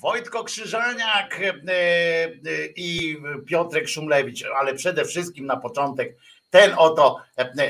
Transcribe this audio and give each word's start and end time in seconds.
Wojtko 0.00 0.44
Krzyżaniak 0.44 1.40
i 2.76 3.16
Piotrek 3.46 3.88
Szumlewicz, 3.88 4.44
ale 4.56 4.74
przede 4.74 5.04
wszystkim 5.04 5.46
na 5.46 5.56
początek 5.56 6.16
ten 6.50 6.74
oto 6.76 7.22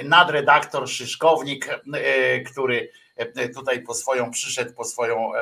nadredaktor 0.04 0.88
Szyszkownik, 0.88 1.68
który 2.52 2.90
tutaj 3.54 3.82
po 3.82 3.94
swoją 3.94 4.30
przyszedł, 4.30 4.74
po 4.74 4.84
swoją 4.84 5.32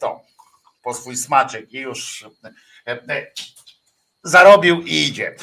tą, 0.00 0.20
po 0.82 0.94
swój 0.94 1.16
smaczek 1.16 1.72
i 1.72 1.78
już 1.78 2.24
zarobił 4.22 4.82
i 4.82 4.94
idzie. 4.94 5.34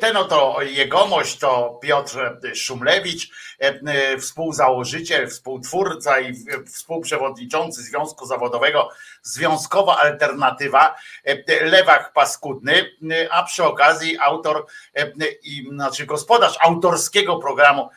Ten 0.00 0.16
oto 0.16 0.62
jegomość 0.62 1.38
to 1.38 1.78
Piotr 1.82 2.18
Szumlewicz, 2.54 3.30
współzałożyciel, 4.20 5.28
współtwórca 5.28 6.20
i 6.20 6.34
współprzewodniczący 6.66 7.82
Związku 7.82 8.26
Zawodowego 8.26 8.88
Związkowa 9.22 9.96
Alternatywa, 9.96 10.94
lewak 11.60 12.12
paskudny, 12.12 12.90
a 13.30 13.42
przy 13.42 13.64
okazji 13.64 14.18
autor, 14.18 14.66
znaczy 15.72 16.06
gospodarz 16.06 16.56
autorskiego 16.60 17.36
programu 17.36 17.90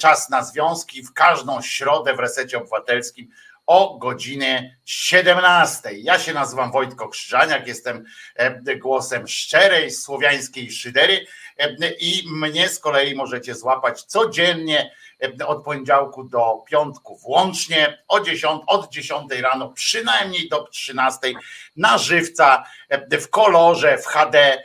Czas 0.00 0.30
na 0.30 0.44
Związki 0.44 1.02
w 1.02 1.12
każdą 1.12 1.62
środę 1.62 2.14
w 2.14 2.18
Resecie 2.18 2.58
Obywatelskim 2.58 3.30
o 3.66 3.98
godzinie 3.98 4.76
17. 4.84 5.90
Ja 5.92 6.18
się 6.18 6.32
nazywam 6.32 6.72
Wojtko 6.72 7.08
Krzyżaniak, 7.08 7.66
jestem 7.66 8.04
e, 8.34 8.76
głosem 8.76 9.28
szczerej 9.28 9.90
słowiańskiej 9.90 10.72
szydery 10.72 11.26
e, 11.58 11.90
i 12.00 12.22
mnie 12.32 12.68
z 12.68 12.78
kolei 12.78 13.14
możecie 13.14 13.54
złapać 13.54 14.02
codziennie 14.02 14.90
e, 15.40 15.46
od 15.46 15.64
poniedziałku 15.64 16.24
do 16.24 16.64
piątku 16.66 17.16
włącznie 17.16 18.02
o 18.08 18.20
10, 18.20 18.62
od 18.66 18.90
10 18.90 19.32
rano 19.32 19.68
przynajmniej 19.68 20.48
do 20.48 20.62
13 20.62 21.18
na 21.76 21.98
żywca 21.98 22.64
w 23.10 23.28
kolorze, 23.28 23.98
w 23.98 24.06
HD 24.06 24.62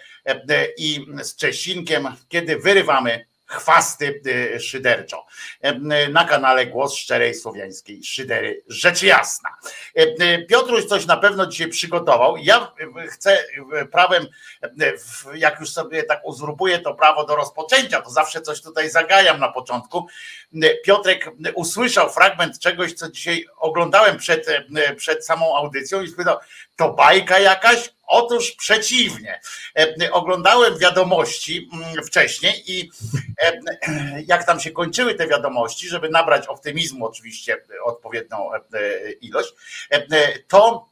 i 0.78 1.06
z 1.22 1.36
Czesinkiem, 1.36 2.08
kiedy 2.30 2.58
wyrywamy 2.58 3.26
chwasty 3.48 4.22
y, 4.56 4.60
szyderczo. 4.60 5.26
E, 5.62 6.10
na 6.10 6.26
kanale 6.26 6.66
Głos 6.66 6.96
Szczerej 6.96 7.36
Słowiańskiej 7.36 8.04
Szydery, 8.04 8.64
rzecz 8.68 9.04
jasna. 9.04 9.50
E, 9.96 10.44
Piotruś 10.46 10.86
coś 10.86 11.06
na 11.06 11.18
pewno 11.18 11.46
dzisiaj 11.46 11.68
przygotował. 11.68 12.38
Ja 12.38 12.72
chcę 13.10 13.44
prawem, 13.92 14.28
jak 15.34 15.60
już 15.60 15.70
sobie 15.70 16.04
tak 16.04 16.22
uzurpuję 16.26 16.80
to 16.80 16.94
prawo 16.94 17.26
do 17.26 17.36
rozpoczęcia, 17.36 18.02
to 18.02 18.10
zawsze 18.10 18.42
coś 18.42 18.62
tutaj 18.62 18.90
zagajam 18.90 19.40
na 19.40 19.52
początku. 19.52 20.08
Piotrek 20.86 21.32
usłyszał 21.56 22.14
fragment 22.14 22.60
czegoś, 22.60 22.94
co 22.94 23.12
dzisiaj 23.12 23.46
oglądałem 23.58 24.18
przed, 24.18 24.48
przed 24.98 25.26
samą 25.26 25.58
audycją 25.58 26.02
i 26.02 26.08
spytał, 26.08 26.38
to 26.76 26.94
bajka 26.94 27.40
jakaś? 27.40 27.97
Otóż 28.08 28.52
przeciwnie. 28.52 29.42
E, 29.78 30.12
oglądałem 30.12 30.78
wiadomości 30.78 31.70
mm, 31.74 32.06
wcześniej 32.06 32.72
i 32.72 32.92
e, 33.42 33.60
jak 34.28 34.46
tam 34.46 34.60
się 34.60 34.72
kończyły 34.72 35.16
te 35.16 35.28
wiadomości, 35.28 35.90
żeby 35.90 36.10
nabrać 36.10 36.48
optymizmu, 36.48 37.06
oczywiście 37.06 37.64
odpowiednią 37.84 38.54
e, 38.54 38.60
ilość, 39.12 39.54
to 40.48 40.88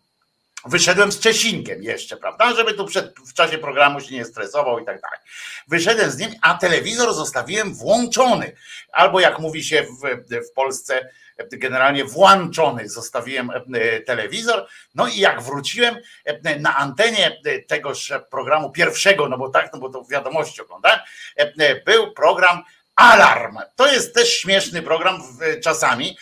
Wyszedłem 0.66 1.12
z 1.12 1.20
Czesinkiem 1.20 1.84
jeszcze, 1.84 2.18
prawda? 2.18 2.54
Żeby 2.54 2.74
tu 2.74 2.86
przed, 2.86 3.20
w 3.20 3.34
czasie 3.34 3.58
programu 3.58 4.02
się 4.02 4.16
nie 4.16 4.26
stresował 4.26 4.80
i 4.80 4.86
tak 4.86 5.02
dalej. 5.02 5.20
Wyszedłem 5.68 6.12
z 6.12 6.18
nim, 6.18 6.30
a 6.42 6.58
telewizor 6.58 7.14
zostawiłem 7.14 7.74
włączony. 7.74 8.56
Albo 8.92 9.20
jak 9.20 9.40
mówi 9.40 9.64
się 9.64 9.84
w, 9.84 10.32
w 10.50 10.52
Polsce, 10.52 11.10
generalnie 11.52 12.06
włączony 12.06 12.90
zostawiłem 12.90 13.52
e, 13.52 14.00
telewizor. 14.02 14.68
No 14.96 15.08
i 15.08 15.18
jak 15.18 15.42
wróciłem 15.42 15.98
e, 16.26 16.60
na 16.60 16.76
antenie 16.76 17.42
tegoż 17.68 18.14
programu 18.30 18.72
pierwszego, 18.72 19.30
no 19.30 19.38
bo 19.38 19.50
tak, 19.50 19.74
no 19.74 19.80
bo 19.80 19.90
to 19.90 20.04
wiadomości 20.04 20.62
oglądałem, 20.62 21.00
e, 21.38 21.82
był 21.82 22.14
program 22.14 22.64
Alarm. 22.96 23.58
To 23.76 23.92
jest 23.92 24.16
też 24.16 24.38
śmieszny 24.38 24.82
program 24.82 25.22
czasami, 25.64 26.18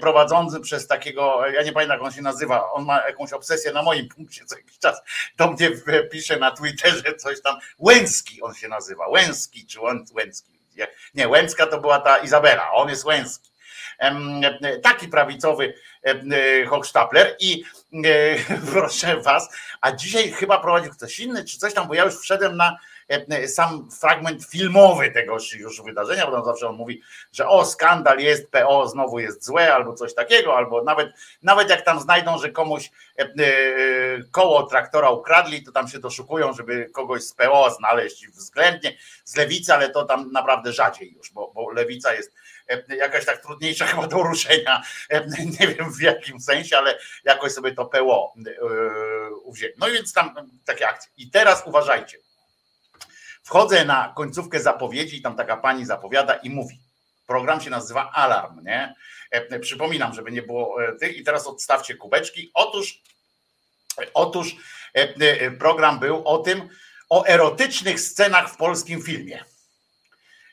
prowadzony 0.00 0.60
przez 0.60 0.86
takiego, 0.86 1.46
ja 1.46 1.62
nie 1.62 1.72
pamiętam 1.72 1.98
jak 1.98 2.06
on 2.06 2.12
się 2.12 2.22
nazywa, 2.22 2.72
on 2.72 2.84
ma 2.84 3.06
jakąś 3.06 3.32
obsesję 3.32 3.72
na 3.72 3.82
moim 3.82 4.08
punkcie 4.08 4.44
co 4.44 4.56
jakiś 4.56 4.78
czas. 4.78 5.02
Do 5.36 5.50
mnie 5.50 5.70
pisze 6.10 6.36
na 6.36 6.50
Twitterze 6.50 7.14
coś 7.16 7.42
tam, 7.42 7.56
Łęcki 7.78 8.42
on 8.42 8.54
się 8.54 8.68
nazywa, 8.68 9.08
Łęcki 9.08 9.66
czy 9.66 9.80
Łęcki. 9.80 10.60
Nie, 11.14 11.28
Łęcka 11.28 11.66
to 11.66 11.80
była 11.80 12.00
ta 12.00 12.16
Izabela, 12.16 12.72
on 12.72 12.88
jest 12.88 13.04
Łęcki 13.04 13.53
taki 14.82 15.08
prawicowy 15.08 15.74
Hochstapler 16.68 17.36
i 17.40 17.64
e, 18.04 18.36
proszę 18.72 19.16
was, 19.16 19.48
a 19.80 19.92
dzisiaj 19.92 20.32
chyba 20.32 20.58
prowadził 20.58 20.92
ktoś 20.92 21.20
inny 21.20 21.44
czy 21.44 21.58
coś 21.58 21.74
tam, 21.74 21.88
bo 21.88 21.94
ja 21.94 22.04
już 22.04 22.18
wszedłem 22.18 22.56
na 22.56 22.78
sam 23.46 23.90
fragment 24.00 24.44
filmowy 24.44 25.10
tego 25.10 25.36
już 25.58 25.82
wydarzenia, 25.82 26.26
bo 26.26 26.32
tam 26.32 26.44
zawsze 26.44 26.68
on 26.68 26.76
mówi, 26.76 27.02
że 27.32 27.48
o 27.48 27.64
skandal 27.64 28.18
jest, 28.18 28.50
PO 28.50 28.88
znowu 28.88 29.18
jest 29.18 29.44
złe 29.44 29.74
albo 29.74 29.94
coś 29.94 30.14
takiego, 30.14 30.56
albo 30.56 30.84
nawet, 30.84 31.08
nawet 31.42 31.70
jak 31.70 31.82
tam 31.82 32.00
znajdą, 32.00 32.38
że 32.38 32.50
komuś 32.50 32.90
e, 33.18 33.26
koło 34.30 34.62
traktora 34.62 35.10
ukradli, 35.10 35.62
to 35.62 35.72
tam 35.72 35.88
się 35.88 35.98
doszukują, 35.98 36.52
żeby 36.52 36.90
kogoś 36.92 37.22
z 37.22 37.34
PO 37.34 37.70
znaleźć 37.70 38.28
względnie 38.28 38.96
z 39.24 39.36
lewicy, 39.36 39.74
ale 39.74 39.90
to 39.90 40.04
tam 40.04 40.32
naprawdę 40.32 40.72
rzadziej 40.72 41.12
już, 41.12 41.32
bo, 41.32 41.52
bo 41.54 41.70
lewica 41.70 42.14
jest 42.14 42.32
E, 42.32 42.43
jakaś 42.88 43.24
tak 43.24 43.42
trudniejsza 43.42 43.86
chyba 43.90 44.06
do 44.06 44.22
ruszenia, 44.22 44.82
e, 45.10 45.26
nie 45.26 45.68
wiem 45.68 45.92
w 45.92 46.00
jakim 46.00 46.40
sensie, 46.40 46.78
ale 46.78 46.98
jakoś 47.24 47.52
sobie 47.52 47.72
to 47.72 47.84
PO 47.86 48.34
e, 48.46 48.50
uwzięli. 49.34 49.74
No 49.78 49.88
i 49.88 49.92
więc 49.92 50.12
tam 50.12 50.50
takie 50.64 50.88
akcje. 50.88 51.10
I 51.16 51.30
teraz 51.30 51.62
uważajcie. 51.66 52.18
Wchodzę 53.42 53.84
na 53.84 54.12
końcówkę 54.16 54.60
zapowiedzi 54.60 55.16
i 55.16 55.22
tam 55.22 55.36
taka 55.36 55.56
pani 55.56 55.86
zapowiada 55.86 56.34
i 56.34 56.50
mówi. 56.50 56.80
Program 57.26 57.60
się 57.60 57.70
nazywa 57.70 58.10
Alarm, 58.12 58.64
nie? 58.64 58.94
Przypominam, 59.60 60.14
żeby 60.14 60.32
nie 60.32 60.42
było 60.42 60.76
tych 61.00 61.16
i 61.16 61.24
teraz 61.24 61.46
odstawcie 61.46 61.94
kubeczki. 61.94 62.50
Otóż, 62.54 63.02
otóż 64.14 64.56
program 65.58 65.98
był 65.98 66.28
o 66.28 66.38
tym, 66.38 66.68
o 67.08 67.26
erotycznych 67.26 68.00
scenach 68.00 68.52
w 68.52 68.56
polskim 68.56 69.02
filmie. 69.02 69.44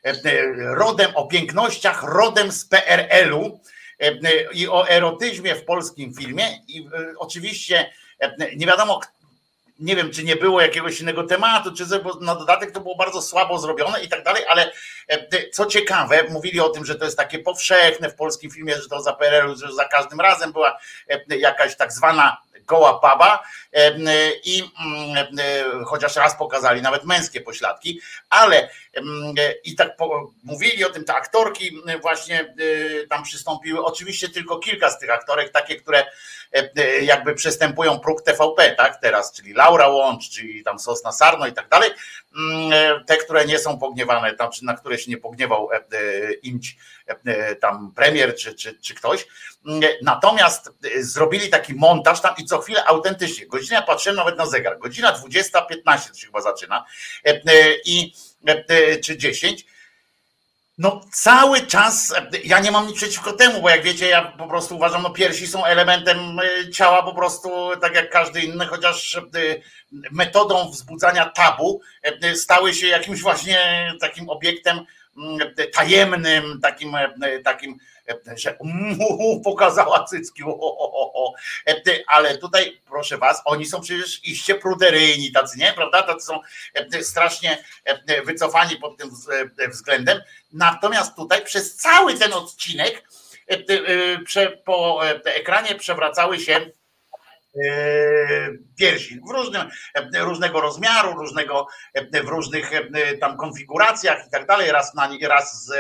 E, 0.06 0.10
e, 0.10 0.76
rodem 0.76 1.12
o 1.16 1.28
pięknościach, 1.28 2.04
rodem 2.04 2.52
z 2.52 2.66
PRL-u 2.66 3.60
e, 4.00 4.12
i 4.54 4.68
o 4.68 4.90
erotyzmie 4.90 5.56
w 5.56 5.66
polskim 5.66 6.14
filmie. 6.14 6.46
I 6.68 6.90
oczywiście 7.18 7.92
nie 8.56 8.68
wiadomo, 8.68 9.00
nie 9.80 9.96
wiem, 9.96 10.12
czy 10.12 10.24
nie 10.24 10.36
było 10.36 10.62
jakiegoś 10.62 11.02
innego 11.02 11.24
tematu, 11.24 11.72
czy 11.74 11.84
na 12.22 12.36
dodatek 12.36 12.72
to 12.72 12.80
było 12.80 12.96
bardzo 12.96 13.22
słabo 13.22 13.60
zrobione 13.60 14.04
i 14.04 14.08
tak 14.08 14.24
dalej, 14.24 14.44
ale 14.50 14.72
co 15.52 15.66
ciekawe, 15.66 16.24
mówili 16.30 16.60
o 16.60 16.70
tym, 16.70 16.86
że 16.86 16.96
to 16.96 17.06
jest 17.06 17.18
takie 17.18 17.40
powszechne 17.40 18.10
w 18.10 18.16
polskim 18.16 18.52
filmie, 18.52 18.76
że 18.76 18.90
to 18.90 19.02
za 19.02 19.14
PRL-u, 19.14 19.56
że 19.56 19.74
za 19.74 19.86
każdym 19.86 20.22
razem 20.22 20.52
była 20.52 20.78
jakaś 21.28 21.78
tak 21.78 21.94
zwana 21.94 22.38
goła 22.68 23.00
baba 23.00 23.44
i 24.44 24.64
mm, 24.86 25.86
chociaż 25.86 26.16
raz 26.16 26.38
pokazali 26.38 26.82
nawet 26.82 27.04
męskie 27.04 27.42
pośladki, 27.42 28.02
ale 28.30 28.70
i 29.64 29.76
tak 29.76 29.90
mówili 30.44 30.86
o 30.86 30.90
tym, 30.90 31.06
te 31.06 31.14
aktorki 31.14 31.82
właśnie 32.02 32.56
tam 33.10 33.24
przystąpiły, 33.24 33.86
oczywiście 33.86 34.30
tylko 34.30 34.60
kilka 34.60 34.90
z 34.90 35.00
tych 35.00 35.10
aktorek, 35.10 35.52
takie, 35.52 35.76
które 35.76 36.06
jakby 37.02 37.36
przestępują 37.36 38.00
próg 38.00 38.22
TVP, 38.22 38.76
tak, 38.76 39.02
teraz, 39.02 39.34
czyli 39.34 39.54
Laura 39.54 39.88
Łącz, 39.88 40.30
czyli 40.30 40.64
tam 40.64 40.80
Sosna 40.80 41.12
Sarno 41.12 41.48
i 41.48 41.54
tak 41.54 41.70
dalej, 41.70 41.92
te, 43.08 43.18
które 43.18 43.46
nie 43.46 43.60
są 43.60 43.80
pogniewane, 43.80 44.36
tam, 44.36 44.52
czy 44.52 44.66
na 44.66 44.74
które 44.74 44.98
się 44.98 45.12
nie 45.12 45.18
pogniewał 45.18 45.70
imć 46.44 46.78
tam 47.62 47.92
premier, 47.96 48.36
czy, 48.36 48.56
czy, 48.56 48.80
czy 48.80 48.96
ktoś, 48.96 49.28
natomiast 50.02 50.72
zrobili 51.00 51.50
taki 51.50 51.74
montaż 51.74 52.22
tam 52.22 52.36
i 52.38 52.46
co 52.46 52.60
chwilę 52.60 52.86
autentycznie, 52.86 53.48
godzina, 53.48 53.82
patrzyłem 53.82 54.16
nawet 54.16 54.38
na 54.38 54.46
zegar, 54.46 54.80
godzina 54.80 55.14
20.15 55.14 56.10
to 56.10 56.18
się 56.18 56.26
chyba 56.26 56.42
zaczyna. 56.42 56.86
I 57.86 58.14
czy 59.04 59.18
10 59.18 59.66
no 60.82 61.02
cały 61.12 61.62
czas, 61.62 62.14
ja 62.44 62.60
nie 62.60 62.72
mam 62.72 62.88
nic 62.88 62.96
przeciwko 62.96 63.34
temu, 63.34 63.62
bo 63.62 63.70
jak 63.70 63.84
wiecie, 63.84 64.08
ja 64.08 64.22
po 64.22 64.48
prostu 64.48 64.76
uważam, 64.76 65.02
no 65.02 65.10
piersi 65.10 65.48
są 65.48 65.66
elementem 65.66 66.18
ciała 66.74 67.04
po 67.04 67.14
prostu 67.14 67.50
tak 67.82 67.96
jak 67.96 68.10
każdy 68.10 68.42
inny, 68.42 68.66
chociaż 68.66 69.22
metodą 70.12 70.70
wzbudzania 70.70 71.26
tabu 71.26 71.82
stały 72.36 72.74
się 72.74 72.88
jakimś 72.88 73.22
właśnie 73.22 73.94
takim 74.00 74.30
obiektem 74.30 74.86
tajemnym, 75.74 76.60
takim, 76.62 76.92
takim 77.44 77.78
że 78.36 78.58
pokazała 79.44 80.04
cycki, 80.04 80.44
ale 82.08 82.38
tutaj 82.38 82.82
proszę 82.86 83.18
was, 83.18 83.42
oni 83.46 83.66
są 83.66 83.82
przecież 83.82 84.24
iście 84.24 84.56
pruderyjni 84.56 85.32
tacy, 85.32 85.60
nie, 85.60 85.74
prawda, 85.74 86.04
tacy 86.04 86.26
są 86.26 86.40
strasznie 87.02 87.64
wycofani 88.26 88.78
pod 88.78 88.98
tym 88.98 89.10
względem, 89.70 90.22
natomiast 90.54 91.16
tutaj 91.16 91.44
przez 91.44 91.76
cały 91.76 92.14
ten 92.14 92.34
odcinek 92.34 93.04
po 94.66 95.02
ekranie 95.26 95.76
przewracały 95.76 96.40
się 96.40 96.72
piersi 98.80 99.20
w 99.28 99.32
różnym, 99.32 99.62
różnego 100.14 100.62
rozmiaru, 100.62 101.14
różnego, 101.14 101.68
w 102.24 102.28
różnych 102.28 102.72
tam 103.22 103.38
konfiguracjach 103.38 104.28
i 104.28 104.32
tak 104.32 104.48
dalej. 104.48 104.72
Raz, 104.72 104.94
na, 104.94 105.10
raz 105.28 105.72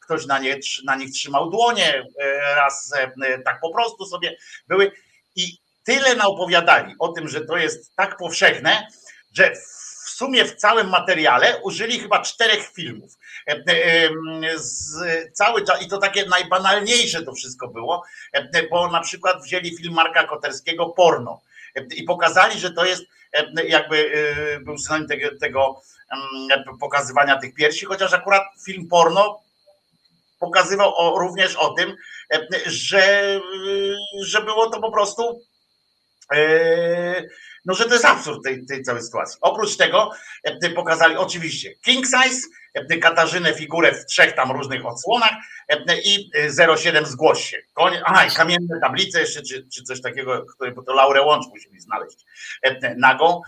ktoś 0.00 0.26
na, 0.26 0.38
nie, 0.38 0.58
na 0.84 0.96
nich 0.96 1.10
trzymał 1.12 1.50
dłonie, 1.50 2.04
raz 2.56 2.92
tak 3.44 3.60
po 3.60 3.72
prostu 3.72 4.06
sobie 4.06 4.36
były. 4.68 4.92
I 5.36 5.58
tyle 5.84 6.14
naopowiadali 6.14 6.94
o 6.98 7.08
tym, 7.08 7.28
że 7.28 7.40
to 7.40 7.56
jest 7.56 7.96
tak 7.96 8.16
powszechne, 8.16 8.86
że 9.34 9.54
w 10.04 10.10
sumie 10.10 10.44
w 10.44 10.56
całym 10.56 10.88
materiale 10.88 11.60
użyli 11.62 12.00
chyba 12.00 12.22
czterech 12.22 12.72
filmów. 12.72 13.17
E, 13.48 13.64
e, 13.66 14.58
z 14.58 14.98
cały 15.32 15.64
czas, 15.64 15.82
i 15.82 15.88
to 15.88 15.98
takie 15.98 16.26
najbanalniejsze 16.26 17.22
to 17.22 17.32
wszystko 17.32 17.68
było, 17.68 18.04
e, 18.32 18.68
bo 18.68 18.88
na 18.88 19.00
przykład 19.00 19.42
wzięli 19.42 19.76
film 19.76 19.94
Marka 19.94 20.24
Koterskiego 20.24 20.86
porno 20.86 21.40
i 21.96 22.02
pokazali, 22.02 22.60
że 22.60 22.70
to 22.70 22.84
jest 22.84 23.04
jakby 23.68 24.12
był 24.64 24.78
synonim 24.78 25.08
tego, 25.08 25.38
tego 25.40 25.80
pokazywania 26.80 27.38
tych 27.38 27.54
piersi, 27.54 27.86
chociaż 27.86 28.12
akurat 28.12 28.42
film 28.64 28.88
porno 28.88 29.40
pokazywał 30.38 30.92
o, 30.96 31.18
również 31.18 31.56
o 31.56 31.74
tym, 31.74 31.96
że, 32.66 33.40
że 34.20 34.42
było 34.42 34.70
to 34.70 34.80
po 34.80 34.92
prostu 34.92 35.42
no, 37.64 37.74
że 37.74 37.84
to 37.84 37.92
jest 37.92 38.04
absurd 38.04 38.44
tej, 38.44 38.66
tej 38.66 38.82
całej 38.82 39.02
sytuacji. 39.02 39.38
Oprócz 39.40 39.76
tego 39.76 40.10
pokazali 40.74 41.16
oczywiście 41.16 41.74
king 41.74 42.06
size, 42.06 42.40
Katarzynę 43.02 43.54
figurę 43.54 43.92
w 43.92 44.06
trzech 44.06 44.34
tam 44.34 44.50
różnych 44.50 44.86
odsłonach 44.86 45.32
i 46.04 46.30
07 46.76 47.06
zgłoś 47.06 47.50
się. 47.50 47.58
Aha, 48.04 48.26
i 48.26 48.30
kamienne 48.30 48.80
tablice 48.80 49.20
jeszcze, 49.20 49.42
czy, 49.42 49.68
czy 49.74 49.82
coś 49.82 50.02
takiego, 50.02 50.46
które, 50.54 50.72
bo 50.72 50.82
to 50.82 50.94
Laurę 50.94 51.22
Łącz 51.22 51.46
musimy 51.48 51.80
znaleźć 51.80 52.18
nagą, 52.96 53.40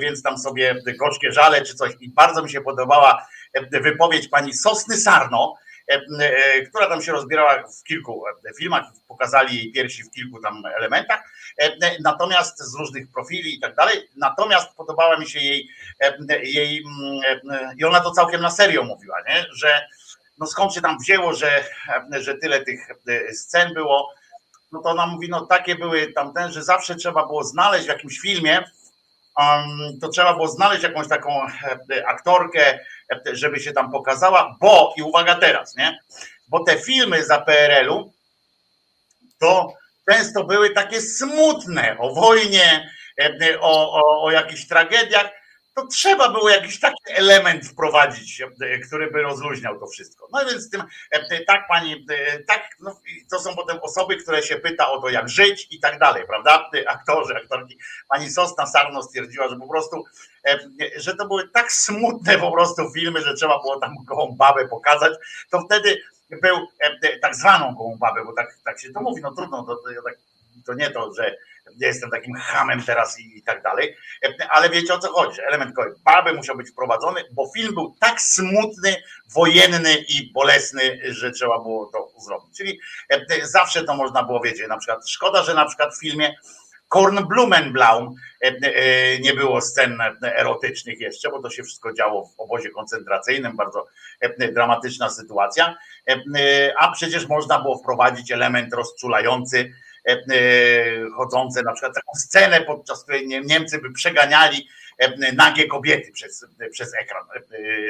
więc 0.00 0.22
tam 0.22 0.38
sobie 0.38 0.82
gorzkie 0.98 1.32
żale 1.32 1.62
czy 1.62 1.74
coś. 1.74 1.92
I 2.00 2.10
bardzo 2.10 2.42
mi 2.42 2.50
się 2.50 2.60
podobała 2.60 3.26
wypowiedź 3.82 4.28
pani 4.28 4.54
Sosny 4.54 4.96
Sarno, 4.96 5.54
która 6.68 6.88
tam 6.88 7.02
się 7.02 7.12
rozbierała 7.12 7.62
w 7.62 7.82
kilku 7.82 8.24
filmach, 8.58 8.84
pokazali 9.08 9.56
jej 9.56 9.72
piersi 9.72 10.02
w 10.02 10.10
kilku 10.10 10.40
tam 10.40 10.62
elementach 10.78 11.22
E, 11.58 11.76
natomiast 12.00 12.58
z 12.58 12.74
różnych 12.74 13.12
profili 13.12 13.54
i 13.54 13.60
tak 13.60 13.74
dalej. 13.74 14.08
Natomiast 14.16 14.76
podobała 14.76 15.18
mi 15.18 15.30
się 15.30 15.40
jej, 15.40 15.68
e, 16.00 16.42
jej 16.42 16.84
e, 17.28 17.74
i 17.76 17.84
ona 17.84 18.00
to 18.00 18.10
całkiem 18.10 18.40
na 18.40 18.50
serio 18.50 18.84
mówiła, 18.84 19.16
nie? 19.28 19.46
że 19.52 19.86
no 20.38 20.46
skąd 20.46 20.74
się 20.74 20.80
tam 20.80 20.98
wzięło, 20.98 21.34
że, 21.34 21.64
że 22.10 22.34
tyle 22.34 22.64
tych 22.64 22.88
scen 23.32 23.74
było. 23.74 24.14
No 24.72 24.82
to 24.82 24.88
ona 24.88 25.06
mówi, 25.06 25.28
no 25.28 25.46
takie 25.46 25.74
były 25.74 26.12
tamten, 26.12 26.52
że 26.52 26.62
zawsze 26.62 26.94
trzeba 26.94 27.26
było 27.26 27.44
znaleźć 27.44 27.84
w 27.84 27.88
jakimś 27.88 28.18
filmie, 28.18 28.64
to 30.00 30.08
trzeba 30.08 30.34
było 30.34 30.48
znaleźć 30.48 30.82
jakąś 30.82 31.08
taką 31.08 31.46
aktorkę, 32.06 32.78
żeby 33.32 33.60
się 33.60 33.72
tam 33.72 33.92
pokazała, 33.92 34.56
bo 34.60 34.94
i 34.96 35.02
uwaga 35.02 35.34
teraz, 35.34 35.76
nie? 35.76 35.98
Bo 36.48 36.64
te 36.64 36.78
filmy 36.78 37.24
za 37.24 37.38
PRL-u 37.38 38.12
to 39.38 39.72
często 40.10 40.44
były 40.44 40.70
takie 40.70 41.00
smutne 41.00 41.96
o 41.98 42.14
wojnie, 42.14 42.90
e, 43.20 43.60
o, 43.60 43.92
o, 43.92 44.22
o 44.22 44.30
jakichś 44.30 44.66
tragediach, 44.68 45.30
to 45.76 45.86
trzeba 45.86 46.28
było 46.28 46.50
jakiś 46.50 46.80
taki 46.80 47.02
element 47.06 47.66
wprowadzić, 47.66 48.40
e, 48.40 48.78
który 48.78 49.10
by 49.10 49.22
rozluźniał 49.22 49.80
to 49.80 49.86
wszystko. 49.86 50.28
No 50.32 50.44
więc 50.50 50.70
tym, 50.70 50.82
e, 51.10 51.44
tak 51.44 51.68
pani, 51.68 52.06
tak, 52.46 52.76
no, 52.80 53.00
to 53.30 53.38
są 53.38 53.56
potem 53.56 53.78
osoby, 53.82 54.16
które 54.16 54.42
się 54.42 54.56
pyta 54.56 54.90
o 54.90 55.00
to, 55.00 55.08
jak 55.08 55.28
żyć 55.28 55.68
i 55.70 55.80
tak 55.80 55.98
dalej, 55.98 56.24
prawda? 56.26 56.70
Aktorzy, 56.86 57.36
aktorki. 57.36 57.78
Pani 58.08 58.30
Sosna 58.30 58.66
Sarno 58.66 59.02
stwierdziła, 59.02 59.48
że 59.48 59.56
po 59.56 59.68
prostu, 59.68 60.04
że 60.96 61.16
to 61.16 61.26
były 61.26 61.48
tak 61.48 61.72
smutne 61.72 62.38
po 62.38 62.52
prostu 62.52 62.92
filmy, 62.94 63.20
że 63.20 63.34
trzeba 63.34 63.58
było 63.58 63.80
tam 63.80 63.94
gołą 64.04 64.36
babę 64.36 64.68
pokazać, 64.68 65.12
to 65.50 65.60
wtedy 65.60 66.02
był 66.30 66.56
e, 66.80 67.18
tak 67.18 67.36
zwaną 67.36 67.74
gołą 67.74 67.96
babę, 67.98 68.24
bo 68.24 68.32
tak, 68.32 68.58
tak 68.64 68.80
się 68.80 68.92
to 68.92 69.00
mówi, 69.00 69.22
no 69.22 69.34
trudno, 69.34 69.62
to, 69.62 69.76
to, 69.76 69.82
to 70.66 70.74
nie 70.74 70.90
to, 70.90 71.14
że 71.14 71.36
jestem 71.80 72.10
takim 72.10 72.34
hamem 72.34 72.82
teraz 72.82 73.20
i, 73.20 73.42
tak 73.42 73.62
dalej, 73.62 73.96
e, 74.24 74.50
ale 74.50 74.70
wiecie 74.70 74.94
o 74.94 74.98
co 74.98 75.12
chodzi, 75.12 75.40
element 75.48 75.74
baby 76.04 76.32
musiał 76.32 76.56
być 76.56 76.70
wprowadzony, 76.70 77.24
bo 77.32 77.50
film 77.56 77.74
był 77.74 77.96
tak 78.00 78.20
smutny, 78.20 78.96
wojenny 79.34 79.94
i 80.08 80.32
bolesny, 80.32 81.00
że 81.04 81.30
trzeba 81.30 81.58
było 81.58 81.86
to 81.86 82.20
zrobić, 82.20 82.56
czyli 82.56 82.80
e, 83.08 83.46
zawsze 83.46 83.84
to 83.84 83.96
można 83.96 84.22
było 84.22 84.40
wiedzieć, 84.40 84.68
na 84.68 84.78
przykład 84.78 85.10
szkoda, 85.10 85.42
że 85.42 85.54
na 85.54 85.64
przykład 85.66 85.96
w 85.96 86.00
filmie 86.00 86.34
Kornblumenblaum 86.88 88.14
nie 89.20 89.34
było 89.34 89.60
scen 89.60 89.98
erotycznych 90.22 91.00
jeszcze, 91.00 91.30
bo 91.30 91.42
to 91.42 91.50
się 91.50 91.62
wszystko 91.62 91.92
działo 91.92 92.26
w 92.26 92.40
obozie 92.40 92.70
koncentracyjnym, 92.70 93.56
bardzo 93.56 93.86
dramatyczna 94.52 95.10
sytuacja. 95.10 95.76
E, 96.08 96.74
a 96.78 96.92
przecież 96.92 97.28
można 97.28 97.58
było 97.58 97.78
wprowadzić 97.78 98.32
element 98.32 98.74
rozczulający, 98.74 99.58
e, 99.58 99.62
e, 99.62 99.85
chodzące 101.16 101.62
na 101.62 101.72
przykład 101.72 101.94
taką 101.94 102.12
scenę, 102.14 102.60
podczas 102.60 103.02
której 103.02 103.28
Niemcy 103.28 103.78
by 103.78 103.92
przeganiali 103.92 104.68
nagie 105.32 105.66
kobiety 105.66 106.12
przez, 106.12 106.46
przez 106.72 106.94
ekran 106.94 107.24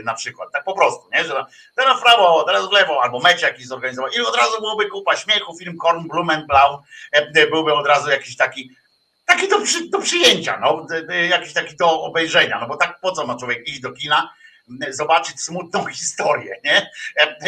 na 0.04 0.14
przykład, 0.14 0.52
tak 0.52 0.64
po 0.64 0.74
prostu, 0.74 1.08
nie? 1.14 1.24
że 1.24 1.44
teraz 1.74 1.98
w 1.98 2.02
prawo, 2.02 2.42
teraz 2.42 2.68
w 2.68 2.72
lewo, 2.72 3.02
albo 3.02 3.20
mecz 3.20 3.42
jakiś 3.42 3.66
zorganizował 3.66 4.10
i 4.10 4.20
od 4.20 4.36
razu 4.36 4.60
byłoby 4.60 4.88
kupa 4.88 5.16
śmiechu, 5.16 5.58
film 5.58 5.76
Korn 5.76 6.08
Blumenblau 6.08 6.82
byłby 7.50 7.74
od 7.74 7.86
razu 7.86 8.10
jakiś 8.10 8.36
taki 8.36 8.76
taki 9.26 9.48
do, 9.48 9.60
przy, 9.60 9.88
do 9.88 9.98
przyjęcia, 9.98 10.58
no, 10.60 10.86
jakiś 11.28 11.52
taki 11.52 11.76
do 11.76 12.02
obejrzenia, 12.02 12.58
no 12.60 12.66
bo 12.66 12.76
tak 12.76 13.00
po 13.00 13.12
co 13.12 13.26
ma 13.26 13.36
człowiek 13.36 13.68
iść 13.68 13.80
do 13.80 13.92
kina, 13.92 14.34
zobaczyć 14.90 15.42
smutną 15.42 15.86
historię, 15.96 16.60
nie? 16.64 16.90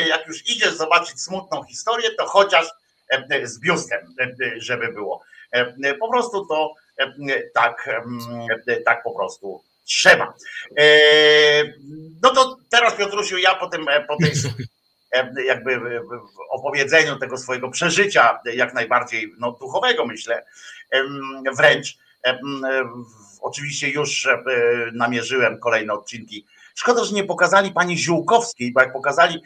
Jak 0.07 0.27
już 0.27 0.51
idziesz 0.51 0.75
zobaczyć 0.75 1.23
smutną 1.23 1.65
historię, 1.65 2.11
to 2.11 2.27
chociaż 2.27 2.67
z 3.43 3.61
biustem, 3.61 4.15
żeby 4.57 4.93
było. 4.93 5.23
Po 6.01 6.11
prostu 6.11 6.47
to 6.47 6.75
tak, 7.55 7.89
tak 8.85 9.03
po 9.03 9.15
prostu 9.15 9.63
trzeba. 9.85 10.35
No 12.23 12.31
to 12.31 12.57
teraz 12.71 12.95
Piotrusiu, 12.95 13.39
ja 13.39 13.55
po 13.55 13.69
tym, 13.69 13.87
po 14.09 14.17
tej 14.17 14.33
jakby 15.47 16.01
opowiedzeniu 16.51 17.19
tego 17.19 17.39
swojego 17.39 17.71
przeżycia, 17.71 18.41
jak 18.45 18.75
najbardziej 18.75 19.33
no, 19.39 19.53
duchowego 19.53 20.07
myślę, 20.07 20.45
wręcz 21.57 21.99
oczywiście 23.41 23.91
już 23.91 24.29
namierzyłem 24.93 25.59
kolejne 25.59 25.93
odcinki 25.93 26.47
Szkoda, 26.79 27.05
że 27.05 27.15
nie 27.15 27.25
pokazali 27.25 27.73
pani 27.73 27.99
Ziółkowskiej, 27.99 28.73
bo 28.73 28.81
jak 28.81 28.93
pokazali 28.93 29.43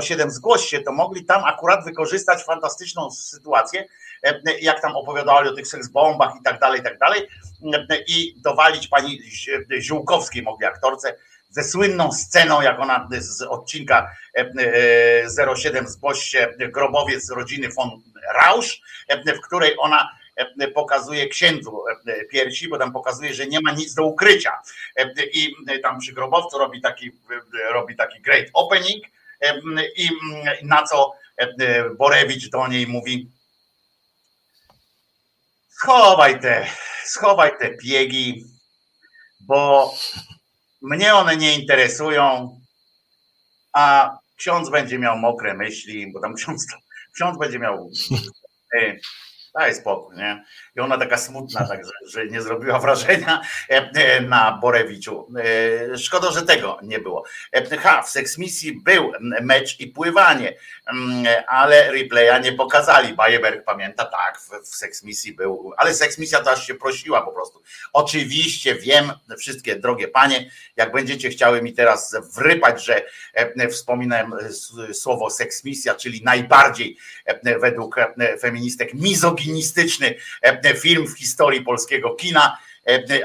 07 0.00 0.28
e, 0.28 0.30
zgłoś 0.30 0.64
się, 0.64 0.80
to 0.80 0.92
mogli 0.92 1.24
tam 1.24 1.44
akurat 1.44 1.84
wykorzystać 1.84 2.44
fantastyczną 2.44 3.10
sytuację, 3.10 3.84
e, 4.22 4.40
jak 4.60 4.82
tam 4.82 4.96
opowiadali 4.96 5.48
o 5.48 5.54
tych 5.54 5.68
seksbombach 5.68 6.32
i 6.40 6.42
tak 6.42 6.60
dalej, 6.60 6.80
i 6.80 6.82
tak 6.82 6.98
dalej. 6.98 7.28
E, 7.90 7.96
i 8.08 8.34
dowalić 8.40 8.88
pani 8.88 9.20
Ziółkowskiej 9.80 10.42
mogli 10.42 10.66
aktorce 10.66 11.16
ze 11.50 11.64
słynną 11.64 12.12
sceną, 12.12 12.60
jak 12.60 12.80
ona 12.80 13.08
z 13.18 13.42
odcinka 13.42 14.10
07 15.56 15.88
zgłoś 15.88 16.22
się 16.22 16.54
grobowiec 16.58 17.30
rodziny 17.30 17.68
von 17.68 17.90
Rausch, 18.34 18.70
w 19.36 19.40
której 19.40 19.74
ona 19.78 20.08
E, 20.08 20.21
pokazuje 20.74 21.28
księdzu 21.28 21.82
e, 22.06 22.24
piersi, 22.24 22.68
bo 22.68 22.78
tam 22.78 22.92
pokazuje, 22.92 23.34
że 23.34 23.46
nie 23.46 23.60
ma 23.60 23.72
nic 23.72 23.94
do 23.94 24.04
ukrycia. 24.04 24.58
E, 24.96 25.12
I 25.32 25.54
tam 25.82 25.98
przy 25.98 26.12
grobowcu 26.12 26.58
robi 26.58 26.80
taki, 26.80 27.10
robi 27.72 27.96
taki 27.96 28.20
great 28.20 28.46
opening 28.52 29.04
i 29.96 30.08
na 30.62 30.82
co 30.82 31.12
Borewicz 31.98 32.50
do 32.50 32.68
niej 32.68 32.86
mówi 32.86 33.30
schowaj 35.82 36.40
te, 36.40 36.66
schowaj 37.04 37.58
te 37.58 37.70
piegi, 37.70 38.44
bo 39.40 39.90
mnie 40.82 41.14
one 41.14 41.36
nie 41.36 41.54
interesują, 41.54 42.56
a 43.72 44.16
ksiądz 44.36 44.70
będzie 44.70 44.98
miał 44.98 45.18
mokre 45.18 45.54
myśli, 45.54 46.12
bo 46.12 46.20
tam 46.20 46.34
ksiądz, 46.34 46.66
ksiądz 47.14 47.38
będzie 47.38 47.58
miał 47.58 47.90
daj 49.54 49.74
spokój, 49.74 50.16
nie? 50.16 50.44
I 50.76 50.80
ona 50.80 50.98
taka 50.98 51.18
smutna, 51.18 51.66
tak, 51.66 51.80
że, 52.06 52.26
nie 52.26 52.42
zrobiła 52.42 52.78
wrażenia 52.78 53.42
e, 53.70 53.90
e, 53.94 54.20
na 54.20 54.58
Borewiczu. 54.60 55.28
E, 55.92 55.98
szkoda, 55.98 56.30
że 56.30 56.42
tego 56.42 56.78
nie 56.82 56.98
było. 56.98 57.24
Ha, 57.80 58.02
w 58.02 58.10
seksmisji 58.10 58.80
był 58.80 59.12
mecz 59.20 59.80
i 59.80 59.86
pływanie, 59.86 60.56
mm, 60.92 61.26
ale 61.46 61.92
replaya 61.92 62.42
nie 62.42 62.52
pokazali. 62.52 63.14
Bajeberg 63.14 63.64
pamięta, 63.64 64.04
tak, 64.04 64.38
w, 64.38 64.66
seksmisji 64.66 65.32
był, 65.32 65.72
ale 65.76 65.94
seksmisja 65.94 66.40
to 66.40 66.56
się 66.56 66.74
prosiła 66.74 67.22
po 67.22 67.32
prostu. 67.32 67.62
Oczywiście 67.92 68.74
wiem, 68.74 69.12
wszystkie 69.38 69.76
drogie 69.76 70.08
panie, 70.08 70.50
jak 70.76 70.92
będziecie 70.92 71.28
chciały 71.28 71.62
mi 71.62 71.72
teraz 71.72 72.16
wrypać, 72.36 72.84
że 72.84 73.02
wspominałem 73.70 74.34
słowo 74.92 75.30
seksmisja, 75.30 75.94
czyli 75.94 76.22
najbardziej 76.24 76.96
według 77.60 77.96
feministek 78.40 78.94
mizoginistyczne 78.94 79.41
mizoginistyczny 79.42 80.14
film 80.80 81.06
w 81.06 81.18
historii 81.18 81.62
polskiego 81.62 82.14
kina, 82.14 82.58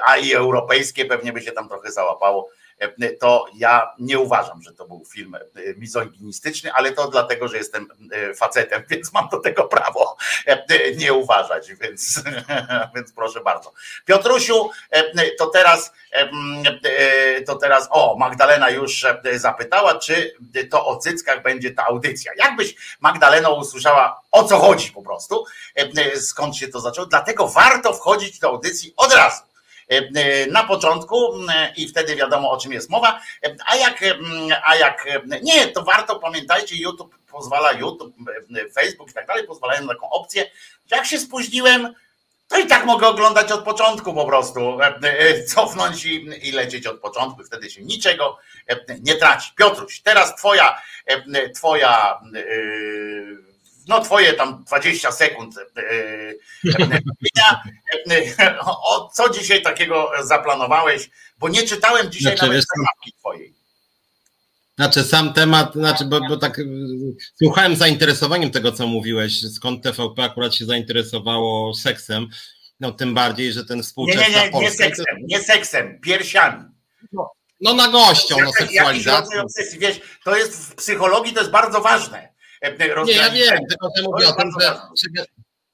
a 0.06 0.18
i 0.18 0.34
europejskie 0.34 1.06
pewnie 1.06 1.34
by 1.34 1.42
się 1.42 1.52
tam 1.52 1.70
trochę 1.70 1.92
załapało 1.92 2.50
to 3.20 3.46
ja 3.56 3.94
nie 4.00 4.20
uważam, 4.20 4.62
że 4.62 4.74
to 4.74 4.88
był 4.88 5.06
film 5.06 5.36
e, 5.36 5.40
mizoginistyczny, 5.78 6.74
ale 6.74 6.92
to 6.92 7.08
dlatego, 7.08 7.48
że 7.48 7.58
jestem 7.58 7.88
e, 8.12 8.34
facetem, 8.34 8.84
więc 8.90 9.14
mam 9.14 9.30
do 9.30 9.40
tego 9.40 9.64
prawo 9.64 10.18
e, 10.46 10.96
nie 10.96 11.14
uważać, 11.14 11.74
więc, 11.74 12.24
więc 12.96 13.12
proszę 13.12 13.42
bardzo. 13.42 13.74
Piotrusiu, 14.06 14.70
to 15.38 15.48
teraz 15.48 15.92
to 17.46 17.56
teraz, 17.56 17.88
o, 17.92 18.16
Magdalena 18.16 18.70
już 18.70 19.06
zapytała, 19.34 19.96
czy 19.96 20.36
to 20.70 20.86
o 20.86 20.98
cyckach 20.98 21.44
będzie 21.44 21.72
ta 21.72 21.86
audycja. 21.86 22.32
Jakbyś 22.38 22.76
Magdalena 23.00 23.50
usłyszała, 23.50 24.22
o 24.32 24.44
co 24.44 24.60
chodzi 24.60 24.92
po 24.92 25.02
prostu, 25.02 25.46
skąd 26.16 26.58
się 26.58 26.68
to 26.68 26.80
zaczęło, 26.80 27.08
dlatego 27.08 27.48
warto 27.48 27.94
wchodzić 27.94 28.40
do 28.40 28.48
audycji 28.48 28.94
od 28.98 29.14
razu 29.14 29.42
E, 29.42 29.46
e, 29.46 29.57
na 30.52 30.64
początku 30.64 31.34
e, 31.50 31.74
i 31.78 31.88
wtedy 31.88 32.16
wiadomo 32.16 32.52
o 32.52 32.58
czym 32.58 32.74
jest 32.74 32.90
mowa. 32.90 33.22
A 33.66 33.76
jak, 33.76 34.04
a 34.66 34.76
jak 34.76 35.08
nie, 35.44 35.68
to 35.68 35.84
warto 35.84 36.20
pamiętajcie, 36.20 36.76
YouTube 36.76 37.16
pozwala, 37.32 37.72
YouTube, 37.72 38.16
Facebook 38.76 39.10
i 39.10 39.14
tak 39.14 39.28
dalej 39.28 39.48
pozwalają 39.48 39.82
na 39.82 39.94
taką 39.94 40.10
opcję, 40.10 40.52
że 40.92 40.96
jak 40.96 41.06
się 41.06 41.20
spóźniłem, 41.20 41.94
to 42.48 42.58
i 42.58 42.68
tak 42.68 42.86
mogę 42.86 43.08
oglądać 43.08 43.52
od 43.52 43.64
początku 43.64 44.14
po 44.14 44.26
prostu, 44.26 44.78
cofnąć 45.48 46.06
i, 46.06 46.48
i 46.48 46.52
lecieć 46.52 46.88
od 46.88 47.00
początku, 47.00 47.44
wtedy 47.44 47.70
się 47.70 47.82
niczego 47.82 48.38
nie 49.00 49.16
traci. 49.16 49.52
Piotruś, 49.56 50.02
teraz 50.02 50.36
twoja, 50.36 50.82
twoja 51.56 52.22
yy, 52.34 53.47
no 53.88 54.02
twoje 54.02 54.34
tam 54.34 54.64
20 54.64 55.12
sekund. 55.12 55.56
E, 55.58 55.82
e, 58.10 58.36
e, 58.40 58.60
o 58.62 59.10
co 59.14 59.30
dzisiaj 59.30 59.62
takiego 59.62 60.12
zaplanowałeś? 60.24 61.10
Bo 61.40 61.50
nie 61.50 61.64
czytałem 61.64 62.12
dzisiaj 62.12 62.38
znaczy, 62.38 62.48
nawet 62.48 62.66
tematki 62.76 63.20
twojej. 63.20 63.54
Znaczy 64.78 65.04
sam 65.04 65.34
temat, 65.34 65.74
znaczy, 65.74 66.06
bo, 66.06 66.20
bo 66.30 66.38
tak 66.38 66.62
słuchałem 67.36 67.76
zainteresowaniem 67.76 68.52
tego, 68.52 68.72
co 68.72 68.88
mówiłeś, 68.88 69.52
skąd 69.54 69.84
TVP 69.84 70.24
akurat 70.24 70.56
się 70.56 70.66
zainteresowało 70.66 71.74
seksem, 71.74 72.28
no 72.80 72.92
tym 72.92 73.14
bardziej, 73.14 73.54
że 73.54 73.66
ten 73.66 73.84
współczesny. 73.84 74.22
Nie, 74.22 74.30
nie, 74.30 74.52
nie, 74.52 74.60
nie 74.60 74.72
seksem, 74.72 75.06
nie 75.28 75.40
seksem, 75.40 76.00
piersiami. 76.02 76.64
No, 77.12 77.32
no 77.62 77.74
na 77.74 77.88
gością, 77.88 78.36
no 78.46 78.52
seksualizacją. 78.52 79.44
Wiesz, 79.80 80.00
to 80.24 80.36
jest 80.36 80.56
w 80.56 80.76
psychologii 80.76 81.34
to 81.34 81.40
jest 81.40 81.52
bardzo 81.52 81.82
ważne. 81.82 82.37
Nie, 83.06 83.14
ja 83.14 83.30
wiem, 83.30 83.60
tylko 83.70 83.90
że 83.98 84.04
mówię 84.04 84.28
o 84.28 84.34
tym, 84.34 84.52
że, 84.62 84.80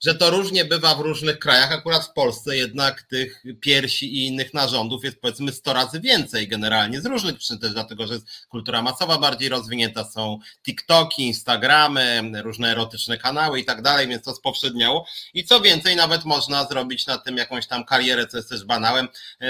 że 0.04 0.16
to 0.16 0.30
różnie 0.30 0.66
bywa 0.66 0.96
w 0.96 1.00
różnych 1.00 1.40
krajach. 1.40 1.72
Akurat 1.72 2.06
w 2.06 2.14
Polsce 2.14 2.58
jednak 2.58 3.02
tych 3.02 3.44
piersi 3.62 4.16
i 4.16 4.28
innych 4.28 4.54
narządów 4.54 5.04
jest 5.04 5.22
powiedzmy 5.22 5.52
100 5.52 5.74
razy 5.74 6.00
więcej 6.00 6.48
generalnie 6.48 7.02
z 7.02 7.06
różnych 7.06 7.38
przyczyn 7.38 7.60
też, 7.60 7.74
dlatego 7.74 8.08
że 8.08 8.14
jest 8.14 8.46
kultura 8.50 8.82
masowa 8.82 9.18
bardziej 9.18 9.50
rozwinięta, 9.50 10.04
są 10.04 10.40
TikToki, 10.66 11.28
Instagramy, 11.28 12.22
różne 12.44 12.72
erotyczne 12.72 13.18
kanały 13.18 13.60
i 13.60 13.66
tak 13.66 13.82
dalej, 13.82 14.08
więc 14.08 14.24
to 14.24 14.36
spowszedniało. 14.36 15.08
I 15.34 15.44
co 15.44 15.62
więcej, 15.62 15.96
nawet 15.96 16.26
można 16.26 16.66
zrobić 16.66 17.06
na 17.06 17.18
tym 17.18 17.38
jakąś 17.38 17.68
tam 17.68 17.86
karierę, 17.86 18.28
co 18.28 18.38
jest 18.38 18.50
też 18.50 18.64
banałem. 18.64 19.08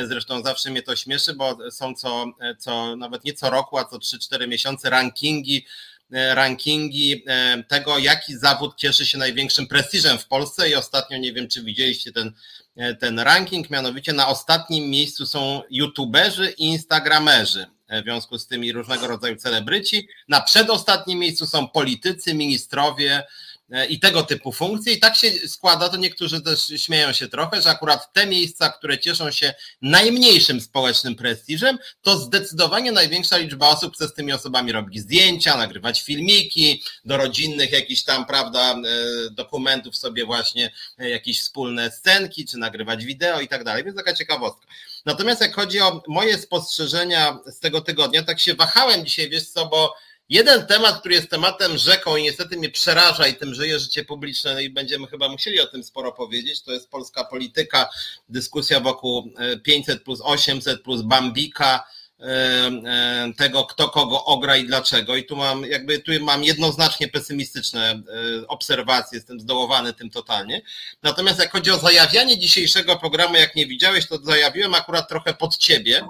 Zresztą 0.07 0.43
zawsze 0.43 0.71
mnie 0.71 0.81
to 0.81 0.95
śmieszy, 0.95 1.33
bo 1.33 1.71
są 1.71 1.95
co, 1.95 2.25
co 2.59 2.95
nawet 2.95 3.23
nie 3.23 3.33
co 3.33 3.49
roku, 3.49 3.77
a 3.77 3.85
co 3.85 3.97
3-4 3.97 4.47
miesiące 4.47 4.89
rankingi 4.89 5.65
E, 5.65 5.92
rankingi 6.11 7.23
e, 7.27 7.63
tego, 7.67 7.97
jaki 7.97 8.37
zawód 8.37 8.75
cieszy 8.77 9.05
się 9.05 9.17
największym 9.17 9.67
prestiżem 9.67 10.17
w 10.17 10.27
Polsce 10.27 10.69
i 10.69 10.75
ostatnio 10.75 11.17
nie 11.17 11.33
wiem, 11.33 11.47
czy 11.47 11.63
widzieliście 11.63 12.11
ten, 12.11 12.33
e, 12.75 12.95
ten 12.95 13.19
ranking, 13.19 13.69
mianowicie 13.69 14.13
na 14.13 14.27
ostatnim 14.27 14.89
miejscu 14.89 15.25
są 15.25 15.61
youtuberzy 15.69 16.53
i 16.57 16.65
instagramerzy. 16.65 17.65
W 17.89 18.03
związku 18.03 18.37
z 18.37 18.47
tymi 18.47 18.71
różnego 18.71 19.07
rodzaju 19.07 19.35
celebryci. 19.35 20.07
Na 20.27 20.41
przedostatnim 20.41 21.19
miejscu 21.19 21.47
są 21.47 21.67
politycy, 21.67 22.33
ministrowie, 22.33 23.23
E, 23.23 23.52
i 23.89 23.99
tego 23.99 24.23
typu 24.23 24.51
funkcje. 24.51 24.93
I 24.93 24.99
tak 24.99 25.15
się 25.15 25.31
składa, 25.47 25.89
to 25.89 25.97
niektórzy 25.97 26.41
też 26.41 26.67
śmieją 26.77 27.13
się 27.13 27.27
trochę, 27.27 27.61
że 27.61 27.69
akurat 27.69 28.13
te 28.13 28.27
miejsca, 28.27 28.69
które 28.69 28.99
cieszą 28.99 29.31
się 29.31 29.53
najmniejszym 29.81 30.61
społecznym 30.61 31.15
prestiżem, 31.15 31.77
to 32.01 32.17
zdecydowanie 32.17 32.91
największa 32.91 33.37
liczba 33.37 33.69
osób 33.69 33.95
chce 33.95 34.07
z 34.07 34.13
tymi 34.13 34.33
osobami 34.33 34.71
robić 34.71 34.99
zdjęcia, 34.99 35.57
nagrywać 35.57 36.01
filmiki, 36.01 36.83
do 37.05 37.17
rodzinnych 37.17 37.71
jakichś 37.71 38.03
tam, 38.03 38.25
prawda, 38.25 38.71
e, 38.71 39.29
dokumentów 39.31 39.97
sobie 39.97 40.25
właśnie 40.25 40.71
e, 40.97 41.09
jakieś 41.09 41.41
wspólne 41.41 41.91
scenki, 41.91 42.45
czy 42.45 42.57
nagrywać 42.57 43.05
wideo 43.05 43.41
i 43.41 43.47
tak 43.47 43.63
dalej, 43.63 43.83
więc 43.83 43.97
taka 43.97 44.13
ciekawostka. 44.13 44.67
Natomiast 45.05 45.41
jak 45.41 45.55
chodzi 45.55 45.81
o 45.81 46.03
moje 46.07 46.37
spostrzeżenia 46.37 47.39
z 47.45 47.59
tego 47.59 47.81
tygodnia, 47.81 48.23
tak 48.23 48.39
się 48.39 48.53
wahałem 48.55 49.05
dzisiaj, 49.05 49.29
wiesz 49.29 49.49
co, 49.49 49.65
bo 49.65 49.95
Jeden 50.29 50.67
temat, 50.67 50.99
który 50.99 51.15
jest 51.15 51.29
tematem 51.29 51.77
rzeką 51.77 52.15
i 52.15 52.23
niestety 52.23 52.57
mnie 52.57 52.69
przeraża 52.69 53.27
i 53.27 53.35
tym 53.35 53.53
żyje 53.53 53.79
życie 53.79 54.05
publiczne 54.05 54.53
no 54.53 54.59
i 54.59 54.69
będziemy 54.69 55.07
chyba 55.07 55.29
musieli 55.29 55.59
o 55.59 55.67
tym 55.67 55.83
sporo 55.83 56.11
powiedzieć, 56.11 56.63
to 56.63 56.71
jest 56.71 56.89
polska 56.89 57.23
polityka, 57.23 57.89
dyskusja 58.29 58.79
wokół 58.79 59.33
500 59.63 59.95
e, 59.95 60.03
plus 60.03 60.19
800 60.23 60.81
plus 60.81 61.01
Bambika, 61.01 61.83
e, 62.19 62.23
e, 62.25 63.33
tego, 63.37 63.63
kto 63.63 63.89
kogo 63.89 64.25
ogra 64.25 64.57
i 64.57 64.65
dlaczego. 64.65 65.15
I 65.15 65.25
tu 65.25 65.35
mam 65.35 65.65
jakby 65.65 65.99
tu 65.99 66.11
mam 66.21 66.43
jednoznacznie 66.43 67.07
pesymistyczne 67.07 68.01
obserwacje, 68.47 69.17
jestem 69.17 69.39
zdołowany 69.39 69.93
tym 69.93 70.09
totalnie. 70.09 70.61
Natomiast 71.03 71.39
jak 71.39 71.51
chodzi 71.51 71.71
o 71.71 71.79
zajawianie 71.79 72.39
dzisiejszego 72.39 72.95
programu, 72.95 73.35
jak 73.35 73.55
nie 73.55 73.67
widziałeś, 73.67 74.07
to 74.07 74.17
zajawiłem 74.17 74.73
akurat 74.73 75.09
trochę 75.09 75.33
pod 75.33 75.57
ciebie 75.57 76.07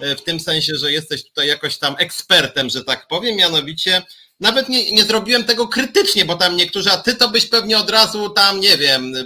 w 0.00 0.22
tym 0.22 0.40
sensie, 0.40 0.74
że 0.76 0.92
jesteś 0.92 1.24
tutaj 1.24 1.48
jakoś 1.48 1.78
tam 1.78 1.94
ekspertem, 1.98 2.70
że 2.70 2.84
tak 2.84 3.06
powiem, 3.08 3.36
mianowicie 3.36 4.02
nawet 4.42 4.68
nie, 4.68 4.92
nie 4.92 5.04
zrobiłem 5.04 5.44
tego 5.44 5.68
krytycznie, 5.68 6.24
bo 6.24 6.36
tam 6.36 6.56
niektórzy, 6.56 6.90
a 6.90 6.96
ty 6.96 7.14
to 7.14 7.28
byś 7.28 7.46
pewnie 7.46 7.78
od 7.78 7.90
razu 7.90 8.30
tam, 8.30 8.60
nie 8.60 8.76
wiem, 8.76 9.14
e, 9.16 9.20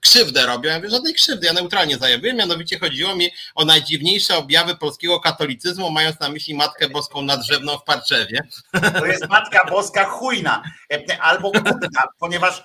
krzywdę 0.00 0.46
robił. 0.46 0.70
Ja 0.70 0.76
mówię, 0.76 0.90
żadnej 0.90 1.14
krzywdy, 1.14 1.46
ja 1.46 1.52
neutralnie 1.52 1.96
zajawiłem, 1.96 2.36
mianowicie 2.36 2.78
chodziło 2.78 3.16
mi 3.16 3.30
o 3.54 3.64
najdziwniejsze 3.64 4.36
objawy 4.36 4.76
polskiego 4.76 5.20
katolicyzmu, 5.20 5.90
mając 5.90 6.20
na 6.20 6.28
myśli 6.28 6.54
Matkę 6.54 6.88
Boską 6.88 7.22
nadrzewną 7.22 7.78
w 7.78 7.84
Parczewie. 7.84 8.48
To 8.98 9.06
jest 9.06 9.28
Matka 9.28 9.70
Boska 9.70 10.04
chujna, 10.04 10.62
e, 10.92 11.22
albo 11.22 11.52
kupna, 11.52 12.02
ponieważ 12.18 12.64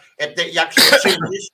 jak 0.52 0.74
się 0.74 0.82
przyjrzysz, 0.82 1.48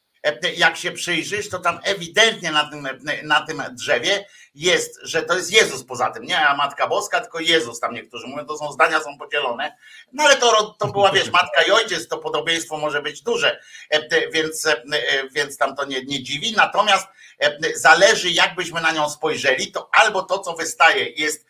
jak 0.57 0.77
się 0.77 0.91
przyjrzysz, 0.91 1.49
to 1.49 1.59
tam 1.59 1.79
ewidentnie 1.83 2.51
na 2.51 2.69
tym, 2.69 2.87
na 3.23 3.45
tym 3.45 3.63
drzewie 3.71 4.25
jest, 4.55 4.99
że 5.03 5.23
to 5.23 5.35
jest 5.35 5.51
Jezus 5.51 5.83
poza 5.83 6.11
tym, 6.11 6.23
nie 6.23 6.39
Matka 6.57 6.87
Boska, 6.87 7.21
tylko 7.21 7.39
Jezus, 7.39 7.79
tam 7.79 7.93
niektórzy 7.93 8.27
mówią, 8.27 8.45
to 8.45 8.57
są 8.57 8.71
zdania 8.71 9.01
są 9.01 9.17
podzielone, 9.17 9.77
no 10.13 10.23
ale 10.23 10.35
to, 10.35 10.75
to 10.79 10.87
była, 10.87 11.11
wiesz, 11.11 11.31
Matka 11.31 11.61
i 11.61 11.71
Ojciec, 11.71 12.07
to 12.07 12.17
podobieństwo 12.17 12.77
może 12.77 13.01
być 13.01 13.21
duże, 13.21 13.59
e, 13.89 14.29
więc, 14.31 14.65
e, 14.65 14.83
więc 15.31 15.57
tam 15.57 15.75
to 15.75 15.85
nie, 15.85 16.05
nie 16.05 16.23
dziwi, 16.23 16.53
natomiast 16.57 17.07
e, 17.39 17.57
zależy 17.75 18.29
jakbyśmy 18.29 18.81
na 18.81 18.91
nią 18.91 19.09
spojrzeli, 19.09 19.71
to 19.71 19.89
albo 19.91 20.21
to, 20.21 20.39
co 20.39 20.53
wystaje 20.53 21.09
jest 21.09 21.45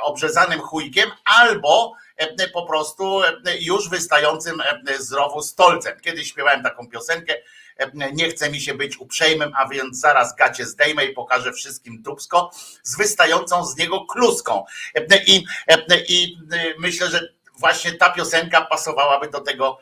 obrzezanym 0.00 0.60
chujkiem, 0.60 1.10
albo 1.24 1.94
po 2.52 2.66
prostu 2.66 3.20
już 3.60 3.88
wystającym 3.88 4.62
z 4.98 5.12
rowu 5.12 5.42
stolcem. 5.42 6.00
Kiedyś 6.00 6.28
śpiewałem 6.28 6.62
taką 6.62 6.88
piosenkę, 6.88 7.34
nie 8.12 8.30
chce 8.30 8.50
mi 8.50 8.60
się 8.60 8.74
być 8.74 8.96
uprzejmym, 8.96 9.52
a 9.56 9.68
więc 9.68 10.00
zaraz 10.00 10.36
gacie 10.36 10.66
zdejmę 10.66 11.04
i 11.04 11.14
pokażę 11.14 11.52
wszystkim 11.52 12.02
dubsko 12.02 12.50
z 12.82 12.96
wystającą 12.96 13.66
z 13.66 13.76
niego 13.76 14.06
kluską. 14.06 14.64
I, 15.26 15.44
i 16.08 16.38
myślę, 16.78 17.10
że 17.10 17.28
właśnie 17.58 17.92
ta 17.92 18.10
piosenka 18.10 18.60
pasowałaby 18.60 19.28
do 19.28 19.40
tego 19.40 19.78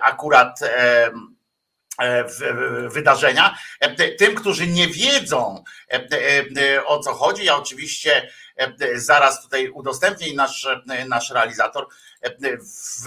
akurat 0.00 0.60
e, 0.62 1.10
wydarzenia. 2.88 3.58
Tym, 4.18 4.34
którzy 4.34 4.66
nie 4.66 4.88
wiedzą 4.88 5.64
o 6.86 6.98
co 6.98 7.14
chodzi, 7.14 7.44
ja 7.44 7.56
oczywiście 7.56 8.30
zaraz 8.94 9.42
tutaj 9.42 9.68
udostępnię 9.68 10.34
nasz, 10.34 10.68
nasz 11.08 11.30
realizator 11.30 11.86
w, 12.42 13.06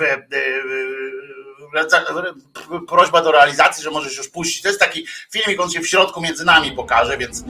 prośba 2.88 3.22
do 3.22 3.32
realizacji, 3.32 3.84
że 3.84 3.92
możesz 3.92 4.18
już 4.18 4.30
puścić. 4.30 4.62
To 4.62 4.68
jest 4.68 4.80
taki 4.80 5.06
filmik, 5.32 5.60
on 5.62 5.70
się 5.70 5.80
w 5.80 5.88
środku 5.88 6.22
między 6.22 6.46
nami 6.46 6.72
pokaże, 6.72 7.18
więc 7.18 7.44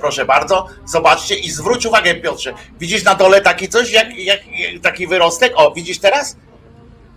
proszę 0.00 0.24
bardzo, 0.24 0.68
zobaczcie 0.86 1.34
i 1.34 1.50
zwróć 1.50 1.86
uwagę 1.86 2.14
Piotrze, 2.14 2.54
widzisz 2.78 3.04
na 3.04 3.14
dole 3.14 3.40
taki 3.40 3.68
coś, 3.68 3.90
jak, 3.90 4.18
jak 4.18 4.40
taki 4.82 5.06
wyrostek? 5.06 5.52
O, 5.56 5.70
widzisz 5.70 5.98
teraz? 5.98 6.36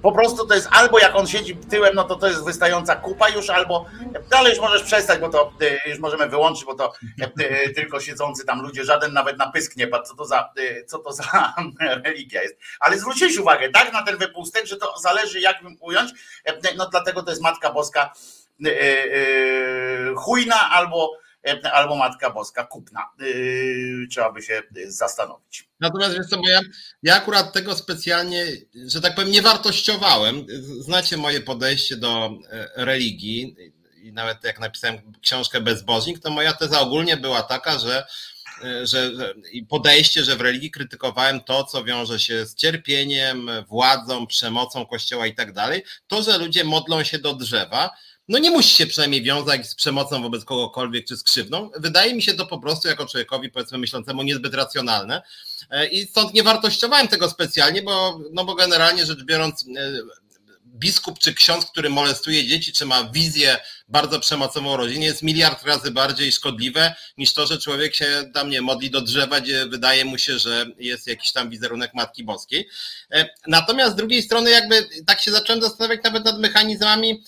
Po 0.04 0.12
prostu 0.12 0.48
to 0.48 0.56
jest 0.56 0.68
albo 0.72 1.00
jak 1.00 1.16
on 1.16 1.28
siedzi 1.28 1.56
tyłem, 1.56 1.96
no 1.96 2.04
to 2.04 2.16
to 2.16 2.28
jest 2.28 2.46
wystająca 2.46 2.96
kupa 2.96 3.30
już, 3.30 3.50
albo 3.50 3.86
dalej 4.30 4.50
już 4.50 4.62
możesz 4.62 4.84
przestać, 4.84 5.20
bo 5.20 5.30
to 5.30 5.54
e, 5.62 5.90
już 5.90 6.00
możemy 6.00 6.30
wyłączyć, 6.30 6.66
bo 6.66 6.76
to 6.76 6.94
e, 7.22 7.32
e, 7.38 7.70
tylko 7.70 8.00
siedzący 8.00 8.46
tam 8.46 8.62
ludzie, 8.62 8.84
żaden 8.84 9.14
nawet 9.14 9.38
na 9.38 9.52
pysk 9.52 9.76
nie 9.76 9.88
padł, 9.88 10.06
co 10.06 10.16
to 10.16 10.26
za, 10.26 10.54
co 10.88 11.00
to 11.00 11.14
za 11.14 11.54
religia 12.06 12.42
jest. 12.42 12.56
Ale 12.80 13.00
zwróciłeś 13.00 13.38
uwagę, 13.38 13.70
tak, 13.70 13.94
na 13.94 14.04
ten 14.04 14.18
wypustek, 14.18 14.66
że 14.66 14.78
to 14.78 14.98
zależy 14.98 15.40
jak 15.40 15.60
ująć, 15.80 16.12
no 16.78 16.90
dlatego 16.90 17.24
to 17.24 17.30
jest 17.30 17.42
Matka 17.42 17.72
Boska 17.72 18.14
chujna 20.16 20.70
albo 20.70 21.23
albo 21.72 21.96
Matka 21.96 22.30
Boska 22.30 22.64
kupna. 22.64 23.10
Trzeba 24.12 24.32
by 24.32 24.42
się 24.42 24.64
zastanowić. 24.88 25.68
Natomiast 25.80 26.16
wiesz 26.18 26.28
co, 26.28 26.38
bo 26.38 26.50
ja, 26.50 26.60
ja 27.04 27.16
akurat 27.16 27.54
tego 27.54 27.76
specjalnie, 27.76 28.46
że 28.88 29.02
tak 29.02 29.16
powiem, 29.16 29.32
nie 29.32 29.42
wartościowałem. 29.42 30.46
Znacie 30.80 31.18
moje 31.18 31.42
podejście 31.42 31.98
do 31.98 32.32
religii 32.76 33.56
i 34.04 34.14
nawet 34.14 34.44
jak 34.44 34.60
napisałem 34.60 35.14
książkę 35.22 35.62
Bezbożnik, 35.62 36.20
to 36.20 36.30
moja 36.30 36.54
teza 36.54 36.80
ogólnie 36.80 37.18
była 37.18 37.44
taka, 37.44 37.80
że 37.80 38.06
że, 38.84 39.12
podejście, 39.70 40.24
że 40.24 40.36
w 40.36 40.42
religii 40.42 40.72
krytykowałem 40.72 41.42
to, 41.42 41.64
co 41.64 41.84
wiąże 41.84 42.20
się 42.20 42.46
z 42.46 42.56
cierpieniem, 42.56 43.50
władzą, 43.68 44.28
przemocą 44.28 44.86
kościoła 44.86 45.28
i 45.28 45.36
tak 45.36 45.54
dalej. 45.54 45.84
To, 46.08 46.22
że 46.24 46.38
ludzie 46.38 46.64
modlą 46.64 47.04
się 47.04 47.20
do 47.20 47.34
drzewa, 47.34 47.90
no 48.28 48.40
nie 48.40 48.52
musi 48.52 48.76
się 48.76 48.88
przynajmniej 48.88 49.24
wiązać 49.24 49.70
z 49.70 49.76
przemocą 49.76 50.22
wobec 50.22 50.46
kogokolwiek 50.46 51.06
czy 51.06 51.18
z 51.18 51.24
krzywdą. 51.24 51.70
Wydaje 51.78 52.14
mi 52.14 52.22
się 52.22 52.34
to 52.34 52.46
po 52.46 52.60
prostu 52.60 52.88
jako 52.88 53.06
człowiekowi, 53.06 53.50
powiedzmy 53.50 53.78
myślącemu, 53.78 54.24
niezbyt 54.24 54.54
racjonalne. 54.54 55.22
I 55.92 56.06
stąd 56.06 56.34
nie 56.34 56.44
wartościowałem 56.44 57.08
tego 57.08 57.30
specjalnie, 57.30 57.82
bo, 57.82 58.20
no 58.32 58.46
bo 58.46 58.56
generalnie 58.56 59.06
rzecz 59.06 59.24
biorąc, 59.24 59.66
biskup 60.66 61.20
czy 61.20 61.34
ksiądz, 61.34 61.66
który 61.66 61.90
molestuje 61.90 62.48
dzieci, 62.48 62.74
czy 62.74 62.86
ma 62.86 63.04
wizję 63.04 63.58
bardzo 63.88 64.20
przemocową 64.20 64.78
rodzinie, 64.78 65.06
jest 65.06 65.24
miliard 65.24 65.66
razy 65.66 65.92
bardziej 65.92 66.32
szkodliwe 66.32 66.96
niż 67.18 67.34
to, 67.34 67.48
że 67.48 67.58
człowiek 67.58 67.96
się 67.96 68.32
tam 68.34 68.50
nie 68.50 68.62
modli 68.62 68.92
do 68.92 69.02
drzewa, 69.02 69.42
gdzie 69.42 69.66
wydaje 69.66 70.06
mu 70.06 70.18
się, 70.18 70.40
że 70.40 70.66
jest 70.78 71.08
jakiś 71.08 71.32
tam 71.32 71.50
wizerunek 71.50 71.94
Matki 71.94 72.24
Boskiej. 72.24 72.70
E, 73.12 73.30
natomiast 73.48 73.94
z 73.94 73.96
drugiej 73.96 74.24
strony, 74.24 74.50
jakby 74.50 74.90
tak 75.08 75.22
się 75.22 75.32
zacząłem 75.32 75.62
zastanawiać 75.62 76.04
nawet 76.04 76.26
nad 76.26 76.40
mechanizmami, 76.40 77.24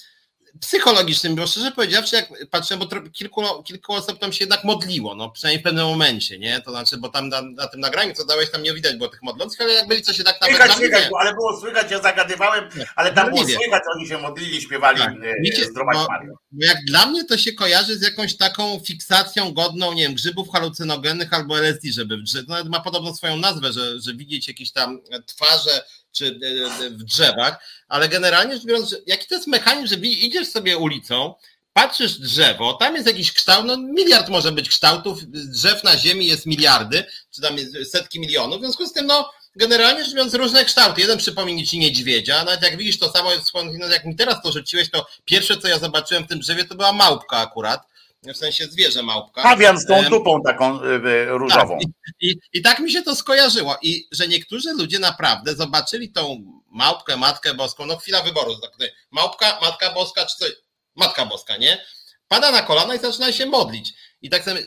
psychologicznym, 0.62 1.36
bo 1.36 1.48
szczerze 1.48 1.72
powiedziawszy, 1.72 2.16
jak 2.16 2.50
patrzę, 2.50 2.78
bo 2.78 2.88
kilku, 3.12 3.64
kilku 3.64 3.94
osób 3.94 4.20
tam 4.20 4.34
się 4.34 4.44
jednak 4.44 4.64
modliło, 4.64 5.16
no 5.16 5.30
przynajmniej 5.30 5.62
w 5.62 5.64
pewnym 5.64 5.86
momencie, 5.86 6.40
nie? 6.40 6.62
To 6.62 6.72
znaczy, 6.72 6.98
bo 6.98 7.10
tam 7.10 7.30
na, 7.30 7.42
na 7.42 7.68
tym 7.68 7.80
nagraniu, 7.80 8.14
co 8.14 8.26
dałeś, 8.26 8.52
tam 8.52 8.64
nie 8.64 8.74
widać 8.74 8.96
było 8.96 9.10
tych 9.10 9.24
modlących, 9.24 9.62
ale 9.62 9.74
jak 9.74 9.88
byli, 9.88 10.02
co 10.02 10.14
się 10.14 10.24
tak 10.24 10.42
nawet 10.42 10.56
Słychać, 10.56 10.78
słychać, 10.78 11.10
ale 11.20 11.34
było 11.34 11.60
słychać, 11.60 11.92
ja 11.92 12.02
zagadywałem, 12.02 12.70
ale 12.96 13.14
tam 13.14 13.26
no, 13.26 13.36
było 13.36 13.48
słychać, 13.48 13.84
oni 13.96 14.08
się 14.08 14.18
modlili, 14.18 14.62
śpiewali 14.62 15.00
tak. 15.00 15.14
E, 15.62 15.66
zdrować 15.66 15.98
Marię. 16.10 16.30
Bo 16.52 16.66
jak 16.66 16.78
dla 16.86 17.06
mnie 17.06 17.26
to 17.26 17.38
się 17.38 17.54
kojarzy 17.54 17.98
z 17.98 18.02
jakąś 18.02 18.38
taką 18.38 18.80
fiksacją 18.80 19.54
godną, 19.54 19.94
nie 19.94 20.04
wiem, 20.04 20.14
grzybów 20.14 20.52
halucynogennych 20.52 21.34
albo 21.34 21.60
LSD, 21.60 21.92
żeby, 21.92 22.18
że 22.28 22.44
no, 22.48 22.56
ma 22.64 22.80
podobno 22.80 23.16
swoją 23.16 23.38
nazwę, 23.38 23.74
że, 23.74 24.00
że 24.00 24.14
widzieć 24.14 24.48
jakieś 24.48 24.72
tam 24.72 25.00
twarze 25.26 25.84
czy 26.18 26.40
e, 26.82 26.86
e, 26.86 26.90
w 26.90 27.04
drzewach, 27.04 27.58
ale 27.88 28.10
generalnie 28.10 28.54
rzecz 28.54 28.66
biorąc, 28.66 28.96
jaki 29.06 29.28
to 29.28 29.36
jest 29.36 29.48
mechanizm, 29.48 29.88
że 29.88 29.96
idziesz 29.96 30.48
sobie 30.48 30.78
ulicą, 30.78 31.36
patrzysz 31.74 32.14
drzewo, 32.14 32.74
tam 32.74 32.96
jest 32.96 33.08
jakiś 33.08 33.34
kształt, 33.34 33.66
no 33.66 33.78
miliard 33.78 34.30
może 34.30 34.52
być 34.52 34.70
kształtów, 34.70 35.20
drzew 35.26 35.84
na 35.84 35.98
ziemi 35.98 36.26
jest 36.26 36.46
miliardy, 36.46 37.06
czy 37.32 37.42
tam 37.42 37.58
jest 37.58 37.92
setki 37.92 38.20
milionów, 38.20 38.58
w 38.58 38.62
związku 38.62 38.88
z 38.88 38.94
tym, 38.94 39.06
no 39.06 39.32
generalnie 39.56 40.04
rzecz 40.04 40.14
biorąc 40.14 40.34
różne 40.34 40.66
kształty. 40.66 41.02
Jeden 41.02 41.18
przypomina 41.18 41.66
ci 41.66 41.80
niedźwiedzia, 41.80 42.44
nawet 42.44 42.62
jak 42.62 42.78
widzisz 42.78 43.00
to 43.00 43.12
samo, 43.12 43.32
jak 43.92 44.06
mi 44.06 44.16
teraz 44.16 44.42
to 44.44 44.52
rzuciłeś, 44.52 44.92
to 44.92 45.08
pierwsze 45.26 45.58
co 45.58 45.68
ja 45.68 45.80
zobaczyłem 45.80 46.24
w 46.24 46.28
tym 46.28 46.40
drzewie 46.40 46.66
to 46.66 46.76
była 46.76 46.94
małpka 46.94 47.38
akurat, 47.38 47.82
w 48.34 48.38
sensie 48.38 48.66
zwierzę 48.66 49.04
małpka. 49.04 49.44
Pawian 49.44 49.80
z 49.80 49.86
tą 49.86 50.04
dupą 50.04 50.42
taką 50.42 50.84
y, 50.84 50.88
y, 50.88 51.26
różową. 51.26 51.80
Tak, 51.80 51.90
i, 52.22 52.30
i, 52.30 52.40
I 52.54 52.62
tak 52.62 52.80
mi 52.80 52.92
się 52.92 53.02
to 53.02 53.16
skojarzyło. 53.16 53.78
I 53.82 54.08
że 54.12 54.28
niektórzy 54.28 54.74
ludzie 54.74 55.00
naprawdę 55.00 55.56
zobaczyli 55.56 56.12
tą 56.12 56.44
małpkę, 56.72 57.18
matkę 57.18 57.54
boską, 57.54 57.86
no 57.86 57.98
chwila 57.98 58.24
wyboru, 58.24 58.56
małpka, 59.12 59.60
matka 59.62 59.94
boska, 59.94 60.26
czy 60.26 60.38
coś, 60.38 60.52
matka 60.96 61.26
boska, 61.26 61.58
nie? 61.58 61.86
Pada 62.28 62.52
na 62.52 62.62
kolana 62.62 62.96
i 62.96 63.00
zaczyna 63.00 63.32
się 63.32 63.46
modlić. 63.46 63.94
I 64.22 64.30
tak 64.30 64.44
sobie, 64.44 64.66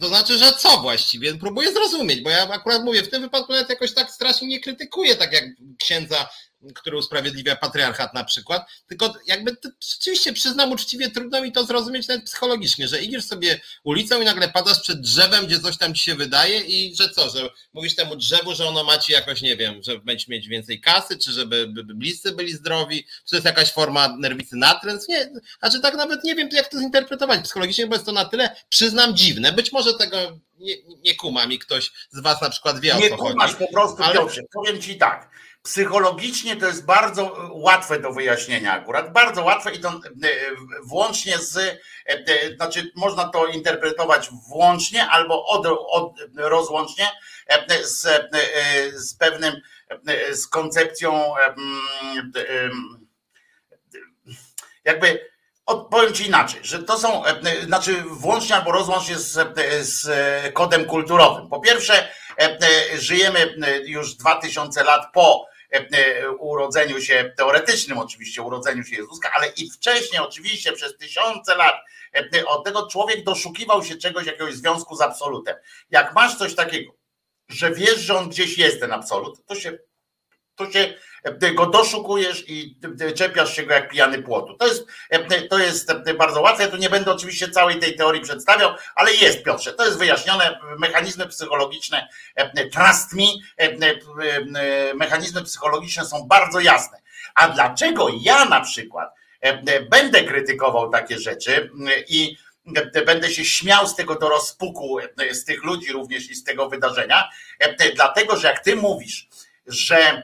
to 0.00 0.08
znaczy, 0.08 0.38
że 0.38 0.52
co 0.52 0.78
właściwie? 0.78 1.34
Próbuję 1.34 1.72
zrozumieć, 1.72 2.20
bo 2.20 2.30
ja 2.30 2.48
akurat 2.48 2.84
mówię, 2.84 3.02
w 3.02 3.10
tym 3.10 3.22
wypadku 3.22 3.52
nawet 3.52 3.70
jakoś 3.70 3.94
tak 3.94 4.10
strasznie 4.10 4.48
nie 4.48 4.60
krytykuję, 4.60 5.16
tak 5.16 5.32
jak 5.32 5.44
księdza 5.80 6.28
który 6.74 6.96
usprawiedliwia 6.96 7.56
patriarchat 7.56 8.14
na 8.14 8.24
przykład, 8.24 8.68
tylko 8.86 9.14
jakby 9.26 9.56
rzeczywiście 9.80 10.32
przyznam 10.32 10.72
uczciwie, 10.72 11.10
trudno 11.10 11.42
mi 11.42 11.52
to 11.52 11.64
zrozumieć 11.64 12.08
nawet 12.08 12.24
psychologicznie, 12.24 12.88
że 12.88 13.02
idziesz 13.02 13.24
sobie 13.24 13.60
ulicą 13.84 14.20
i 14.20 14.24
nagle 14.24 14.48
padasz 14.48 14.80
przed 14.80 15.00
drzewem, 15.00 15.46
gdzie 15.46 15.60
coś 15.60 15.78
tam 15.78 15.94
ci 15.94 16.04
się 16.04 16.14
wydaje 16.14 16.60
i 16.60 16.96
że 16.96 17.08
co, 17.08 17.30
że 17.30 17.50
mówisz 17.72 17.94
temu 17.94 18.16
drzewu, 18.16 18.54
że 18.54 18.66
ono 18.66 18.84
ma 18.84 18.98
ci 18.98 19.12
jakoś, 19.12 19.42
nie 19.42 19.56
wiem, 19.56 19.82
że 19.82 19.98
będzie 19.98 20.26
mieć 20.28 20.48
więcej 20.48 20.80
kasy, 20.80 21.18
czy 21.18 21.32
żeby 21.32 21.66
bliscy 21.84 22.32
byli 22.32 22.52
zdrowi, 22.52 23.04
czy 23.04 23.30
to 23.30 23.36
jest 23.36 23.46
jakaś 23.46 23.72
forma 23.72 24.16
nerwicy 24.18 24.56
natręt, 24.56 25.08
nie, 25.08 25.32
a 25.60 25.70
czy 25.70 25.80
tak 25.80 25.94
nawet 25.94 26.24
nie 26.24 26.34
wiem, 26.34 26.48
jak 26.52 26.68
to 26.68 26.78
zinterpretować 26.78 27.40
psychologicznie, 27.44 27.86
bo 27.86 27.94
jest 27.94 28.06
to 28.06 28.12
na 28.12 28.24
tyle, 28.24 28.56
przyznam, 28.68 29.16
dziwne, 29.16 29.52
być 29.52 29.72
może 29.72 29.94
tego 29.94 30.38
nie, 30.58 30.74
nie 31.04 31.14
kuma 31.14 31.46
mi 31.46 31.58
ktoś 31.58 31.92
z 32.10 32.20
was 32.20 32.42
na 32.42 32.50
przykład 32.50 32.80
wie 32.80 32.96
o 32.96 32.98
nie 32.98 33.08
co 33.08 33.16
chodzi. 33.16 33.28
Nie 33.28 33.32
kumasz 33.32 33.54
po 33.54 33.72
prostu, 33.72 34.02
ale... 34.02 34.14
Piotrze, 34.14 34.42
powiem 34.52 34.82
ci 34.82 34.98
tak, 34.98 35.30
Psychologicznie 35.64 36.56
to 36.56 36.66
jest 36.66 36.84
bardzo 36.84 37.50
łatwe 37.52 38.00
do 38.00 38.12
wyjaśnienia 38.12 38.72
akurat, 38.72 39.12
bardzo 39.12 39.44
łatwe 39.44 39.72
i 39.74 39.80
to 39.80 39.88
e, 39.88 40.00
włącznie 40.82 41.38
z, 41.38 41.56
e, 41.56 41.78
e, 42.06 42.56
znaczy 42.56 42.92
można 42.96 43.28
to 43.28 43.46
interpretować 43.46 44.30
włącznie 44.48 45.08
albo 45.08 45.46
od, 45.46 45.66
od, 45.90 46.14
rozłącznie 46.36 47.08
z, 47.82 48.06
z 48.94 49.14
pewnym, 49.14 49.60
z 50.32 50.46
koncepcją 50.46 51.34
jakby 54.84 55.34
Odpowiem 55.66 56.14
Ci 56.14 56.26
inaczej, 56.26 56.60
że 56.64 56.82
to 56.82 56.98
są, 56.98 57.22
znaczy 57.66 58.02
włącznie 58.06 58.56
albo 58.56 58.72
rozłącznie 58.72 59.18
z, 59.18 59.56
z 59.80 60.08
kodem 60.54 60.84
kulturowym. 60.84 61.48
Po 61.48 61.60
pierwsze, 61.60 62.08
żyjemy 62.94 63.54
już 63.84 64.14
2000 64.14 64.84
lat 64.84 65.06
po 65.12 65.53
E, 65.53 65.53
e, 65.53 65.53
urodzeniu 66.38 67.00
się, 67.00 67.32
teoretycznym 67.36 67.98
oczywiście 67.98 68.42
urodzeniu 68.42 68.84
się 68.84 68.96
Jezuska, 68.96 69.30
ale 69.36 69.48
i 69.48 69.70
wcześniej 69.70 70.20
oczywiście 70.20 70.72
przez 70.72 70.96
tysiące 70.96 71.54
lat 71.54 71.74
e, 72.14 72.46
od 72.46 72.64
tego 72.64 72.86
człowiek 72.86 73.24
doszukiwał 73.24 73.84
się 73.84 73.96
czegoś, 73.96 74.26
jakiegoś 74.26 74.54
związku 74.54 74.96
z 74.96 75.00
absolutem. 75.00 75.56
Jak 75.90 76.14
masz 76.14 76.36
coś 76.36 76.54
takiego, 76.54 76.92
że 77.48 77.70
wiesz, 77.70 78.00
że 78.00 78.18
on 78.18 78.28
gdzieś 78.28 78.58
jest 78.58 78.80
ten 78.80 78.92
absolut, 78.92 79.46
to 79.46 79.54
się 79.54 79.78
to 80.56 80.72
się 80.72 80.94
go 81.54 81.66
doszukujesz 81.66 82.44
i 82.48 82.76
czepiasz 83.14 83.56
się 83.56 83.62
go 83.62 83.74
jak 83.74 83.90
pijany 83.90 84.22
płotu. 84.22 84.54
To 84.54 84.66
jest, 84.66 84.86
to 85.50 85.58
jest 85.58 85.92
bardzo 86.18 86.40
łatwe. 86.40 86.62
Ja 86.62 86.70
tu 86.70 86.76
nie 86.76 86.90
będę 86.90 87.12
oczywiście 87.12 87.48
całej 87.48 87.78
tej 87.78 87.96
teorii 87.96 88.22
przedstawiał, 88.22 88.74
ale 88.94 89.12
jest, 89.12 89.42
Piotrze. 89.42 89.72
To 89.72 89.84
jest 89.84 89.98
wyjaśnione. 89.98 90.60
Mechanizmy 90.78 91.28
psychologiczne, 91.28 92.08
trust 92.72 93.12
me, 93.12 93.24
mechanizmy 94.94 95.42
psychologiczne 95.42 96.04
są 96.04 96.22
bardzo 96.28 96.60
jasne. 96.60 96.98
A 97.34 97.48
dlaczego 97.48 98.08
ja 98.20 98.44
na 98.44 98.60
przykład 98.60 99.14
będę 99.90 100.24
krytykował 100.24 100.90
takie 100.90 101.18
rzeczy 101.18 101.70
i 102.08 102.36
będę 103.06 103.30
się 103.30 103.44
śmiał 103.44 103.86
z 103.86 103.96
tego 103.96 104.14
do 104.14 104.28
rozpuku, 104.28 104.98
z 105.30 105.44
tych 105.44 105.64
ludzi 105.64 105.92
również 105.92 106.30
i 106.30 106.34
z 106.34 106.44
tego 106.44 106.68
wydarzenia, 106.68 107.30
dlatego 107.94 108.36
że 108.36 108.48
jak 108.48 108.60
ty 108.60 108.76
mówisz, 108.76 109.28
że 109.66 110.22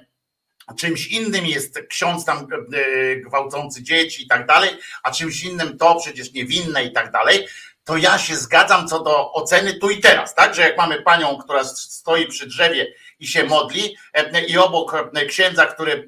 czymś 0.75 1.07
innym 1.07 1.47
jest 1.47 1.79
ksiądz 1.89 2.25
tam 2.25 2.39
e, 2.39 3.17
gwałcący 3.17 3.83
dzieci 3.83 4.23
i 4.23 4.29
tak 4.29 4.47
dalej, 4.47 4.71
a 5.03 5.11
czymś 5.11 5.45
innym 5.45 5.79
to 5.79 5.95
przecież 5.95 6.33
niewinne 6.33 6.85
i 6.85 6.93
tak 6.93 7.13
dalej, 7.13 7.47
to 7.85 7.97
ja 7.97 8.19
się 8.19 8.37
zgadzam 8.37 8.89
co 8.89 9.03
do 9.03 9.33
oceny 9.33 9.75
tu 9.75 9.91
i 9.91 10.01
teraz, 10.01 10.35
tak? 10.35 10.55
Że 10.55 10.63
jak 10.63 10.77
mamy 10.77 11.03
panią, 11.03 11.39
która 11.39 11.65
stoi 11.65 12.27
przy 12.27 12.47
drzewie 12.47 12.95
i 13.21 13.27
się 13.27 13.45
modli, 13.45 13.97
e, 14.15 14.45
i 14.45 14.59
obok 14.59 15.11
e, 15.15 15.27
księdza, 15.27 15.67
który 15.67 16.07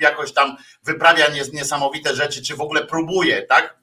jakoś 0.00 0.32
tam 0.32 0.56
wyprawia 0.82 1.26
niesamowite 1.52 2.14
rzeczy, 2.14 2.42
czy 2.42 2.56
w 2.56 2.60
ogóle 2.60 2.86
próbuje, 2.86 3.42
tak? 3.42 3.78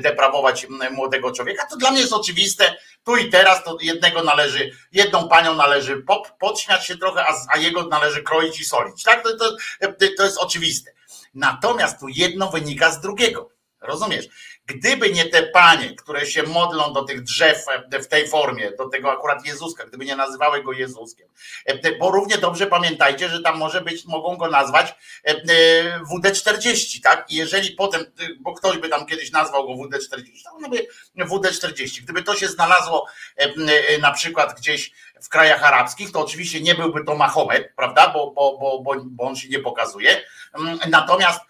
Deprawować 0.00 0.66
młodego 0.90 1.32
człowieka, 1.32 1.66
to 1.70 1.76
dla 1.76 1.90
mnie 1.90 2.00
jest 2.00 2.12
oczywiste, 2.12 2.76
tu 3.04 3.16
i 3.16 3.30
teraz 3.30 3.64
to 3.64 3.76
jednego 3.80 4.22
należy, 4.22 4.70
jedną 4.92 5.28
panią 5.28 5.54
należy 5.54 6.04
podśmiać 6.40 6.86
się 6.86 6.98
trochę, 6.98 7.24
a, 7.26 7.34
a 7.54 7.58
jego 7.58 7.82
należy 7.82 8.22
kroić 8.22 8.60
i 8.60 8.64
solić. 8.64 9.02
Tak? 9.02 9.22
To, 9.22 9.36
to, 9.36 9.56
to 10.16 10.24
jest 10.24 10.38
oczywiste. 10.38 10.90
Natomiast 11.34 12.00
tu 12.00 12.08
jedno 12.08 12.50
wynika 12.50 12.90
z 12.90 13.00
drugiego. 13.00 13.50
Rozumiesz? 13.80 14.28
Gdyby 14.68 15.12
nie 15.12 15.24
te 15.24 15.42
panie, 15.42 15.94
które 15.94 16.26
się 16.26 16.42
modlą 16.42 16.92
do 16.92 17.02
tych 17.02 17.22
drzew 17.22 17.64
w 18.02 18.06
tej 18.06 18.28
formie, 18.28 18.70
do 18.78 18.88
tego 18.88 19.12
akurat 19.12 19.46
Jezuska, 19.46 19.84
gdyby 19.84 20.04
nie 20.04 20.16
nazywały 20.16 20.62
go 20.62 20.72
Jezuskiem, 20.72 21.28
bo 21.98 22.10
równie 22.10 22.38
dobrze 22.38 22.66
pamiętajcie, 22.66 23.28
że 23.28 23.40
tam 23.40 23.58
może 23.58 23.80
być, 23.80 24.04
mogą 24.04 24.36
go 24.36 24.48
nazwać 24.48 24.94
WD-40, 26.12 27.02
tak? 27.02 27.30
I 27.30 27.36
jeżeli 27.36 27.70
potem, 27.70 28.04
bo 28.40 28.54
ktoś 28.54 28.78
by 28.78 28.88
tam 28.88 29.06
kiedyś 29.06 29.32
nazwał 29.32 29.66
go 29.66 29.84
WD-40, 29.84 30.42
to 30.62 30.68
by 30.68 30.86
WD-40. 31.24 32.02
Gdyby 32.02 32.22
to 32.22 32.36
się 32.36 32.48
znalazło 32.48 33.06
na 34.00 34.12
przykład 34.12 34.58
gdzieś 34.58 34.92
w 35.22 35.28
krajach 35.28 35.64
arabskich, 35.64 36.12
to 36.12 36.20
oczywiście 36.20 36.60
nie 36.60 36.74
byłby 36.74 37.04
to 37.04 37.14
Mahomet, 37.14 37.72
prawda, 37.76 38.08
bo, 38.08 38.30
bo, 38.30 38.58
bo, 38.82 38.94
bo 39.04 39.24
on 39.24 39.36
się 39.36 39.48
nie 39.48 39.58
pokazuje. 39.58 40.22
Mm, 40.58 40.78
natomiast 40.88 41.40
e, 41.40 41.44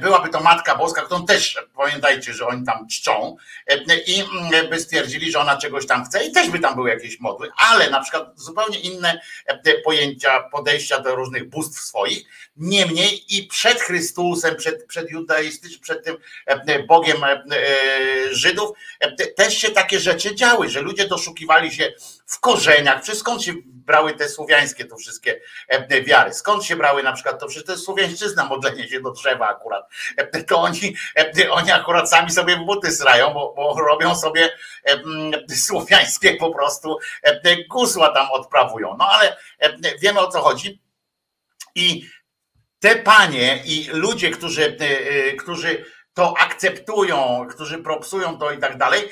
byłaby 0.00 0.28
to 0.28 0.40
Matka 0.40 0.76
Boska, 0.76 1.02
którą 1.02 1.26
też 1.26 1.58
pamiętajcie, 1.76 2.34
że 2.34 2.46
oni 2.46 2.66
tam 2.66 2.88
czczą 2.88 3.36
e, 3.66 3.96
i 4.06 4.20
mm, 4.20 4.70
by 4.70 4.80
stwierdzili, 4.80 5.32
że 5.32 5.38
ona 5.38 5.56
czegoś 5.56 5.86
tam 5.86 6.04
chce 6.04 6.24
i 6.24 6.32
też 6.32 6.50
by 6.50 6.58
tam 6.58 6.74
były 6.74 6.90
jakieś 6.90 7.20
modły, 7.20 7.50
ale 7.56 7.90
na 7.90 8.00
przykład 8.00 8.40
zupełnie 8.40 8.78
inne 8.80 9.20
e, 9.46 9.78
pojęcia, 9.78 10.42
podejścia 10.42 11.00
do 11.00 11.14
różnych 11.14 11.48
bóstw 11.48 11.80
swoich. 11.80 12.26
Niemniej 12.60 13.36
i 13.36 13.46
przed 13.46 13.80
Chrystusem, 13.80 14.56
przed, 14.56 14.86
przed 14.86 15.10
judaistycznym, 15.10 15.80
przed 15.80 16.04
tym 16.04 16.16
Bogiem 16.86 17.16
Żydów 18.30 18.70
też 19.36 19.58
się 19.58 19.70
takie 19.70 20.00
rzeczy 20.00 20.34
działy, 20.34 20.68
że 20.68 20.80
ludzie 20.80 21.08
doszukiwali 21.08 21.72
się 21.72 21.92
w 22.26 22.40
korzeniach, 22.40 23.02
czy 23.02 23.16
skąd 23.16 23.42
się 23.42 23.52
brały 23.64 24.14
te 24.14 24.28
słowiańskie 24.28 24.84
to 24.84 24.96
wszystkie 24.96 25.40
e, 25.68 26.02
wiary, 26.02 26.34
skąd 26.34 26.64
się 26.64 26.76
brały 26.76 27.02
na 27.02 27.12
przykład 27.12 27.40
to 27.40 27.46
przecież 27.46 27.66
to 27.66 27.72
jest 27.72 27.84
słowiańszczyzna, 27.84 28.44
modlenie 28.44 28.88
się 28.88 29.00
do 29.00 29.10
drzewa 29.10 29.48
akurat, 29.48 29.88
e, 30.16 30.42
to 30.42 30.60
oni, 30.60 30.96
e, 31.16 31.50
oni 31.50 31.72
akurat 31.72 32.10
sami 32.10 32.30
sobie 32.30 32.56
buty 32.56 32.92
srają, 32.92 33.34
bo, 33.34 33.52
bo 33.56 33.80
robią 33.80 34.14
sobie 34.14 34.50
słowiańskie 35.66 36.36
po 36.36 36.50
prostu 36.50 36.98
gusła 37.70 38.08
tam 38.08 38.30
odprawują, 38.30 38.96
no 38.98 39.08
ale 39.08 39.36
wiemy 40.00 40.20
o 40.20 40.28
co 40.28 40.40
chodzi. 40.40 40.80
I 41.74 42.10
te 42.80 42.96
panie 42.96 43.62
i 43.64 43.88
ludzie, 43.92 44.30
którzy, 44.30 44.76
którzy 45.38 45.84
to 46.14 46.34
akceptują, 46.38 47.46
którzy 47.50 47.78
propsują 47.78 48.38
to 48.38 48.52
i 48.52 48.58
tak 48.58 48.78
dalej, 48.78 49.08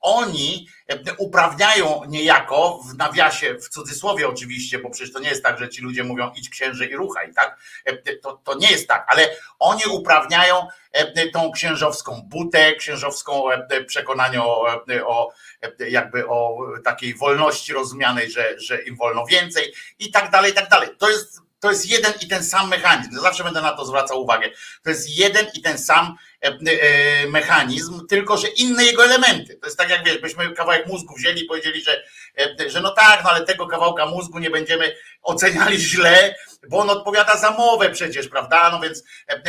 oni 0.00 0.68
e, 0.88 1.14
uprawniają 1.18 2.02
niejako 2.08 2.80
w 2.90 2.96
nawiasie, 2.96 3.54
w 3.54 3.68
cudzysłowie 3.68 4.28
oczywiście, 4.28 4.78
bo 4.78 4.90
przecież 4.90 5.12
to 5.12 5.20
nie 5.20 5.28
jest 5.28 5.42
tak, 5.42 5.58
że 5.58 5.68
ci 5.68 5.82
ludzie 5.82 6.04
mówią 6.04 6.30
idź 6.36 6.50
księże 6.50 6.86
i 6.86 6.96
ruchaj, 6.96 7.34
tak? 7.34 7.58
E, 7.84 8.16
to, 8.16 8.40
to 8.44 8.54
nie 8.58 8.70
jest 8.70 8.88
tak, 8.88 9.04
ale 9.08 9.36
oni 9.58 9.82
uprawniają 9.90 10.66
e, 10.92 11.28
tą 11.28 11.52
księżowską 11.52 12.22
butę, 12.26 12.72
księżowską 12.72 13.44
przekonanie 13.86 14.42
o, 14.42 14.76
o 15.06 15.32
jakby 15.78 16.28
o 16.28 16.58
takiej 16.84 17.14
wolności 17.14 17.72
rozumianej, 17.72 18.30
że, 18.30 18.60
że 18.60 18.82
im 18.82 18.96
wolno 18.96 19.26
więcej 19.26 19.72
i 19.98 20.10
tak 20.10 20.30
dalej, 20.30 20.50
i 20.50 20.54
tak 20.54 20.68
dalej. 20.68 20.88
To 20.98 21.10
jest 21.10 21.49
to 21.60 21.70
jest 21.70 21.90
jeden 21.90 22.12
i 22.22 22.28
ten 22.28 22.44
sam 22.44 22.68
mechanizm. 22.68 23.20
Zawsze 23.20 23.44
będę 23.44 23.62
na 23.62 23.72
to 23.72 23.84
zwracał 23.84 24.22
uwagę. 24.22 24.50
To 24.82 24.90
jest 24.90 25.18
jeden 25.18 25.46
i 25.54 25.62
ten 25.62 25.78
sam 25.78 26.16
e, 26.44 26.48
e, 26.48 27.26
mechanizm, 27.26 28.06
tylko 28.06 28.36
że 28.36 28.48
inne 28.48 28.84
jego 28.84 29.04
elementy. 29.04 29.56
To 29.56 29.66
jest 29.66 29.78
tak 29.78 29.90
jak 29.90 30.04
wiesz, 30.04 30.18
byśmy 30.18 30.52
kawałek 30.52 30.86
mózgu 30.86 31.14
wzięli 31.14 31.44
i 31.44 31.44
powiedzieli, 31.44 31.84
że, 31.84 32.02
e, 32.38 32.70
że 32.70 32.80
no 32.80 32.90
tak, 32.90 33.24
no 33.24 33.30
ale 33.30 33.44
tego 33.44 33.66
kawałka 33.66 34.06
mózgu 34.06 34.38
nie 34.38 34.50
będziemy 34.50 34.96
oceniali 35.22 35.78
źle, 35.78 36.34
bo 36.68 36.78
on 36.78 36.90
odpowiada 36.90 37.36
za 37.36 37.50
mowę 37.50 37.90
przecież, 37.90 38.28
prawda? 38.28 38.70
No 38.70 38.80
więc 38.80 39.02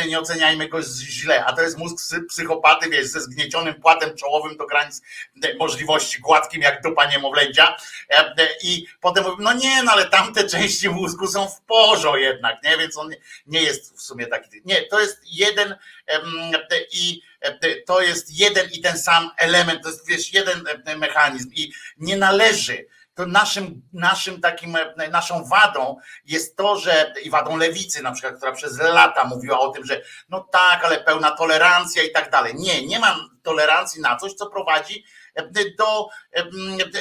nie 0.08 0.20
oceniajmy 0.20 0.68
go 0.68 0.82
źle. 0.82 1.44
A 1.44 1.52
to 1.52 1.62
jest 1.62 1.78
mózg 1.78 1.96
psychopaty, 2.28 2.90
wiesz, 2.90 3.06
ze 3.06 3.20
zgniecionym 3.20 3.74
płatem 3.74 4.16
czołowym 4.16 4.56
do 4.56 4.66
granic 4.66 5.02
możliwości 5.58 6.20
gładkim, 6.20 6.62
jak 6.62 6.82
dupa 6.82 7.10
niemowlęcia. 7.10 7.76
I 8.62 8.86
potem 9.00 9.24
no 9.38 9.52
nie, 9.52 9.82
no 9.82 9.92
ale 9.92 10.04
tamte 10.04 10.44
części 10.44 10.88
mózgu 10.88 11.26
są 11.26 11.48
w 11.48 11.60
porządku 11.60 12.16
jednak, 12.16 12.62
nie? 12.62 12.76
Więc 12.76 12.98
on 12.98 13.10
nie 13.46 13.62
jest 13.62 13.96
w 13.96 14.02
sumie 14.02 14.26
taki. 14.26 14.48
Nie, 14.64 14.82
to 14.82 15.00
jest 15.00 15.20
jeden 15.24 15.76
i 16.92 17.22
to 17.86 18.00
jest 18.00 18.38
jeden 18.38 18.70
i 18.70 18.80
ten 18.80 18.98
sam 18.98 19.30
element, 19.36 19.82
to 19.82 19.88
jest 19.88 20.08
wiesz, 20.08 20.32
jeden 20.32 20.64
mechanizm 20.96 21.50
i 21.54 21.72
nie 21.98 22.16
należy 22.16 22.86
to 23.14 23.26
naszym, 23.26 23.82
naszym 23.92 24.40
takim, 24.40 24.76
naszą 25.10 25.44
wadą 25.44 25.96
jest 26.24 26.56
to, 26.56 26.76
że 26.76 27.14
i 27.24 27.30
wadą 27.30 27.56
lewicy 27.56 28.02
na 28.02 28.12
przykład, 28.12 28.36
która 28.36 28.52
przez 28.52 28.78
lata 28.78 29.24
mówiła 29.24 29.60
o 29.60 29.68
tym, 29.68 29.84
że 29.84 30.02
no 30.28 30.48
tak, 30.52 30.84
ale 30.84 31.00
pełna 31.00 31.30
tolerancja 31.30 32.02
i 32.02 32.12
tak 32.12 32.30
dalej. 32.30 32.54
Nie, 32.54 32.86
nie 32.86 32.98
mam 32.98 33.38
tolerancji 33.42 34.00
na 34.00 34.16
coś, 34.16 34.34
co 34.34 34.46
prowadzi 34.46 35.04
do 35.78 36.08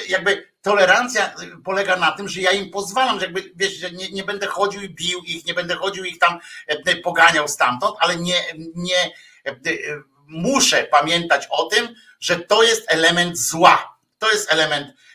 jakby 0.10 0.52
tolerancja 0.62 1.36
polega 1.66 1.96
na 1.96 2.12
tym, 2.12 2.28
że 2.28 2.42
ja 2.42 2.52
im 2.52 2.72
pozwalam, 2.72 3.20
że 3.20 3.26
jakby 3.26 3.52
wiesz, 3.56 3.74
że 3.74 3.92
nie, 3.92 4.10
nie 4.12 4.24
będę 4.24 4.48
chodził 4.48 4.82
i 4.82 4.90
bił 4.90 5.20
ich, 5.20 5.46
nie 5.46 5.54
będę 5.54 5.76
chodził 5.76 6.06
ich 6.06 6.20
tam 6.20 6.40
poganiał 7.04 7.48
stamtąd, 7.48 7.96
ale 8.00 8.16
nie, 8.16 8.44
nie 8.76 9.12
muszę 10.28 10.84
pamiętać 10.84 11.48
o 11.50 11.66
tym, 11.66 11.96
że 12.20 12.40
to 12.40 12.64
jest 12.64 12.92
element 12.92 13.38
zła. 13.38 13.98
To 14.20 14.32
jest 14.32 14.52
element 14.52 14.88
E, 14.88 15.11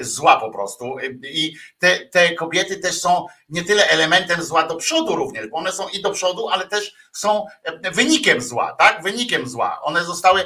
zła 0.00 0.40
po 0.40 0.50
prostu. 0.50 0.96
I 1.22 1.56
te, 1.78 1.98
te 1.98 2.34
kobiety 2.34 2.76
też 2.76 3.00
są 3.00 3.26
nie 3.48 3.64
tyle 3.64 3.88
elementem 3.88 4.42
zła 4.42 4.66
do 4.66 4.76
przodu 4.76 5.16
również, 5.16 5.48
bo 5.48 5.56
one 5.56 5.72
są 5.72 5.88
i 5.88 6.02
do 6.02 6.10
przodu, 6.10 6.48
ale 6.48 6.66
też 6.66 6.94
są 7.12 7.46
e, 7.64 7.90
wynikiem 7.90 8.40
zła, 8.40 8.76
tak? 8.78 9.02
Wynikiem 9.02 9.48
zła. 9.48 9.80
One 9.82 10.04
zostały, 10.04 10.44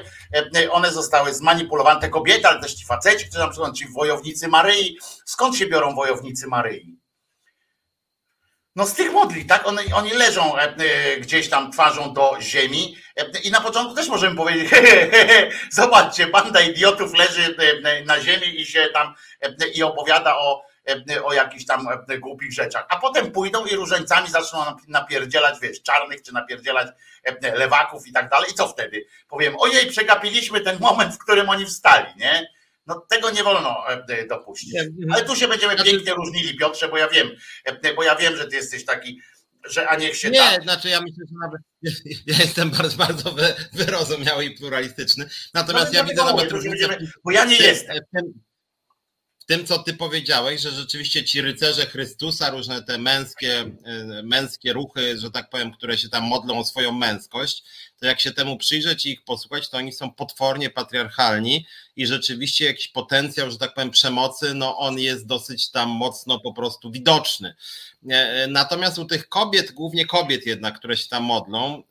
e, 0.56 0.70
one 0.70 0.92
zostały 0.92 1.34
zmanipulowane, 1.34 2.00
te 2.00 2.08
kobiety, 2.08 2.48
ale 2.48 2.60
też 2.60 2.74
ci 2.74 2.84
faceci, 2.84 3.30
czy 3.32 3.38
na 3.38 3.48
przykład 3.48 3.74
ci 3.74 3.88
wojownicy 3.88 4.48
Maryi. 4.48 4.98
Skąd 5.24 5.56
się 5.56 5.66
biorą 5.66 5.94
wojownicy 5.94 6.46
Maryi? 6.46 7.01
No 8.76 8.86
z 8.86 8.94
tych 8.94 9.12
modli, 9.12 9.44
tak? 9.44 9.66
One, 9.68 9.82
oni 9.94 10.10
leżą 10.10 10.56
e, 10.56 10.62
e, 10.62 11.16
gdzieś 11.16 11.48
tam 11.48 11.72
twarzą 11.72 12.14
do 12.14 12.36
ziemi 12.40 12.96
e, 13.16 13.40
i 13.40 13.50
na 13.50 13.60
początku 13.60 13.94
też 13.94 14.08
możemy 14.08 14.36
powiedzieć, 14.36 14.70
he, 14.72 14.82
he, 14.82 15.26
he, 15.26 15.50
zobaczcie, 15.70 16.26
banda 16.26 16.60
idiotów 16.60 17.14
leży 17.14 17.56
na 18.06 18.20
ziemi 18.20 18.60
i 18.60 18.66
się 18.66 18.88
tam 18.92 19.14
i 19.74 19.82
opowiada 19.82 20.36
o, 20.36 20.64
o 21.24 21.32
jakichś 21.32 21.64
tam 21.64 21.88
głupich 22.20 22.52
rzeczach. 22.52 22.86
A 22.88 22.96
potem 22.96 23.32
pójdą 23.32 23.66
i 23.66 23.76
różańcami 23.76 24.30
zaczną 24.30 24.58
napierdzielać, 24.88 25.60
wiesz, 25.62 25.82
czarnych, 25.82 26.22
czy 26.22 26.34
napierdzielać 26.34 26.88
lewaków 27.42 28.06
i 28.06 28.12
tak 28.12 28.28
dalej. 28.28 28.50
I 28.50 28.54
co 28.54 28.68
wtedy? 28.68 29.06
Powiem, 29.28 29.54
ojej, 29.58 29.86
przegapiliśmy 29.86 30.60
ten 30.60 30.78
moment, 30.80 31.14
w 31.14 31.18
którym 31.18 31.48
oni 31.48 31.66
wstali, 31.66 32.06
nie? 32.16 32.48
No 32.86 33.06
tego 33.10 33.30
nie 33.30 33.44
wolno 33.44 33.88
e, 33.88 34.26
dopuścić. 34.26 34.74
Ale 35.12 35.24
tu 35.24 35.36
się 35.36 35.48
będziemy 35.48 35.74
znaczy- 35.74 35.90
pięknie 35.90 36.14
różnili, 36.14 36.56
Piotrze, 36.58 36.88
bo 36.88 36.96
ja 36.96 37.08
wiem, 37.08 37.30
e, 37.64 37.94
bo 37.94 38.02
ja 38.02 38.16
wiem, 38.16 38.36
że 38.36 38.46
ty 38.46 38.56
jesteś 38.56 38.84
taki, 38.84 39.20
że 39.64 39.88
a 39.88 39.96
niech 39.96 40.16
się 40.16 40.30
Nie, 40.30 40.38
da. 40.38 40.60
znaczy 40.62 40.88
ja 40.88 41.00
myślę, 41.00 41.24
że 41.28 41.34
nawet 41.42 41.60
ja 42.26 42.38
jestem 42.38 42.70
bardzo, 42.70 42.96
bardzo 42.96 43.34
wyrozumiały 43.72 44.44
i 44.44 44.56
pluralistyczny. 44.56 45.28
Natomiast 45.54 45.92
no, 45.92 45.98
ja 45.98 46.04
widzę 46.04 46.24
nawet 46.24 46.52
różnicę. 46.52 46.98
Bo 47.24 47.30
ja 47.30 47.44
nie 47.44 47.56
jestem 47.56 47.96
w 49.42 49.44
tym, 49.44 49.66
co 49.66 49.78
ty 49.78 49.94
powiedziałeś, 49.94 50.60
że 50.60 50.70
rzeczywiście 50.70 51.24
ci 51.24 51.40
rycerze 51.40 51.86
Chrystusa, 51.86 52.50
różne 52.50 52.82
te 52.82 52.98
męskie, 52.98 53.70
e, 53.84 54.22
męskie 54.22 54.72
ruchy, 54.72 55.18
że 55.18 55.30
tak 55.30 55.50
powiem, 55.50 55.72
które 55.72 55.98
się 55.98 56.08
tam 56.08 56.24
modlą 56.24 56.58
o 56.58 56.64
swoją 56.64 56.92
męskość, 56.92 57.64
to 58.02 58.06
jak 58.06 58.20
się 58.20 58.32
temu 58.32 58.58
przyjrzeć 58.58 59.06
i 59.06 59.10
ich 59.10 59.24
posłuchać, 59.24 59.68
to 59.68 59.76
oni 59.76 59.92
są 59.92 60.10
potwornie 60.10 60.70
patriarchalni 60.70 61.66
i 61.96 62.06
rzeczywiście 62.06 62.64
jakiś 62.64 62.88
potencjał, 62.88 63.50
że 63.50 63.58
tak 63.58 63.74
powiem, 63.74 63.90
przemocy, 63.90 64.54
no 64.54 64.78
on 64.78 64.98
jest 64.98 65.26
dosyć 65.26 65.70
tam 65.70 65.88
mocno 65.88 66.40
po 66.40 66.52
prostu 66.52 66.90
widoczny. 66.90 67.54
E, 68.10 68.14
e, 68.14 68.46
natomiast 68.46 68.98
u 68.98 69.04
tych 69.04 69.28
kobiet, 69.28 69.72
głównie 69.72 70.06
kobiet 70.06 70.46
jednak, 70.46 70.78
które 70.78 70.96
się 70.96 71.08
tam 71.08 71.22
modlą 71.22 71.82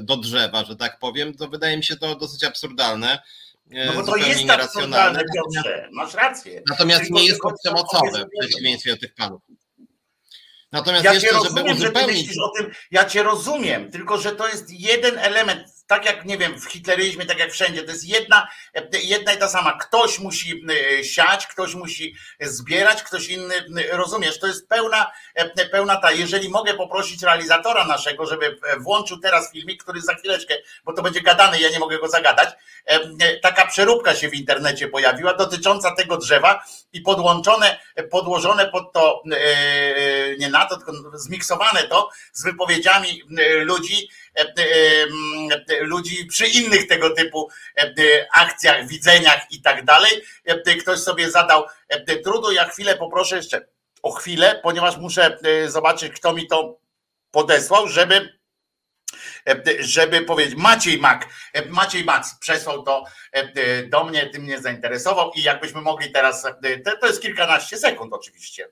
do 0.00 0.16
drzewa, 0.16 0.64
że 0.64 0.76
tak 0.76 0.98
powiem, 0.98 1.34
to 1.34 1.48
wydaje 1.48 1.76
mi 1.76 1.84
się 1.84 1.96
to 1.96 2.14
dosyć 2.14 2.44
absurdalne 2.44 3.18
no 3.70 3.92
bo 3.92 4.02
to 4.02 4.16
jest 4.16 4.50
absurdalne, 4.50 5.20
Piotrze, 5.34 5.88
masz 5.92 6.14
rację. 6.14 6.62
Natomiast 6.70 7.02
tylko 7.02 7.18
nie 7.18 7.26
jest 7.26 7.40
to 7.42 7.52
przemocowe 7.64 8.24
w 8.24 8.38
przeciwieństwie 8.40 8.90
do 8.90 8.96
tych 8.96 9.14
panów. 9.14 9.42
Natomiast 10.72 11.04
ja 11.04 11.12
jeszcze, 11.12 11.34
rozumiem, 11.34 11.76
żeby 11.76 11.86
uzupełnić... 11.86 12.34
Że 12.34 12.42
o 12.42 12.50
tym, 12.56 12.72
ja 12.90 13.04
cię 13.04 13.22
rozumiem, 13.22 13.90
tylko 13.90 14.18
że 14.18 14.32
to 14.32 14.48
jest 14.48 14.70
jeden 14.70 15.18
element, 15.18 15.77
tak 15.88 16.04
jak 16.04 16.24
nie 16.24 16.38
wiem, 16.38 16.60
w 16.60 16.64
hitleryzmie, 16.64 17.26
tak 17.26 17.38
jak 17.38 17.52
wszędzie, 17.52 17.82
to 17.82 17.92
jest 17.92 18.04
jedna, 18.04 18.48
jedna 19.02 19.32
i 19.32 19.38
ta 19.38 19.48
sama. 19.48 19.72
Ktoś 19.72 20.18
musi 20.18 20.64
e, 20.98 21.04
siać, 21.04 21.46
ktoś 21.46 21.74
musi 21.74 22.14
zbierać, 22.40 23.02
ktoś 23.02 23.28
inny, 23.28 23.54
rozumiesz, 23.92 24.38
to 24.38 24.46
jest 24.46 24.68
pełna, 24.68 25.12
e, 25.34 25.66
pełna 25.66 25.96
ta, 25.96 26.12
jeżeli 26.12 26.48
mogę 26.48 26.74
poprosić 26.74 27.22
realizatora 27.22 27.84
naszego, 27.84 28.26
żeby 28.26 28.58
włączył 28.78 29.18
teraz 29.18 29.52
filmik, 29.52 29.82
który 29.82 30.00
za 30.00 30.14
chwileczkę, 30.14 30.54
bo 30.84 30.92
to 30.92 31.02
będzie 31.02 31.20
gadany, 31.20 31.60
ja 31.60 31.70
nie 31.70 31.78
mogę 31.78 31.98
go 31.98 32.08
zagadać, 32.08 32.48
e, 32.84 33.36
taka 33.40 33.66
przeróbka 33.66 34.14
się 34.14 34.28
w 34.28 34.34
internecie 34.34 34.88
pojawiła 34.88 35.34
dotycząca 35.34 35.94
tego 35.94 36.16
drzewa 36.16 36.64
i 36.92 37.00
podłączone, 37.00 37.80
podłożone 38.10 38.66
pod 38.66 38.92
to, 38.92 39.22
nie 40.38 40.48
na 40.48 40.66
to, 40.66 40.76
tylko 40.76 41.18
zmiksowane 41.18 41.82
to 41.82 42.10
z 42.32 42.44
wypowiedziami 42.44 43.22
ludzi, 43.64 44.08
ludzi 45.80 46.26
przy 46.26 46.46
innych 46.46 46.86
tego 46.86 47.10
typu 47.10 47.48
akcjach, 48.34 48.86
widzeniach 48.86 49.46
i 49.50 49.62
tak 49.62 49.84
dalej. 49.84 50.10
Ktoś 50.80 50.98
sobie 50.98 51.30
zadał 51.30 51.64
trudu, 52.24 52.52
ja 52.52 52.68
chwilę 52.68 52.96
poproszę 52.96 53.36
jeszcze 53.36 53.66
o 54.02 54.10
chwilę, 54.10 54.60
ponieważ 54.62 54.96
muszę 54.96 55.38
zobaczyć, 55.66 56.12
kto 56.12 56.32
mi 56.32 56.46
to 56.46 56.78
podesłał, 57.30 57.88
żeby 57.88 58.38
E, 59.48 59.82
żeby 59.82 60.22
powiedzieć, 60.22 60.54
Maciej 60.54 60.98
Mak, 60.98 61.28
e, 61.52 61.68
Maciej 61.68 62.04
Max 62.04 62.34
przesłał 62.34 62.82
to 62.82 63.04
e, 63.32 63.82
do 63.82 64.04
mnie, 64.04 64.26
tym 64.26 64.42
mnie 64.42 64.60
zainteresował 64.60 65.30
i 65.34 65.42
jakbyśmy 65.42 65.80
mogli 65.80 66.12
teraz, 66.12 66.46
to 67.00 67.06
jest 67.06 67.22
kilkanaście 67.22 67.76
sekund 67.76 68.12
oczywiście. 68.12 68.68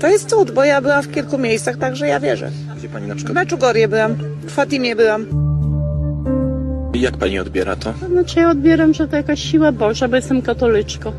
To 0.00 0.08
jest 0.08 0.30
cud, 0.30 0.50
bo 0.50 0.64
ja 0.64 0.80
byłam 0.80 1.02
w 1.02 1.12
kilku 1.12 1.38
miejscach, 1.38 1.76
także 1.76 2.08
ja 2.08 2.20
wierzę. 2.20 2.50
Gdzie 2.78 2.88
pani 2.88 3.06
na 3.06 3.14
przykład? 3.14 3.32
W 3.32 3.36
Meczugorie 3.36 3.88
byłam, 3.88 4.16
w 4.42 4.50
Fatimie 4.50 4.96
byłam. 4.96 5.26
Jak 6.94 7.16
pani 7.16 7.38
odbiera 7.38 7.76
to? 7.76 7.94
Znaczy 8.10 8.40
ja 8.40 8.50
odbieram, 8.50 8.94
że 8.94 9.08
to 9.08 9.16
jakaś 9.16 9.42
siła 9.42 9.72
Boża, 9.72 10.08
bo 10.08 10.16
jestem 10.16 10.42
katoliczką. 10.42 11.12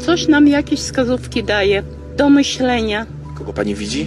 Coś 0.00 0.28
nam 0.28 0.48
jakieś 0.48 0.80
wskazówki 0.80 1.44
daje 1.44 1.82
do 2.16 2.30
myślenia. 2.30 3.06
Kogo 3.38 3.52
pani 3.52 3.74
widzi? 3.74 4.06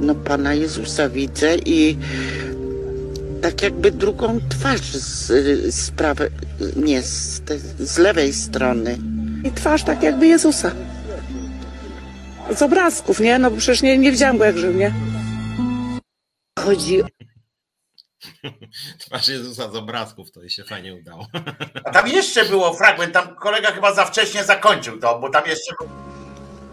no 0.00 0.14
Pana 0.14 0.54
Jezusa 0.54 1.08
widzę 1.08 1.56
i 1.56 1.96
tak 3.42 3.62
jakby 3.62 3.90
drugą 3.90 4.40
twarz 4.48 4.92
z, 4.96 5.26
z 5.74 5.90
prawej, 5.90 6.28
nie, 6.76 7.02
z, 7.02 7.40
te, 7.40 7.58
z 7.78 7.98
lewej 7.98 8.32
strony. 8.32 8.98
I 9.44 9.50
twarz 9.50 9.82
tak 9.82 10.02
jakby 10.02 10.26
Jezusa. 10.26 10.70
Z 12.50 12.62
obrazków, 12.62 13.20
nie? 13.20 13.38
No 13.38 13.50
bo 13.50 13.56
przecież 13.56 13.82
nie, 13.82 13.98
nie 13.98 14.10
widziałam 14.10 14.38
go 14.38 14.44
jak 14.44 14.58
żył, 14.58 14.72
nie? 14.72 14.94
Chodzi 16.58 17.02
Twarz 18.98 19.28
Jezusa 19.34 19.70
z 19.70 19.76
obrazków, 19.76 20.30
to 20.30 20.48
się 20.48 20.64
fajnie 20.64 20.94
udało. 20.94 21.26
A 21.84 21.90
tam 21.90 22.08
jeszcze 22.08 22.44
było 22.44 22.74
fragment, 22.74 23.12
tam 23.12 23.36
kolega 23.36 23.72
chyba 23.72 23.94
za 23.94 24.04
wcześnie 24.04 24.44
zakończył 24.44 25.00
to, 25.00 25.18
bo 25.18 25.30
tam 25.30 25.46
jeszcze 25.46 25.74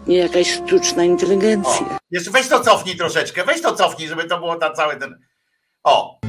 nie 0.06 0.16
jakaś 0.16 0.52
sztuczna 0.52 1.04
inteligencja. 1.04 1.86
O, 1.86 1.98
jeszcze 2.10 2.30
weź 2.30 2.48
to 2.48 2.60
cofnij 2.60 2.96
troszeczkę, 2.96 3.44
weź 3.44 3.62
to 3.62 3.74
cofnij, 3.74 4.08
żeby 4.08 4.24
to 4.24 4.38
było 4.38 4.56
ta 4.56 4.70
cały 4.72 4.96
ten. 4.96 5.20
O. 5.84 6.20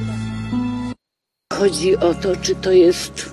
Chodzi 1.52 1.96
o 1.96 2.14
to, 2.14 2.36
czy 2.42 2.54
to 2.54 2.72
jest 2.72 3.30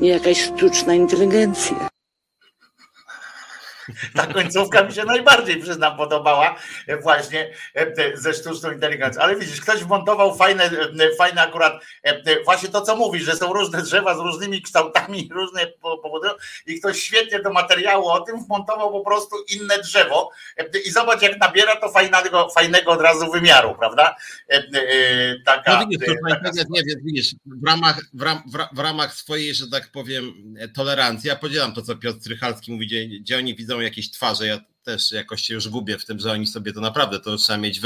nie 0.00 0.08
jakaś 0.08 0.42
sztuczna 0.42 0.94
inteligencja. 0.94 1.89
Ta 4.16 4.26
końcówka 4.26 4.82
mi 4.82 4.92
się 4.92 5.04
najbardziej, 5.04 5.62
przyznam, 5.62 5.96
podobała 5.96 6.56
właśnie 7.02 7.50
e, 7.74 8.16
ze 8.16 8.34
sztuczną 8.34 8.72
inteligencją. 8.72 9.22
Ale 9.22 9.36
widzisz, 9.36 9.60
ktoś 9.60 9.84
wmontował 9.84 10.36
fajne, 10.36 10.64
e, 10.64 11.16
fajne 11.18 11.42
akurat 11.42 11.72
e, 12.02 12.44
właśnie 12.44 12.68
to, 12.68 12.80
co 12.80 12.96
mówisz, 12.96 13.22
że 13.22 13.36
są 13.36 13.52
różne 13.52 13.82
drzewa 13.82 14.14
z 14.14 14.18
różnymi 14.18 14.62
kształtami, 14.62 15.28
różne 15.40 15.66
powodują 15.82 16.32
i 16.66 16.80
ktoś 16.80 17.02
świetnie 17.02 17.40
do 17.40 17.52
materiału 17.52 18.08
o 18.08 18.20
tym 18.20 18.44
wmontował 18.44 18.92
po 18.92 19.00
prostu 19.00 19.36
inne 19.48 19.78
drzewo 19.78 20.30
i 20.84 20.90
zobacz, 20.90 21.22
jak 21.22 21.40
nabiera 21.40 21.76
to 21.76 21.90
fajnego, 21.90 22.48
fajnego 22.48 22.90
od 22.90 23.00
razu 23.00 23.32
wymiaru, 23.32 23.74
prawda? 23.78 24.16
Taka, 25.44 25.80
no 25.80 25.86
widzisz, 25.86 26.08
taka... 26.30 26.50
nie 26.70 26.82
widzisz, 27.04 27.34
w 27.46 27.66
ramach, 27.66 28.00
w, 28.14 28.22
ram, 28.22 28.42
w 28.72 28.78
ramach 28.78 29.14
swojej, 29.14 29.54
że 29.54 29.68
tak 29.68 29.92
powiem, 29.92 30.54
tolerancji, 30.74 31.28
ja 31.28 31.36
podzielam 31.36 31.72
to, 31.72 31.82
co 31.82 31.96
Piotr 31.96 32.20
Strychalski 32.20 32.72
mówi, 32.72 32.86
gdzie, 32.86 33.06
gdzie 33.06 33.38
oni 33.38 33.54
widzą 33.54 33.79
jakieś 33.82 34.10
twarze. 34.10 34.46
Ja 34.46 34.60
też 34.82 35.12
jakoś 35.12 35.42
się 35.42 35.54
już 35.54 35.68
gubię 35.68 35.98
w 35.98 36.04
tym, 36.04 36.20
że 36.20 36.32
oni 36.32 36.46
sobie 36.46 36.72
to 36.72 36.80
naprawdę 36.80 37.20
to 37.20 37.36
trzeba 37.36 37.56
mieć, 37.58 37.80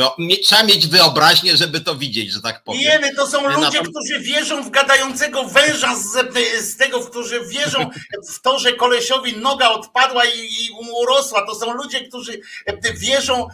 trzeba 0.44 0.62
mieć 0.62 0.87
wyobraźnię, 0.87 1.57
żeby 1.57 1.80
to 1.80 1.94
widzieć, 1.96 2.33
że 2.33 2.40
tak 2.40 2.64
powiem. 2.64 2.80
Nie, 2.80 3.14
to 3.16 3.26
są 3.26 3.48
ludzie, 3.48 3.78
którzy 3.78 4.20
wierzą 4.20 4.62
w 4.62 4.70
gadającego 4.70 5.44
węża 5.44 5.96
z, 5.96 6.35
z 6.61 6.76
tego, 6.76 7.00
którzy 7.00 7.40
wierzą 7.46 7.90
w 8.35 8.40
to, 8.40 8.59
że 8.59 8.72
kolesiowi 8.72 9.37
noga 9.37 9.68
odpadła 9.68 10.24
i, 10.24 10.38
i 10.38 10.70
mu 10.85 10.96
urosła. 10.98 11.46
To 11.46 11.54
są 11.54 11.74
ludzie, 11.74 12.09
którzy 12.09 12.40
wierzą 12.94 13.48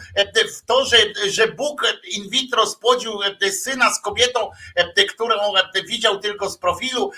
w 0.55 0.65
to, 0.65 0.85
że, 0.85 0.97
że 1.29 1.47
Bóg 1.47 1.83
in 2.07 2.29
vitro 2.29 2.67
spłodził 2.67 3.19
syna 3.51 3.93
z 3.93 4.01
kobietą, 4.01 4.49
którą 5.13 5.53
widział 5.87 6.19
tylko 6.19 6.49
z 6.49 6.57
profilu 6.57 7.11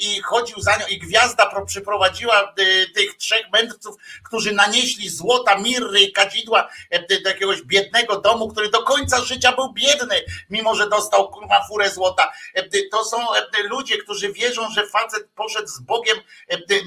i 0.00 0.20
chodził 0.20 0.60
za 0.60 0.76
nią 0.76 0.86
i 0.86 0.98
gwiazda 0.98 1.64
przyprowadziła 1.66 2.54
tych 2.94 3.16
trzech 3.16 3.42
mędrców, 3.52 3.96
którzy 4.24 4.52
nanieśli 4.52 5.08
złota 5.08 5.61
mirry 5.62 6.00
i 6.00 6.12
kadzidła 6.12 6.68
e, 6.90 7.20
do 7.22 7.28
jakiegoś 7.28 7.62
biednego 7.62 8.20
domu, 8.20 8.48
który 8.48 8.70
do 8.70 8.82
końca 8.82 9.20
życia 9.20 9.52
był 9.52 9.72
biedny, 9.72 10.24
mimo 10.50 10.74
że 10.74 10.88
dostał 10.88 11.30
kurwa 11.30 11.66
furę 11.68 11.90
złota. 11.90 12.32
E, 12.54 12.62
to 12.90 13.04
są 13.04 13.34
e, 13.34 13.62
ludzie, 13.62 13.98
którzy 13.98 14.32
wierzą, 14.32 14.70
że 14.70 14.86
facet 14.86 15.28
poszedł 15.34 15.68
z 15.68 15.80
Bogiem 15.80 16.16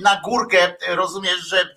na 0.03 0.21
górkę, 0.21 0.75
rozumiesz, 0.87 1.39
że 1.47 1.75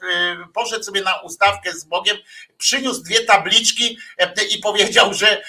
poszedł 0.55 0.85
sobie 0.85 1.03
na 1.03 1.21
ustawkę 1.21 1.73
z 1.73 1.85
Bogiem, 1.85 2.17
przyniósł 2.59 3.03
dwie 3.03 3.21
tabliczki 3.21 3.99
i 4.51 4.59
powiedział, 4.59 5.15
że, 5.15 5.43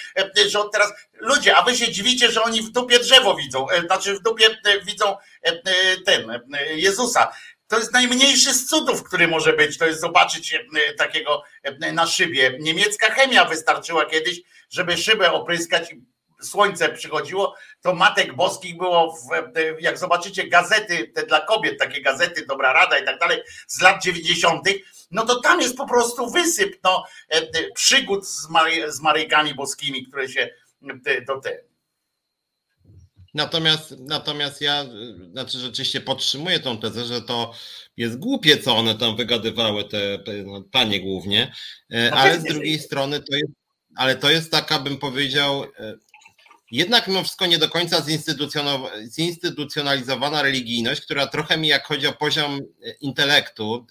że 0.48 0.58
teraz 0.72 0.92
ludzie, 1.12 1.56
a 1.56 1.62
wy 1.62 1.76
się 1.76 1.92
dziwicie, 1.92 2.30
że 2.30 2.42
oni 2.42 2.62
w 2.62 2.70
dupie 2.70 2.98
drzewo 2.98 3.34
widzą, 3.34 3.66
znaczy 3.86 4.14
w 4.14 4.22
dupie 4.22 4.58
widzą 4.84 5.16
ten 6.06 6.40
Jezusa. 6.74 7.32
To 7.70 7.78
jest 7.78 7.92
najmniejszy 7.92 8.54
z 8.54 8.66
cudów, 8.66 9.02
który 9.02 9.28
może 9.28 9.52
być. 9.52 9.78
To 9.78 9.86
jest 9.86 10.00
zobaczyć 10.00 10.54
e, 10.54 10.94
takiego 10.94 11.42
e, 11.62 11.92
na 11.92 12.06
szybie. 12.06 12.56
Niemiecka 12.60 13.10
chemia 13.10 13.44
wystarczyła 13.44 14.06
kiedyś, 14.06 14.40
żeby 14.70 14.96
szybę 14.96 15.32
opryskać 15.32 15.92
i 15.92 16.04
słońce 16.44 16.88
przychodziło, 16.88 17.54
to 17.82 17.94
matek 17.94 18.36
boskich 18.36 18.76
było, 18.76 19.12
w, 19.12 19.32
e, 19.32 19.40
jak 19.80 19.98
zobaczycie 19.98 20.48
gazety 20.48 21.12
te 21.14 21.26
dla 21.26 21.40
kobiet, 21.40 21.78
takie 21.78 22.02
gazety 22.02 22.46
Dobra 22.46 22.72
Rada 22.72 22.98
i 22.98 23.04
tak 23.04 23.18
dalej, 23.18 23.42
z 23.66 23.80
lat 23.80 24.02
90., 24.02 24.68
no 25.10 25.26
to 25.26 25.40
tam 25.40 25.60
jest 25.60 25.76
po 25.76 25.88
prostu 25.88 26.30
wysyp 26.30 26.78
no, 26.84 27.04
przygód 27.74 28.26
z, 28.26 28.48
Mary, 28.48 28.92
z 28.92 29.00
Maryjkami 29.00 29.54
boskimi, 29.54 30.06
które 30.06 30.28
się 30.28 30.50
do 31.26 31.40
te, 31.40 31.69
Natomiast, 33.34 33.94
natomiast 33.98 34.60
ja 34.60 34.86
znaczy 35.30 35.58
rzeczywiście 35.58 36.00
podtrzymuję 36.00 36.60
tą 36.60 36.78
tezę, 36.78 37.04
że 37.04 37.22
to 37.22 37.54
jest 37.96 38.18
głupie, 38.18 38.56
co 38.56 38.76
one 38.76 38.94
tam 38.94 39.16
wygadywały, 39.16 39.84
te, 39.84 40.18
no, 40.44 40.62
panie 40.72 41.00
głównie, 41.00 41.52
e, 41.90 42.10
no 42.10 42.16
ale 42.16 42.40
z 42.40 42.44
drugiej 42.44 42.78
strony 42.78 43.20
to 43.20 43.36
jest, 43.36 43.52
ale 43.96 44.16
to 44.16 44.30
jest 44.30 44.50
taka, 44.50 44.78
bym 44.78 44.98
powiedział, 44.98 45.64
e, 45.64 45.94
jednak 46.70 47.08
mimo 47.08 47.22
wszystko 47.22 47.46
nie 47.46 47.58
do 47.58 47.68
końca 47.68 48.04
zinstytucjonalizowana 49.04 50.42
religijność, 50.42 51.00
która 51.00 51.26
trochę 51.26 51.58
mi, 51.58 51.68
jak 51.68 51.86
chodzi 51.86 52.06
o 52.06 52.12
poziom 52.12 52.60
e, 52.84 52.90
intelektu, 53.00 53.86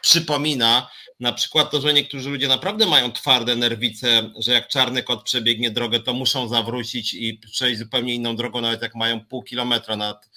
przypomina 0.00 0.88
na 1.20 1.32
przykład 1.32 1.70
to, 1.70 1.80
że 1.80 1.94
niektórzy 1.94 2.30
ludzie 2.30 2.48
naprawdę 2.48 2.86
mają 2.86 3.12
twarde 3.12 3.56
nerwice, 3.56 4.30
że 4.38 4.52
jak 4.52 4.68
czarny 4.68 5.02
kot 5.02 5.22
przebiegnie 5.22 5.70
drogę, 5.70 6.00
to 6.00 6.14
muszą 6.14 6.48
zawrócić 6.48 7.14
i 7.14 7.38
przejść 7.52 7.78
zupełnie 7.78 8.14
inną 8.14 8.36
drogą, 8.36 8.60
nawet 8.60 8.82
jak 8.82 8.94
mają 8.94 9.24
pół 9.24 9.42
kilometra 9.42 9.96
nad 9.96 10.28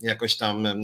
jakoś 0.00 0.36
tam 0.36 0.82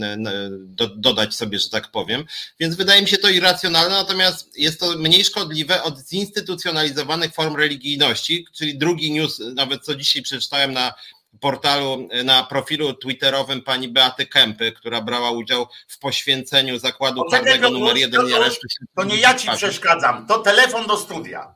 do, 0.59 0.87
dodać 0.87 1.35
sobie, 1.35 1.59
że 1.59 1.69
tak 1.69 1.91
powiem. 1.91 2.25
Więc 2.59 2.75
wydaje 2.75 3.01
mi 3.01 3.07
się 3.07 3.17
to 3.17 3.29
irracjonalne, 3.29 3.95
natomiast 3.95 4.59
jest 4.59 4.79
to 4.79 4.97
mniej 4.97 5.25
szkodliwe 5.25 5.83
od 5.83 5.99
zinstytucjonalizowanych 5.99 7.33
form 7.33 7.55
religijności, 7.55 8.47
czyli 8.53 8.77
drugi 8.77 9.11
news, 9.11 9.41
nawet 9.55 9.85
co 9.85 9.95
dzisiaj 9.95 10.21
przeczytałem 10.21 10.73
na 10.73 10.93
portalu, 11.41 12.07
na 12.23 12.43
profilu 12.43 12.93
twitterowym 12.93 13.61
pani 13.61 13.89
Beaty 13.89 14.25
Kępy, 14.25 14.71
która 14.71 15.01
brała 15.01 15.31
udział 15.31 15.67
w 15.87 15.99
poświęceniu 15.99 16.79
zakładu 16.79 17.23
karnego 17.31 17.69
numer 17.69 17.97
jeden 17.97 18.27
i 18.27 18.33
aresztu. 18.33 18.67
To 18.95 19.03
nie 19.03 19.17
ja 19.17 19.33
ci 19.33 19.49
przeszkadzam, 19.51 20.27
to 20.27 20.39
telefon 20.39 20.87
do 20.87 20.97
studia. 20.97 21.55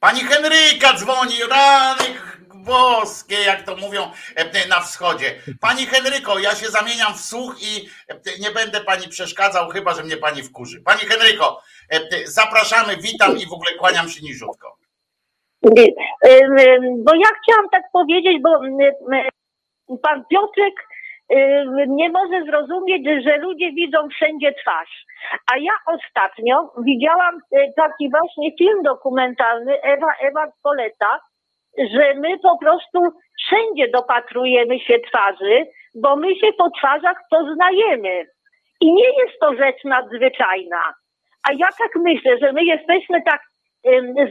Pani 0.00 0.20
Henryka 0.20 0.94
dzwoni, 0.94 1.44
rany 1.50 2.04
boskie, 2.54 3.34
jak 3.34 3.66
to 3.66 3.76
mówią 3.76 4.10
e, 4.34 4.68
na 4.68 4.80
wschodzie. 4.80 5.42
Pani 5.60 5.86
Henryko, 5.86 6.38
ja 6.38 6.54
się 6.54 6.70
zamieniam 6.70 7.14
w 7.14 7.20
słuch 7.20 7.62
i 7.62 7.88
e, 8.08 8.38
nie 8.38 8.50
będę 8.50 8.80
pani 8.80 9.08
przeszkadzał, 9.08 9.70
chyba 9.70 9.94
że 9.94 10.04
mnie 10.04 10.16
pani 10.16 10.42
wkurzy. 10.42 10.80
Pani 10.80 11.00
Henryko, 11.00 11.62
e, 11.88 12.26
zapraszamy, 12.26 12.96
witam 12.96 13.38
i 13.38 13.46
w 13.46 13.52
ogóle 13.52 13.74
kłaniam 13.74 14.08
się 14.08 14.20
niżutko. 14.20 14.81
Bo 17.04 17.14
ja 17.14 17.28
chciałam 17.42 17.68
tak 17.72 17.82
powiedzieć, 17.92 18.42
bo 18.42 18.60
pan 20.02 20.24
Piotrek 20.30 20.74
nie 21.88 22.10
może 22.10 22.44
zrozumieć, 22.44 23.06
że 23.24 23.36
ludzie 23.36 23.72
widzą 23.72 24.08
wszędzie 24.08 24.52
twarz. 24.62 25.04
A 25.52 25.58
ja 25.58 25.72
ostatnio 25.86 26.72
widziałam 26.84 27.38
e, 27.52 27.72
taki 27.76 28.10
właśnie 28.10 28.56
film 28.58 28.82
dokumentalny 28.82 29.82
Ewa, 29.82 30.12
Ewa 30.20 30.46
Koleta, 30.62 31.20
że 31.78 32.14
my 32.14 32.38
po 32.38 32.58
prostu 32.58 33.00
wszędzie 33.46 33.88
dopatrujemy 33.88 34.80
się 34.80 34.98
twarzy, 34.98 35.66
bo 35.94 36.16
my 36.16 36.36
się 36.36 36.52
po 36.58 36.70
twarzach 36.70 37.16
poznajemy. 37.30 38.26
I 38.80 38.92
nie 38.92 39.06
jest 39.06 39.40
to 39.40 39.54
rzecz 39.54 39.84
nadzwyczajna. 39.84 40.94
A 41.48 41.52
ja 41.52 41.68
tak 41.78 41.90
myślę, 41.96 42.38
że 42.38 42.52
my 42.52 42.64
jesteśmy 42.64 43.22
tak 43.22 43.40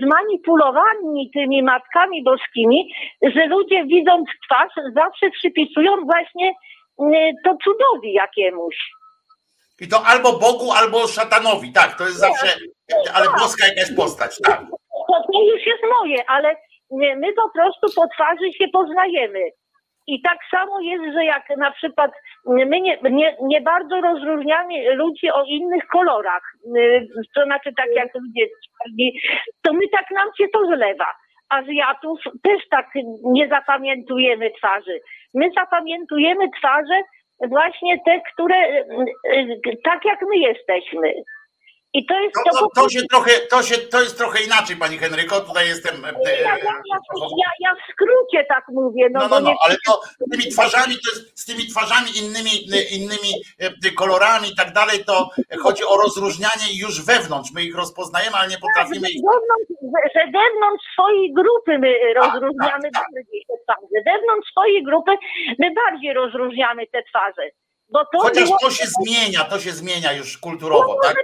zmanipulowani 0.03 1.31
tymi 1.33 1.63
matkami 1.63 2.23
boskimi, 2.23 2.93
że 3.21 3.45
ludzie 3.45 3.85
widząc 3.85 4.29
twarz 4.45 4.73
zawsze 4.95 5.29
przypisują 5.29 5.91
właśnie 6.05 6.53
to 7.45 7.57
cudowi 7.63 8.13
jakiemuś. 8.13 8.75
I 9.81 9.87
to 9.87 9.97
albo 10.05 10.33
Bogu, 10.33 10.71
albo 10.71 11.07
szatanowi, 11.07 11.71
tak, 11.73 11.97
to 11.97 12.03
jest 12.03 12.17
zawsze, 12.17 12.47
ale 13.13 13.25
boska 13.39 13.67
jakaś 13.67 13.95
postać, 13.95 14.37
tak. 14.43 14.59
To, 15.07 15.13
to 15.33 15.43
już 15.43 15.65
jest 15.65 15.83
moje, 15.99 16.29
ale 16.29 16.55
my 16.91 17.33
po 17.33 17.49
prostu 17.49 18.01
po 18.01 18.07
twarzy 18.07 18.53
się 18.57 18.67
poznajemy. 18.73 19.49
I 20.07 20.21
tak 20.21 20.37
samo 20.51 20.79
jest, 20.81 21.03
że 21.13 21.25
jak 21.25 21.43
na 21.57 21.71
przykład 21.71 22.11
my 22.45 22.81
nie, 22.81 22.97
nie, 23.03 23.37
nie 23.41 23.61
bardzo 23.61 24.01
rozróżniamy 24.01 24.95
ludzi 24.95 25.31
o 25.31 25.43
innych 25.43 25.87
kolorach, 25.87 26.43
y, 26.77 27.07
to 27.35 27.43
znaczy 27.43 27.73
tak 27.77 27.87
jak 27.95 28.15
ludzie 28.15 28.47
to 29.61 29.73
my 29.73 29.87
tak 29.91 30.11
nam 30.11 30.27
się 30.37 30.45
to 30.53 30.65
zlewa. 30.65 31.13
Azjatów 31.49 32.19
też 32.43 32.61
tak 32.69 32.85
nie 33.23 33.47
zapamiętujemy 33.47 34.51
twarzy. 34.51 34.99
My 35.33 35.49
zapamiętujemy 35.57 36.49
twarze 36.59 37.01
właśnie 37.49 37.99
te, 38.05 38.21
które 38.33 38.55
y, 38.55 39.61
y, 39.67 39.77
tak 39.83 40.05
jak 40.05 40.19
my 40.21 40.37
jesteśmy. 40.37 41.13
I 41.93 42.05
to 42.05 42.19
jest 42.19 42.35
To, 42.51 42.59
to, 42.59 42.67
to 42.81 42.89
się 42.89 43.01
trochę, 43.11 43.31
to 43.49 43.63
się, 43.63 43.77
to 43.77 44.01
jest 44.01 44.17
trochę 44.17 44.43
inaczej, 44.43 44.75
pani 44.77 44.97
Henryko, 44.97 45.39
tutaj 45.41 45.67
jestem... 45.67 46.05
e, 46.05 46.09
ja, 46.25 46.57
ja, 46.57 46.57
ja, 46.57 46.97
ja, 47.37 47.49
ja 47.59 47.71
w 47.75 47.91
skrócie 47.91 48.45
tak 48.49 48.63
mówię. 48.69 49.07
No, 49.11 49.19
No, 49.19 49.27
no, 49.29 49.39
no, 49.39 49.53
ale 49.65 49.75
to 49.87 50.01
z 50.03 50.29
tymi 50.31 50.43
twarzami, 50.53 50.93
to 51.03 51.07
jest, 51.11 51.39
z 51.41 51.45
tymi 51.45 51.67
twarzami 51.67 52.09
innymi, 52.21 52.53
innymi 52.97 53.31
e, 53.87 53.91
kolorami 53.91 54.47
i 54.49 54.55
tak 54.55 54.73
dalej, 54.73 55.05
to 55.05 55.29
chodzi 55.63 55.83
o 55.85 55.97
rozróżnianie 55.97 56.67
już 56.83 57.05
wewnątrz. 57.05 57.49
My 57.55 57.61
ich 57.63 57.75
rozpoznajemy, 57.75 58.35
ale 58.37 58.47
nie 58.49 58.57
potrafimy 58.65 59.07
ich. 59.09 59.21
Wewnątrz, 59.31 59.67
że- 59.93 60.09
że 60.15 60.21
wewnątrz 60.39 60.83
swojej 60.93 61.33
grupy 61.33 61.71
my 61.79 61.91
rozróżniamy 62.13 62.87
tak, 62.93 62.93
tak. 62.93 63.07
bardziej 63.15 63.41
te 63.49 63.55
twarze. 63.63 63.97
Wewnątrz 64.11 64.47
swojej 64.51 64.83
grupy 64.83 65.11
my 65.59 65.67
bardziej 65.81 66.13
rozróżniamy 66.13 66.87
te 66.87 67.03
twarze. 67.09 67.43
Bo 67.91 67.99
to 68.05 68.19
Chociaż 68.19 68.43
było, 68.43 68.57
to 68.61 68.71
się 68.71 68.85
zmienia, 68.87 69.43
to 69.43 69.59
się 69.59 69.71
zmienia 69.71 70.13
już 70.13 70.37
kulturowo, 70.37 70.97
tak? 71.03 71.15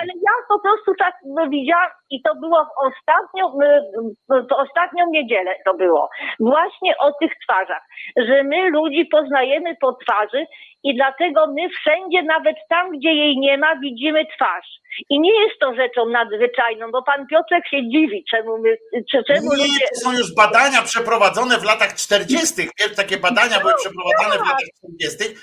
ale 0.00 0.12
ja 0.28 0.34
po 0.48 0.58
prostu 0.60 0.94
tak 0.98 1.14
no, 1.24 1.48
widziałam 1.48 1.90
i 2.10 2.22
to 2.22 2.34
było 2.34 2.64
w 2.64 2.74
ostatnią, 2.88 3.44
y, 3.60 4.48
w 4.48 4.52
ostatnią 4.52 5.10
niedzielę 5.10 5.54
to 5.64 5.74
było. 5.74 6.10
Właśnie 6.40 6.98
o 6.98 7.12
tych 7.12 7.32
twarzach, 7.42 7.82
że 8.16 8.42
my 8.42 8.70
ludzi 8.70 9.06
poznajemy 9.06 9.76
po 9.80 9.92
twarzy 9.92 10.46
i 10.84 10.96
dlatego 10.96 11.46
my 11.46 11.68
wszędzie, 11.68 12.22
nawet 12.22 12.56
tam, 12.68 12.90
gdzie 12.98 13.12
jej 13.12 13.38
nie 13.38 13.58
ma, 13.58 13.76
widzimy 13.76 14.26
twarz. 14.36 14.68
I 15.10 15.20
nie 15.20 15.42
jest 15.42 15.60
to 15.60 15.74
rzeczą 15.74 16.06
nadzwyczajną, 16.06 16.90
bo 16.90 17.02
pan 17.02 17.26
Piotrek 17.26 17.68
się 17.68 17.88
dziwi, 17.88 18.24
czemu 18.30 18.58
my, 18.58 18.76
czy, 19.10 19.24
czemu 19.24 19.54
Nie, 19.56 19.56
ludzie... 19.56 19.86
to 19.94 20.00
są 20.00 20.12
już 20.12 20.34
badania 20.34 20.82
przeprowadzone 20.82 21.58
w 21.58 21.64
latach 21.64 21.94
40. 21.94 22.54
Pierwsze 22.78 22.96
takie 22.96 23.16
badania 23.16 23.60
były 23.60 23.72
przeprowadzane 23.74 24.44
w 24.44 24.48
latach 24.48 24.68
40. 24.98 25.36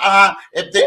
A, 0.00 0.36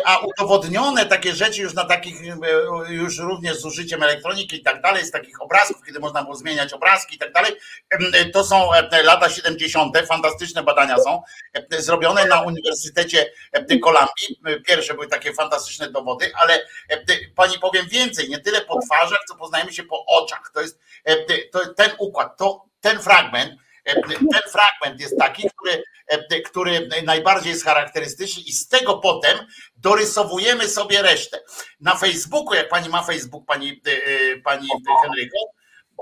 a 0.05 0.17
udowodnione 0.17 1.05
takie 1.05 1.35
rzeczy 1.35 1.61
już 1.61 1.73
na 1.73 1.85
takich, 1.85 2.15
e, 2.21 2.93
już 2.93 3.19
również 3.19 3.57
z 3.57 3.65
użyciem 3.65 4.03
elektroniki 4.03 4.55
i 4.55 4.63
tak 4.63 4.81
dalej, 4.81 5.05
z 5.05 5.11
takich 5.11 5.41
obrazków, 5.41 5.85
kiedy 5.85 5.99
można 5.99 6.23
było 6.23 6.35
zmieniać 6.35 6.73
obrazki 6.73 7.15
i 7.15 7.19
tak 7.19 7.33
dalej, 7.33 7.51
em, 7.89 8.31
to 8.31 8.43
są 8.43 8.73
e, 8.73 9.03
lata 9.03 9.29
70. 9.29 9.97
Fantastyczne 10.07 10.63
badania 10.63 10.97
są 10.97 11.21
e, 11.53 11.81
zrobione 11.81 12.25
na 12.25 12.41
Uniwersytecie 12.41 13.31
e, 13.51 13.79
Kolumbii. 13.79 14.63
Pierwsze 14.65 14.93
były 14.93 15.07
takie 15.07 15.33
fantastyczne 15.33 15.91
dowody, 15.91 16.31
ale 16.35 16.53
e, 16.89 16.97
pani 17.35 17.59
powiem 17.59 17.87
więcej, 17.87 18.29
nie 18.29 18.39
tyle 18.39 18.61
po 18.61 18.79
twarzach, 18.81 19.19
co 19.27 19.35
poznajemy 19.35 19.73
się 19.73 19.83
po 19.83 20.05
oczach. 20.05 20.51
To 20.53 20.61
jest 20.61 20.79
e, 21.05 21.15
to, 21.51 21.73
ten 21.73 21.91
układ, 21.99 22.37
to, 22.37 22.65
ten 22.81 22.99
fragment, 22.99 23.51
e, 23.51 23.55
ten 23.83 24.41
fragment 24.51 25.01
jest 25.01 25.17
taki, 25.19 25.49
który, 25.49 25.83
e, 26.07 26.41
który 26.41 26.89
najbardziej 27.03 27.49
jest 27.49 27.65
charakterystyczny 27.65 28.43
i 28.43 28.51
z 28.51 28.67
tego 28.67 28.97
potem 28.97 29.37
dorysowujemy 29.75 30.67
sobie 30.67 31.01
resztę. 31.01 31.39
Na 31.79 31.95
Facebooku, 31.95 32.53
jak 32.53 32.69
pani 32.69 32.89
ma 32.89 33.03
Facebook, 33.03 33.45
pani, 33.45 33.81
e, 33.87 33.91
e, 33.91 34.37
pani 34.37 34.67
Henryko, 35.03 35.37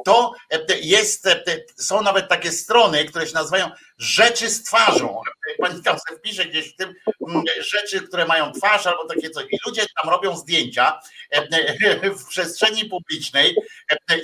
to 0.06 0.34
e, 0.50 0.80
jest, 0.82 1.28
e, 1.28 1.44
są 1.76 2.02
nawet 2.02 2.28
takie 2.30 2.52
strony, 2.52 3.06
które 3.06 3.28
się 3.28 3.34
nazywają 3.34 3.70
rzeczy 3.98 4.50
z 4.50 4.64
twarzą. 4.64 5.22
Pani 5.60 5.84
tam 5.84 5.98
sobie 6.00 6.20
wpisze 6.20 6.46
gdzieś 6.46 6.74
w 6.74 6.76
tym 6.76 6.94
mm, 7.30 7.44
rzeczy, 7.60 8.08
które 8.08 8.26
mają 8.26 8.52
twarz 8.52 8.88
albo 8.88 9.06
takie 9.08 9.30
coś. 9.30 9.46
I 9.52 9.58
ludzie 9.66 9.86
tam 10.02 10.10
robią 10.12 10.38
zdjęcia 10.38 11.00
e, 11.30 12.10
w 12.10 12.26
przestrzeni 12.26 12.86
publicznej 12.86 13.56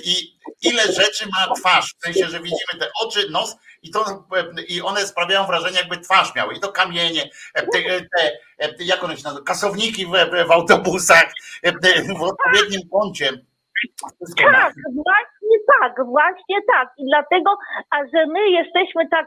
i 0.04 0.38
ile 0.62 0.92
rzeczy 0.92 1.26
ma 1.26 1.54
twarz, 1.54 1.94
w 1.98 2.04
sensie, 2.04 2.26
że 2.30 2.40
widzimy 2.40 2.78
te 2.78 2.90
oczy, 3.00 3.30
nos 3.30 3.56
i, 3.82 3.90
to, 3.90 4.24
i 4.68 4.82
one 4.82 5.06
sprawiają 5.06 5.46
wrażenie, 5.46 5.76
jakby 5.76 5.98
twarz 5.98 6.34
miały. 6.34 6.54
I 6.54 6.60
to 6.60 6.72
kamienie, 6.72 7.30
te, 7.54 7.62
te, 7.68 8.84
jak 8.84 9.04
one 9.04 9.16
się 9.16 9.22
nazywają, 9.22 9.44
kasowniki 9.44 10.06
w, 10.06 10.10
w 10.48 10.50
autobusach 10.50 11.32
w 12.18 12.22
odpowiednim 12.22 12.80
kącie. 12.92 13.32
Wszystko. 14.16 14.44
Tak, 14.52 14.74
właśnie 15.48 15.58
tak, 15.80 16.06
właśnie 16.06 16.56
tak. 16.72 16.88
I 16.98 17.04
dlatego, 17.04 17.56
a 17.90 17.96
że 17.98 18.26
my 18.26 18.50
jesteśmy 18.50 19.08
tak 19.08 19.26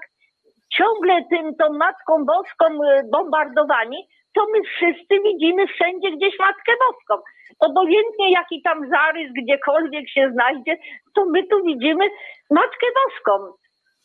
ciągle 0.77 1.23
tym, 1.29 1.55
tą 1.55 1.73
Matką 1.73 2.25
Boską 2.25 2.65
y, 2.65 3.03
bombardowani, 3.11 4.07
to 4.33 4.45
my 4.53 4.59
wszyscy 4.63 5.23
widzimy 5.23 5.67
wszędzie 5.67 6.11
gdzieś 6.11 6.39
Matkę 6.39 6.71
Boską. 6.85 7.23
Obojętnie 7.59 8.31
jaki 8.31 8.61
tam 8.61 8.89
zarys 8.89 9.31
gdziekolwiek 9.33 10.09
się 10.09 10.31
znajdzie, 10.33 10.77
to 11.15 11.25
my 11.25 11.47
tu 11.47 11.63
widzimy 11.63 12.09
Matkę 12.49 12.87
Boską. 12.99 13.53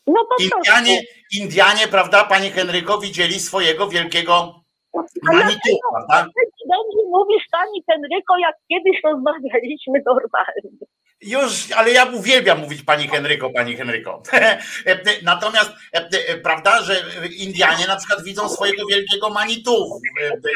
No 0.07 0.25
po 0.25 0.37
prostu. 0.37 0.57
Indianie, 0.57 1.01
Indianie, 1.41 1.89
prawda, 1.91 2.25
pani 2.25 2.51
Henryko, 2.51 2.99
widzieli 2.99 3.33
swojego 3.33 3.89
wielkiego 3.89 4.55
Manitu, 5.23 5.71
prawda? 5.93 6.31
Dobrze 6.73 7.03
mówisz 7.11 7.45
pani 7.51 7.85
Henryko, 7.91 8.39
jak 8.39 8.57
kiedyś 8.69 9.03
rozmawialiśmy 9.05 10.03
normalnie. 10.07 10.96
Już, 11.27 11.73
ale 11.73 11.91
ja 11.91 12.05
uwielbiam 12.05 12.59
mówić 12.59 12.83
pani 12.83 13.09
Henryko, 13.09 13.51
pani 13.51 13.77
Henryko. 13.77 14.23
Natomiast, 15.23 15.71
prawda, 16.43 16.83
że 16.83 17.05
Indianie 17.37 17.87
na 17.87 17.97
przykład 17.97 18.23
widzą 18.25 18.49
swojego 18.49 18.87
wielkiego 18.87 19.31
Manitu, 19.31 20.01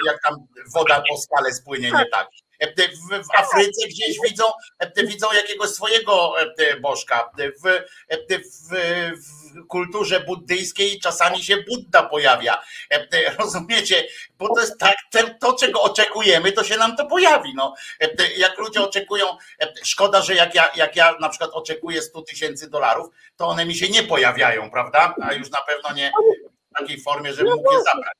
jak 0.06 0.22
tam 0.22 0.34
woda 0.74 1.02
po 1.08 1.16
skale 1.16 1.52
spłynie, 1.52 1.90
nie 1.90 2.06
tak. 2.12 2.28
E, 2.60 2.66
W, 2.72 3.24
w 3.26 3.38
Afryce 3.38 3.86
gdzieś 3.88 4.16
widzą, 4.24 4.44
e, 4.78 5.06
widzą 5.06 5.32
jakiegoś 5.32 5.70
swojego 5.70 6.34
e, 6.40 6.80
bożka. 6.80 7.30
W, 7.62 7.66
e, 7.66 7.84
w, 8.38 8.68
w 9.16 9.66
kulturze 9.66 10.20
buddyjskiej 10.20 11.00
czasami 11.00 11.42
się 11.44 11.56
Budda 11.56 12.02
pojawia. 12.02 12.62
E, 12.90 13.06
Rozumiecie? 13.38 14.06
Bo 14.38 14.54
to 14.54 14.60
jest 14.60 14.78
tak, 14.78 14.94
to 15.40 15.52
czego 15.52 15.82
oczekujemy, 15.82 16.52
to 16.52 16.64
się 16.64 16.76
nam 16.76 16.96
to 16.96 17.06
pojawi. 17.06 17.52
No. 17.54 17.74
E, 18.00 18.08
Jak 18.36 18.58
ludzie 18.58 18.82
oczekują, 18.82 19.26
e, 19.62 19.72
szkoda, 19.84 20.22
że 20.22 20.34
jak 20.34 20.54
ja, 20.54 20.70
jak 20.76 20.96
ja 20.96 21.16
na 21.20 21.28
przykład 21.28 21.50
oczekuję 21.52 22.02
100 22.02 22.22
tysięcy 22.22 22.70
dolarów, 22.70 23.08
to 23.36 23.46
one 23.48 23.64
mi 23.66 23.74
się 23.74 23.88
nie 23.88 24.02
pojawiają, 24.02 24.70
prawda? 24.70 25.14
A 25.22 25.32
już 25.32 25.50
na 25.50 25.60
pewno 25.60 25.92
nie 25.96 26.12
w 26.70 26.78
takiej 26.78 27.00
formie, 27.00 27.32
żebym 27.34 27.52
mógł 27.54 27.72
je 27.72 27.78
zabrać. 27.82 28.14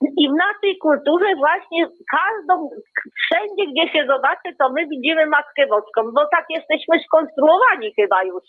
I 0.00 0.28
w, 0.28 0.32
naszej 0.32 0.78
kulturze 0.78 1.34
właśnie 1.36 1.86
każdą, 2.10 2.70
wszędzie 3.24 3.64
gdzie 3.72 3.92
się 3.92 4.06
zobaczy, 4.06 4.56
to 4.58 4.72
my 4.72 4.86
widzimy 4.86 5.26
Matkę 5.26 5.66
Boską, 5.66 6.12
bo 6.14 6.26
tak 6.30 6.44
jesteśmy 6.50 7.00
skonstruowani 7.06 7.92
chyba 7.96 8.22
już. 8.24 8.42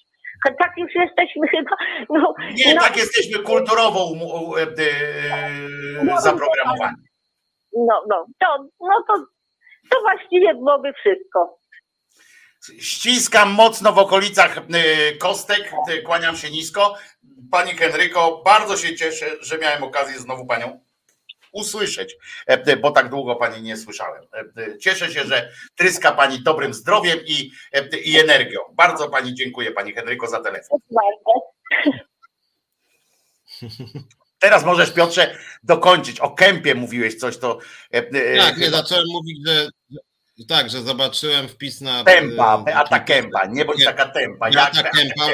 Tak 0.60 0.72
już 0.78 0.96
jesteśmy 0.96 1.48
chyba. 1.48 1.76
No, 2.10 2.34
Nie, 2.66 2.76
no, 2.76 2.82
tak 2.82 2.98
jesteśmy 2.98 3.44
kulturowo 3.44 4.06
um, 4.06 4.22
u- 4.22 4.58
e, 4.58 4.62
e, 4.62 6.22
zaprogramowani. 6.22 6.96
No, 7.78 8.02
no, 8.10 8.26
to, 8.40 8.64
no 8.80 9.04
to, 9.08 9.14
to 9.92 10.02
właściwie 10.02 10.54
byłoby 10.54 10.94
wszystko. 10.94 11.60
Ściskam 12.80 13.52
mocno 13.52 13.94
w 13.94 13.98
okolicach 14.00 14.58
e, 14.58 14.62
kostek, 15.18 15.74
kłaniam 16.06 16.36
się 16.36 16.50
nisko. 16.52 16.96
Pani 17.52 17.72
Henryko, 17.72 18.42
bardzo 18.46 18.78
się 18.78 18.96
cieszę, 18.96 19.26
że 19.42 19.58
miałem 19.58 19.84
okazję 19.84 20.20
znowu 20.20 20.46
panią 20.46 20.80
usłyszeć, 21.52 22.16
e, 22.48 22.78
bo 22.78 22.92
tak 22.92 23.10
długo 23.10 23.36
pani 23.36 23.62
nie 23.62 23.78
słyszałem. 23.78 24.24
E, 24.58 24.78
Cieszę 24.78 25.12
się, 25.12 25.24
że 25.24 25.52
tryska 25.76 26.12
pani 26.12 26.44
dobrym 26.44 26.74
zdrowiem 26.74 27.20
i, 27.26 27.52
e, 27.74 27.98
i 27.98 28.20
energią. 28.20 28.60
Bardzo 28.74 29.10
pani 29.10 29.34
dziękuję, 29.34 29.72
pani 29.72 29.94
Henryko, 29.94 30.28
za 30.28 30.40
telefon. 30.40 30.80
Teraz 34.40 34.66
możesz, 34.66 34.92
Piotrze, 34.92 35.38
dokończyć. 35.64 36.20
O 36.20 36.32
kępie 36.32 36.76
mówiłeś 36.76 37.16
coś, 37.16 37.38
to. 37.38 37.60
e, 37.94 37.98
e, 37.98 38.38
Tak, 38.38 38.58
nie, 38.58 38.66
chyba 38.66 38.78
zacząłem 38.78 39.06
mówić, 39.14 39.40
że 39.48 39.68
tak, 40.48 40.70
że 40.70 40.82
zobaczyłem 40.82 41.48
wpis 41.48 41.82
na. 41.82 42.04
Tempa, 42.04 42.58
e, 42.60 42.64
Beata 42.64 43.00
Kępa, 43.00 43.46
nie 43.46 43.66
bądź 43.66 43.86
taka 43.86 44.10
tempa. 44.10 44.50
Beata 44.52 44.84
Kępa. 44.84 45.26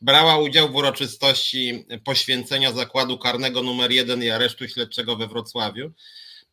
Brała 0.00 0.38
udział 0.38 0.68
w 0.72 0.74
uroczystości 0.74 1.86
poświęcenia 2.04 2.72
zakładu 2.72 3.18
karnego 3.18 3.62
numer 3.62 3.90
1 3.90 4.22
i 4.22 4.30
aresztu 4.30 4.68
śledczego 4.68 5.16
we 5.16 5.26
Wrocławiu. 5.26 5.92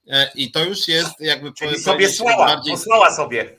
E, 0.07 0.31
I 0.35 0.51
to 0.51 0.63
już 0.65 0.87
jest 0.87 1.19
jakby 1.19 1.53
Czyli 1.53 1.79
sobie 1.79 2.09
słała, 2.09 2.45
bardziej, 2.45 2.73
posłała 2.73 3.15
sobie. 3.15 3.55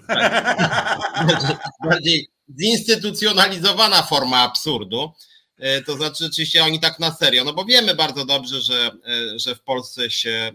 Bardziej, 1.84 2.28
zinstytucjonalizowana 2.60 4.02
forma 4.02 4.38
absurdu. 4.38 5.12
E, 5.58 5.82
to 5.82 5.96
znaczy, 5.96 6.24
rzeczywiście 6.24 6.64
oni 6.64 6.80
tak 6.80 6.98
na 6.98 7.14
serio, 7.14 7.44
no 7.44 7.52
bo 7.52 7.64
wiemy 7.64 7.94
bardzo 7.94 8.24
dobrze, 8.24 8.60
że, 8.60 8.90
e, 9.06 9.38
że 9.38 9.54
w 9.54 9.62
Polsce 9.62 10.10
się 10.10 10.50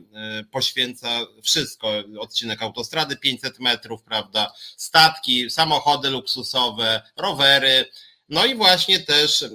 poświęca 0.51 1.07
wszystko. 1.43 1.91
Odcinek 2.19 2.61
autostrady 2.61 3.17
500 3.17 3.59
metrów, 3.59 4.03
prawda? 4.03 4.53
Statki, 4.77 5.49
samochody 5.49 6.09
luksusowe, 6.09 7.01
rowery. 7.17 7.85
No 8.29 8.45
i 8.45 8.55
właśnie 8.55 8.99
też 8.99 9.45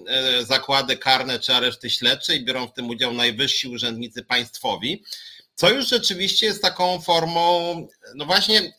zakłady 0.43 0.97
karne 0.97 1.41
czy 1.41 1.55
areszty 1.55 1.91
śledcze 1.91 2.37
i 2.37 2.45
biorą 2.45 2.67
w 2.67 2.73
tym 2.73 2.89
udział 2.89 3.13
najwyżsi 3.13 3.69
urzędnicy 3.69 4.25
państwowi 4.25 5.05
co 5.55 5.71
już 5.71 5.89
rzeczywiście 5.89 6.47
jest 6.47 6.63
taką 6.63 7.01
formą, 7.01 7.75
no 8.15 8.27
właśnie, 8.27 8.73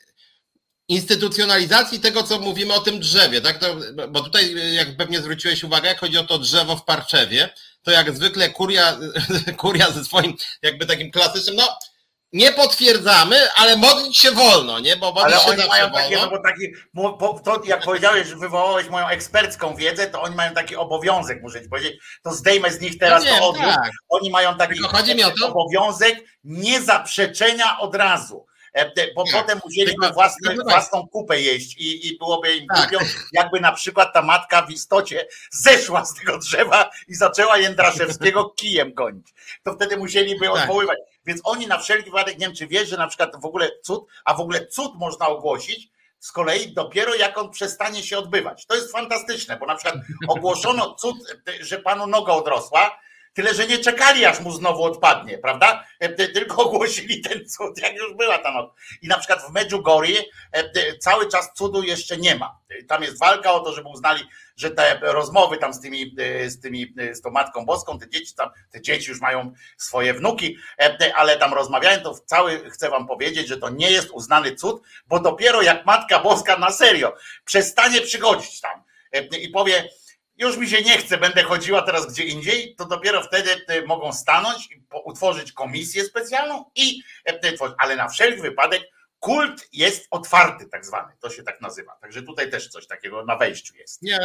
instytucjonalizacji 0.88 2.00
tego, 2.00 2.24
co 2.24 2.39
mówimy 2.39 2.74
o 2.74 2.80
tym 2.80 3.00
drzewie, 3.00 3.41
tak? 3.41 3.58
To, 3.58 3.76
bo 4.10 4.22
tutaj, 4.22 4.74
jak 4.74 4.98
pewnie 4.98 5.20
zwróciłeś 5.20 5.64
uwagę, 5.64 5.89
jak 5.89 6.00
chodzi 6.00 6.18
o 6.18 6.24
to 6.24 6.39
drzewo 6.39 6.78
w 6.78 6.86
Parczewie, 6.86 7.50
to 7.84 7.91
jak 7.91 8.16
zwykle 8.16 8.50
kuria, 8.50 9.00
kuria 9.58 9.91
ze 9.91 10.04
swoim 10.04 10.34
jakby 10.62 10.86
takim 10.86 11.12
klasycznym, 11.12 11.56
no 11.56 11.78
nie 12.34 12.52
potwierdzamy, 12.52 13.38
ale 13.56 13.78
modlić 13.78 14.18
się 14.18 14.32
wolno, 14.32 14.80
nie? 14.80 14.96
Bo 14.96 15.24
ale 15.24 15.42
oni 15.42 15.68
mają 15.68 15.84
wolno. 15.84 15.98
takie, 15.98 16.18
no 16.18 16.30
bo 16.30 16.40
taki, 16.40 16.74
to 17.44 17.62
jak 17.66 17.84
powiedziałeś, 17.84 18.28
że 18.28 18.36
wywołałeś 18.36 18.90
moją 18.90 19.08
ekspercką 19.08 19.76
wiedzę, 19.76 20.08
to 20.08 20.22
oni 20.22 20.36
mają 20.36 20.54
taki 20.54 20.76
obowiązek, 20.76 21.42
muszę 21.42 21.62
ci 21.62 21.70
powiedzieć, 21.70 22.02
to 22.24 22.32
zdejmę 22.32 22.72
z 22.72 22.82
nich 22.82 22.98
teraz 22.98 23.26
ja 23.26 23.38
to 23.38 23.50
odwrót. 23.50 23.76
Tak. 23.76 23.92
Oni 24.10 24.30
mają 24.30 24.58
taki 24.58 24.80
obowiązek 25.46 26.24
niezaprzeczenia 26.44 27.80
od 27.80 27.96
razu. 27.96 28.46
E, 28.74 29.14
bo 29.16 29.24
tak. 29.24 29.42
potem 29.42 29.60
musieliby 29.66 30.10
własne, 30.14 30.56
własną 30.56 31.08
kupę 31.08 31.42
jeść 31.42 31.78
i, 31.78 32.08
i 32.08 32.18
byłoby 32.18 32.56
im 32.56 32.68
tak. 32.68 32.90
głupio, 32.90 33.06
jakby 33.34 33.60
na 33.60 33.72
przykład 33.72 34.14
ta 34.14 34.22
matka 34.22 34.62
w 34.62 34.72
istocie 34.72 35.28
zeszła 35.52 36.06
z 36.06 36.14
tego 36.14 36.38
drzewa 36.38 36.90
i 37.08 37.16
zaczęła 37.16 37.58
Jędraszewskiego 37.58 38.50
kijem 38.50 38.94
gonić. 38.94 39.34
To 39.64 39.74
wtedy 39.74 39.98
musieliby 39.98 40.46
tak. 40.46 40.56
odwoływać. 40.56 40.98
Więc 41.26 41.41
oni 41.43 41.67
na 41.67 41.78
wszelki 41.78 42.09
wypadek, 42.09 42.39
nie 42.39 42.45
wiem 42.45 42.55
czy 42.55 42.67
wiesz, 42.67 42.89
że 42.89 42.97
na 42.97 43.07
przykład 43.07 43.41
w 43.41 43.45
ogóle 43.45 43.71
cud, 43.84 44.05
a 44.26 44.34
w 44.34 44.39
ogóle 44.39 44.67
cud 44.67 44.95
można 44.95 45.28
ogłosić, 45.28 45.89
z 46.19 46.32
kolei 46.32 46.74
dopiero 46.74 47.15
jak 47.15 47.38
on 47.38 47.49
przestanie 47.49 48.03
się 48.03 48.17
odbywać. 48.17 48.65
To 48.65 48.76
jest 48.76 48.91
fantastyczne, 48.91 49.57
bo 49.57 49.65
na 49.65 49.76
przykład 49.76 49.95
ogłoszono 50.28 50.95
cud, 50.95 51.15
że 51.61 51.80
panu 51.80 52.07
noga 52.07 52.34
odrosła, 52.34 52.99
Tyle, 53.34 53.54
że 53.54 53.68
nie 53.68 53.78
czekali, 53.78 54.26
aż 54.26 54.40
mu 54.40 54.52
znowu 54.52 54.84
odpadnie, 54.84 55.38
prawda? 55.38 55.86
E, 56.00 56.28
tylko 56.28 56.64
ogłosili 56.66 57.22
ten 57.22 57.50
cud, 57.50 57.82
jak 57.82 57.96
już 57.96 58.14
była 58.14 58.38
ta 58.38 58.52
noc. 58.52 58.72
I 59.02 59.08
na 59.08 59.18
przykład 59.18 59.42
w 59.42 59.52
Medjugorje 59.52 60.24
e, 60.52 60.98
cały 60.98 61.30
czas 61.30 61.54
cudu 61.54 61.84
jeszcze 61.84 62.18
nie 62.18 62.36
ma. 62.36 62.60
Tam 62.88 63.04
jest 63.04 63.20
walka 63.20 63.52
o 63.52 63.60
to, 63.60 63.74
żeby 63.74 63.90
uznali, 63.90 64.24
że 64.56 64.72
te 64.72 65.00
rozmowy 65.02 65.58
tam 65.58 65.74
z 65.74 65.82
tymi, 65.82 66.16
e, 66.20 66.50
z 66.50 66.62
tymi, 66.62 66.94
z 67.12 67.22
tą 67.22 67.32
Matką 67.32 67.66
Boską, 67.66 68.00
te 68.00 68.10
dzieci 68.10 68.36
tam, 68.36 68.50
te 68.72 68.82
dzieci 68.82 69.10
już 69.10 69.22
mają 69.22 69.54
swoje 69.78 70.14
wnuki, 70.14 70.58
ale 71.16 71.38
tam 71.38 71.54
rozmawiają, 71.54 72.02
to 72.02 72.16
cały 72.26 72.70
chcę 72.70 72.90
wam 72.90 73.08
powiedzieć, 73.08 73.48
że 73.48 73.58
to 73.58 73.70
nie 73.70 73.92
jest 73.92 74.10
uznany 74.12 74.56
cud, 74.56 74.82
bo 75.08 75.20
dopiero 75.20 75.62
jak 75.62 75.86
Matka 75.86 76.20
Boska 76.20 76.58
na 76.58 76.72
serio 76.72 77.16
przestanie 77.46 78.02
przychodzić 78.02 78.62
tam 78.62 78.84
i 79.40 79.50
powie, 79.50 79.90
już 80.38 80.58
mi 80.58 80.70
się 80.70 80.82
nie 80.82 80.98
chce, 80.98 81.18
będę 81.18 81.44
chodziła 81.44 81.82
teraz 81.82 82.14
gdzie 82.14 82.24
indziej, 82.24 82.76
to 82.76 82.86
dopiero 82.86 83.24
wtedy 83.24 83.50
mogą 83.88 84.14
stanąć, 84.14 84.70
utworzyć 85.06 85.52
komisję 85.52 86.04
specjalną 86.06 86.66
i 86.76 87.04
e, 87.26 87.54
tworzyć. 87.54 87.76
Ale 87.80 87.96
na 87.96 88.10
wszelki 88.10 88.42
wypadek 88.42 88.84
kult 89.24 89.68
jest 89.74 90.08
otwarty, 90.12 90.66
tak 90.72 90.86
zwany, 90.86 91.14
to 91.22 91.30
się 91.30 91.44
tak 91.44 91.62
nazywa. 91.62 91.98
Także 92.02 92.24
tutaj 92.24 92.52
też 92.52 92.68
coś 92.68 92.88
takiego 92.88 93.26
na 93.26 93.36
wejściu 93.36 93.76
jest. 93.76 94.02
Nie, 94.02 94.20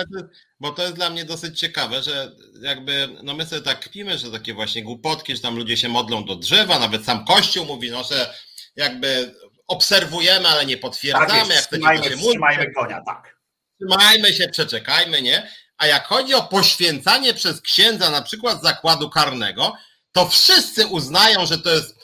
bo 0.60 0.70
to 0.70 0.82
jest 0.82 0.94
dla 0.94 1.10
mnie 1.10 1.24
dosyć 1.24 1.60
ciekawe, 1.60 2.02
że 2.02 2.32
jakby, 2.60 3.08
no 3.22 3.34
my 3.34 3.46
sobie 3.46 3.62
tak 3.62 3.80
kpimy, 3.80 4.18
że 4.18 4.30
takie 4.30 4.54
właśnie 4.54 4.82
głupotki, 4.82 5.36
że 5.36 5.42
tam 5.42 5.56
ludzie 5.56 5.76
się 5.76 5.88
modlą 5.88 6.24
do 6.24 6.36
drzewa, 6.36 6.78
nawet 6.78 7.04
sam 7.04 7.24
Kościół 7.24 7.66
mówi, 7.66 7.90
no 7.90 8.04
że 8.04 8.34
jakby 8.76 9.34
obserwujemy, 9.66 10.48
ale 10.48 10.66
nie 10.66 10.76
potwierdzamy. 10.76 11.26
Tak 11.26 11.48
jest, 11.48 11.50
jak 11.50 11.66
trzymajmy, 11.66 12.04
się 12.04 12.16
trzymajmy 12.16 12.72
konia, 12.72 13.02
tak. 13.06 13.38
Trzymajmy 13.80 14.32
się, 14.32 14.48
przeczekajmy, 14.48 15.22
nie? 15.22 15.50
A 15.78 15.86
jak 15.86 16.06
chodzi 16.06 16.34
o 16.34 16.42
poświęcanie 16.42 17.34
przez 17.34 17.60
księdza 17.60 18.10
na 18.10 18.22
przykład 18.22 18.62
zakładu 18.62 19.10
karnego, 19.10 19.72
to 20.12 20.28
wszyscy 20.28 20.86
uznają, 20.86 21.46
że 21.46 21.58
to 21.58 21.70
jest, 21.70 21.97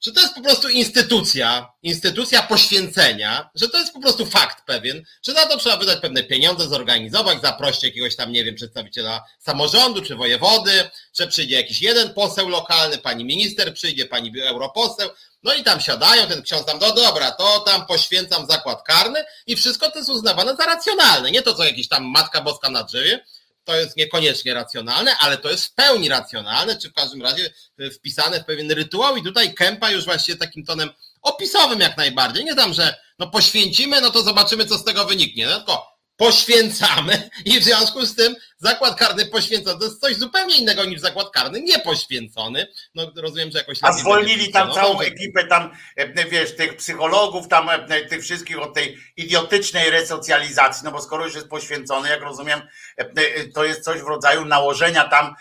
że 0.00 0.12
to 0.12 0.20
jest 0.20 0.34
po 0.34 0.40
prostu 0.40 0.68
instytucja, 0.68 1.72
instytucja 1.82 2.42
poświęcenia, 2.42 3.50
że 3.54 3.68
to 3.68 3.78
jest 3.78 3.92
po 3.92 4.00
prostu 4.00 4.26
fakt 4.26 4.66
pewien, 4.66 5.02
że 5.26 5.32
na 5.32 5.46
to 5.46 5.56
trzeba 5.56 5.76
wydać 5.76 6.00
pewne 6.00 6.22
pieniądze, 6.22 6.68
zorganizować, 6.68 7.42
zaprosić 7.42 7.82
jakiegoś 7.82 8.16
tam, 8.16 8.32
nie 8.32 8.44
wiem, 8.44 8.54
przedstawiciela 8.54 9.24
samorządu 9.38 10.02
czy 10.02 10.16
wojewody, 10.16 10.90
że 11.18 11.26
przyjdzie 11.26 11.56
jakiś 11.56 11.82
jeden 11.82 12.14
poseł 12.14 12.48
lokalny, 12.48 12.98
pani 12.98 13.24
minister 13.24 13.74
przyjdzie, 13.74 14.06
pani 14.06 14.40
europoseł, 14.40 15.10
no 15.42 15.54
i 15.54 15.64
tam 15.64 15.80
siadają, 15.80 16.26
ten 16.26 16.42
ksiądz 16.42 16.66
tam, 16.66 16.78
no 16.80 16.94
dobra, 16.94 17.30
to 17.30 17.60
tam 17.60 17.86
poświęcam 17.86 18.46
zakład 18.46 18.82
karny 18.82 19.24
i 19.46 19.56
wszystko 19.56 19.90
to 19.90 19.98
jest 19.98 20.10
uznawane 20.10 20.56
za 20.56 20.64
racjonalne. 20.64 21.30
Nie 21.30 21.42
to, 21.42 21.54
co 21.54 21.64
jakiś 21.64 21.88
tam 21.88 22.04
Matka 22.04 22.40
Boska 22.40 22.70
na 22.70 22.82
drzewie, 22.82 23.24
to 23.70 23.76
jest 23.76 23.96
niekoniecznie 23.96 24.54
racjonalne, 24.54 25.16
ale 25.18 25.36
to 25.36 25.50
jest 25.50 25.64
w 25.64 25.74
pełni 25.74 26.08
racjonalne, 26.08 26.78
czy 26.78 26.90
w 26.90 26.92
każdym 26.92 27.22
razie 27.22 27.50
wpisane 27.94 28.40
w 28.40 28.44
pewien 28.44 28.70
rytuał 28.70 29.16
i 29.16 29.22
tutaj 29.22 29.54
Kępa 29.54 29.90
już 29.90 30.04
właściwie 30.04 30.38
takim 30.38 30.64
tonem 30.64 30.90
opisowym 31.22 31.80
jak 31.80 31.96
najbardziej. 31.96 32.44
Nie 32.44 32.54
tam, 32.54 32.74
że 32.74 32.96
no 33.18 33.30
poświęcimy, 33.30 34.00
no 34.00 34.10
to 34.10 34.22
zobaczymy, 34.22 34.66
co 34.66 34.78
z 34.78 34.84
tego 34.84 35.04
wyniknie. 35.04 35.46
No, 35.46 35.56
tylko 35.56 35.86
poświęcamy 36.20 37.30
i 37.44 37.60
w 37.60 37.64
związku 37.64 38.06
z 38.06 38.16
tym 38.16 38.36
zakład 38.58 38.98
karny 38.98 39.26
poświęcony 39.26 39.78
to 39.78 39.84
jest 39.84 40.00
coś 40.00 40.16
zupełnie 40.16 40.56
innego 40.56 40.84
niż 40.84 41.00
zakład 41.00 41.30
karny 41.30 41.60
niepoświęcony. 41.60 42.66
No 42.94 43.12
rozumiem, 43.16 43.50
że 43.50 43.58
jakoś... 43.58 43.78
A 43.82 43.92
zwolnili 43.92 44.52
tam 44.52 44.72
całą 44.72 45.00
ekipę 45.00 45.44
tam, 45.44 45.70
e, 45.96 46.24
wiesz, 46.24 46.56
tych 46.56 46.76
psychologów, 46.76 47.48
tam 47.48 47.68
e, 47.68 48.04
tych 48.04 48.22
wszystkich 48.22 48.62
od 48.62 48.74
tej 48.74 48.98
idiotycznej 49.16 49.90
resocjalizacji, 49.90 50.84
no 50.84 50.92
bo 50.92 51.02
skoro 51.02 51.24
już 51.24 51.34
jest 51.34 51.48
poświęcony, 51.48 52.08
jak 52.08 52.20
rozumiem, 52.22 52.62
e, 52.96 53.44
to 53.54 53.64
jest 53.64 53.84
coś 53.84 54.00
w 54.00 54.06
rodzaju 54.06 54.44
nałożenia 54.44 55.08
tam 55.08 55.34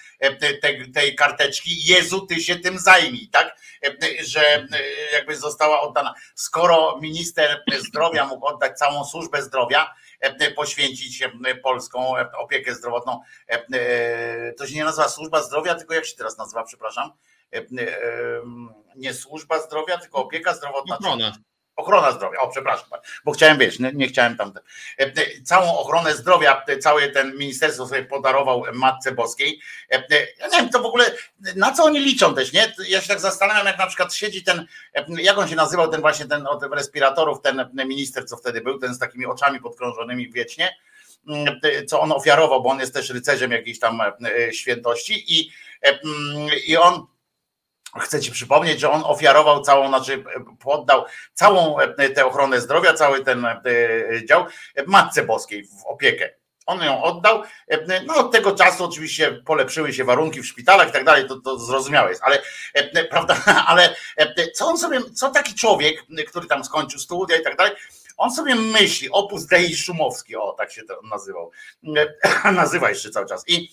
tej, 0.61 0.91
tej 0.91 1.15
karteczki, 1.15 1.87
Jezu, 1.87 2.21
ty 2.21 2.41
się 2.41 2.55
tym 2.55 2.79
zajmij, 2.79 3.29
tak? 3.31 3.55
Że 4.23 4.67
jakby 5.13 5.35
została 5.35 5.81
oddana. 5.81 6.13
Skoro 6.35 6.99
minister 7.01 7.63
zdrowia 7.79 8.25
mógł 8.25 8.45
oddać 8.45 8.77
całą 8.77 9.05
służbę 9.05 9.41
zdrowia, 9.41 9.93
E, 10.08 10.08
poświęcić 10.55 11.21
e, 11.21 11.55
polską 11.55 12.17
e, 12.17 12.31
opiekę 12.31 12.75
zdrowotną. 12.75 13.19
To 14.57 14.67
się 14.67 14.75
nie 14.75 14.83
nazywa 14.83 15.09
służba 15.09 15.43
zdrowia, 15.43 15.75
tylko 15.75 15.93
jak 15.93 16.05
się 16.05 16.15
teraz 16.15 16.37
nazywa, 16.37 16.63
przepraszam? 16.63 17.11
Nie 18.95 19.13
służba 19.13 19.59
zdrowia, 19.59 19.97
tylko 19.97 20.17
opieka 20.17 20.53
zdrowotna. 20.53 20.97
Ochrona. 20.97 21.33
Ochrona 21.79 22.11
zdrowia, 22.11 22.39
o 22.39 22.47
przepraszam, 22.47 22.89
bo 23.25 23.31
chciałem 23.31 23.57
wiesz, 23.57 23.79
nie, 23.79 23.91
nie 23.93 24.07
chciałem 24.07 24.37
tam. 24.37 24.53
E, 24.99 25.03
e, 25.03 25.41
całą 25.43 25.77
ochronę 25.77 26.15
zdrowia, 26.15 26.65
cały 26.81 27.09
ten 27.09 27.37
ministerstwo 27.37 27.87
sobie 27.87 28.03
podarował 28.03 28.63
Matce 28.73 29.11
Boskiej. 29.11 29.61
E, 29.91 30.03
ja 30.39 30.47
nie 30.47 30.57
wiem, 30.57 30.69
to 30.69 30.81
w 30.81 30.85
ogóle 30.85 31.05
na 31.55 31.71
co 31.71 31.83
oni 31.83 31.99
liczą 31.99 32.35
też, 32.35 32.53
nie? 32.53 32.73
Ja 32.87 33.01
się 33.01 33.07
tak 33.07 33.19
zastanawiam, 33.19 33.65
jak 33.65 33.77
na 33.77 33.87
przykład 33.87 34.13
siedzi 34.13 34.43
ten, 34.43 34.65
jak 35.17 35.37
on 35.37 35.47
się 35.47 35.55
nazywał, 35.55 35.87
ten 35.87 36.01
właśnie 36.01 36.25
ten 36.25 36.47
od 36.47 36.63
respiratorów, 36.73 37.41
ten 37.41 37.69
minister, 37.73 38.25
co 38.27 38.37
wtedy 38.37 38.61
był, 38.61 38.79
ten 38.79 38.93
z 38.93 38.99
takimi 38.99 39.25
oczami 39.25 39.59
podkrążonymi 39.59 40.31
wiecznie 40.31 40.75
mm, 41.27 41.59
co 41.87 42.01
on 42.01 42.11
ofiarował, 42.11 42.63
bo 42.63 42.69
on 42.69 42.79
jest 42.79 42.93
też 42.93 43.09
rycerzem 43.09 43.51
jakiejś 43.51 43.79
tam 43.79 44.01
świętości 44.51 45.39
i, 45.39 45.51
i 46.67 46.77
on 46.77 47.07
Chcę 47.97 48.19
ci 48.19 48.31
przypomnieć, 48.31 48.79
że 48.79 48.91
on 48.91 49.01
ofiarował 49.05 49.61
całą, 49.61 49.87
znaczy 49.87 50.23
poddał 50.59 51.05
całą 51.33 51.79
e, 51.79 52.09
tę 52.09 52.25
ochronę 52.25 52.61
zdrowia, 52.61 52.93
cały 52.93 53.23
ten 53.23 53.45
e, 53.45 53.59
dział 54.25 54.45
Matce 54.87 55.25
Boskiej 55.25 55.63
w 55.63 55.85
opiekę. 55.85 56.29
On 56.65 56.83
ją 56.83 57.03
oddał. 57.03 57.43
E, 57.67 58.03
no 58.05 58.15
od 58.15 58.31
tego 58.31 58.51
czasu 58.51 58.85
oczywiście 58.85 59.31
polepszyły 59.31 59.93
się 59.93 60.03
warunki 60.03 60.41
w 60.41 60.47
szpitalach 60.47 60.89
i 60.89 60.91
tak 60.91 61.03
dalej, 61.03 61.27
to, 61.27 61.39
to 61.39 61.59
zrozumiałe 61.59 62.09
jest, 62.09 62.21
ale 62.23 62.41
prawda, 63.09 63.37
ale 63.67 63.95
co 64.53 64.67
on 64.67 64.77
sobie, 64.77 65.01
co 65.15 65.29
taki 65.29 65.55
człowiek, 65.55 66.03
który 66.27 66.47
tam 66.47 66.63
skończył 66.63 66.99
studia 66.99 67.37
i 67.37 67.43
tak 67.43 67.57
dalej, 67.57 67.73
on 68.17 68.31
sobie 68.31 68.55
myśli, 68.55 69.09
opus 69.11 69.45
Dei 69.45 69.75
Szumowski, 69.75 70.35
o 70.35 70.51
tak 70.51 70.71
się 70.71 70.83
to 70.83 71.01
nazywał, 71.11 71.51
nazywa 72.53 72.89
jeszcze 72.89 73.09
cały 73.09 73.25
czas. 73.25 73.43
I 73.47 73.71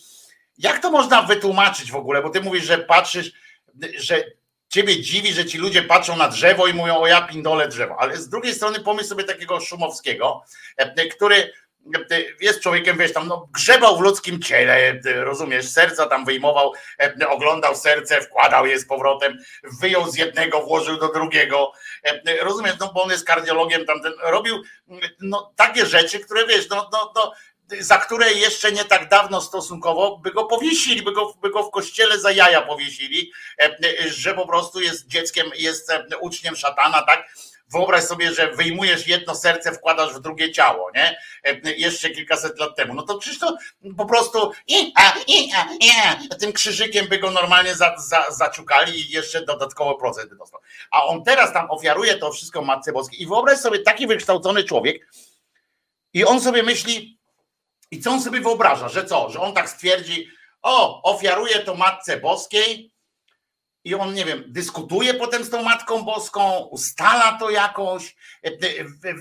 jak 0.59 0.79
to 0.79 0.91
można 0.91 1.23
wytłumaczyć 1.23 1.93
w 1.93 1.97
ogóle, 1.97 2.23
bo 2.23 2.31
ty 2.31 2.41
mówisz, 2.41 2.65
że 2.65 2.79
patrzysz, 2.79 3.33
że 3.99 4.25
ciebie 4.69 5.01
dziwi, 5.01 5.33
że 5.33 5.45
ci 5.45 5.59
ludzie 5.59 5.83
patrzą 5.83 6.17
na 6.17 6.29
drzewo 6.29 6.67
i 6.67 6.75
mówią 6.75 6.97
o 6.97 7.07
ja 7.07 7.23
pindole 7.23 7.69
drzewo, 7.69 7.97
ale 7.99 8.17
z 8.17 8.29
drugiej 8.29 8.55
strony 8.55 8.81
pomyśl 8.81 9.09
sobie 9.09 9.25
takiego 9.25 9.61
Szumowskiego, 9.61 10.43
e, 10.77 11.07
który 11.09 11.53
jest 12.41 12.61
człowiekiem, 12.61 12.99
wiesz, 12.99 13.13
tam 13.13 13.29
no, 13.29 13.49
grzebał 13.53 13.99
w 13.99 14.01
ludzkim 14.01 14.43
ciele, 14.43 15.01
rozumiesz, 15.05 15.69
serca 15.69 16.07
tam 16.07 16.25
wyjmował, 16.25 16.73
oglądał 17.29 17.77
serce, 17.77 18.21
wkładał 18.21 18.67
je 18.67 18.79
z 18.79 18.87
powrotem, 18.87 19.39
wyjął 19.81 20.11
z 20.11 20.17
jednego, 20.17 20.63
włożył 20.63 20.99
do 20.99 21.13
drugiego, 21.13 21.73
rozumiesz, 22.41 22.75
no 22.81 22.93
bo 22.95 23.03
on 23.03 23.11
jest 23.11 23.27
kardiologiem, 23.27 23.87
tamten, 23.87 24.13
robił 24.23 24.63
no, 25.21 25.53
takie 25.57 25.87
rzeczy, 25.87 26.21
które 26.21 26.47
wiesz, 26.47 26.69
no, 26.69 26.89
no, 26.93 27.13
no 27.15 27.33
za 27.81 27.99
które 27.99 28.33
jeszcze 28.33 28.73
nie 28.73 28.85
tak 28.85 29.09
dawno 29.09 29.41
stosunkowo 29.41 30.19
by 30.19 30.31
go 30.31 30.45
powiesili, 30.45 31.03
by 31.03 31.13
go, 31.13 31.35
by 31.43 31.51
go 31.51 31.63
w 31.63 31.71
kościele 31.71 32.21
za 32.21 32.31
jaja 32.31 32.63
powiesili, 32.63 33.33
że 34.07 34.35
po 34.35 34.47
prostu 34.47 34.81
jest 34.81 35.07
dzieckiem, 35.07 35.47
jest 35.57 35.93
uczniem 36.21 36.57
szatana, 36.57 37.03
tak? 37.03 37.29
Wyobraź 37.73 38.05
sobie, 38.05 38.35
że 38.35 38.53
wyjmujesz 38.53 39.09
jedno 39.09 39.35
serce, 39.35 39.73
wkładasz 39.73 40.15
w 40.15 40.21
drugie 40.21 40.53
ciało, 40.53 40.91
nie? 40.95 41.19
Jeszcze 41.77 42.11
kilkaset 42.11 42.59
lat 42.59 42.77
temu. 42.77 42.95
No 42.95 43.03
to 43.03 43.19
przecież 43.19 43.39
to 43.39 43.57
po 43.97 44.07
prostu 44.07 44.53
i, 44.67 44.93
a, 44.97 45.15
i, 45.27 45.53
a, 45.57 45.69
i, 45.81 45.91
a. 46.31 46.35
tym 46.35 46.53
krzyżykiem 46.53 47.07
by 47.07 47.19
go 47.19 47.31
normalnie 47.31 47.75
za, 47.75 47.95
za, 47.99 48.25
zaciukali 48.31 49.01
i 49.01 49.11
jeszcze 49.11 49.45
dodatkowo 49.45 49.95
procent 49.95 50.35
dostał. 50.35 50.61
A 50.91 51.05
on 51.05 51.25
teraz 51.25 51.53
tam 51.53 51.71
ofiaruje 51.71 52.19
to 52.19 52.33
wszystko 52.33 52.63
Matce 52.63 52.93
Boskiej. 52.93 53.23
I 53.23 53.27
wyobraź 53.27 53.59
sobie 53.59 53.79
taki 53.79 54.07
wykształcony 54.07 54.65
człowiek 54.65 55.07
i 56.13 56.25
on 56.25 56.41
sobie 56.41 56.63
myśli, 56.63 57.16
i 57.91 58.01
co 58.01 58.11
on 58.11 58.23
sobie 58.23 58.41
wyobraża, 58.41 58.89
że 58.89 59.05
co? 59.05 59.31
Że 59.31 59.41
on 59.41 59.53
tak 59.53 59.69
stwierdzi, 59.69 60.29
o, 60.63 61.03
ofiaruje 61.03 61.59
to 61.59 61.75
Matce 61.75 62.21
Boskiej 62.21 62.93
i 63.85 63.95
on, 63.95 64.15
nie 64.15 64.25
wiem, 64.25 64.45
dyskutuje 64.47 65.15
potem 65.15 65.45
z 65.45 65.51
tą 65.51 65.63
Matką 65.63 66.03
Boską, 66.03 66.69
ustala 66.71 67.39
to 67.39 67.51
jakoś, 67.51 68.17
e, 68.43 68.51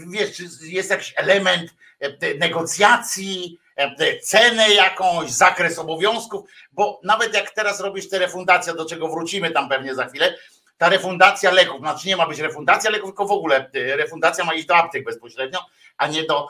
wiesz, 0.07 0.39
jest 0.61 0.89
jakiś 0.89 1.13
element 1.15 1.69
e, 1.99 2.33
negocjacji, 2.33 3.59
e, 3.75 4.19
cenę 4.19 4.69
jakąś, 4.73 5.31
zakres 5.31 5.79
obowiązków, 5.79 6.49
bo 6.71 6.99
nawet 7.03 7.33
jak 7.33 7.51
teraz 7.51 7.79
robisz 7.79 8.09
te 8.09 8.19
refundacje, 8.19 8.73
do 8.73 8.85
czego 8.85 9.07
wrócimy 9.07 9.51
tam 9.51 9.69
pewnie 9.69 9.95
za 9.95 10.05
chwilę, 10.05 10.37
ta 10.77 10.89
refundacja 10.89 11.51
leków, 11.51 11.79
znaczy 11.79 12.07
nie 12.07 12.17
ma 12.17 12.27
być 12.27 12.39
refundacja 12.39 12.89
leków, 12.89 13.09
tylko 13.09 13.25
w 13.25 13.31
ogóle 13.31 13.69
refundacja 13.73 14.43
ma 14.43 14.53
iść 14.53 14.65
do 14.65 14.75
aptek 14.75 15.03
bezpośrednio, 15.03 15.59
a 15.97 16.07
nie 16.07 16.23
do, 16.23 16.47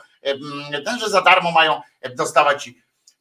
ten, 0.84 0.98
że 1.00 1.10
za 1.10 1.22
darmo 1.22 1.50
mają 1.50 1.80
dostawać 2.16 2.70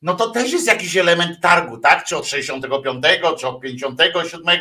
no 0.02 0.16
to 0.16 0.30
też 0.30 0.52
jest 0.52 0.68
jakiś 0.68 0.98
element 0.98 1.42
targu, 1.42 1.78
tak? 1.78 2.06
Czy 2.06 2.18
od 2.18 2.28
65, 2.28 3.06
czy 3.40 3.48
od 3.48 3.62
57, 3.62 4.60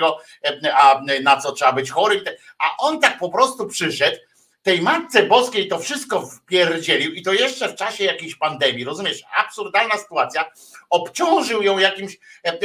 a 0.74 1.00
na 1.22 1.36
co 1.36 1.52
trzeba 1.52 1.72
być 1.72 1.90
chorym. 1.90 2.20
A 2.58 2.76
on 2.78 3.00
tak 3.00 3.18
po 3.18 3.28
prostu 3.28 3.66
przyszedł, 3.66 4.16
tej 4.62 4.82
Matce 4.82 5.22
Boskiej 5.22 5.68
to 5.68 5.78
wszystko 5.78 6.26
wpierdzielił 6.26 7.12
i 7.12 7.22
to 7.22 7.32
jeszcze 7.32 7.68
w 7.68 7.74
czasie 7.74 8.04
jakiejś 8.04 8.34
pandemii, 8.34 8.84
rozumiesz? 8.84 9.22
Absurdalna 9.36 9.98
sytuacja. 9.98 10.50
Obciążył 10.90 11.62
ją 11.62 11.78
jakimś 11.78 12.18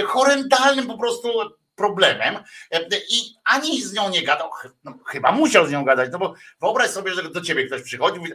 horrendalnym 0.08 0.88
po 0.88 0.98
prostu 0.98 1.30
problemem 1.80 2.44
i 3.10 3.36
ani 3.44 3.82
z 3.82 3.94
nią 3.94 4.10
nie 4.10 4.24
gadał, 4.24 4.50
no, 4.84 4.94
chyba 5.08 5.32
musiał 5.32 5.68
z 5.68 5.72
nią 5.72 5.84
gadać, 5.84 6.10
no 6.12 6.20
bo 6.20 6.34
wyobraź 6.62 6.90
sobie, 6.90 7.14
że 7.14 7.30
do 7.30 7.42
ciebie 7.42 7.66
ktoś 7.66 7.82
przychodzi, 7.82 8.20
mówi, 8.20 8.32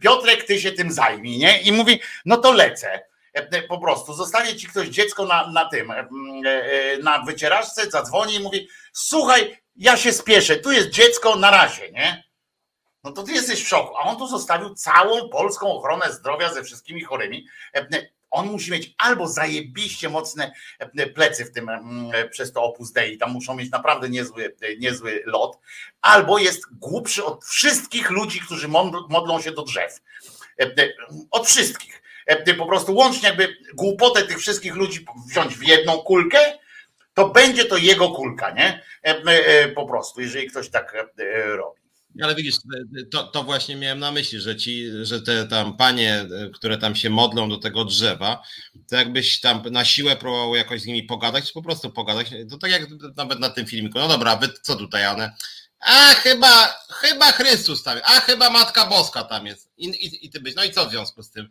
Piotrek, 0.00 0.44
ty 0.44 0.60
się 0.60 0.72
tym 0.72 0.92
zajmij, 0.92 1.38
nie? 1.38 1.60
I 1.60 1.72
mówi, 1.72 2.00
no 2.24 2.36
to 2.36 2.52
lecę. 2.52 3.12
E, 3.32 3.62
po 3.62 3.78
prostu 3.78 4.14
zostanie 4.14 4.56
ci 4.56 4.66
ktoś 4.68 4.88
dziecko 4.88 5.26
na, 5.26 5.46
na 5.46 5.68
tym, 5.68 5.90
e, 5.90 6.08
e, 6.46 6.98
na 6.98 7.24
wycieraczce, 7.24 7.90
zadzwoni 7.90 8.34
i 8.34 8.40
mówi: 8.40 8.68
Słuchaj, 8.92 9.58
ja 9.76 9.96
się 9.96 10.12
spieszę, 10.12 10.56
tu 10.56 10.72
jest 10.72 10.88
dziecko 10.88 11.36
na 11.36 11.50
razie, 11.50 11.92
nie? 11.92 12.32
No 13.04 13.12
to 13.12 13.22
ty 13.22 13.32
jesteś 13.32 13.64
w 13.64 13.68
szoku. 13.68 13.96
A 13.96 14.00
on 14.00 14.16
tu 14.16 14.26
zostawił 14.26 14.74
całą 14.74 15.28
polską 15.28 15.72
ochronę 15.72 16.12
zdrowia 16.12 16.52
ze 16.52 16.62
wszystkimi 16.64 17.04
chorymi. 17.04 17.46
On 18.32 18.46
musi 18.46 18.70
mieć 18.70 18.94
albo 18.98 19.28
zajebiście 19.28 20.08
mocne 20.08 20.52
plecy 21.14 21.44
w 21.44 21.52
tym 21.52 21.70
przez 22.30 22.52
to 22.52 22.62
Opus 22.62 22.92
Dei, 22.92 23.18
tam 23.18 23.30
muszą 23.30 23.54
mieć 23.54 23.70
naprawdę 23.70 24.08
niezły, 24.08 24.56
niezły 24.78 25.22
lot, 25.26 25.58
albo 26.00 26.38
jest 26.38 26.62
głupszy 26.72 27.24
od 27.24 27.44
wszystkich 27.44 28.10
ludzi, 28.10 28.40
którzy 28.40 28.68
modlą 29.08 29.40
się 29.40 29.52
do 29.52 29.62
drzew. 29.62 30.00
Od 31.30 31.46
wszystkich. 31.46 32.02
E, 32.26 32.54
po 32.54 32.66
prostu 32.66 32.94
łącznie 32.94 33.28
jakby 33.28 33.56
głupotę 33.74 34.22
tych 34.22 34.38
wszystkich 34.38 34.74
ludzi 34.74 35.06
wziąć 35.30 35.54
w 35.54 35.62
jedną 35.62 35.98
kulkę, 35.98 36.38
to 37.14 37.28
będzie 37.28 37.64
to 37.64 37.76
jego 37.76 38.10
kulka, 38.10 38.50
nie? 38.50 38.82
E, 39.04 39.22
e, 39.24 39.68
po 39.68 39.86
prostu, 39.86 40.20
jeżeli 40.20 40.50
ktoś 40.50 40.70
tak 40.70 40.94
robi. 41.46 41.81
Ale 42.22 42.34
widzisz, 42.34 42.54
to, 43.10 43.24
to 43.24 43.42
właśnie 43.42 43.76
miałem 43.76 43.98
na 43.98 44.12
myśli, 44.12 44.40
że 44.40 44.56
ci, 44.56 44.86
że 45.02 45.22
te 45.22 45.46
tam 45.46 45.76
panie, 45.76 46.26
które 46.54 46.78
tam 46.78 46.96
się 46.96 47.10
modlą 47.10 47.48
do 47.48 47.58
tego 47.58 47.84
drzewa, 47.84 48.42
to 48.88 48.96
jakbyś 48.96 49.40
tam 49.40 49.62
na 49.70 49.84
siłę 49.84 50.16
próbował 50.16 50.54
jakoś 50.56 50.80
z 50.80 50.86
nimi 50.86 51.02
pogadać, 51.02 51.46
czy 51.46 51.52
po 51.52 51.62
prostu 51.62 51.90
pogadać, 51.90 52.30
to 52.50 52.58
tak 52.58 52.70
jak 52.70 52.82
nawet 53.16 53.40
na 53.40 53.50
tym 53.50 53.66
filmiku, 53.66 53.98
no 53.98 54.08
dobra, 54.08 54.36
wy 54.36 54.48
co 54.62 54.76
tutaj, 54.76 55.06
one, 55.06 55.36
a 55.80 56.14
chyba, 56.14 56.74
chyba 56.90 57.32
Chrystus 57.32 57.82
tam, 57.82 57.98
a 58.04 58.20
chyba 58.20 58.50
Matka 58.50 58.86
Boska 58.86 59.24
tam 59.24 59.46
jest 59.46 59.70
i, 59.76 59.86
i, 59.86 60.26
i 60.26 60.30
ty 60.30 60.40
byś, 60.40 60.54
no 60.54 60.64
i 60.64 60.72
co 60.72 60.86
w 60.86 60.90
związku 60.90 61.22
z 61.22 61.30
tym? 61.30 61.48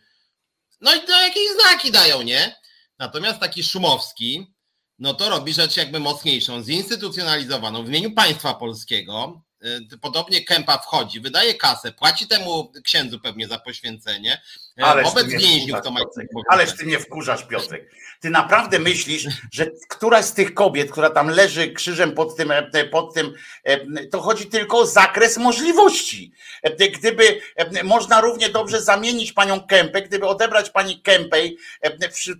No 0.81 0.95
i 0.95 0.99
to 0.99 1.21
jakieś 1.21 1.51
znaki 1.61 1.91
dają, 1.91 2.21
nie? 2.21 2.55
Natomiast 2.99 3.39
taki 3.39 3.63
Szumowski, 3.63 4.53
no 4.99 5.13
to 5.13 5.29
robi 5.29 5.53
rzecz 5.53 5.77
jakby 5.77 5.99
mocniejszą, 5.99 6.63
zinstytucjonalizowaną 6.63 7.83
w 7.83 7.87
imieniu 7.87 8.11
państwa 8.11 8.53
polskiego. 8.53 9.41
Y, 9.65 9.97
podobnie 9.97 10.43
Kępa 10.43 10.77
wchodzi, 10.77 11.19
wydaje 11.19 11.55
kasę, 11.55 11.91
płaci 11.91 12.27
temu 12.27 12.71
księdzu 12.83 13.19
pewnie 13.19 13.47
za 13.47 13.59
poświęcenie. 13.59 14.41
Ależ 14.77 15.05
wobec 15.05 15.27
więźniów 15.27 15.81
to 15.83 15.91
ma. 15.91 15.99
Ależ 16.49 16.77
ty 16.77 16.85
nie 16.85 16.99
wkurzasz, 16.99 17.47
Piotrek. 17.47 17.91
Ty 18.19 18.29
naprawdę 18.29 18.79
myślisz, 18.79 19.27
że 19.51 19.67
któraś 19.89 20.25
z 20.25 20.33
tych 20.33 20.53
kobiet, 20.53 20.91
która 20.91 21.09
tam 21.09 21.29
leży 21.29 21.73
krzyżem 21.73 22.11
pod 22.11 22.35
tym, 22.35 22.51
e, 22.51 22.85
pod 22.85 23.13
tym, 23.13 23.33
e, 23.63 24.07
to 24.07 24.21
chodzi 24.21 24.45
tylko 24.45 24.77
o 24.77 24.85
zakres 24.85 25.37
możliwości. 25.37 26.31
E, 26.63 26.89
gdyby 26.89 27.41
można 27.83 28.21
równie 28.21 28.49
dobrze 28.49 28.81
zamienić 28.81 29.33
panią 29.33 29.61
Kępę, 29.61 30.01
gdyby 30.01 30.27
odebrać 30.27 30.69
pani 30.69 31.01
Kępej, 31.01 31.57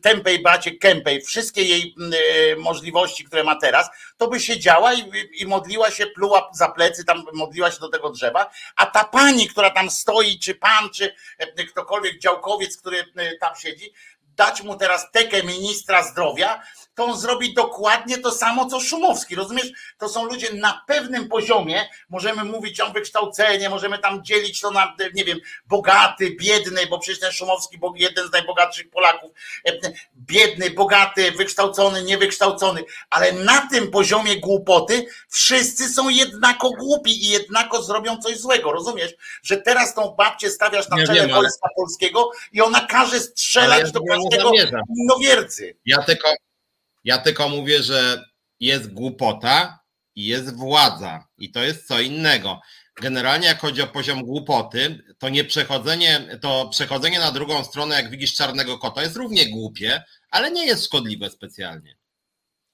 Kępej 0.04 0.42
Bacie 0.42 0.72
Kępej, 0.72 1.22
wszystkie 1.22 1.64
jej 1.64 1.96
możliwości, 2.58 3.24
które 3.24 3.44
ma 3.44 3.56
teraz, 3.56 3.90
to 4.18 4.28
by 4.28 4.40
siedziała 4.40 4.94
i, 4.94 5.12
i 5.34 5.46
modliła 5.46 5.92
się, 5.92 6.08
pluła 6.08 6.50
za 6.54 6.70
plecy, 6.70 7.06
tam 7.06 7.24
modliła 7.34 7.72
się 7.72 7.80
do 7.80 7.90
tego 7.90 8.10
drzewa, 8.10 8.52
a 8.76 8.86
ta 8.86 9.04
pani, 9.04 9.48
która 9.48 9.70
tam 9.70 9.90
stoi, 9.90 10.40
czy 10.40 10.56
pan, 10.56 10.90
czy 10.90 11.16
ktokolwiek 11.70 12.21
działkowiec, 12.22 12.78
który 12.78 13.06
tam 13.40 13.56
siedzi, 13.56 13.94
dać 14.22 14.62
mu 14.62 14.76
teraz 14.76 15.12
tekę 15.12 15.44
ministra 15.44 16.04
zdrowia, 16.04 16.62
to 16.96 17.06
on 17.06 17.20
zrobi 17.20 17.54
dokładnie 17.54 18.18
to 18.18 18.32
samo, 18.32 18.66
co 18.66 18.80
Szumowski. 18.80 19.36
Rozumiesz? 19.36 19.72
To 19.98 20.10
są 20.10 20.26
ludzie 20.26 20.54
na 20.54 20.84
pewnym 20.88 21.30
poziomie. 21.30 21.90
Możemy 22.10 22.44
mówić 22.44 22.80
o 22.80 22.92
wykształcenie, 22.92 23.70
możemy 23.70 24.00
tam 24.00 24.24
dzielić 24.24 24.60
to 24.60 24.72
na, 24.72 24.96
nie 25.14 25.26
wiem, 25.26 25.40
bogaty, 25.66 26.36
biedny, 26.40 26.88
bo 26.88 27.00
przecież 27.00 27.20
ten 27.20 27.32
Szumowski, 27.32 27.78
bo 27.78 27.94
jeden 27.96 28.28
z 28.28 28.32
najbogatszych 28.32 28.90
Polaków, 28.90 29.32
e, 29.68 29.72
biedny, 30.16 30.70
bogaty, 30.70 31.32
wykształcony, 31.32 32.04
niewykształcony, 32.04 32.84
ale 33.10 33.32
na 33.32 33.68
tym 33.68 33.92
poziomie 33.92 34.40
głupoty 34.40 35.06
wszyscy 35.30 35.90
są 35.90 36.10
jednako 36.10 36.70
głupi 36.70 37.26
i 37.26 37.30
jednako 37.30 37.84
zrobią 37.84 38.18
coś 38.18 38.38
złego. 38.38 38.72
Rozumiesz? 38.72 39.12
Że 39.44 39.58
teraz 39.58 39.96
tą 39.96 40.16
babcię 40.18 40.50
stawiasz 40.50 40.90
na 40.90 41.06
czele 41.06 41.28
wiem, 41.28 41.30
wojska 41.30 41.60
ale... 41.62 41.74
polskiego 41.76 42.32
i 42.52 42.62
ona 42.62 42.88
każe 42.88 43.20
strzelać 43.20 43.86
ja 43.86 43.92
do 43.92 44.02
każdego 44.04 44.52
innowiercy. 44.98 45.78
Ja 45.86 46.04
tylko 46.04 46.30
ja 47.04 47.18
tylko 47.18 47.50
mówię, 47.50 47.84
że 47.84 48.24
jest 48.60 48.94
głupota 48.94 49.80
i 50.16 50.26
jest 50.26 50.56
władza. 50.56 51.28
I 51.38 51.52
to 51.52 51.64
jest 51.64 51.88
co 51.88 52.00
innego. 52.00 52.60
Generalnie 53.02 53.48
jak 53.48 53.60
chodzi 53.60 53.82
o 53.82 53.88
poziom 53.88 54.22
głupoty, 54.22 55.04
to 55.18 55.30
nie 55.30 55.44
przechodzenie, 55.44 56.38
to 56.42 56.70
przechodzenie 56.70 57.20
na 57.20 57.32
drugą 57.32 57.64
stronę, 57.64 57.96
jak 57.96 58.10
widzisz 58.10 58.34
czarnego 58.34 58.78
kota, 58.78 59.02
jest 59.02 59.16
równie 59.16 59.50
głupie, 59.50 60.04
ale 60.32 60.52
nie 60.52 60.66
jest 60.66 60.86
szkodliwe 60.86 61.30
specjalnie. 61.30 62.01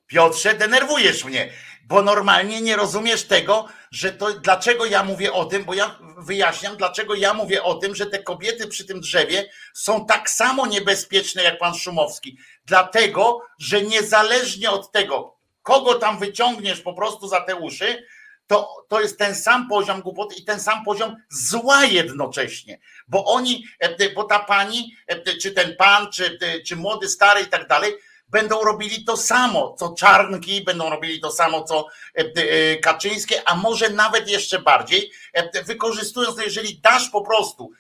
Piotrze, 0.08 0.54
denerwujesz 0.54 1.26
mnie, 1.26 1.50
bo 1.88 2.02
normalnie 2.02 2.62
nie 2.62 2.76
rozumiesz 2.76 3.24
tego, 3.24 3.66
że 3.92 4.12
to 4.12 4.34
dlaczego 4.34 4.86
ja 4.86 5.04
mówię 5.04 5.34
o 5.34 5.46
tym, 5.46 5.64
bo 5.64 5.74
ja 5.74 6.00
wyjaśniam, 6.18 6.78
dlaczego 6.78 7.16
ja 7.16 7.34
mówię 7.34 7.64
o 7.64 7.76
tym, 7.76 7.96
że 7.96 8.06
te 8.06 8.24
kobiety 8.24 8.68
przy 8.68 8.86
tym 8.86 9.02
drzewie 9.02 9.50
są 9.74 10.06
tak 10.06 10.30
samo 10.30 10.68
niebezpieczne 10.68 11.44
jak 11.44 11.60
pan 11.60 11.76
Szumowski. 11.76 12.38
Dlatego, 12.66 13.42
że 13.60 13.82
niezależnie 13.82 14.72
od 14.72 14.92
tego, 14.92 15.38
kogo 15.64 15.96
tam 15.96 16.20
wyciągniesz 16.20 16.82
po 16.82 16.94
prostu 16.94 17.28
za 17.28 17.42
te 17.42 17.56
uszy, 17.56 18.08
to, 18.48 18.86
to 18.88 19.02
jest 19.02 19.18
ten 19.18 19.36
sam 19.36 19.68
poziom 19.70 20.02
głupoty 20.02 20.36
i 20.36 20.44
ten 20.44 20.60
sam 20.60 20.86
poziom 20.86 21.16
zła 21.30 21.86
jednocześnie, 21.86 22.80
bo 23.08 23.26
oni, 23.26 23.66
e, 23.80 24.10
bo 24.14 24.24
ta 24.24 24.40
pani, 24.40 24.96
e, 25.08 25.38
czy 25.38 25.52
ten 25.52 25.76
pan, 25.76 26.12
czy, 26.12 26.38
czy 26.66 26.76
młody, 26.76 27.10
stary 27.10 27.42
i 27.42 27.48
tak 27.48 27.68
dalej, 27.68 27.94
będą 28.30 28.62
robili 28.62 29.06
to 29.06 29.18
samo, 29.18 29.76
co 29.80 29.94
Czarnki, 29.94 30.64
będą 30.64 30.90
robili 30.90 31.20
to 31.20 31.32
samo, 31.32 31.64
co 31.64 31.88
e, 32.18 32.22
e, 32.22 32.78
Kaczyńskie, 32.78 33.50
a 33.50 33.56
może 33.56 33.90
nawet 33.90 34.30
jeszcze 34.30 34.60
bardziej, 34.60 35.12
e, 35.34 35.64
wykorzystując, 35.64 36.38
no 36.38 36.44
jeżeli 36.44 36.80
dasz 36.80 37.10
po 37.10 37.22
prostu 37.22 37.72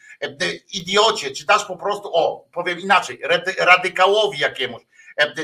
idiocie, 0.73 1.31
czy 1.31 1.45
dasz 1.45 1.65
po 1.65 1.77
prostu, 1.77 2.15
o, 2.15 2.47
powiem 2.53 2.79
inaczej, 2.79 3.21
radykałowi 3.59 4.39
jakiemuś, 4.39 4.81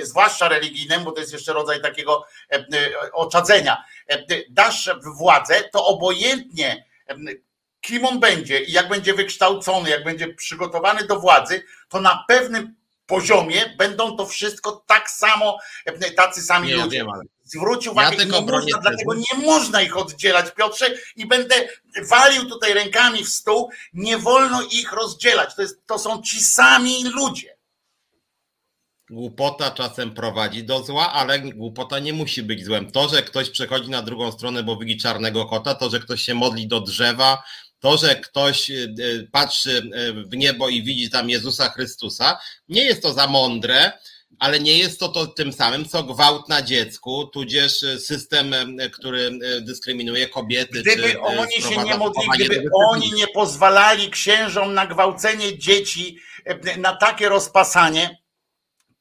zwłaszcza 0.02 0.50
religijnemu, 0.50 1.06
bo 1.06 1.12
to 1.12 1.20
jest 1.20 1.34
jeszcze 1.34 1.54
rodzaj 1.54 1.82
takiego 1.82 2.26
oczadzenia, 3.14 3.84
dasz 4.50 4.90
władzę, 5.18 5.64
to 5.72 5.86
obojętnie 5.86 6.86
kim 7.82 8.06
on 8.06 8.20
będzie 8.20 8.60
i 8.64 8.72
jak 8.72 8.90
będzie 8.90 9.14
wykształcony, 9.14 9.90
jak 9.90 10.04
będzie 10.04 10.34
przygotowany 10.34 11.08
do 11.08 11.20
władzy, 11.20 11.64
to 11.90 12.02
na 12.02 12.26
pewnym 12.28 12.76
poziomie 13.06 13.76
będą 13.78 14.18
to 14.18 14.26
wszystko 14.26 14.84
tak 14.88 15.10
samo, 15.10 15.58
tacy 16.16 16.42
sami 16.42 16.68
nie, 16.68 16.76
ludzie. 16.76 17.06
Zwróć 17.44 17.88
uwagę, 17.88 18.18
ja 18.18 18.24
nie 18.24 18.42
można, 18.42 18.80
dlatego 18.82 19.14
nie 19.14 19.46
można 19.46 19.82
ich 19.82 19.98
oddzielać, 19.98 20.52
Piotrze, 20.52 20.96
i 21.16 21.28
będę 21.28 21.56
walił 22.10 22.50
tutaj 22.50 22.74
rękami 22.74 23.24
w 23.24 23.30
stół, 23.30 23.70
nie 23.94 24.18
wolno 24.18 24.62
ich 24.62 24.92
rozdzielać. 24.92 25.56
To, 25.56 25.62
jest, 25.62 25.86
to 25.86 26.00
są 26.00 26.22
ci 26.22 26.44
sami 26.44 27.04
ludzie. 27.04 27.58
Głupota 29.10 29.72
czasem 29.72 30.14
prowadzi 30.14 30.64
do 30.64 30.84
zła, 30.84 31.14
ale 31.14 31.40
głupota 31.40 32.00
nie 32.00 32.14
musi 32.14 32.44
być 32.44 32.66
złem. 32.66 32.92
To, 32.92 33.10
że 33.10 33.24
ktoś 33.24 33.50
przechodzi 33.50 33.90
na 33.90 34.02
drugą 34.02 34.32
stronę, 34.32 34.64
bo 34.64 34.78
widzi 34.78 34.98
czarnego 34.98 35.46
kota, 35.46 35.76
to, 35.76 35.90
że 35.90 36.00
ktoś 36.00 36.22
się 36.22 36.34
modli 36.34 36.68
do 36.68 36.82
drzewa, 36.82 37.44
to, 37.84 37.98
że 37.98 38.16
ktoś 38.16 38.70
y, 38.70 38.96
y, 39.00 39.28
patrzy 39.32 39.92
y, 39.96 40.14
w 40.14 40.36
niebo 40.36 40.70
i 40.70 40.84
widzi 40.84 41.10
tam 41.10 41.30
Jezusa 41.30 41.70
Chrystusa, 41.70 42.40
nie 42.70 42.84
jest 42.84 43.02
to 43.02 43.14
za 43.14 43.28
mądre, 43.28 43.92
ale 44.40 44.60
nie 44.60 44.78
jest 44.78 45.00
to, 45.00 45.10
to 45.10 45.28
tym 45.28 45.54
samym, 45.54 45.86
co 45.86 46.04
gwałt 46.04 46.50
na 46.50 46.62
dziecku, 46.62 47.28
tudzież 47.28 47.86
system, 48.00 48.56
który 48.94 49.32
dyskryminuje 49.62 50.28
kobiety. 50.28 50.82
Gdyby 50.82 51.20
oni 51.22 51.54
się 51.54 51.84
nie 51.84 51.98
modlili, 51.98 52.46
gdyby 52.46 52.70
oni 52.90 53.12
nie 53.12 53.28
pozwalali 53.28 54.10
księżom 54.10 54.74
na 54.74 54.88
gwałcenie 54.88 55.58
dzieci, 55.58 56.18
na 56.78 56.96
takie 56.96 57.30
rozpasanie, 57.30 58.18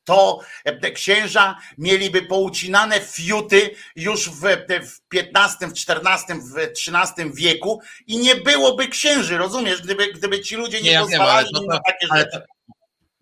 to 0.05 0.41
e, 0.65 0.91
księża 0.91 1.59
mieliby 1.79 2.23
poucinane 2.23 3.01
fiuty 3.01 3.71
już 3.97 4.31
w, 4.31 4.41
w 4.41 5.01
XV, 5.15 5.69
w 5.69 5.73
XIV, 5.73 6.41
w 6.41 6.57
XIII 6.57 7.33
wieku 7.35 7.81
i 8.07 8.19
nie 8.19 8.37
byłoby 8.37 8.89
księży, 8.89 9.39
rozumiesz, 9.39 9.83
gdyby, 9.83 10.13
gdyby 10.13 10.41
ci 10.41 10.57
ludzie 10.57 10.83
nie, 10.83 10.91
nie 10.91 11.01
pozwalali 11.01 11.49
ja 11.53 11.61
wiem, 11.61 11.69
to, 11.69 11.75
na 11.75 11.81
takie 11.87 12.07
ale, 12.11 12.21
rzeczy. 12.21 12.43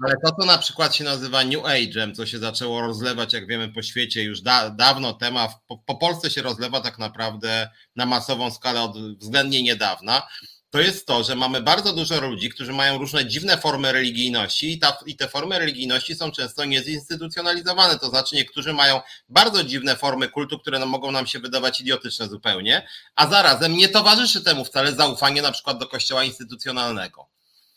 Ale 0.05 0.14
to, 0.24 0.33
co 0.41 0.47
na 0.47 0.59
przykład 0.59 0.95
się 0.95 1.05
nazywa 1.05 1.45
New 1.45 1.62
Age'em, 1.62 2.14
co 2.14 2.26
się 2.26 2.39
zaczęło 2.39 2.81
rozlewać, 2.81 3.33
jak 3.33 3.47
wiemy, 3.47 3.68
po 3.68 3.83
świecie 3.83 4.22
już 4.22 4.41
da, 4.41 4.70
dawno 4.70 5.12
temat, 5.12 5.51
po, 5.66 5.78
po 5.78 5.95
Polsce 5.95 6.31
się 6.31 6.43
rozlewa 6.43 6.81
tak 6.81 6.99
naprawdę 6.99 7.70
na 7.97 8.07
masową 8.07 8.51
skalę 8.51 8.83
od 8.83 9.18
względnie 9.18 9.62
niedawna, 9.62 10.22
to 10.70 10.80
jest 10.80 11.06
to, 11.06 11.24
że 11.24 11.34
mamy 11.34 11.62
bardzo 11.62 11.92
dużo 11.92 12.20
ludzi, 12.20 12.50
którzy 12.50 12.72
mają 12.72 12.98
różne 12.98 13.26
dziwne 13.26 13.58
formy 13.58 13.92
religijności 13.92 14.72
i, 14.72 14.78
ta, 14.78 14.98
i 15.06 15.16
te 15.16 15.28
formy 15.28 15.58
religijności 15.58 16.14
są 16.14 16.32
często 16.32 16.64
niezinstytucjonalizowane. 16.64 17.98
To 17.98 18.08
znaczy, 18.08 18.36
niektórzy 18.36 18.72
mają 18.72 19.00
bardzo 19.28 19.64
dziwne 19.64 19.96
formy 19.96 20.28
kultu, 20.28 20.58
które 20.58 20.78
no, 20.78 20.86
mogą 20.86 21.10
nam 21.10 21.26
się 21.26 21.38
wydawać 21.38 21.80
idiotyczne 21.80 22.28
zupełnie, 22.28 22.88
a 23.16 23.26
zarazem 23.26 23.76
nie 23.76 23.88
towarzyszy 23.88 24.44
temu 24.44 24.64
wcale 24.64 24.92
zaufanie 24.92 25.42
na 25.42 25.52
przykład 25.52 25.78
do 25.78 25.86
kościoła 25.86 26.24
instytucjonalnego. 26.24 27.26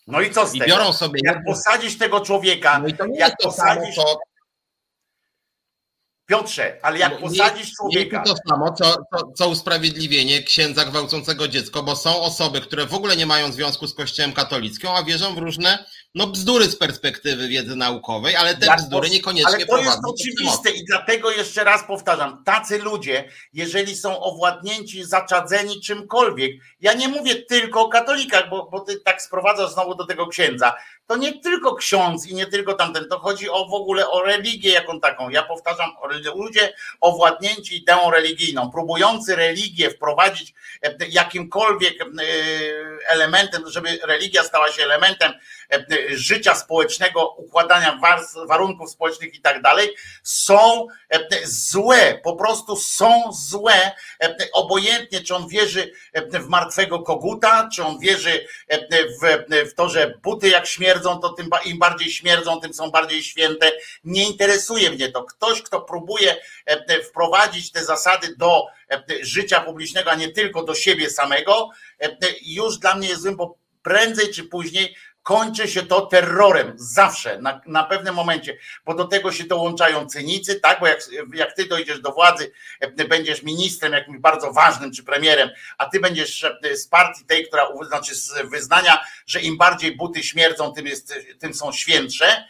No 0.08 0.22
i 0.22 0.32
co 0.32 0.48
z 0.48 0.56
I 0.56 0.60
tego? 0.60 0.72
biorą 0.72 0.94
sobie. 0.94 1.20
Jak 1.24 1.46
posadzisz 1.46 1.98
tego 1.98 2.22
człowieka, 2.22 2.80
no 2.80 2.88
i 2.88 2.94
to 2.94 3.06
nie 3.06 3.20
jak 3.20 3.38
to 3.38 3.50
posadzisz. 3.50 3.96
Co 3.96 4.20
Piotrze, 6.26 6.80
ale 6.82 7.00
jak 7.00 7.20
posadzisz 7.20 7.72
człowieka. 7.72 8.18
Nie 8.18 8.34
to 8.34 8.36
samo, 8.50 8.74
co, 8.74 8.86
co, 8.86 9.32
co 9.36 9.50
usprawiedliwienie 9.50 10.44
księdza 10.44 10.86
gwałcącego 10.86 11.48
dziecko, 11.48 11.84
bo 11.84 11.96
są 11.96 12.22
osoby, 12.22 12.62
które 12.62 12.86
w 12.86 12.94
ogóle 12.94 13.18
nie 13.18 13.26
mają 13.26 13.52
związku 13.52 13.88
z 13.88 13.94
Kościołem 13.94 14.34
katolickim, 14.34 14.90
a 14.90 15.04
wierzą 15.04 15.36
w 15.36 15.38
różne 15.38 15.86
no, 16.16 16.28
bzdury 16.28 16.66
z 16.66 16.76
perspektywy 16.76 17.48
wiedzy 17.48 17.76
naukowej, 17.76 18.36
ale 18.36 18.58
te 18.58 18.66
jak 18.66 18.78
bzdury 18.78 19.10
niekoniecznie 19.10 19.56
Ale 19.56 19.66
to 19.66 19.78
jest 19.78 20.00
oczywiste 20.08 20.72
i 20.72 20.86
dlatego 20.86 21.32
jeszcze 21.32 21.64
raz 21.64 21.84
powtarzam, 21.88 22.44
tacy 22.44 22.78
ludzie, 22.78 23.30
jeżeli 23.54 23.96
są 23.96 24.20
owładnięci, 24.20 25.06
zaczadzeni 25.06 25.82
czymkolwiek, 25.82 26.52
ja 26.80 26.94
nie 26.94 27.08
mówię 27.08 27.36
tylko 27.36 27.82
o 27.82 27.90
katolikach, 27.90 28.50
bo, 28.50 28.70
bo 28.72 28.80
ty 28.80 29.00
tak 29.00 29.22
sprowadzasz 29.22 29.74
znowu 29.74 29.96
do 29.96 30.06
tego 30.06 30.28
księdza, 30.28 30.74
to 31.08 31.18
nie 31.18 31.40
tylko 31.40 31.76
ksiądz 31.76 32.28
i 32.28 32.36
nie 32.36 32.46
tylko 32.46 32.74
tamten, 32.74 33.10
to 33.10 33.20
chodzi 33.20 33.50
o 33.50 33.66
w 33.66 33.74
ogóle 33.74 34.10
o 34.10 34.24
religię 34.24 34.72
jaką 34.72 35.00
taką. 35.00 35.30
Ja 35.30 35.44
powtarzam, 35.44 35.92
ludzie 36.36 36.74
owładnięci 37.02 37.78
ideą 37.78 38.12
religijną, 38.12 38.72
próbujący 38.72 39.36
religię 39.36 39.90
wprowadzić 39.90 40.54
e, 40.82 40.96
jakimkolwiek 41.10 42.02
e, 42.02 42.06
elementem, 43.08 43.64
żeby 43.66 44.00
religia 44.04 44.44
stała 44.44 44.72
się 44.72 44.84
elementem 44.84 45.34
e, 45.74 45.86
życia 46.10 46.56
społecznego, 46.56 47.30
układania 47.30 48.00
warunków 48.48 48.92
społecznych 48.92 49.36
i 49.36 49.42
tak 49.42 49.62
dalej, 49.62 49.96
są 50.24 50.88
złe, 51.44 52.20
po 52.24 52.36
prostu 52.36 52.76
są 52.76 53.32
złe, 53.34 53.92
obojętnie 54.54 55.22
czy 55.22 55.36
on 55.36 55.48
wierzy 55.48 55.92
w 56.34 56.48
martwego 56.48 57.00
koguta, 57.00 57.70
czy 57.74 57.84
on 57.84 58.00
wierzy 58.00 58.48
w, 59.22 59.74
to, 59.76 59.90
że 59.90 60.14
buty 60.24 60.50
jak 60.50 60.68
śmierdzą, 60.94 61.20
to 61.20 61.30
tym 61.30 61.50
im 61.66 61.80
bardziej 61.80 62.12
śmierdzą, 62.12 62.62
tym 62.62 62.74
są 62.74 62.92
bardziej 62.92 63.24
święte. 63.24 63.72
Nie 64.04 64.28
interesuje 64.28 64.92
mnie 64.92 65.12
to. 65.12 65.24
Ktoś, 65.24 65.62
kto 65.62 65.82
próbuje 65.82 66.36
wprowadzić 67.10 67.72
te 67.72 67.86
zasady 67.86 68.36
do 68.38 68.66
życia 69.22 69.62
publicznego, 69.62 70.12
a 70.12 70.16
nie 70.16 70.30
tylko 70.30 70.64
do 70.64 70.76
siebie 70.76 71.10
samego, 71.10 71.70
już 72.46 72.78
dla 72.78 72.96
mnie 72.96 73.08
jest 73.08 73.22
złym, 73.22 73.36
bo 73.36 73.58
prędzej 73.84 74.34
czy 74.34 74.44
później 74.44 74.96
kończy 75.24 75.68
się 75.68 75.84
to 75.84 76.02
terrorem, 76.02 76.74
zawsze, 76.76 77.42
na, 77.42 77.62
na 77.66 77.84
pewnym 77.84 78.16
momencie, 78.16 78.58
bo 78.86 78.94
do 78.94 79.06
tego 79.06 79.32
się 79.32 79.44
dołączają 79.44 80.06
cynicy, 80.06 80.60
tak, 80.60 80.80
bo 80.80 80.88
jak, 80.88 81.00
jak 81.34 81.54
ty 81.56 81.66
dojdziesz 81.66 82.00
do 82.00 82.12
władzy, 82.12 82.52
e, 82.80 83.06
będziesz 83.06 83.44
ministrem 83.44 83.94
jakimś 83.94 84.20
bardzo 84.20 84.54
ważnym, 84.54 84.92
czy 84.92 85.04
premierem, 85.04 85.50
a 85.78 85.86
ty 85.86 86.00
będziesz 86.00 86.44
e, 86.44 86.76
z 86.76 86.88
partii 86.88 87.26
tej, 87.26 87.48
która, 87.48 87.68
znaczy 87.88 88.16
z 88.16 88.50
wyznania, 88.50 89.00
że 89.26 89.42
im 89.42 89.58
bardziej 89.58 89.96
buty 89.96 90.24
śmierdzą, 90.24 90.74
tym, 90.74 90.88
jest, 90.88 91.14
tym 91.40 91.54
są 91.54 91.72
świętsze, 91.72 92.46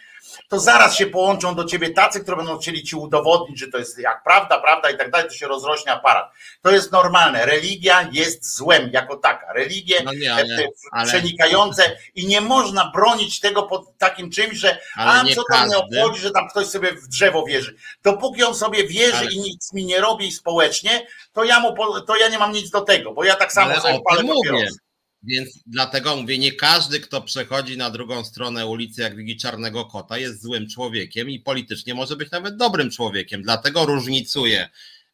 to 0.47 0.59
zaraz 0.59 0.95
się 0.95 1.05
połączą 1.05 1.55
do 1.55 1.65
ciebie 1.65 1.89
tacy, 1.89 2.19
którzy 2.19 2.38
będą 2.38 2.57
chcieli 2.57 2.84
ci 2.84 2.95
udowodnić, 2.95 3.59
że 3.59 3.67
to 3.67 3.77
jest 3.77 3.99
jak 3.99 4.23
prawda, 4.23 4.59
prawda 4.59 4.89
i 4.89 4.97
tak 4.97 5.11
dalej, 5.11 5.27
to 5.29 5.36
się 5.36 5.47
rozrośnie 5.47 5.91
aparat. 5.91 6.31
To 6.61 6.71
jest 6.71 6.91
normalne. 6.91 7.45
Religia 7.45 8.09
jest 8.11 8.55
złem 8.55 8.89
jako 8.93 9.17
taka. 9.17 9.53
Religie 9.53 10.03
no 10.05 10.13
nie, 10.13 10.34
ale, 10.34 10.67
ale... 10.91 11.07
przenikające 11.07 11.97
i 12.15 12.27
nie 12.27 12.41
można 12.41 12.91
bronić 12.95 13.39
tego 13.39 13.63
pod 13.63 13.97
takim 13.97 14.31
czymś, 14.31 14.57
że 14.57 14.77
a 14.95 15.23
co 15.36 15.43
tam 15.51 15.69
nie 15.69 15.77
obchodzi, 15.77 16.21
że 16.21 16.31
tam 16.31 16.49
ktoś 16.49 16.67
sobie 16.67 16.91
w 16.91 17.07
drzewo 17.07 17.45
wierzy. 17.45 17.75
Dopóki 18.03 18.43
on 18.43 18.55
sobie 18.55 18.88
wierzy 18.88 19.17
ale... 19.17 19.31
i 19.31 19.39
nic 19.39 19.73
mi 19.73 19.86
nie 19.86 20.01
robi 20.01 20.31
społecznie, 20.31 21.07
to 21.34 21.43
ja, 21.43 21.59
mu, 21.59 21.75
to 22.07 22.15
ja 22.17 22.27
nie 22.27 22.39
mam 22.39 22.51
nic 22.51 22.69
do 22.69 22.81
tego, 22.81 23.13
bo 23.13 23.23
ja 23.23 23.36
tak 23.36 23.53
samo 23.53 23.71
ale 23.71 23.81
sobie 23.81 23.99
palę 24.09 24.23
papierosy. 24.23 24.77
Więc 25.24 25.59
dlatego 25.65 26.15
mówię, 26.15 26.38
nie 26.38 26.51
każdy, 26.51 26.99
kto 26.99 27.21
przechodzi 27.21 27.78
na 27.78 27.89
drugą 27.89 28.26
stronę 28.26 28.67
ulicy, 28.67 29.01
jak 29.01 29.15
widzi 29.15 29.38
czarnego 29.38 29.86
kota, 29.86 30.17
jest 30.17 30.41
złym 30.41 30.69
człowiekiem 30.69 31.30
i 31.30 31.39
politycznie 31.39 31.93
może 31.93 32.15
być 32.15 32.32
nawet 32.32 32.57
dobrym 32.57 32.91
człowiekiem. 32.91 33.41
Dlatego 33.41 33.86
różnicuję 33.86 34.69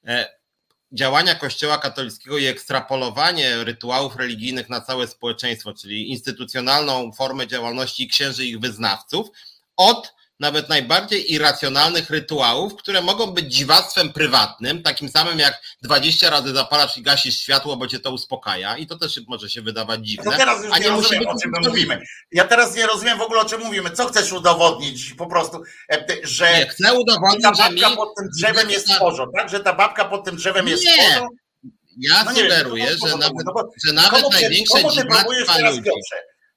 e, 0.06 0.40
działania 0.92 1.36
Kościoła 1.36 1.78
katolickiego 1.78 2.38
i 2.38 2.46
ekstrapolowanie 2.46 3.64
rytuałów 3.64 4.16
religijnych 4.16 4.70
na 4.70 4.82
całe 4.82 5.08
społeczeństwo, 5.08 5.74
czyli 5.74 6.10
instytucjonalną 6.12 7.12
formę 7.12 7.48
działalności 7.48 8.08
księży 8.08 8.46
i 8.46 8.50
ich 8.50 8.60
wyznawców, 8.60 9.28
od 9.76 10.14
nawet 10.40 10.70
najbardziej 10.70 11.34
irracjonalnych 11.34 12.10
rytuałów, 12.10 12.76
które 12.76 13.02
mogą 13.02 13.28
być 13.28 13.56
dziwactwem 13.56 14.14
prywatnym, 14.14 14.84
takim 14.84 15.10
samym 15.10 15.40
jak 15.40 15.62
20 15.82 16.30
razy 16.30 16.54
zapalasz 16.54 16.98
i 16.98 17.02
gasisz 17.02 17.38
światło, 17.38 17.78
bo 17.78 17.88
cię 17.88 18.00
to 18.00 18.12
uspokaja 18.12 18.78
i 18.78 18.88
to 18.88 18.98
też 18.98 19.22
może 19.28 19.50
się 19.50 19.62
wydawać 19.62 20.08
dziwne. 20.08 20.32
No 20.32 20.38
teraz 20.38 20.64
już 20.64 20.74
nie, 20.74 20.80
nie 20.80 20.90
rozumiem, 20.90 21.28
o 21.28 21.40
czym 21.42 21.52
my 21.52 21.70
mówimy. 21.70 22.02
Ja 22.32 22.48
teraz 22.48 22.76
nie 22.76 22.88
rozumiem 22.88 23.18
w 23.18 23.22
ogóle, 23.22 23.42
o 23.42 23.46
czym 23.46 23.62
mówimy. 23.62 23.92
Co 23.92 24.08
chcesz 24.08 24.32
udowodnić? 24.32 25.14
Po 25.14 25.28
prostu, 25.28 25.64
e, 25.92 26.06
że 26.24 26.60
nie, 26.60 26.68
chcę 26.68 26.94
udowodnić, 26.94 27.44
ta 27.44 27.52
babka 27.52 27.96
pod 27.96 28.16
tym 28.18 28.30
drzewem 28.38 28.70
jest 28.70 28.88
tworzą, 28.88 29.26
tak? 29.38 29.50
Że 29.50 29.60
ta 29.60 29.74
babka 29.74 30.06
pod 30.06 30.26
tym 30.26 30.36
drzewem 30.36 30.68
jest 30.68 30.86
nie. 30.86 30.92
tworzą? 30.92 31.28
Ja 31.98 32.24
no 32.24 32.32
sugeruję, 32.32 32.86
wiem, 32.86 32.98
że, 33.08 33.18
nawet, 33.18 33.46
no 33.46 33.54
bo, 33.54 33.70
że 33.86 33.94
nawet 33.94 34.24
największe 34.32 34.84
dziwactwa 34.90 35.70
ludzi... 35.70 35.90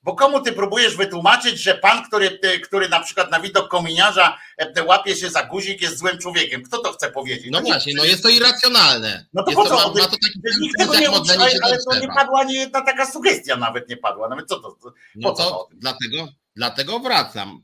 Bo 0.05 0.15
komu 0.15 0.41
ty 0.41 0.53
próbujesz 0.53 0.97
wytłumaczyć, 0.97 1.63
że 1.63 1.75
pan, 1.75 2.05
który, 2.05 2.39
który 2.65 2.89
na 2.89 3.01
przykład 3.01 3.31
na 3.31 3.41
widok 3.41 3.69
kominiarza 3.69 4.39
e, 4.59 4.85
łapie 4.85 5.17
się 5.17 5.31
za 5.31 5.43
guzik, 5.43 5.83
jest 5.83 5.99
złym 5.99 6.19
człowiekiem? 6.19 6.63
Kto 6.63 6.79
to 6.79 6.93
chce 6.93 7.11
powiedzieć? 7.11 7.49
No, 7.51 7.61
no 7.61 7.67
właśnie, 7.67 7.95
no 7.97 8.05
jest 8.05 8.23
to 8.23 8.29
irracjonalne. 8.29 9.27
No 9.33 9.43
to 9.43 9.51
jest 9.51 9.63
po 9.63 9.69
co? 9.69 9.77
To, 9.77 9.95
ma, 9.95 10.01
ma 10.01 10.09
to 10.09 10.11
taki 10.11 10.61
nikt 10.61 10.79
tego 10.79 10.95
nie 10.95 11.11
uczy, 11.11 11.33
ale 11.63 11.79
to 11.91 12.01
nie 12.01 12.09
padła 12.09 12.41
ani 12.41 12.55
jedna 12.55 12.81
taka 12.81 13.07
sugestia 13.07 13.57
nawet 13.57 13.89
nie 13.89 13.97
padła. 13.97 14.29
Nawet 14.29 14.49
co 14.49 14.61
to? 14.61 14.77
No 15.15 15.33
to, 15.33 15.37
to 15.37 15.69
dlatego, 15.73 16.29
dlatego 16.57 16.99
wracam. 16.99 17.63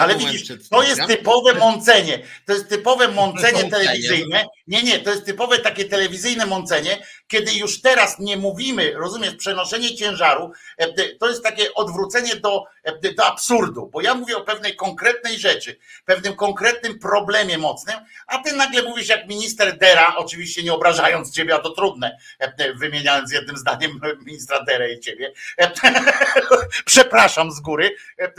Ale 0.00 0.16
widzisz, 0.16 0.48
to 0.70 0.82
jest 0.82 1.06
typowe 1.06 1.54
mącenie. 1.54 2.22
To 2.46 2.52
jest 2.52 2.68
typowe 2.68 3.08
mącenie 3.08 3.70
telewizyjne. 3.70 4.44
Nie, 4.66 4.82
nie, 4.82 4.98
to 4.98 5.10
jest 5.10 5.24
typowe 5.24 5.58
takie 5.58 5.84
telewizyjne 5.84 6.46
mącenie, 6.46 7.06
kiedy 7.32 7.52
już 7.52 7.80
teraz 7.80 8.18
nie 8.18 8.36
mówimy, 8.36 8.92
rozumiesz, 8.94 9.34
przenoszenie 9.34 9.94
ciężaru, 9.94 10.52
e, 10.76 11.16
to 11.18 11.28
jest 11.28 11.42
takie 11.42 11.74
odwrócenie 11.74 12.36
do, 12.36 12.64
e, 12.82 13.12
do 13.14 13.26
absurdu, 13.26 13.86
bo 13.92 14.00
ja 14.00 14.14
mówię 14.14 14.36
o 14.36 14.44
pewnej 14.44 14.76
konkretnej 14.76 15.38
rzeczy, 15.38 15.78
pewnym 16.04 16.36
konkretnym 16.36 16.98
problemie 16.98 17.58
mocnym, 17.58 17.96
a 18.26 18.38
ty 18.38 18.56
nagle 18.56 18.82
mówisz 18.82 19.08
jak 19.08 19.28
minister 19.28 19.78
Dera, 19.78 20.14
oczywiście 20.16 20.62
nie 20.62 20.72
obrażając 20.72 21.34
ciebie, 21.34 21.54
a 21.54 21.58
to 21.58 21.70
trudne, 21.70 22.18
e, 22.38 22.74
wymieniając 22.74 23.32
jednym 23.32 23.56
zdaniem 23.56 24.00
ministra 24.26 24.64
Dera 24.64 24.88
i 24.88 25.00
ciebie. 25.00 25.32
Przepraszam 26.84 27.52
z 27.52 27.60
góry 27.60 27.96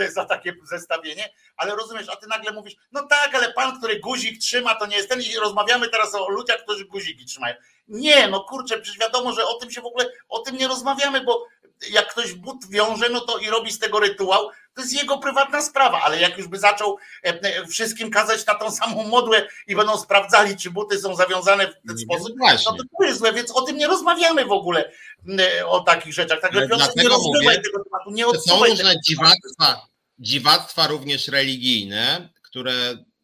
za 0.09 0.25
takie 0.25 0.53
zestawienie, 0.63 1.29
ale 1.57 1.75
rozumiesz, 1.75 2.09
a 2.09 2.15
ty 2.15 2.27
nagle 2.27 2.51
mówisz, 2.51 2.75
no 2.91 3.07
tak, 3.07 3.35
ale 3.35 3.53
pan, 3.53 3.77
który 3.77 3.99
guzik 3.99 4.39
trzyma, 4.39 4.75
to 4.75 4.85
nie 4.85 4.97
jest 4.97 5.09
ten 5.09 5.21
i 5.21 5.35
rozmawiamy 5.35 5.89
teraz 5.89 6.15
o 6.15 6.29
ludziach, 6.29 6.63
którzy 6.63 6.85
guziki 6.85 7.25
trzymają. 7.25 7.55
Nie, 7.87 8.27
no 8.27 8.43
kurczę, 8.43 8.79
przecież 8.81 8.99
wiadomo, 8.99 9.33
że 9.33 9.47
o 9.47 9.53
tym 9.53 9.71
się 9.71 9.81
w 9.81 9.85
ogóle, 9.85 10.05
o 10.29 10.39
tym 10.39 10.57
nie 10.57 10.67
rozmawiamy, 10.67 11.21
bo 11.21 11.47
jak 11.91 12.11
ktoś 12.11 12.33
but 12.33 12.69
wiąże, 12.69 13.09
no 13.09 13.19
to 13.19 13.37
i 13.37 13.49
robi 13.49 13.71
z 13.71 13.79
tego 13.79 13.99
rytuał, 13.99 14.49
to 14.73 14.81
jest 14.81 14.93
jego 14.93 15.17
prywatna 15.17 15.61
sprawa, 15.61 16.01
ale 16.01 16.19
jak 16.19 16.37
już 16.37 16.47
by 16.47 16.59
zaczął 16.59 16.97
e, 17.25 17.27
e, 17.27 17.67
wszystkim 17.67 18.11
kazać 18.11 18.45
na 18.45 18.55
tą 18.55 18.71
samą 18.71 19.03
modłę 19.07 19.47
i 19.67 19.75
będą 19.75 19.97
sprawdzali, 19.97 20.57
czy 20.57 20.71
buty 20.71 20.99
są 20.99 21.15
zawiązane 21.15 21.67
w 21.67 21.87
ten 21.87 21.97
sposób, 21.97 22.35
no 22.39 22.71
to 22.77 22.83
to 22.99 23.03
jest 23.05 23.19
złe, 23.19 23.33
więc 23.33 23.51
o 23.51 23.61
tym 23.61 23.77
nie 23.77 23.87
rozmawiamy 23.87 24.45
w 24.45 24.51
ogóle 24.51 24.91
e, 25.39 25.67
o 25.67 25.79
takich 25.79 26.13
rzeczach. 26.13 26.41
Także 26.41 26.67
Piotr, 26.67 26.91
nie 26.95 27.09
rozmawiaj 27.09 27.61
tego 27.61 27.83
tematu, 27.83 28.11
nie 28.11 28.25
Są 28.39 28.65
różne 28.65 28.95
dziwactwa, 29.07 29.87
dziwactwa 30.19 30.87
również 30.87 31.27
religijne, 31.27 32.29
które 32.41 32.73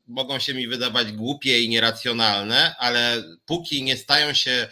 mogą 0.09 0.39
się 0.39 0.53
mi 0.53 0.67
wydawać 0.67 1.11
głupie 1.11 1.59
i 1.59 1.69
nieracjonalne, 1.69 2.75
ale 2.77 3.23
póki 3.45 3.83
nie 3.83 3.97
stają 3.97 4.33
się 4.33 4.67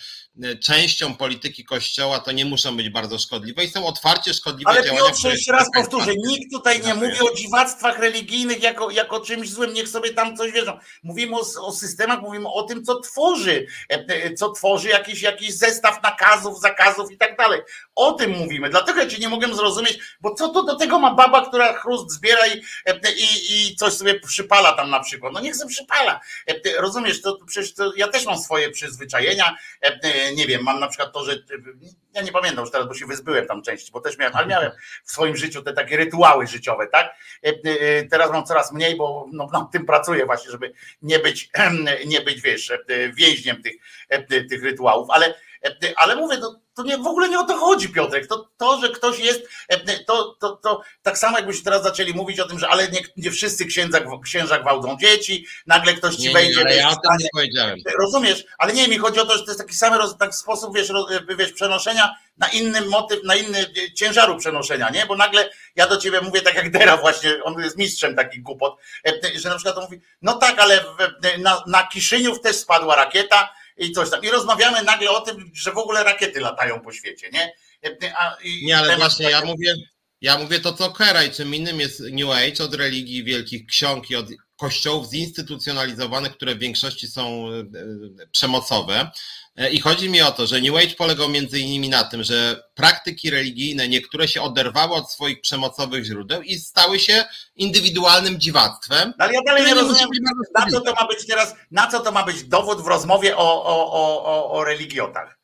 częścią 0.64 1.16
polityki 1.16 1.66
Kościoła, 1.66 2.20
to 2.20 2.32
nie 2.32 2.46
muszą 2.46 2.78
być 2.78 2.90
bardzo 2.90 3.20
szkodliwe 3.20 3.64
i 3.64 3.70
są 3.70 3.86
otwarcie 3.86 4.34
szkodliwe 4.34 4.72
ale 4.72 4.84
działania. 4.84 5.02
Ale 5.24 5.32
jeszcze 5.32 5.52
raz 5.52 5.68
powtórzę, 5.74 6.12
nikt 6.16 6.52
tutaj 6.52 6.82
nie 6.82 6.94
mówi 6.94 7.20
o 7.20 7.36
dziwactwach 7.36 8.00
religijnych 8.00 8.64
jako, 8.64 8.92
jako 8.92 9.20
czymś 9.20 9.50
złym, 9.50 9.74
niech 9.74 9.90
sobie 9.90 10.14
tam 10.14 10.38
coś 10.38 10.52
wierzą. 10.52 10.80
Mówimy 11.04 11.36
o, 11.36 11.66
o 11.66 11.72
systemach, 11.72 12.22
mówimy 12.22 12.50
o 12.50 12.64
tym, 12.64 12.84
co 12.84 13.00
tworzy, 13.00 13.66
e, 13.92 14.06
e, 14.08 14.34
co 14.34 14.52
tworzy 14.52 14.90
jakiś, 14.90 15.22
jakiś 15.22 15.54
zestaw 15.54 16.04
nakazów, 16.04 16.62
zakazów 16.62 17.12
i 17.12 17.18
tak 17.18 17.38
dalej. 17.38 17.62
O 17.96 18.12
tym 18.12 18.32
mówimy, 18.32 18.70
dlatego 18.70 19.00
ja 19.00 19.08
cię 19.08 19.18
nie 19.18 19.30
mogę 19.30 19.56
zrozumieć, 19.56 20.00
bo 20.22 20.36
co 20.36 20.50
to 20.50 20.64
do 20.64 20.76
tego 20.76 21.00
ma 21.00 21.14
baba, 21.14 21.46
która 21.46 21.74
chrust 21.74 22.12
zbiera 22.12 22.48
i, 22.48 22.62
i, 23.18 23.72
i 23.72 23.76
coś 23.76 23.94
sobie 23.94 24.20
przypala 24.20 24.74
tam 24.74 24.90
na 24.90 25.00
przykład. 25.00 25.34
No 25.34 25.40
niech 25.40 25.56
sobie 25.56 25.72
przypala. 25.72 26.20
Rozumiesz, 26.80 27.22
to 27.22 27.38
przecież 27.48 27.74
to 27.74 27.94
ja 27.96 28.08
też 28.08 28.26
mam 28.26 28.40
swoje 28.40 28.72
przyzwyczajenia. 28.72 29.58
Nie 30.36 30.48
wiem, 30.48 30.64
mam 30.64 30.80
na 30.80 30.88
przykład 30.88 31.14
to, 31.14 31.26
że 31.26 31.36
ja 32.14 32.22
nie 32.22 32.32
pamiętam 32.32 32.64
już 32.64 32.72
teraz, 32.72 32.88
bo 32.88 32.94
się 32.94 33.06
wyzbyłem 33.06 33.48
tam 33.48 33.62
części, 33.62 33.92
bo 33.92 34.02
też 34.02 34.18
miałem, 34.18 34.36
ale 34.36 34.48
miałem 34.48 34.72
w 35.04 35.12
swoim 35.12 35.36
życiu 35.36 35.64
te 35.64 35.74
takie 35.74 35.98
rytuały 35.98 36.48
życiowe, 36.48 36.88
tak? 36.88 37.16
Teraz 38.12 38.32
mam 38.32 38.46
coraz 38.46 38.72
mniej, 38.72 38.96
bo 38.96 39.26
no, 39.32 39.48
nad 39.54 39.72
tym 39.72 39.86
pracuję 39.86 40.26
właśnie, 40.26 40.52
żeby 40.52 40.74
nie 41.02 41.20
być, 41.20 41.50
nie 42.08 42.22
być, 42.22 42.42
wiesz, 42.42 42.74
więźniem 43.14 43.64
tych, 43.64 43.76
tych 44.50 44.64
rytuałów, 44.64 45.10
ale, 45.10 45.34
ale 45.98 46.16
mówię, 46.16 46.38
to 46.38 46.60
to 46.78 46.84
nie, 46.84 46.98
w 46.98 47.08
ogóle 47.08 47.30
nie 47.30 47.40
o 47.40 47.44
to 47.44 47.58
chodzi, 47.58 47.90
Piotrek. 47.90 48.28
To, 48.28 48.50
to 48.58 48.82
że 48.82 48.90
ktoś 48.90 49.20
jest, 49.20 49.42
e, 49.68 50.00
to, 50.00 50.36
to, 50.40 50.56
to 50.56 50.82
tak 51.04 51.18
samo 51.18 51.38
jakbyśmy 51.38 51.64
teraz 51.64 51.84
zaczęli 51.84 52.14
mówić 52.14 52.40
o 52.40 52.48
tym, 52.48 52.60
że 52.60 52.70
ale 52.70 52.88
nie, 52.88 53.00
nie 53.18 53.32
wszyscy 53.32 53.66
księdza, 53.66 54.00
księża 54.24 54.60
gwałcą 54.60 54.98
dzieci, 54.98 55.46
nagle 55.68 55.94
ktoś 55.94 56.16
ci 56.16 56.28
nie, 56.28 56.34
wejdzie. 56.34 56.64
Nie, 56.64 56.76
ja 56.76 56.90
o 56.90 56.96
tym 56.96 57.12
nie 57.20 57.30
powiedziałem. 57.34 57.80
Rozumiesz? 58.00 58.46
Ale 58.58 58.74
nie, 58.74 58.88
mi 58.88 58.98
chodzi 58.98 59.20
o 59.20 59.26
to, 59.26 59.38
że 59.38 59.40
to 59.40 59.52
jest 59.52 59.60
taki 59.60 59.76
sam 59.76 59.94
tak 60.20 60.36
sposób, 60.36 60.76
wiesz, 60.76 60.92
wiesz, 61.38 61.52
przenoszenia 61.52 62.16
na 62.38 62.48
inny 62.48 62.82
motyw, 62.82 63.24
na 63.24 63.36
inny 63.36 63.60
e, 63.60 63.94
ciężaru 63.94 64.38
przenoszenia, 64.38 64.90
nie? 64.90 65.06
Bo 65.06 65.16
nagle 65.16 65.50
ja 65.76 65.88
do 65.88 65.98
ciebie 65.98 66.22
mówię 66.22 66.42
tak 66.42 66.56
jak 66.56 66.72
Dera 66.72 66.98
właśnie, 66.98 67.44
on 67.44 67.60
jest 67.60 67.78
mistrzem 67.78 68.16
takich 68.16 68.44
głupot, 68.44 68.78
e, 69.08 69.40
że 69.40 69.50
na 69.50 69.56
przykład 69.56 69.78
on 69.78 69.84
mówi, 69.84 70.02
no 70.22 70.34
tak, 70.34 70.60
ale 70.60 70.84
na, 71.38 71.64
na 71.68 71.88
Kiszyniów 71.88 72.42
też 72.42 72.56
spadła 72.56 72.96
rakieta, 72.96 73.50
i 73.78 73.92
coś 73.92 74.10
tam. 74.10 74.24
I 74.24 74.30
rozmawiamy 74.30 74.84
nagle 74.84 75.10
o 75.10 75.22
tym, 75.22 75.52
że 75.54 75.72
w 75.72 75.78
ogóle 75.78 76.04
rakiety 76.04 76.40
latają 76.40 76.82
po 76.82 76.92
świecie, 76.92 77.30
nie? 77.30 77.54
A, 78.18 78.38
nie, 78.62 78.78
ale 78.78 78.98
właśnie 78.98 79.30
ja 79.30 79.46
mówię, 79.46 79.76
ja 80.22 80.38
mówię 80.38 80.60
to 80.60 80.74
co 80.74 80.92
Keraj, 80.92 81.32
czym 81.32 81.56
innym 81.56 81.80
jest 81.80 82.00
New 82.00 82.30
Age 82.30 82.64
od 82.64 82.76
religii 82.76 83.24
wielkich 83.24 83.66
ksiąg 83.66 84.10
i 84.10 84.16
od 84.16 84.26
kościołów 84.58 85.10
zinstytucjonalizowanych, 85.10 86.32
które 86.32 86.56
w 86.56 86.60
większości 86.60 87.08
są 87.08 87.50
e, 87.52 87.60
e, 87.60 88.28
przemocowe. 88.32 89.12
E, 89.58 89.70
I 89.70 89.80
chodzi 89.80 90.10
mi 90.10 90.22
o 90.22 90.32
to, 90.32 90.48
że 90.48 90.62
New 90.62 90.76
Age 90.76 90.96
polegał 90.96 91.30
między 91.30 91.60
innymi 91.60 91.90
na 91.90 92.04
tym, 92.04 92.24
że 92.24 92.64
praktyki 92.76 93.30
religijne 93.30 93.88
niektóre 93.88 94.28
się 94.28 94.42
oderwały 94.42 94.96
od 94.96 95.12
swoich 95.12 95.42
przemocowych 95.42 96.06
źródeł 96.06 96.42
i 96.42 96.60
stały 96.60 97.00
się 97.00 97.26
indywidualnym 97.56 98.40
dziwactwem. 98.40 99.14
No, 99.20 99.26
ale 99.26 99.34
ja 99.34 99.40
dalej 99.46 99.66
nie 99.66 99.74
rozumiem, 99.74 100.10
na 100.56 100.72
co 100.72 100.82
to 100.82 100.94
ma 100.94 101.08
być 101.08 101.28
teraz, 101.28 101.56
na 101.72 101.88
co 101.88 102.00
to 102.00 102.12
ma 102.12 102.24
być 102.24 102.44
dowód 102.44 102.82
w 102.82 102.88
rozmowie 102.88 103.38
o, 103.38 103.66
o, 103.66 103.92
o, 104.24 104.52
o 104.52 104.64
religiotach. 104.64 105.38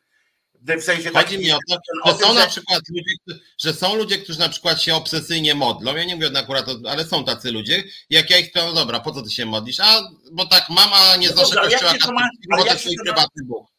W 0.77 0.81
sensie 0.81 1.09
Chodzi 1.09 1.37
mi 1.37 1.51
o 1.51 1.57
to, 1.69 1.77
że 2.05 2.17
są 2.17 2.33
na 2.33 2.47
przykład 2.47 2.81
ludzie, 2.89 3.41
że 3.61 3.73
są 3.73 3.95
ludzie, 3.95 4.17
którzy 4.17 4.39
na 4.39 4.49
przykład 4.49 4.81
się 4.81 4.95
obsesyjnie 4.95 5.55
modlą. 5.55 5.95
Ja 5.95 6.03
nie 6.03 6.15
mówię 6.15 6.31
akurat, 6.37 6.65
ale 6.89 7.05
są 7.05 7.25
tacy 7.25 7.51
ludzie. 7.51 7.83
Jak 8.09 8.29
ja 8.29 8.37
ich 8.37 8.51
to, 8.51 8.65
no 8.65 8.73
dobra, 8.73 8.99
po 8.99 9.11
co 9.11 9.21
ty 9.21 9.29
się 9.29 9.45
modlisz? 9.45 9.79
A, 9.79 10.01
bo 10.31 10.45
tak 10.45 10.69
mama 10.69 11.15
nie 11.15 11.29
no 11.29 11.35
kościoła, 11.35 11.63
bo 12.57 12.65
to 12.65 12.79
swój 12.79 12.95
prywatny 13.03 13.43
Bóg. 13.45 13.73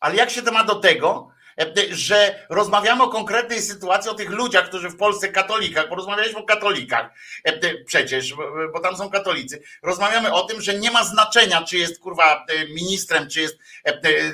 Ale 0.00 0.16
jak 0.16 0.30
się 0.30 0.42
to 0.42 0.52
ma 0.52 0.64
do 0.64 0.74
tego, 0.74 1.30
e, 1.60 1.66
że 1.90 2.46
rozmawiamy 2.50 3.02
o 3.02 3.08
konkretnej 3.08 3.62
sytuacji, 3.62 4.10
o 4.10 4.14
tych 4.14 4.30
ludziach, 4.30 4.68
którzy 4.68 4.90
w 4.90 4.96
Polsce 4.96 5.28
katolikach, 5.28 5.88
bo 5.88 5.94
rozmawialiśmy 5.94 6.38
o 6.38 6.44
katolikach 6.44 7.10
e, 7.44 7.84
przecież, 7.84 8.34
bo 8.72 8.80
tam 8.80 8.96
są 8.96 9.10
katolicy. 9.10 9.62
Rozmawiamy 9.82 10.32
o 10.32 10.42
tym, 10.42 10.60
że 10.60 10.74
nie 10.74 10.90
ma 10.90 11.04
znaczenia, 11.04 11.62
czy 11.62 11.78
jest 11.78 12.00
kurwa 12.00 12.46
e, 12.48 12.68
ministrem, 12.68 13.28
czy 13.28 13.40
jest 13.40 13.58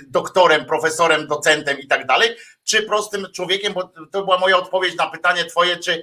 doktorem, 0.06 0.64
profesorem, 0.64 1.26
docentem 1.26 1.78
i 1.78 1.86
tak 1.86 2.06
dalej, 2.06 2.36
czy 2.64 2.82
prostym 2.82 3.26
człowiekiem, 3.32 3.72
bo 3.72 3.92
to 4.12 4.24
była 4.24 4.38
moja 4.38 4.56
odpowiedź 4.56 4.96
na 4.96 5.10
pytanie 5.10 5.44
twoje, 5.44 5.76
czy 5.76 6.02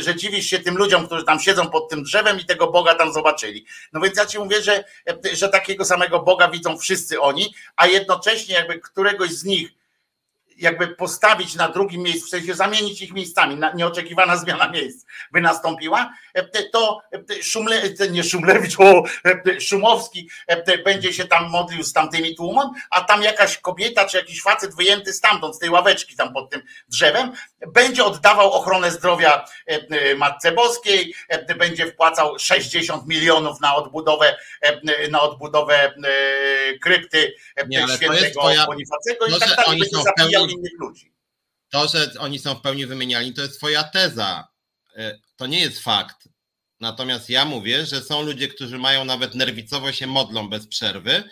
że 0.00 0.16
dziwisz 0.16 0.46
się 0.46 0.58
tym 0.58 0.76
ludziom, 0.76 1.06
którzy 1.06 1.24
tam 1.24 1.40
siedzą 1.40 1.70
pod 1.70 1.88
tym 1.88 2.02
drzewem 2.02 2.40
i 2.40 2.44
tego 2.44 2.66
Boga 2.70 2.94
tam 2.94 3.12
zobaczyli. 3.12 3.66
No 3.92 4.00
więc 4.00 4.16
ja 4.16 4.26
ci 4.26 4.38
mówię, 4.38 4.62
że, 4.62 4.84
że 5.32 5.48
takiego 5.48 5.84
samego 5.84 6.22
Boga 6.22 6.48
widzą 6.48 6.78
wszyscy 6.78 7.20
oni, 7.20 7.54
a 7.76 7.86
jednocześnie 7.86 8.54
jakby 8.54 8.78
któregoś 8.78 9.30
z 9.30 9.44
nich 9.44 9.81
jakby 10.62 10.88
postawić 10.88 11.54
na 11.54 11.68
drugim 11.68 12.02
miejscu, 12.02 12.26
w 12.26 12.30
sensie 12.30 12.54
zamienić 12.54 13.02
ich 13.02 13.12
miejscami, 13.12 13.58
nieoczekiwana 13.74 14.36
zmiana 14.42 14.68
miejsc 14.68 15.06
by 15.32 15.40
nastąpiła, 15.40 16.12
e, 16.34 16.62
to 16.62 17.02
e, 17.38 17.42
Szumle, 17.42 17.82
nie 18.10 18.24
Szumlewicz, 18.24 18.80
o, 18.80 19.02
e, 19.24 19.60
Szumowski 19.60 20.30
będzie 20.84 21.12
się 21.12 21.24
tam 21.24 21.50
modlił 21.50 21.82
z 21.82 21.92
tamtymi 21.92 22.36
tłumem, 22.36 22.68
a 22.90 23.00
tam 23.00 23.22
jakaś 23.22 23.58
kobieta 23.58 24.04
czy 24.04 24.16
jakiś 24.16 24.42
facet 24.42 24.76
wyjęty 24.76 25.12
stamtąd, 25.12 25.56
z 25.56 25.58
tej 25.58 25.70
ławeczki 25.70 26.16
tam 26.16 26.32
pod 26.32 26.50
tym 26.50 26.62
drzewem, 26.88 27.32
będzie 27.66 28.04
oddawał 28.04 28.52
ochronę 28.52 28.90
zdrowia 28.90 29.44
Matce 30.16 30.52
Boskiej, 30.52 31.14
będzie 31.58 31.86
wpłacał 31.86 32.38
60 32.38 33.06
milionów 33.06 33.60
na 33.60 33.74
odbudowę, 33.74 34.36
na 35.10 35.20
odbudowę 35.20 35.94
krypty 36.82 37.34
nie, 37.68 37.86
świętego. 37.88 38.42
Bonifacego 38.66 39.26
i 39.26 39.40
tak 39.40 39.56
dalej, 39.56 39.80
będzie 39.80 39.96
zabijał 40.02 40.46
innych 40.52 40.72
ludzi. 40.78 41.12
To, 41.70 41.88
że 41.88 42.12
oni 42.18 42.38
są 42.38 42.54
w 42.54 42.60
pełni 42.60 42.86
wymieniani, 42.86 43.34
to 43.34 43.42
jest 43.42 43.58
twoja 43.58 43.84
teza. 43.84 44.48
E, 44.96 45.18
to 45.36 45.46
nie 45.46 45.60
jest 45.60 45.78
fakt. 45.80 46.28
Natomiast 46.80 47.30
ja 47.30 47.44
mówię, 47.44 47.86
że 47.86 48.02
są 48.02 48.22
ludzie, 48.22 48.48
którzy 48.48 48.78
mają 48.78 49.04
nawet 49.04 49.34
nerwicowo 49.34 49.92
się 49.92 50.06
modlą 50.06 50.48
bez 50.48 50.66
przerwy, 50.66 51.24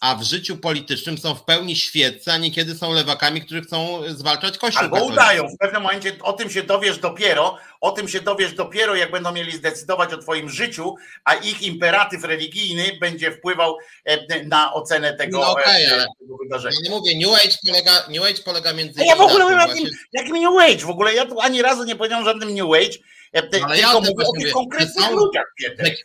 a 0.00 0.14
w 0.14 0.22
życiu 0.22 0.56
politycznym 0.56 1.18
są 1.18 1.34
w 1.34 1.44
pełni 1.44 1.76
świeccy, 1.76 2.32
a 2.32 2.36
niekiedy 2.36 2.74
są 2.74 2.92
lewakami, 2.92 3.42
którzy 3.42 3.62
chcą 3.62 4.02
zwalczać 4.08 4.58
Kościół 4.58 4.82
Albo 4.82 5.04
udają. 5.04 5.48
W 5.48 5.58
pewnym 5.58 5.82
momencie 5.82 6.16
o 6.22 6.32
tym 6.32 6.50
się 6.50 6.62
dowiesz 6.62 6.98
dopiero, 6.98 7.58
o 7.80 7.90
tym 7.90 8.08
się 8.08 8.20
dowiesz 8.20 8.52
dopiero, 8.52 8.94
jak 8.94 9.10
będą 9.10 9.32
mieli 9.32 9.52
zdecydować 9.52 10.12
o 10.12 10.18
twoim 10.18 10.50
życiu, 10.50 10.94
a 11.24 11.34
ich 11.34 11.62
imperatyw 11.62 12.24
religijny 12.24 12.98
będzie 13.00 13.32
wpływał 13.32 13.76
e, 14.04 14.44
na 14.44 14.74
ocenę 14.74 15.14
tego, 15.14 15.38
no 15.38 15.50
okay, 15.50 15.74
e, 15.74 16.06
tego 16.20 16.36
wydarzenia. 16.42 16.76
Ja 16.82 16.90
nie 16.90 16.96
mówię, 16.96 17.18
New 17.18 17.44
Age 17.44 17.56
polega, 17.66 18.04
New 18.08 18.24
Age 18.24 18.42
polega 18.44 18.72
między 18.72 18.92
innymi. 18.92 19.08
Ja 19.08 19.16
w 19.16 19.20
ogóle 19.20 19.44
mówię 19.44 19.56
jakim, 19.56 19.88
jakim 20.12 20.42
New 20.42 20.62
Age, 20.62 20.86
w 20.86 20.90
ogóle 20.90 21.14
ja 21.14 21.26
tu 21.26 21.40
ani 21.40 21.62
razu 21.62 21.84
nie 21.84 21.96
powiedziałem 21.96 22.24
żadnym 22.24 22.54
New 22.54 22.72
Age, 22.74 22.98
ale 23.32 23.48
Tylko 23.48 23.74
ja 23.74 23.92
o 23.92 24.00
mówię 24.00 24.26
o 24.26 24.32
tych 24.32 24.52
konkretnych 24.52 25.04
Są- 25.04 25.16
ludziach. 25.16 25.54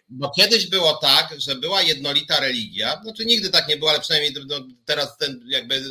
Bo 0.10 0.30
kiedyś 0.30 0.68
było 0.68 0.94
tak, 0.94 1.34
że 1.38 1.56
była 1.56 1.82
jednolita 1.82 2.40
religia, 2.40 3.02
znaczy 3.04 3.26
nigdy 3.26 3.50
tak 3.50 3.68
nie 3.68 3.78
było, 3.78 3.90
ale 3.90 4.00
przynajmniej 4.00 4.34
no, 4.48 4.56
teraz 4.86 5.18
ten 5.18 5.40
jakby 5.48 5.84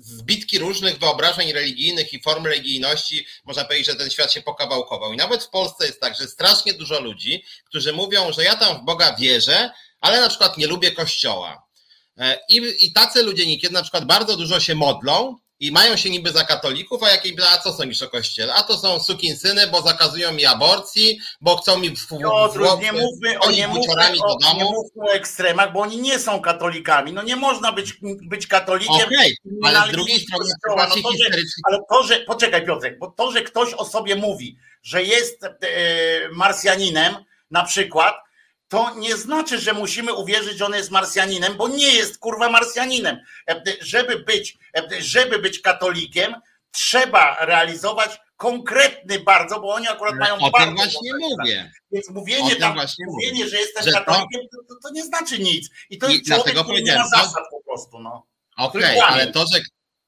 zbitki 0.00 0.58
różnych 0.58 0.98
wyobrażeń 0.98 1.52
religijnych 1.52 2.12
i 2.12 2.22
form 2.22 2.46
religijności, 2.46 3.26
można 3.44 3.64
powiedzieć, 3.64 3.86
że 3.86 3.94
ten 3.94 4.10
świat 4.10 4.32
się 4.32 4.42
pokawałkował. 4.42 5.12
I 5.12 5.16
nawet 5.16 5.44
w 5.44 5.50
Polsce 5.50 5.86
jest 5.86 6.00
tak, 6.00 6.16
że 6.16 6.26
strasznie 6.26 6.74
dużo 6.74 7.00
ludzi, 7.00 7.44
którzy 7.64 7.92
mówią, 7.92 8.32
że 8.32 8.44
ja 8.44 8.56
tam 8.56 8.78
w 8.78 8.84
Boga 8.84 9.16
wierzę, 9.16 9.70
ale 10.00 10.20
na 10.20 10.28
przykład 10.28 10.58
nie 10.58 10.66
lubię 10.66 10.92
kościoła. 10.92 11.66
E, 12.18 12.38
I, 12.48 12.86
I 12.86 12.92
tacy 12.92 13.22
ludzie 13.22 13.46
niekiedy 13.46 13.74
na 13.74 13.82
przykład 13.82 14.04
bardzo 14.04 14.36
dużo 14.36 14.60
się 14.60 14.74
modlą 14.74 15.36
i 15.60 15.72
mają 15.72 15.96
się 15.96 16.10
niby 16.10 16.30
za 16.30 16.44
katolików, 16.44 17.02
a 17.02 17.10
jakiej, 17.10 17.36
a 17.54 17.58
co 17.58 17.72
sądzisz 17.72 18.02
o 18.02 18.08
kościele? 18.08 18.54
A 18.54 18.62
to 18.62 18.78
są 18.78 19.00
sukinsyny, 19.00 19.66
bo 19.66 19.82
zakazują 19.82 20.32
mi 20.32 20.46
aborcji, 20.46 21.20
bo 21.40 21.56
chcą 21.56 21.78
mi 21.78 21.90
w, 21.90 21.98
w, 21.98 22.08
Piotruś, 22.08 22.68
w, 22.68 22.80
nie 22.80 22.92
mówmy, 22.92 23.38
o, 23.40 23.50
nie, 23.50 23.68
mówmy 23.68 23.92
o, 24.22 24.28
do 24.28 24.46
domu. 24.46 24.58
nie 24.58 24.64
mówmy 24.64 25.02
o 25.10 25.12
ekstremach, 25.12 25.72
bo 25.72 25.80
oni 25.80 25.96
nie 25.96 26.18
są 26.18 26.40
katolikami. 26.40 27.12
No 27.12 27.22
nie 27.22 27.36
można 27.36 27.72
być, 27.72 27.98
być 28.02 28.46
katolikiem. 28.46 29.10
I 29.44 29.66
ale 29.66 29.88
z 29.88 29.92
drugiej 29.92 30.20
strony 30.20 30.44
Kościoła. 30.44 30.88
No 30.96 31.02
to, 31.02 31.16
że, 31.16 31.24
ale 31.64 31.78
to, 31.88 32.02
że, 32.02 32.16
poczekaj 32.16 32.66
Piotrek, 32.66 32.98
bo 32.98 33.10
to, 33.10 33.32
że 33.32 33.42
ktoś 33.42 33.74
o 33.74 33.84
sobie 33.84 34.16
mówi, 34.16 34.56
że 34.82 35.02
jest 35.02 35.44
e, 35.44 35.50
Marsjaninem 36.32 37.14
na 37.50 37.64
przykład, 37.64 38.14
to 38.70 38.94
nie 38.96 39.16
znaczy, 39.16 39.58
że 39.58 39.72
musimy 39.72 40.14
uwierzyć, 40.14 40.58
że 40.58 40.66
on 40.66 40.74
jest 40.74 40.90
Marsjaninem, 40.90 41.56
bo 41.56 41.68
nie 41.68 41.92
jest 41.92 42.18
kurwa 42.18 42.50
Marsjaninem. 42.50 43.16
E, 43.50 43.62
Żeby 43.80 44.18
być, 44.18 44.58
e, 44.76 44.88
żeby 45.02 45.38
być 45.38 45.60
katolikiem, 45.60 46.34
trzeba 46.70 47.36
realizować 47.40 48.18
konkretny 48.36 49.20
bardzo, 49.20 49.60
bo 49.60 49.74
oni 49.74 49.88
akurat 49.88 50.14
mają 50.16 50.34
o 50.38 50.50
bardzo 50.50 50.66
tym 50.66 50.76
właśnie 50.76 51.10
mówię. 51.20 51.72
więc 51.92 52.10
mówienie 52.10 52.56
tam, 52.56 52.74
właśnie 52.74 53.04
mówię. 53.06 53.28
mówienie, 53.28 53.50
że 53.50 53.56
jestem 53.58 53.84
Że 53.84 53.90
to- 53.92 53.98
katolikiem, 53.98 54.40
to, 54.52 54.74
to, 54.74 54.80
to 54.88 54.90
nie 54.94 55.02
znaczy 55.04 55.38
nic. 55.38 55.70
I 55.90 55.98
to 55.98 56.08
I 56.08 56.12
jest 56.12 56.24
człowiek, 56.26 56.44
dlatego 56.44 56.64
który 56.64 56.82
nie 56.82 56.96
ma 56.96 57.08
zasad 57.08 57.44
po 57.50 57.62
prostu. 57.66 57.98
No. 57.98 58.26
Okej, 58.56 58.80
kłamie. 58.82 59.04
ale 59.04 59.32
to, 59.32 59.44
że 59.54 59.60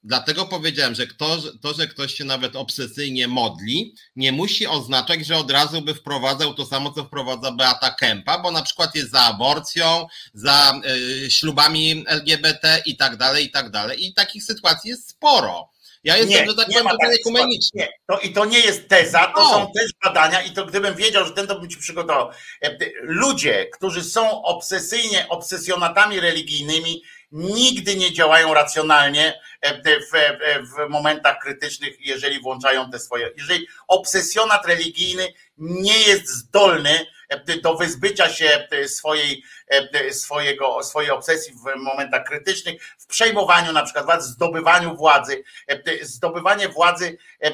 dlatego 0.05 0.46
powiedziałem, 0.46 0.94
że 0.94 1.07
kto, 1.07 1.38
to, 1.62 1.74
że 1.74 1.86
ktoś 1.86 2.14
się 2.14 2.24
nawet 2.24 2.57
obsesyjnie 2.57 3.28
modli, 3.28 3.94
nie 4.16 4.32
musi 4.32 4.66
oznaczać, 4.66 5.26
że 5.26 5.36
od 5.36 5.50
razu 5.50 5.82
by 5.82 5.94
wprowadzał 5.94 6.55
to 6.55 6.66
samo, 6.66 6.92
co 6.92 7.05
wprowadza 7.05 7.53
Beata 7.53 7.90
Kępa, 7.90 8.38
bo 8.38 8.50
na 8.50 8.62
przykład 8.62 8.94
jest 8.94 9.11
za 9.11 9.20
aborcją, 9.20 10.07
za 10.34 10.80
y, 11.26 11.30
ślubami 11.30 12.05
LGBT 12.07 12.82
i 12.86 12.96
tak 12.96 13.16
dalej, 13.16 13.46
i 13.46 13.50
tak 13.50 13.70
dalej. 13.70 14.07
I 14.07 14.14
takich 14.14 14.44
sytuacji 14.44 14.90
jest 14.90 15.09
sporo. 15.09 15.72
Ja 16.05 16.16
jestem, 16.16 16.46
że 16.46 16.55
tak 16.55 16.66
powiem, 16.66 16.82
tutaj 16.82 16.98
takich 17.00 17.20
ekumeniczny. 17.20 17.80
Nie, 17.80 17.88
to, 18.09 18.18
I 18.18 18.32
to 18.32 18.44
nie 18.44 18.59
jest 18.59 18.88
teza, 18.88 19.32
to 19.36 19.42
O. 19.42 19.53
są 19.53 19.72
też 19.72 19.90
badania 20.05 20.42
i 20.42 20.50
to 20.50 20.66
gdybym 20.66 20.94
wiedział, 20.94 21.24
że 21.26 21.32
ten 21.32 21.46
to 21.46 21.61
bym 21.61 21.70
ci 21.70 21.76
przygotował. 21.76 22.30
E, 22.62 22.78
Ludzie, 23.03 23.66
którzy 23.72 24.05
są 24.05 24.42
obsesyjnie, 24.42 25.28
obsesjonatami 25.28 26.20
religijnymi, 26.20 27.03
nigdy 27.32 27.96
nie 27.96 28.12
działają 28.12 28.55
racjonalnie 28.55 29.40
w, 29.63 30.15
e, 30.15 30.63
w 30.63 30.89
momentach 30.89 31.39
krytycznych, 31.39 32.07
jeżeli 32.07 32.41
włączają 32.41 32.91
te 32.91 32.99
swoje. 32.99 33.31
Jeżeli 33.37 33.67
obsesjonat 33.89 34.67
religijny 34.67 35.29
nie 35.59 35.99
jest 35.99 36.29
zdolny 36.29 37.07
e, 37.29 37.57
do 37.61 37.75
wyzbycia 37.75 38.29
się 38.29 38.69
swojej, 38.87 39.33
e, 39.33 39.37
ty, 39.37 39.62
swojego, 40.11 40.83
swojej 40.83 41.11
obsesji 41.11 41.55
w 41.55 41.81
momentach 41.83 42.25
krytycznych, 42.25 42.83
w 42.99 43.07
przejmowaniu 43.07 43.73
na 43.73 43.83
przykład 43.85 44.05
władzy, 44.05 44.29
zdobywaniu 44.29 44.97
władzy, 44.97 45.45
E, 45.70 45.73
e, 46.01 46.05
zdobywanie 46.05 46.68
władzy 46.68 47.18
e, 47.43 47.47
e, 47.47 47.53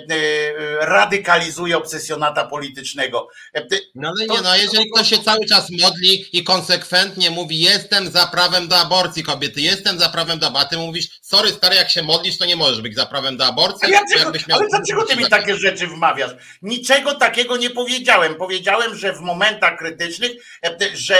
radykalizuje 0.87 1.77
obsesjonata 1.77 2.47
politycznego. 2.47 3.29
E, 3.55 3.59
e, 3.59 3.64
No 3.95 4.09
ale 4.09 4.27
nie, 4.27 4.43
no 4.43 4.57
jeżeli 4.57 4.91
ktoś 4.91 5.09
się 5.09 5.19
cały 5.19 5.47
czas 5.47 5.66
modli 5.83 6.39
i 6.39 6.45
konsekwentnie 6.45 7.31
mówi 7.31 7.61
jestem 7.61 8.11
za 8.11 8.27
prawem 8.27 8.69
do 8.69 8.77
aborcji 8.77 9.23
kobiety, 9.23 9.61
jestem 9.61 9.99
za 9.99 10.09
prawem 10.09 10.39
do 10.39 10.47
aborcji, 10.47 10.69
ty 10.71 10.77
mówisz 10.77 11.09
sorry 11.23 11.51
stary, 11.53 11.77
jak 11.77 11.91
się 11.91 12.03
modlisz, 12.03 12.39
to 12.39 12.45
nie 12.47 12.57
możesz 12.57 12.81
być 12.81 12.95
za 12.95 13.07
prawem 13.07 13.37
do 13.37 13.47
aborcji. 13.47 13.81
Ale, 13.85 13.93
ja 13.95 14.01
miał- 14.49 14.59
ale 14.59 14.69
dlaczego 14.69 15.05
ty 15.07 15.16
mi 15.16 15.27
takie 15.29 15.57
rzeczy 15.57 15.87
wmawiasz? 15.87 16.31
Niczego 16.62 17.14
takiego 17.14 17.57
nie 17.57 17.71
powiedziałem. 17.71 18.35
Powiedziałem, 18.35 18.95
że 18.95 19.12
w 19.12 19.21
momentach 19.21 19.79
krytycznych, 19.79 20.33
e, 20.62 20.69
e, 20.69 20.97
że 20.97 21.16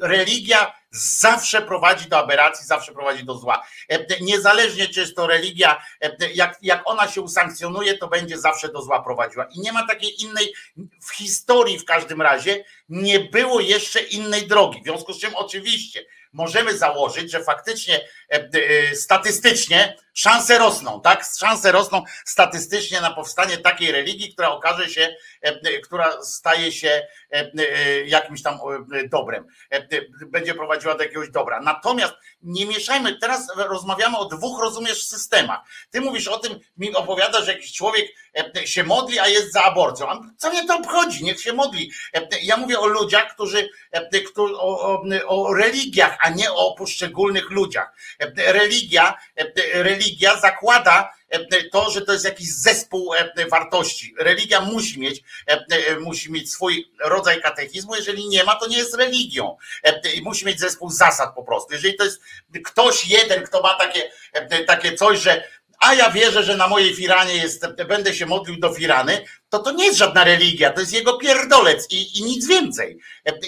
religia 0.00 0.72
zawsze 0.90 1.62
prowadzi 1.62 2.08
do 2.08 2.18
aberracji, 2.18 2.66
zawsze 2.66 2.92
prowadzi 2.92 3.24
do 3.24 3.34
zła. 3.34 3.66
E, 3.88 4.20
Niezależnie 4.20 4.88
czy 4.88 5.00
jest 5.00 5.16
to 5.16 5.26
religia, 5.26 5.82
e, 6.00 6.16
jak, 6.34 6.58
jak 6.62 6.82
ona 6.84 7.08
się 7.08 7.20
usankcjonuje, 7.20 7.98
to 7.98 8.08
będzie 8.08 8.38
zawsze 8.38 8.68
do 8.68 8.82
zła 8.82 9.02
prowadziła. 9.02 9.46
I 9.54 9.60
nie 9.60 9.72
ma 9.72 9.86
takiej 9.86 10.22
innej, 10.22 10.54
w 11.02 11.10
historii 11.10 11.78
w 11.78 11.84
każdym 11.84 12.22
razie, 12.22 12.64
nie 12.88 13.20
było 13.20 13.60
jeszcze 13.60 14.00
innej 14.00 14.46
drogi. 14.46 14.80
W 14.80 14.84
związku 14.84 15.12
z 15.12 15.20
czym 15.20 15.34
oczywiście 15.34 16.04
możemy 16.32 16.78
założyć, 16.78 17.30
że 17.30 17.44
faktycznie 17.44 18.08
e, 18.28 18.96
statystycznie 18.96 19.96
szanse 20.18 20.58
rosną, 20.58 21.00
tak? 21.00 21.24
Szanse 21.38 21.72
rosną 21.72 22.02
statystycznie 22.24 23.00
na 23.00 23.10
powstanie 23.10 23.58
takiej 23.58 23.92
religii, 23.92 24.32
która 24.32 24.48
okaże 24.48 24.88
się, 24.88 25.16
e, 25.42 25.48
e, 25.48 25.80
która 25.80 26.22
staje 26.22 26.72
się 26.72 27.06
e, 27.30 27.50
jakimś 28.06 28.42
tam 28.42 28.58
dobrem, 29.10 29.46
będzie 30.26 30.54
prowadziła 30.54 30.94
do 30.94 31.02
jakiegoś 31.02 31.30
dobra. 31.30 31.60
Natomiast 31.60 32.14
nie 32.42 32.66
mieszajmy, 32.66 33.18
teraz 33.18 33.46
rozmawiamy 33.56 34.18
o 34.18 34.24
dwóch, 34.24 34.60
rozumiesz, 34.62 35.06
systemach. 35.06 35.60
Ty 35.90 36.00
mówisz 36.00 36.28
o 36.28 36.38
tym, 36.38 36.58
mi 36.76 36.94
opowiadasz, 36.94 37.44
że 37.44 37.52
jakiś 37.52 37.72
człowiek 37.72 38.06
się 38.64 38.84
modli, 38.84 39.18
a 39.18 39.28
jest 39.28 39.52
za 39.52 39.64
aborcją. 39.64 40.06
Co 40.36 40.50
mnie 40.50 40.66
to 40.66 40.76
obchodzi? 40.76 41.24
Niech 41.24 41.40
się 41.40 41.52
modli. 41.52 41.92
Ja 42.42 42.56
mówię 42.56 42.80
o 42.80 42.86
ludziach, 42.86 43.34
którzy, 43.34 43.68
o, 44.36 44.80
o, 44.80 45.02
o 45.26 45.54
religiach, 45.54 46.18
a 46.20 46.30
nie 46.30 46.52
o 46.52 46.74
poszczególnych 46.74 47.50
ludziach. 47.50 47.92
Religia, 48.36 49.14
e, 49.36 49.82
religia 50.08 50.40
zakłada 50.40 51.14
e, 51.28 51.64
to, 51.72 51.90
że 51.90 52.00
to 52.00 52.12
jest 52.12 52.24
jakiś 52.24 52.54
zespół 52.54 53.14
e, 53.14 53.46
wartości. 53.50 54.14
Religia 54.18 54.60
musi 54.60 55.00
mieć, 55.00 55.22
e, 55.48 55.64
e, 55.70 55.98
musi 55.98 56.32
mieć 56.32 56.52
swój 56.52 56.90
rodzaj 57.04 57.42
katechizmu. 57.42 57.94
Jeżeli 57.94 58.28
nie 58.28 58.44
ma, 58.44 58.54
to 58.54 58.66
nie 58.66 58.76
jest 58.76 58.94
religią. 58.94 59.56
E, 59.84 60.12
I 60.14 60.22
musi 60.22 60.46
mieć 60.46 60.60
zespół 60.60 60.90
zasad 60.90 61.34
po 61.34 61.42
prostu. 61.42 61.72
Jeżeli 61.72 61.96
to 61.96 62.04
jest 62.04 62.20
ktoś 62.64 63.06
jeden, 63.06 63.42
kto 63.42 63.62
ma 63.62 63.74
takie, 63.74 64.10
e, 64.32 64.64
takie 64.64 64.92
coś, 64.92 65.18
że 65.18 65.44
a 65.80 65.94
ja 65.94 66.10
wierzę, 66.10 66.42
że 66.42 66.56
na 66.56 66.68
mojej 66.68 66.94
firanie 66.94 67.34
jest, 67.34 67.66
będę 67.88 68.14
się 68.14 68.26
modlił 68.26 68.60
do 68.60 68.74
firany, 68.74 69.24
to 69.48 69.58
to 69.58 69.72
nie 69.72 69.84
jest 69.84 69.98
żadna 69.98 70.24
religia, 70.24 70.70
to 70.70 70.80
jest 70.80 70.92
jego 70.92 71.18
pierdolec 71.18 71.86
i, 71.90 72.18
i 72.18 72.22
nic 72.22 72.46
więcej. 72.46 72.98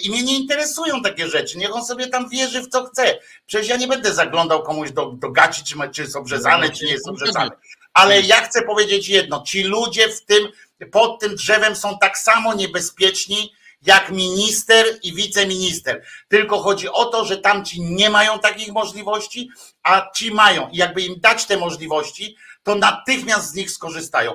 I 0.03 0.11
mnie 0.11 0.23
nie 0.23 0.39
interesują 0.39 1.03
takie 1.03 1.29
rzeczy, 1.29 1.59
niech 1.59 1.77
on 1.77 1.85
sobie 1.85 2.07
tam 2.07 2.29
wierzy 2.29 2.63
w 2.63 2.69
co 2.69 2.85
chce. 2.85 3.19
Przecież 3.47 3.69
ja 3.69 3.77
nie 3.77 3.89
będę 3.89 4.15
zaglądał 4.15 4.63
komuś 4.63 4.91
do, 4.91 5.07
do 5.07 5.31
gaci, 5.31 5.65
czy, 5.65 5.75
czy 5.93 6.03
jest 6.03 6.17
obrzezany, 6.17 6.71
czy 6.71 6.85
nie 6.85 6.93
jest 6.93 7.09
obrzezany. 7.09 7.51
Ale 7.95 8.21
ja 8.21 8.41
chcę 8.41 8.63
powiedzieć 8.63 9.09
jedno, 9.09 9.43
ci 9.47 9.63
ludzie 9.63 10.09
w 10.09 10.25
tym, 10.25 10.49
pod 10.93 11.21
tym 11.21 11.37
drzewem 11.37 11.77
są 11.77 11.99
tak 11.99 12.19
samo 12.19 12.55
niebezpieczni, 12.55 13.53
jak 13.83 14.11
minister 14.11 14.87
i 15.03 15.15
wiceminister. 15.15 16.05
Tylko 16.29 16.59
chodzi 16.59 16.89
o 16.89 17.05
to, 17.05 17.25
że 17.25 17.37
tamci 17.37 17.81
nie 17.83 18.11
mają 18.11 18.39
takich 18.39 18.73
możliwości, 18.73 19.51
a 19.83 20.11
ci 20.15 20.31
mają. 20.31 20.69
I 20.69 20.77
jakby 20.77 21.03
im 21.03 21.21
dać 21.21 21.45
te 21.47 21.57
możliwości, 21.57 22.37
to 22.63 22.75
natychmiast 22.75 23.51
z 23.51 23.55
nich 23.55 23.71
skorzystają. 23.71 24.35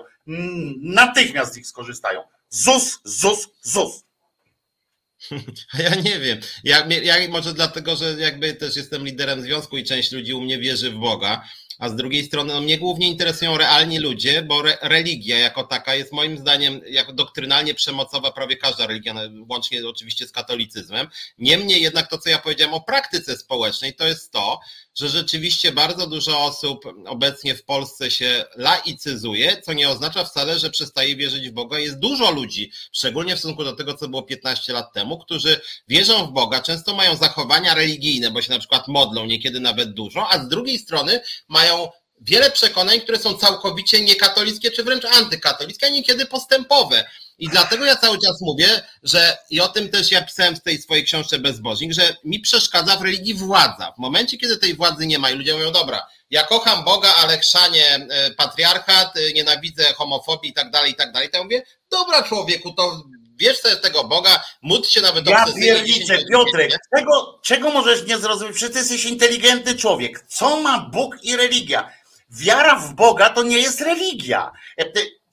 Natychmiast 0.82 1.53
z 1.53 1.57
nich 1.57 1.67
skorzystają. 1.67 2.23
ZUS, 2.49 2.99
ZUS, 3.03 3.47
ZUS. 3.61 4.05
Ja 5.80 5.95
nie 5.95 6.19
wiem. 6.19 6.39
Ja, 6.63 6.88
ja 6.88 7.30
może 7.30 7.53
dlatego, 7.53 7.95
że 7.95 8.15
jakby 8.19 8.53
też 8.53 8.76
jestem 8.76 9.05
liderem 9.05 9.41
związku 9.41 9.78
i 9.78 9.84
część 9.84 10.11
ludzi 10.11 10.34
u 10.34 10.41
mnie 10.41 10.59
wierzy 10.59 10.91
w 10.91 10.95
Boga, 10.95 11.47
a 11.80 11.89
z 11.89 11.95
drugiej 11.95 12.26
strony 12.26 12.53
no, 12.53 12.61
mnie 12.61 12.78
głównie 12.78 13.07
interesują 13.07 13.57
realni 13.57 13.99
ludzie, 13.99 14.41
bo 14.41 14.59
re, 14.59 14.78
religia 14.82 15.38
jako 15.38 15.63
taka 15.63 15.95
jest 15.95 16.13
moim 16.13 16.38
zdaniem 16.38 16.82
jako 16.88 17.13
doktrynalnie 17.13 17.73
przemocowa 17.73 18.32
prawie 18.32 18.57
każda 18.57 18.88
religia, 18.88 19.13
no, 19.13 19.21
łącznie 19.49 19.88
oczywiście 19.88 20.28
z 20.28 20.32
katolicyzmem. 20.32 21.07
Niemniej 21.38 21.82
jednak 21.82 22.09
to, 22.09 22.17
co 22.17 22.30
ja 22.30 22.39
powiedziałem 22.39 22.73
o 22.73 22.82
praktyce 22.82 23.38
społecznej, 23.38 23.95
to 23.95 24.07
jest 24.07 24.32
to, 24.32 24.59
że 24.96 25.10
rzeczywiście 25.10 25.72
bardzo 25.72 26.08
dużo 26.08 26.43
osób 26.43 26.86
obecnie 27.06 27.56
w 27.56 27.64
Polsce 27.64 28.12
się 28.12 28.46
laicyzuje, 28.56 29.62
co 29.62 29.74
nie 29.74 29.89
oznacza 29.89 30.26
wcale, 30.26 30.60
że 30.60 30.70
przestaje 30.70 31.16
wierzyć 31.16 31.50
w 31.50 31.54
Boga. 31.54 31.80
Jest 31.80 32.00
dużo 32.00 32.32
ludzi, 32.32 32.72
szczególnie 32.91 33.36
w 33.36 33.39
stosunku 33.39 33.64
do 33.64 33.74
tego, 33.74 33.93
co 33.93 34.08
było 34.08 34.24
15 34.24 34.74
lat 34.74 34.93
temu, 34.93 35.20
którzy 35.20 35.62
wierzą 35.88 36.28
w 36.28 36.32
Boga, 36.32 36.62
często 36.62 36.96
mają 36.96 37.16
zachowania 37.16 37.74
religijne, 37.74 38.32
bo 38.32 38.41
się 38.41 38.52
na 38.52 38.60
przykład 38.60 38.88
modlą, 38.88 39.26
niekiedy 39.26 39.60
nawet 39.60 39.93
dużo, 39.93 40.28
a 40.30 40.46
z 40.46 40.48
drugiej 40.48 40.80
strony 40.80 41.22
mają 41.48 41.89
wiele 42.22 42.52
przekonań, 42.52 43.00
które 43.00 43.20
są 43.20 43.34
całkowicie 43.34 44.02
niekatolickie, 44.02 44.72
czy 44.72 44.84
wręcz 44.84 45.06
antykatolickie, 45.06 45.88
a 45.88 45.89
niekiedy 45.89 46.26
postępowe. 46.26 47.06
I 47.38 47.49
dlatego 47.49 47.86
ja 47.86 47.95
cały 47.95 48.17
czas 48.17 48.41
mówię, 48.41 48.67
że 49.03 49.38
i 49.49 49.61
o 49.61 49.67
tym 49.67 49.89
też 49.89 50.11
ja 50.11 50.21
pisałem 50.21 50.55
w 50.55 50.61
tej 50.61 50.77
swojej 50.77 51.03
książce 51.03 51.39
Bezbożnik, 51.39 51.93
że 51.93 52.15
mi 52.23 52.39
przeszkadza 52.39 52.97
w 52.97 53.01
religii 53.01 53.33
władza. 53.33 53.93
W 53.97 53.97
momencie, 53.97 54.38
kiedy 54.38 54.57
tej 54.57 54.75
władzy 54.75 55.07
nie 55.07 55.19
ma 55.19 55.31
i 55.31 55.36
ludzie 55.36 55.53
mówią, 55.53 55.71
dobra, 55.71 56.07
ja 56.29 56.43
kocham 56.43 56.83
Boga, 56.83 57.13
ale 57.23 57.38
chrzanie 57.38 57.95
e, 57.95 58.31
patriarchat, 58.31 59.17
e, 59.17 59.33
nienawidzę 59.33 59.93
homofobii 59.93 60.49
i 60.51 60.53
tak 60.53 60.71
dalej, 60.71 60.91
i 60.91 60.95
tak 60.95 61.11
dalej, 61.11 61.29
to 61.29 61.38
ja 61.38 61.43
mówię, 61.43 61.63
dobra 61.91 62.23
człowieku, 62.23 62.73
to 62.73 63.03
wiesz 63.36 63.59
co 63.59 63.69
jest 63.69 63.81
tego 63.81 64.03
Boga, 64.03 64.43
módl 64.61 64.88
się 64.88 65.01
nawet 65.01 65.29
Ja 65.29 65.45
pierniczę, 65.45 66.05
10 66.05 66.23
Piotrek, 66.31 66.71
czego, 66.97 67.39
czego 67.43 67.69
możesz 67.69 68.07
nie 68.07 68.17
zrozumieć? 68.17 68.55
Przecież 68.55 68.73
ty 68.73 68.79
jesteś 68.79 69.05
inteligentny 69.05 69.75
człowiek. 69.75 70.25
Co 70.27 70.59
ma 70.59 70.79
Bóg 70.79 71.23
i 71.23 71.36
religia? 71.36 71.91
Wiara 72.29 72.79
w 72.79 72.93
Boga 72.93 73.29
to 73.29 73.43
nie 73.43 73.57
jest 73.57 73.81
religia. 73.81 74.51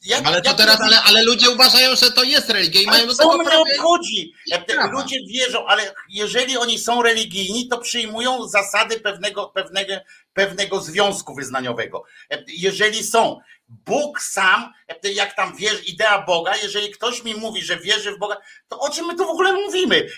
E, 0.07 0.09
jak- 0.09 0.26
Ale 0.26 0.42
to 0.42 0.48
jak- 0.48 0.57
teraz, 0.59 0.80
ale, 0.80 1.03
ale 1.03 1.22
ludzie 1.22 1.50
uważają, 1.50 1.96
że 1.96 2.11
to 2.11 2.22
jest 2.24 2.48
religia 2.50 2.80
i 2.80 2.86
mają 2.86 3.07
do 3.07 3.14
tego 3.16 3.38
mnie 3.38 3.44
obchodzi? 3.78 4.32
E. 4.53 4.90
Ludzie 4.90 5.16
wierzą, 5.28 5.66
ale 5.66 5.94
jeżeli 6.09 6.57
oni 6.57 6.78
są 6.78 7.03
religijni, 7.03 7.68
to 7.68 7.78
przyjmują 7.78 8.48
zasady 8.48 9.00
pewnego, 9.00 9.46
pewnego, 9.46 9.92
pewnego 10.34 10.80
związku 10.80 11.34
wyznaniowego. 11.34 12.05
E, 12.30 12.44
Jeżeli 12.48 13.05
są, 13.05 13.40
Bóg 13.68 14.20
sam, 14.22 14.72
e, 15.05 15.12
jak 15.12 15.36
tam 15.36 15.57
wierzy, 15.57 15.82
idea 15.82 16.22
Boga, 16.26 16.57
jeżeli 16.57 16.90
ktoś 16.90 17.24
mi 17.24 17.34
mówi, 17.34 17.62
że 17.62 17.76
wierzy 17.76 18.12
w 18.12 18.18
Boga, 18.18 18.36
to 18.68 18.80
o 18.80 18.90
czym 18.90 19.07
my 19.07 19.16
tu 19.16 19.26
w 19.26 19.30
ogóle 19.30 19.53
mówimy? 19.53 20.09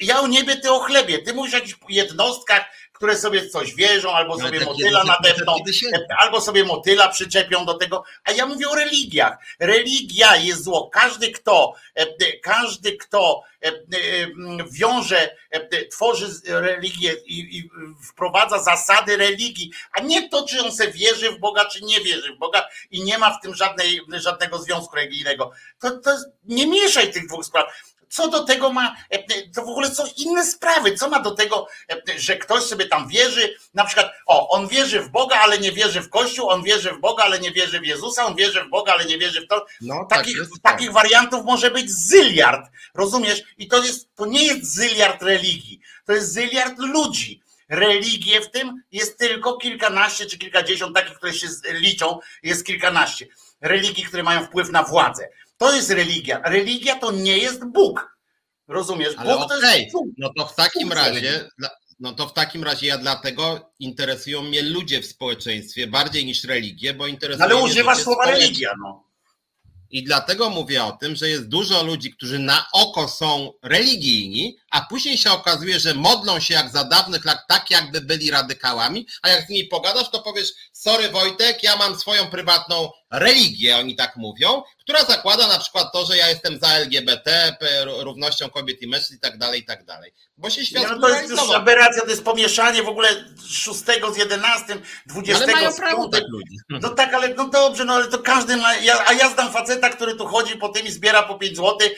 Ja 0.00 0.20
o 0.20 0.26
niebie, 0.26 0.56
ty 0.56 0.70
o 0.72 0.78
chlebie. 0.78 1.18
Ty 1.18 1.34
mówisz 1.34 1.54
o 1.54 1.56
jakichś 1.56 1.78
jednostkach, 1.88 2.64
które 2.98 3.16
sobie 3.16 3.48
coś 3.48 3.74
wierzą, 3.74 4.12
albo 4.12 4.32
Ale 4.32 4.42
sobie 4.42 4.58
tak 4.58 4.68
motyla 4.68 5.04
nadepną, 5.04 5.54
tysięcy. 5.66 6.06
albo 6.18 6.40
sobie 6.40 6.64
motyla 6.64 7.08
przyczepią 7.08 7.64
do 7.64 7.74
tego, 7.74 8.04
a 8.24 8.32
ja 8.32 8.46
mówię 8.46 8.68
o 8.68 8.74
religiach. 8.74 9.38
Religia 9.60 10.36
jest 10.36 10.64
zło. 10.64 10.90
Każdy, 10.92 11.30
kto, 11.30 11.74
e, 11.96 12.02
e, 12.02 12.38
każdy, 12.42 12.96
kto 12.96 13.42
e, 13.62 13.72
wiąże, 14.70 15.36
tworzy 15.90 16.26
religię 16.46 17.14
i, 17.26 17.70
wprowadza 18.08 18.62
zasady 18.62 19.16
religii, 19.16 19.72
a 19.92 20.00
nie 20.00 20.28
to, 20.28 20.46
czy 20.46 20.62
on 20.64 20.72
se 20.72 20.92
wierzy 20.92 21.30
w 21.30 21.38
Boga, 21.38 21.64
czy 21.64 21.84
nie 21.84 22.00
wierzy 22.00 22.32
w 22.32 22.38
Boga 22.38 22.68
i 22.90 23.02
nie 23.02 23.18
ma 23.18 23.38
w 23.38 23.40
tym 23.42 23.54
żadnej, 23.54 24.00
żadnego 24.08 24.58
związku 24.58 24.96
religijnego. 24.96 25.50
To, 25.80 25.90
to 25.90 26.16
nie 26.44 26.66
mieszaj 26.66 27.12
tych 27.12 27.26
dwóch 27.26 27.44
spraw. 27.44 27.66
Co 28.10 28.28
do 28.28 28.44
tego 28.44 28.72
ma, 28.72 28.96
e, 29.12 29.16
e, 29.16 29.24
to 29.54 29.62
w 29.62 29.68
ogóle 29.68 29.94
są 29.94 30.04
inne 30.16 30.46
sprawy. 30.46 30.94
Co 30.94 31.08
ma 31.08 31.20
do 31.20 31.30
tego, 31.30 31.66
e, 31.90 32.18
że 32.18 32.36
ktoś 32.36 32.62
sobie 32.62 32.86
tam 32.86 33.08
wierzy, 33.08 33.54
na 33.74 33.84
przykład, 33.84 34.12
o, 34.26 34.48
on 34.48 34.68
wierzy 34.68 35.00
w 35.00 35.08
Boga, 35.08 35.36
ale 35.36 35.58
nie 35.58 35.72
wierzy 35.72 36.00
w 36.00 36.10
Kościół, 36.10 36.48
on 36.50 36.62
wierzy 36.62 36.90
w 36.90 37.00
Boga, 37.00 37.24
ale 37.24 37.38
nie 37.38 37.52
wierzy 37.52 37.80
w 37.80 37.86
Jezusa, 37.86 38.26
on 38.26 38.36
wierzy 38.36 38.64
w 38.64 38.70
Boga, 38.70 38.92
ale 38.92 39.04
nie 39.04 39.18
wierzy 39.18 39.40
w 39.40 39.48
to. 39.48 39.66
No, 39.80 40.06
tak 40.10 40.18
Takich, 40.18 40.36
jest, 40.36 40.50
takich 40.62 40.92
wariantów 40.92 41.44
może 41.44 41.70
być 41.70 41.90
zyliard, 41.90 42.70
rozumiesz? 42.94 43.42
I 43.58 43.68
to 43.68 43.84
jest, 43.84 44.14
to 44.14 44.26
nie 44.26 44.46
jest 44.46 44.74
zyliard 44.74 45.22
religii, 45.22 45.80
to 46.06 46.12
jest 46.12 46.32
zyliard 46.32 46.78
ludzi. 46.78 47.42
Religie 47.68 48.40
w 48.40 48.50
tym 48.50 48.82
jest 48.92 49.18
tylko 49.18 49.56
kilkanaście 49.56 50.26
czy 50.26 50.38
kilkadziesiąt, 50.38 50.94
takich, 50.96 51.16
które 51.16 51.34
się 51.34 51.48
liczą, 51.70 52.18
jest 52.42 52.66
kilkanaście. 52.66 53.26
Religii, 53.60 54.04
które 54.04 54.22
mają 54.22 54.44
wpływ 54.44 54.70
na 54.70 54.82
władzę. 54.82 55.28
To 55.58 55.74
jest 55.74 55.90
religia. 55.90 56.40
Religia 56.44 56.98
to 56.98 57.12
nie 57.12 57.38
jest 57.38 57.64
Bóg. 57.64 58.18
Rozumiesz? 58.68 59.14
Ale 59.16 59.36
Bóg 59.36 59.48
to 59.48 59.56
okej, 59.56 59.82
jest 59.82 59.92
Bóg. 59.92 60.06
no 60.18 60.32
to 60.36 60.46
w 60.46 60.54
takim 60.54 60.92
razie, 60.92 61.50
no 62.00 62.12
to 62.12 62.28
w 62.28 62.32
takim 62.32 62.64
razie 62.64 62.86
ja 62.86 62.98
dlatego 62.98 63.72
interesują 63.78 64.42
mnie 64.42 64.62
ludzie 64.62 65.02
w 65.02 65.06
społeczeństwie 65.06 65.86
bardziej 65.86 66.26
niż 66.26 66.44
religie, 66.44 66.94
bo 66.94 67.06
interesuje 67.06 67.44
Ale 67.44 67.54
mnie 67.54 67.64
używasz 67.64 67.96
życie 67.98 68.04
słowa 68.04 68.30
religia, 68.30 68.70
no. 68.80 69.08
I 69.90 70.02
dlatego 70.02 70.50
mówię 70.50 70.84
o 70.84 70.92
tym, 70.92 71.16
że 71.16 71.28
jest 71.28 71.48
dużo 71.48 71.82
ludzi, 71.82 72.12
którzy 72.12 72.38
na 72.38 72.66
oko 72.72 73.08
są 73.08 73.52
religijni, 73.62 74.56
a 74.70 74.80
później 74.80 75.18
się 75.18 75.30
okazuje, 75.30 75.80
że 75.80 75.94
modlą 75.94 76.40
się 76.40 76.54
jak 76.54 76.70
za 76.70 76.84
dawnych 76.84 77.24
lat, 77.24 77.38
tak 77.48 77.70
jakby 77.70 78.00
byli 78.00 78.30
radykałami, 78.30 79.06
a 79.22 79.28
jak 79.28 79.46
z 79.46 79.48
nimi 79.48 79.68
pogadasz, 79.68 80.10
to 80.10 80.22
powiesz, 80.22 80.52
sorry 80.72 81.08
Wojtek, 81.08 81.62
ja 81.62 81.76
mam 81.76 81.98
swoją 81.98 82.26
prywatną 82.26 82.90
religię, 83.12 83.76
oni 83.76 83.96
tak 83.96 84.16
mówią, 84.16 84.62
która 84.88 85.04
zakłada 85.04 85.46
na 85.46 85.58
przykład 85.58 85.92
to, 85.92 86.06
że 86.06 86.16
ja 86.16 86.28
jestem 86.28 86.58
za 86.58 86.68
LGBT, 86.68 87.56
równością 88.02 88.50
kobiet 88.50 88.82
i 88.82 88.88
mężczyzn 88.88 89.14
i 89.14 89.18
tak 89.20 89.38
dalej, 89.38 89.60
i 89.60 89.64
tak 89.64 89.84
dalej. 89.84 90.12
Bo 90.36 90.50
się 90.50 90.66
świat 90.66 90.84
no 90.90 90.98
to 90.98 91.08
jest 91.08 91.30
już 91.30 91.50
aberracja, 91.50 92.02
to 92.02 92.08
jest 92.08 92.24
pomieszanie 92.24 92.82
w 92.82 92.88
ogóle 92.88 93.08
6 93.48 93.78
z 94.14 94.16
11, 94.16 94.76
20 95.06 95.44
Ale 95.44 95.52
mają 95.52 95.74
prawo 95.74 96.08
5. 96.08 96.12
tak 96.12 96.22
ludzi. 96.28 96.56
No 96.82 96.88
tak, 96.88 97.14
ale 97.14 97.28
no 97.28 97.48
dobrze, 97.48 97.84
no 97.84 97.94
ale 97.94 98.06
to 98.06 98.18
każdy 98.18 98.56
ma, 98.56 98.74
ja, 98.76 99.04
a 99.06 99.12
ja 99.12 99.30
znam 99.30 99.52
faceta, 99.52 99.90
który 99.90 100.14
tu 100.14 100.26
chodzi 100.26 100.56
po 100.56 100.68
tym 100.68 100.86
i 100.86 100.90
zbiera 100.90 101.22
po 101.22 101.34
5 101.34 101.56
zł 101.56 101.88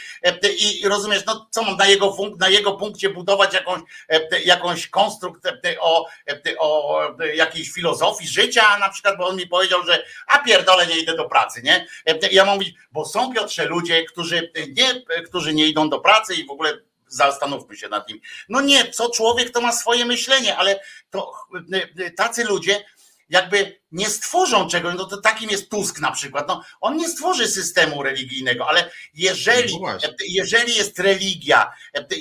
i, 0.58 0.80
i 0.80 0.88
rozumiesz, 0.88 1.22
no 1.26 1.48
co 1.50 1.62
mam 1.62 1.76
na 1.76 1.86
jego, 1.86 2.12
funk, 2.12 2.40
na 2.40 2.48
jego 2.48 2.72
punkcie 2.72 3.10
budować 3.10 3.54
jakąś, 3.54 3.80
e, 4.08 4.40
jakąś 4.40 4.86
konstrukt 4.86 5.46
e, 5.46 5.80
o, 5.80 6.06
e, 6.28 6.58
o 6.58 7.02
e, 7.20 7.36
jakiejś 7.36 7.72
filozofii 7.72 8.28
życia 8.28 8.78
na 8.78 8.88
przykład, 8.88 9.16
bo 9.18 9.28
on 9.28 9.36
mi 9.36 9.46
powiedział, 9.46 9.86
że 9.86 10.04
a 10.26 10.38
pierdolę, 10.38 10.86
nie 10.86 10.98
idę 10.98 11.16
do 11.16 11.24
pracy, 11.24 11.62
nie? 11.62 11.86
E, 12.06 12.28
Ja 12.30 12.44
mam 12.44 12.54
mówić, 12.54 12.79
bo 12.92 13.04
są 13.04 13.34
Piotrze 13.34 13.64
ludzie, 13.64 14.04
którzy 14.04 14.52
nie, 14.76 15.02
którzy 15.26 15.54
nie 15.54 15.66
idą 15.66 15.90
do 15.90 16.00
pracy 16.00 16.34
i 16.34 16.46
w 16.46 16.50
ogóle 16.50 16.78
zastanówmy 17.10 17.76
się 17.76 17.88
nad 17.88 18.06
tym. 18.06 18.20
No 18.48 18.60
nie, 18.60 18.90
co 18.90 19.10
człowiek 19.10 19.50
to 19.50 19.60
ma 19.60 19.72
swoje 19.72 20.04
myślenie, 20.04 20.56
ale 20.56 20.80
to 21.10 21.32
e, 21.72 22.04
e, 22.06 22.10
tacy 22.10 22.44
ludzie 22.44 22.84
jakby 23.30 23.80
nie 23.92 24.10
stworzą 24.10 24.68
czegoś, 24.68 24.94
no 24.98 25.04
to 25.04 25.16
takim 25.16 25.50
jest 25.50 25.70
Tusk 25.70 26.00
na 26.00 26.10
przykład, 26.10 26.48
no 26.48 26.62
on 26.80 26.96
nie 26.96 27.08
stworzy 27.08 27.48
systemu 27.48 28.02
religijnego, 28.02 28.68
ale 28.68 28.90
jeżeli, 29.14 29.78
No 29.82 29.98
jeżeli 30.28 30.76
jest 30.76 30.98
religia, 30.98 31.72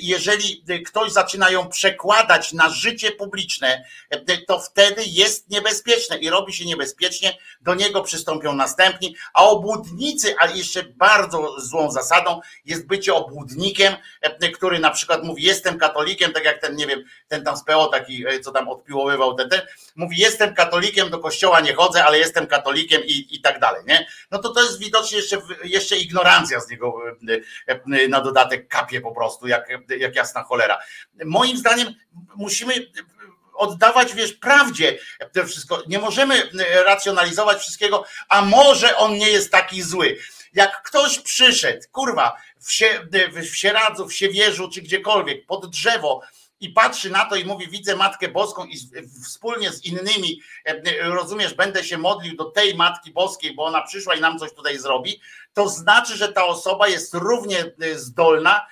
jeżeli 0.02 0.64
ktoś 0.86 1.12
zaczyna 1.12 1.50
ją 1.50 1.68
przekładać 1.68 2.52
na 2.52 2.68
życie 2.68 3.12
publiczne, 3.12 3.84
to 4.46 4.60
wtedy 4.60 5.02
jest 5.06 5.50
niebezpieczne 5.50 6.18
i 6.18 6.30
robi 6.30 6.52
się 6.52 6.64
niebezpiecznie, 6.64 7.38
do 7.60 7.74
niego 7.74 8.02
przystąpią 8.02 8.52
następni, 8.52 9.16
a 9.34 9.44
obłudnicy, 9.44 10.34
a 10.38 10.46
jeszcze 10.46 10.82
bardzo 10.82 11.60
złą 11.60 11.90
zasadą 11.90 12.40
jest 12.64 12.86
bycie 12.86 13.14
obłudnikiem, 13.14 13.96
który 14.54 14.78
na 14.78 14.90
przykład 14.90 15.24
mówi 15.24 15.42
jestem 15.42 15.78
katolikiem, 15.78 16.32
tak 16.32 16.44
jak 16.44 16.60
ten, 16.60 16.76
nie 16.76 16.86
wiem, 16.86 17.04
ten 17.28 17.44
tam 17.44 17.56
z 17.56 17.64
PO 17.64 17.86
taki, 17.86 18.24
co 18.42 18.52
tam 18.52 18.68
odpiłowywał 18.68 19.34
ten, 19.34 19.48
ten 19.48 19.60
mówi 19.96 20.18
jestem 20.18 20.54
katolikiem, 20.54 20.99
do 21.08 21.18
kościoła 21.18 21.60
nie 21.60 21.74
chodzę, 21.74 22.04
ale 22.04 22.18
jestem 22.18 22.46
katolikiem 22.46 23.02
i, 23.04 23.26
i 23.30 23.40
tak 23.40 23.60
dalej, 23.60 23.82
nie? 23.86 24.06
No 24.30 24.38
to 24.38 24.48
to 24.48 24.62
jest 24.62 24.78
widocznie 24.78 25.18
jeszcze, 25.18 25.38
jeszcze 25.64 25.96
ignorancja 25.96 26.60
z 26.60 26.68
niego 26.68 26.94
e, 27.68 28.08
na 28.08 28.20
dodatek 28.20 28.68
kapie 28.68 29.00
po 29.00 29.12
prostu, 29.12 29.46
jak, 29.46 29.68
jak 29.98 30.16
jasna 30.16 30.42
cholera. 30.42 30.78
Moim 31.24 31.56
zdaniem 31.56 31.94
musimy 32.36 32.74
oddawać, 33.54 34.14
wiesz, 34.14 34.32
prawdzie 34.32 34.98
to 35.32 35.46
wszystko. 35.46 35.82
Nie 35.86 35.98
możemy 35.98 36.50
racjonalizować 36.86 37.58
wszystkiego, 37.58 38.04
a 38.28 38.42
może 38.42 38.96
on 38.96 39.12
nie 39.12 39.28
jest 39.30 39.52
taki 39.52 39.82
zły. 39.82 40.18
Jak 40.52 40.82
ktoś 40.82 41.18
przyszedł, 41.18 41.82
kurwa, 41.92 42.36
w 43.40 43.56
Sieradzu, 43.56 44.08
w 44.08 44.14
Siewierzu, 44.14 44.70
czy 44.70 44.82
gdziekolwiek, 44.82 45.46
pod 45.46 45.70
drzewo, 45.70 46.22
i 46.60 46.68
patrzy 46.68 47.10
na 47.10 47.24
to 47.24 47.36
i 47.36 47.44
mówi, 47.44 47.68
widzę 47.68 47.96
Matkę 47.96 48.28
Boską 48.28 48.64
i 48.64 48.76
wspólnie 49.24 49.72
z 49.72 49.84
innymi, 49.84 50.40
rozumiesz, 51.00 51.54
będę 51.54 51.84
się 51.84 51.98
modlił 51.98 52.36
do 52.36 52.44
tej 52.44 52.74
Matki 52.74 53.12
Boskiej, 53.12 53.54
bo 53.54 53.64
ona 53.64 53.82
przyszła 53.82 54.14
i 54.14 54.20
nam 54.20 54.38
coś 54.38 54.52
tutaj 54.52 54.78
zrobi, 54.78 55.20
to 55.54 55.68
znaczy, 55.68 56.16
że 56.16 56.32
ta 56.32 56.46
osoba 56.46 56.88
jest 56.88 57.14
równie 57.14 57.64
zdolna 57.94 58.66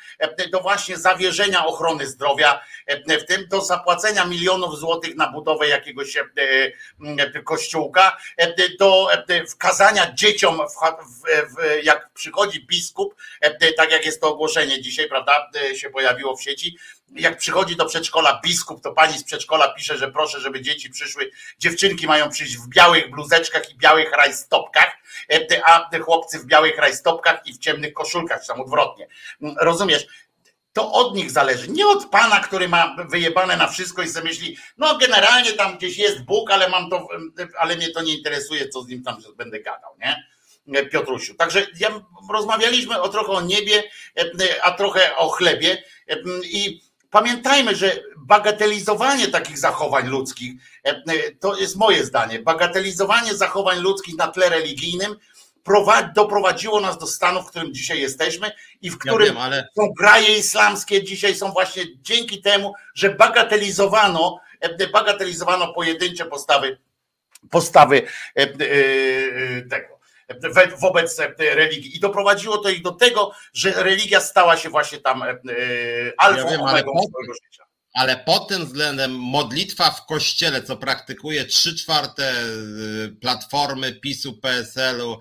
do 0.53 0.61
właśnie 0.61 0.97
zawierzenia 0.97 1.66
ochrony 1.66 2.07
zdrowia, 2.07 2.61
w 3.09 3.24
tym 3.24 3.49
do 3.49 3.61
zapłacenia 3.61 4.24
milionów 4.24 4.79
złotych 4.79 5.16
na 5.16 5.33
budowę 5.33 5.68
jakiegoś 5.68 6.16
kościółka, 7.45 8.16
do 8.79 9.09
wkazania 9.51 10.12
dzieciom, 10.14 10.61
jak 11.83 12.11
przychodzi 12.12 12.66
biskup, 12.66 13.14
tak 13.76 13.93
jak 13.93 14.07
jest 14.07 14.20
to 14.20 14.29
ogłoszenie 14.29 14.83
dzisiaj, 14.83 15.09
prawda, 15.09 15.51
się 15.74 15.91
pojawiło 15.91 16.37
w 16.37 16.43
sieci, 16.43 16.79
jak 17.14 17.39
przychodzi 17.39 17.76
do 17.76 17.87
przedszkola 17.87 18.41
biskup, 18.45 18.83
to 18.83 18.93
pani 18.93 19.18
z 19.18 19.24
przedszkola 19.24 19.68
pisze, 19.68 19.99
że 19.99 20.12
proszę, 20.12 20.41
żeby 20.41 20.61
dzieci 20.61 20.91
przyszły, 20.91 21.31
dziewczynki 21.59 22.07
mają 22.07 22.31
przyjść 22.31 22.57
w 22.57 22.68
białych 22.68 23.11
bluzeczkach 23.11 23.70
i 23.70 23.76
białych 23.76 24.12
rajstopkach, 24.12 24.93
a 25.66 25.91
chłopcy 26.05 26.39
w 26.39 26.47
białych 26.47 26.68
rajstopkach 26.77 27.47
i 27.47 27.53
w 27.53 27.59
ciemnych 27.59 27.93
koszulkach, 27.93 28.41
czy 28.41 28.49
tam 28.49 28.61
odwrotnie. 28.61 29.09
Rozumiesz? 29.61 30.07
To 30.73 30.93
od 30.93 31.14
nich 31.14 31.31
zależy, 31.31 31.69
nie 31.69 31.87
od 31.87 32.07
pana, 32.07 32.41
który 32.41 32.69
ma 32.69 32.97
wyjebane 33.09 33.57
na 33.57 33.69
wszystko 33.69 34.03
i 34.03 34.09
sobie 34.09 34.29
myśli, 34.29 34.57
no 34.79 34.99
generalnie 34.99 35.53
tam 35.53 35.77
gdzieś 35.77 35.99
jest 35.99 36.23
Bóg, 36.23 36.51
ale 36.51 36.69
mam 36.69 36.91
to, 36.91 37.09
ale 37.59 37.77
mnie 37.77 37.91
to 37.91 38.03
nie 38.03 38.16
interesuje, 38.16 38.69
co 38.69 38.83
z 38.83 38.89
nim 38.89 39.03
tam 39.03 39.16
będę 39.37 39.61
gadał, 39.61 39.91
nie? 40.01 40.25
Piotrusiu. 40.91 41.35
Także 41.35 41.66
ja, 41.81 41.89
rozmawialiśmy 42.33 43.01
o 43.01 43.09
trochę 43.09 43.33
o 43.33 43.41
niebie, 43.41 43.83
a 44.62 44.71
trochę 44.71 45.16
o 45.16 45.29
chlebie 45.29 45.83
i 46.45 46.81
Pamiętajmy, 47.11 47.77
że 47.77 47.97
bagatelizowanie 48.16 49.29
takich 49.29 49.59
zachowań 49.59 50.09
ludzkich, 50.09 50.53
to 51.41 51.57
jest 51.57 51.77
moje 51.77 52.05
zdanie, 52.05 52.39
bagatelizowanie 52.39 53.35
zachowań 53.35 53.79
ludzkich 53.79 54.16
na 54.16 54.29
tle 54.29 54.49
religijnym 54.49 55.16
doprowadziło 56.14 56.80
nas 56.80 56.98
do 56.98 57.06
stanu, 57.06 57.42
w 57.42 57.46
którym 57.46 57.74
dzisiaj 57.74 58.00
jesteśmy 58.00 58.50
i 58.80 58.90
w 58.90 58.98
którym 58.98 59.26
ja 59.26 59.32
wiem, 59.32 59.42
ale... 59.42 59.68
są 59.76 59.92
kraje 59.98 60.38
islamskie 60.38 61.04
dzisiaj 61.04 61.34
są 61.34 61.52
właśnie 61.52 61.84
dzięki 62.02 62.42
temu, 62.42 62.74
że 62.94 63.14
bagatelizowano, 63.14 64.40
bagatelizowano 64.92 65.72
pojedyncze 65.72 66.24
postawy, 66.24 66.78
postawy 67.50 68.02
tego. 69.70 69.98
wobec 70.80 71.20
religii. 71.38 71.96
I 71.96 72.00
doprowadziło 72.00 72.59
to 72.59 72.68
ich 72.68 72.82
do 72.82 72.92
tego, 72.92 73.32
że 73.52 73.70
religia 73.82 74.20
stała 74.20 74.56
się 74.56 74.68
właśnie 74.68 74.98
tam 74.98 75.22
alfą 76.18 76.50
ja 76.50 76.50
wiem, 76.50 76.68
swojego 76.68 76.92
życia 77.44 77.68
ale 77.98 78.16
pod 78.16 78.48
tym 78.48 78.66
względem 78.66 79.12
modlitwa 79.12 79.90
w 79.90 80.06
kościele, 80.06 80.62
co 80.62 80.76
praktykuje 80.76 81.44
trzy 81.44 81.76
czwarte 81.76 82.34
platformy 83.20 83.92
PiSu, 83.92 84.32
PSL-u, 84.32 85.18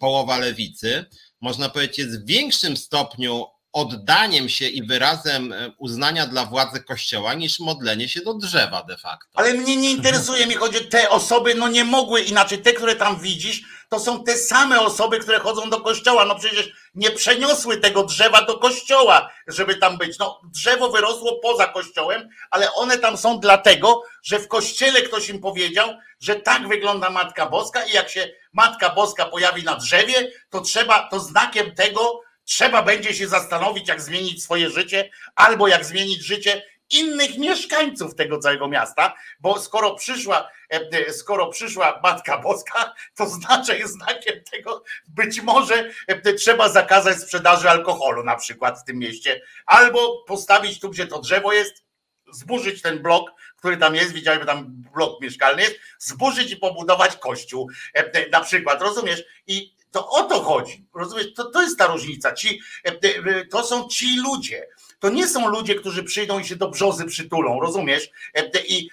połowa 0.00 0.38
lewicy, 0.38 1.04
można 1.40 1.68
powiedzieć, 1.68 1.98
jest 1.98 2.22
w 2.22 2.26
większym 2.26 2.76
stopniu 2.76 3.46
oddaniem 3.72 4.48
się 4.48 4.68
i 4.68 4.82
wyrazem 4.82 5.52
e, 5.52 5.72
uznania 5.78 6.26
dla 6.26 6.44
władzy 6.44 6.80
kościoła 6.80 7.34
niż 7.34 7.60
modlenie 7.60 8.08
się 8.08 8.20
do 8.20 8.34
drzewa 8.34 8.82
de 8.82 8.96
facto. 8.96 9.30
Ale 9.34 9.54
mnie 9.54 9.76
nie 9.76 9.90
interesuje, 9.90 10.46
mi 10.46 10.54
chodzi, 10.54 10.84
te 10.84 11.10
osoby 11.10 11.54
no 11.54 11.68
nie 11.68 11.84
mogły 11.84 12.20
inaczej, 12.20 12.58
te, 12.58 12.72
które 12.72 12.96
tam 12.96 13.20
widzisz, 13.20 13.62
to 13.88 14.00
są 14.00 14.24
te 14.24 14.36
same 14.36 14.80
osoby, 14.80 15.18
które 15.18 15.38
chodzą 15.38 15.70
do 15.70 15.80
kościoła, 15.80 16.24
no 16.24 16.34
przecież 16.34 16.72
nie 16.94 17.10
przeniosły 17.10 17.76
tego 17.76 18.04
drzewa 18.04 18.44
do 18.44 18.58
kościoła, 18.58 19.30
żeby 19.46 19.76
tam 19.76 19.98
być. 19.98 20.18
No 20.18 20.40
drzewo 20.52 20.90
wyrosło 20.90 21.40
poza 21.42 21.66
kościołem, 21.66 22.28
ale 22.50 22.74
one 22.74 22.98
tam 22.98 23.16
są 23.16 23.40
dlatego, 23.40 24.02
że 24.22 24.38
w 24.38 24.48
kościele 24.48 25.02
ktoś 25.02 25.28
im 25.28 25.40
powiedział, 25.40 25.88
że 26.20 26.36
tak 26.36 26.68
wygląda 26.68 27.10
Matka 27.10 27.46
Boska 27.46 27.84
i 27.84 27.92
jak 27.92 28.10
się 28.10 28.28
Matka 28.58 28.90
Boska 28.90 29.24
pojawi 29.24 29.64
na 29.64 29.76
drzewie, 29.76 30.30
to 30.50 30.60
trzeba, 30.60 31.08
to 31.08 31.20
znakiem 31.20 31.74
tego 31.74 32.20
trzeba 32.44 32.82
będzie 32.82 33.14
się 33.14 33.28
zastanowić, 33.28 33.88
jak 33.88 34.00
zmienić 34.00 34.42
swoje 34.42 34.70
życie, 34.70 35.10
albo 35.34 35.68
jak 35.68 35.84
zmienić 35.84 36.24
życie 36.24 36.62
innych 36.90 37.38
mieszkańców 37.38 38.14
tego 38.14 38.38
całego 38.38 38.68
miasta, 38.68 39.14
bo 39.40 39.60
skoro 39.60 39.94
przyszła, 39.94 40.50
e, 40.70 41.12
skoro 41.12 41.46
przyszła 41.46 42.00
Matka 42.02 42.38
Boska, 42.38 42.94
to 43.14 43.26
znaczy 43.26 43.78
jest 43.78 43.94
znakiem 43.94 44.44
tego, 44.50 44.84
być 45.08 45.40
może 45.40 45.90
e, 46.06 46.32
trzeba 46.32 46.68
zakazać 46.68 47.18
sprzedaży 47.18 47.70
alkoholu 47.70 48.24
na 48.24 48.36
przykład 48.36 48.80
w 48.80 48.84
tym 48.84 48.98
mieście, 48.98 49.40
albo 49.66 50.24
postawić 50.26 50.80
tu, 50.80 50.90
gdzie 50.90 51.06
to 51.06 51.20
drzewo 51.20 51.52
jest, 51.52 51.84
zburzyć 52.32 52.82
ten 52.82 53.02
blok, 53.02 53.30
który 53.58 53.76
tam 53.76 53.94
jest, 53.94 54.12
widziałem, 54.12 54.46
tam 54.46 54.66
blok 54.94 55.20
mieszkalny 55.20 55.62
jest, 55.62 55.74
zburzyć 55.98 56.52
i 56.52 56.56
pobudować 56.56 57.16
kościół 57.16 57.70
e, 57.94 58.28
na 58.30 58.40
przykład, 58.40 58.82
rozumiesz? 58.82 59.24
I 59.46 59.78
to 59.90 60.10
o 60.10 60.22
to 60.22 60.42
chodzi. 60.42 60.84
Rozumiesz? 60.94 61.34
To, 61.34 61.50
to 61.50 61.62
jest 61.62 61.78
ta 61.78 61.86
różnica. 61.86 62.32
Ci, 62.32 62.60
e, 62.84 62.88
e, 62.90 63.46
to 63.46 63.62
są 63.62 63.88
ci 63.88 64.20
ludzie. 64.20 64.66
To 64.98 65.10
nie 65.10 65.28
są 65.28 65.48
ludzie, 65.48 65.74
którzy 65.74 66.04
przyjdą 66.04 66.38
i 66.38 66.44
się 66.44 66.56
do 66.56 66.70
brzozy 66.70 67.04
przytulą, 67.04 67.60
rozumiesz? 67.60 68.10
E, 68.34 68.50
I, 68.66 68.90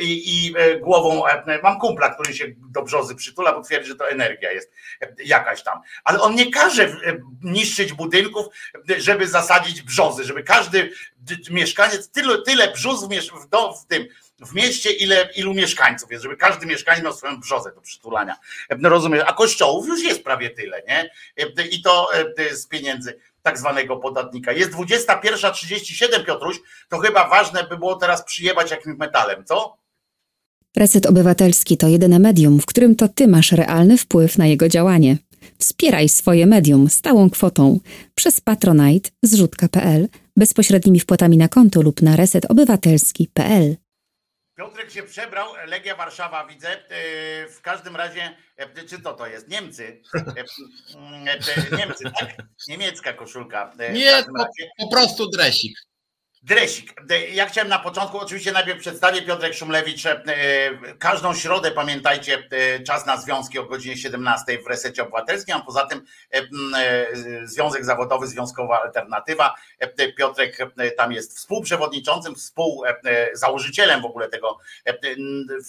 i, 0.00 0.46
i 0.46 0.54
głową, 0.80 1.22
mam 1.62 1.78
kumpla, 1.78 2.14
który 2.14 2.34
się 2.34 2.44
do 2.56 2.82
brzozy 2.82 3.14
przytula, 3.14 3.52
bo 3.52 3.62
twierdzi, 3.62 3.88
że 3.88 3.96
to 3.96 4.10
energia 4.10 4.52
jest 4.52 4.72
jakaś 5.24 5.62
tam. 5.62 5.80
Ale 6.04 6.20
on 6.20 6.34
nie 6.34 6.50
każe 6.50 6.96
niszczyć 7.42 7.92
budynków, 7.92 8.46
żeby 8.98 9.28
zasadzić 9.28 9.82
brzozy, 9.82 10.24
żeby 10.24 10.42
każdy 10.42 10.92
mieszkaniec, 11.50 12.10
tyle, 12.10 12.42
tyle 12.42 12.72
brzus 12.72 13.04
w, 13.04 13.08
w, 13.08 13.82
w 13.82 13.86
tym 13.86 14.06
w 14.46 14.54
mieście, 14.54 14.90
ile, 14.92 15.28
ilu 15.36 15.54
mieszkańców 15.54 16.10
jest, 16.10 16.22
żeby 16.22 16.36
każdy 16.36 16.66
mieszkaniec 16.66 17.04
miał 17.04 17.12
swoją 17.12 17.40
brzozę 17.40 17.72
do 17.74 17.80
przytulania. 17.80 18.36
No 18.78 18.88
rozumiesz, 18.88 19.24
a 19.26 19.32
kościołów 19.32 19.86
już 19.86 20.02
jest 20.02 20.24
prawie 20.24 20.50
tyle, 20.50 20.82
nie? 20.88 21.10
I 21.70 21.82
to 21.82 22.08
z 22.52 22.66
pieniędzy 22.66 23.20
tak 23.42 23.58
zwanego 23.58 23.96
podatnika. 23.96 24.52
Jest 24.52 24.72
21.37, 24.72 26.24
Piotruś, 26.26 26.60
to 26.88 26.98
chyba 26.98 27.28
ważne 27.28 27.64
by 27.64 27.76
było 27.76 27.96
teraz 27.96 28.24
przyjebać 28.24 28.70
jakimś 28.70 28.98
metalem, 28.98 29.44
co? 29.44 29.76
Reset 30.76 31.06
Obywatelski 31.06 31.76
to 31.76 31.88
jedyne 31.88 32.18
medium, 32.18 32.60
w 32.60 32.66
którym 32.66 32.96
to 32.96 33.08
ty 33.08 33.28
masz 33.28 33.52
realny 33.52 33.98
wpływ 33.98 34.38
na 34.38 34.46
jego 34.46 34.68
działanie. 34.68 35.16
Wspieraj 35.58 36.08
swoje 36.08 36.46
medium 36.46 36.88
stałą 36.88 37.30
kwotą 37.30 37.80
przez 38.14 38.40
Patronite 38.40 39.10
zrzutka.pl, 39.22 40.08
bezpośrednimi 40.36 41.00
wpłatami 41.00 41.36
na 41.36 41.48
konto 41.48 41.82
lub 41.82 42.02
na 42.02 42.16
resetobywatelski.pl. 42.16 43.76
Piotrek 44.62 44.90
się 44.90 45.02
przebrał, 45.02 45.48
Legia 45.66 45.96
Warszawa 45.96 46.46
widzę. 46.46 46.68
E, 46.68 47.48
w 47.48 47.60
każdym 47.62 47.96
razie, 47.96 48.36
e, 48.56 48.84
czy 48.84 49.02
to 49.02 49.14
to 49.14 49.26
jest? 49.26 49.48
Niemcy. 49.48 50.02
E, 50.14 51.76
Niemcy, 51.76 52.04
tak? 52.04 52.36
Niemiecka 52.68 53.12
koszulka. 53.12 53.72
Nie, 53.92 54.24
po, 54.36 54.46
po 54.78 54.90
prostu 54.90 55.30
dresik. 55.30 55.78
Dresik. 56.44 56.94
Ja 57.32 57.46
chciałem 57.46 57.68
na 57.68 57.78
początku, 57.78 58.18
oczywiście 58.18 58.52
najpierw 58.52 58.80
przedstawię 58.80 59.22
Piotrek 59.22 59.54
Szumlewicz. 59.54 60.06
E, 60.06 60.20
każdą 60.98 61.34
środę, 61.34 61.70
pamiętajcie, 61.70 62.42
e, 62.50 62.80
czas 62.80 63.06
na 63.06 63.16
związki 63.16 63.58
o 63.58 63.64
godzinie 63.64 63.96
17 63.96 64.58
w 64.62 64.66
Resecie 64.66 65.02
Obywatelskim, 65.02 65.54
a 65.54 65.60
poza 65.60 65.86
tym 65.86 66.04
e, 66.32 66.42
Związek 67.46 67.84
Zawodowy, 67.84 68.26
Związkowa 68.26 68.82
Alternatywa. 68.82 69.54
Piotrek 70.16 70.58
tam 70.96 71.12
jest 71.12 71.36
współprzewodniczącym, 71.36 72.34
współzałożycielem 72.34 74.02
w 74.02 74.04
ogóle 74.04 74.28
tego 74.28 74.58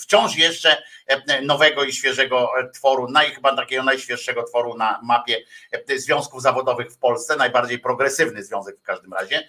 wciąż 0.02 0.38
jeszcze 0.38 0.84
nowego 1.42 1.84
i 1.84 1.94
świeżego 1.94 2.50
tworu, 2.74 3.12
naj, 3.12 3.32
chyba 3.32 3.56
takiego 3.56 3.84
najświeższego 3.84 4.44
tworu 4.44 4.78
na 4.78 5.00
mapie 5.04 5.44
związków 5.96 6.42
zawodowych 6.42 6.92
w 6.92 6.98
Polsce, 6.98 7.36
najbardziej 7.36 7.80
progresywny 7.80 8.44
związek 8.44 8.80
w 8.80 8.84
każdym 8.84 9.14
razie 9.14 9.48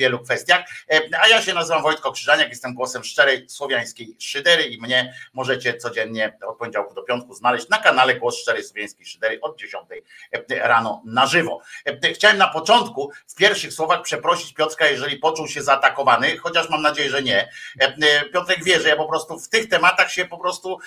wielu 0.00 0.18
kwestiach. 0.18 0.64
E, 0.92 1.00
a 1.20 1.28
ja 1.28 1.42
się 1.42 1.54
nazywam 1.54 1.82
Wojtko 1.82 2.12
Krzyżaniak, 2.12 2.48
jestem 2.48 2.74
głosem 2.74 3.04
szczerej 3.04 3.48
słowiańskiej 3.48 4.16
szydery 4.18 4.62
i 4.62 4.80
mnie 4.80 5.14
możecie 5.32 5.74
codziennie 5.74 6.38
od 6.46 6.58
poniedziałku 6.58 6.94
do 6.94 7.02
piątku 7.02 7.34
znaleźć 7.34 7.68
na 7.68 7.78
kanale 7.78 8.14
Głos 8.14 8.38
Szczerej 8.38 8.64
Słowiańskiej 8.64 9.06
Szydery 9.06 9.40
od 9.40 9.58
10 9.58 9.84
e, 10.32 10.68
rano 10.68 11.02
na 11.04 11.26
żywo. 11.26 11.60
E, 11.86 12.12
chciałem 12.12 12.38
na 12.38 12.48
początku 12.48 13.10
w 13.26 13.34
pierwszych 13.34 13.72
słowach 13.72 14.02
przeprosić 14.02 14.54
Piotrka, 14.54 14.86
jeżeli 14.86 15.16
poczuł 15.16 15.48
się 15.48 15.62
zaatakowany, 15.62 16.36
chociaż 16.36 16.70
mam 16.70 16.82
nadzieję, 16.82 17.10
że 17.10 17.22
nie. 17.22 17.48
Piotrek 18.32 18.64
wie, 18.64 18.80
że 18.80 18.88
ja 18.88 18.96
po 18.96 19.08
prostu 19.08 19.38
w 19.38 19.48
tych 19.48 19.68
tematach 19.68 20.12
się 20.12 20.24
po 20.24 20.38
prostu 20.38 20.78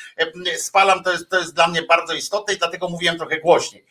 spalam, 0.57 1.03
to 1.03 1.11
jest, 1.11 1.29
to 1.29 1.39
jest 1.39 1.55
dla 1.55 1.67
mnie 1.67 1.81
bardzo 1.81 2.13
istotne 2.13 2.53
i 2.53 2.57
dlatego 2.57 2.89
mówiłem 2.89 3.17
trochę 3.17 3.39
głośniej. 3.39 3.85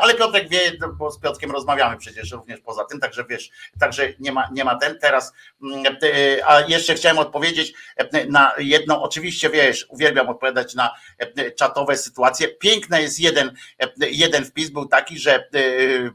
Ale 0.00 0.14
Piotrek 0.14 0.48
wie, 0.48 0.60
bo 0.98 1.10
z 1.10 1.20
Piotrkiem 1.20 1.50
rozmawiamy 1.50 1.96
przecież 1.96 2.32
również 2.32 2.60
poza 2.60 2.84
tym, 2.84 3.00
także 3.00 3.24
wiesz, 3.24 3.50
także 3.80 4.12
nie 4.18 4.32
ma, 4.32 4.48
nie 4.52 4.63
ma 4.64 4.76
ten 4.76 4.98
teraz. 4.98 5.32
Mm, 5.62 5.86
e, 5.86 6.46
a 6.46 6.60
jeszcze 6.60 6.94
chciałem 6.94 7.18
odpowiedzieć 7.18 7.72
e, 7.96 8.26
na 8.26 8.52
jedną, 8.58 9.02
oczywiście 9.02 9.50
wiesz, 9.50 9.86
uwielbiam 9.88 10.28
odpowiadać 10.28 10.74
na 10.74 10.94
e, 11.18 11.50
czatowe 11.50 11.96
sytuacje. 11.96 12.48
Piękny 12.48 13.02
jest 13.02 13.20
jeden, 13.20 13.54
jeden 13.96 14.44
wpis 14.44 14.70
był 14.70 14.86
taki, 14.86 15.18
że 15.18 15.48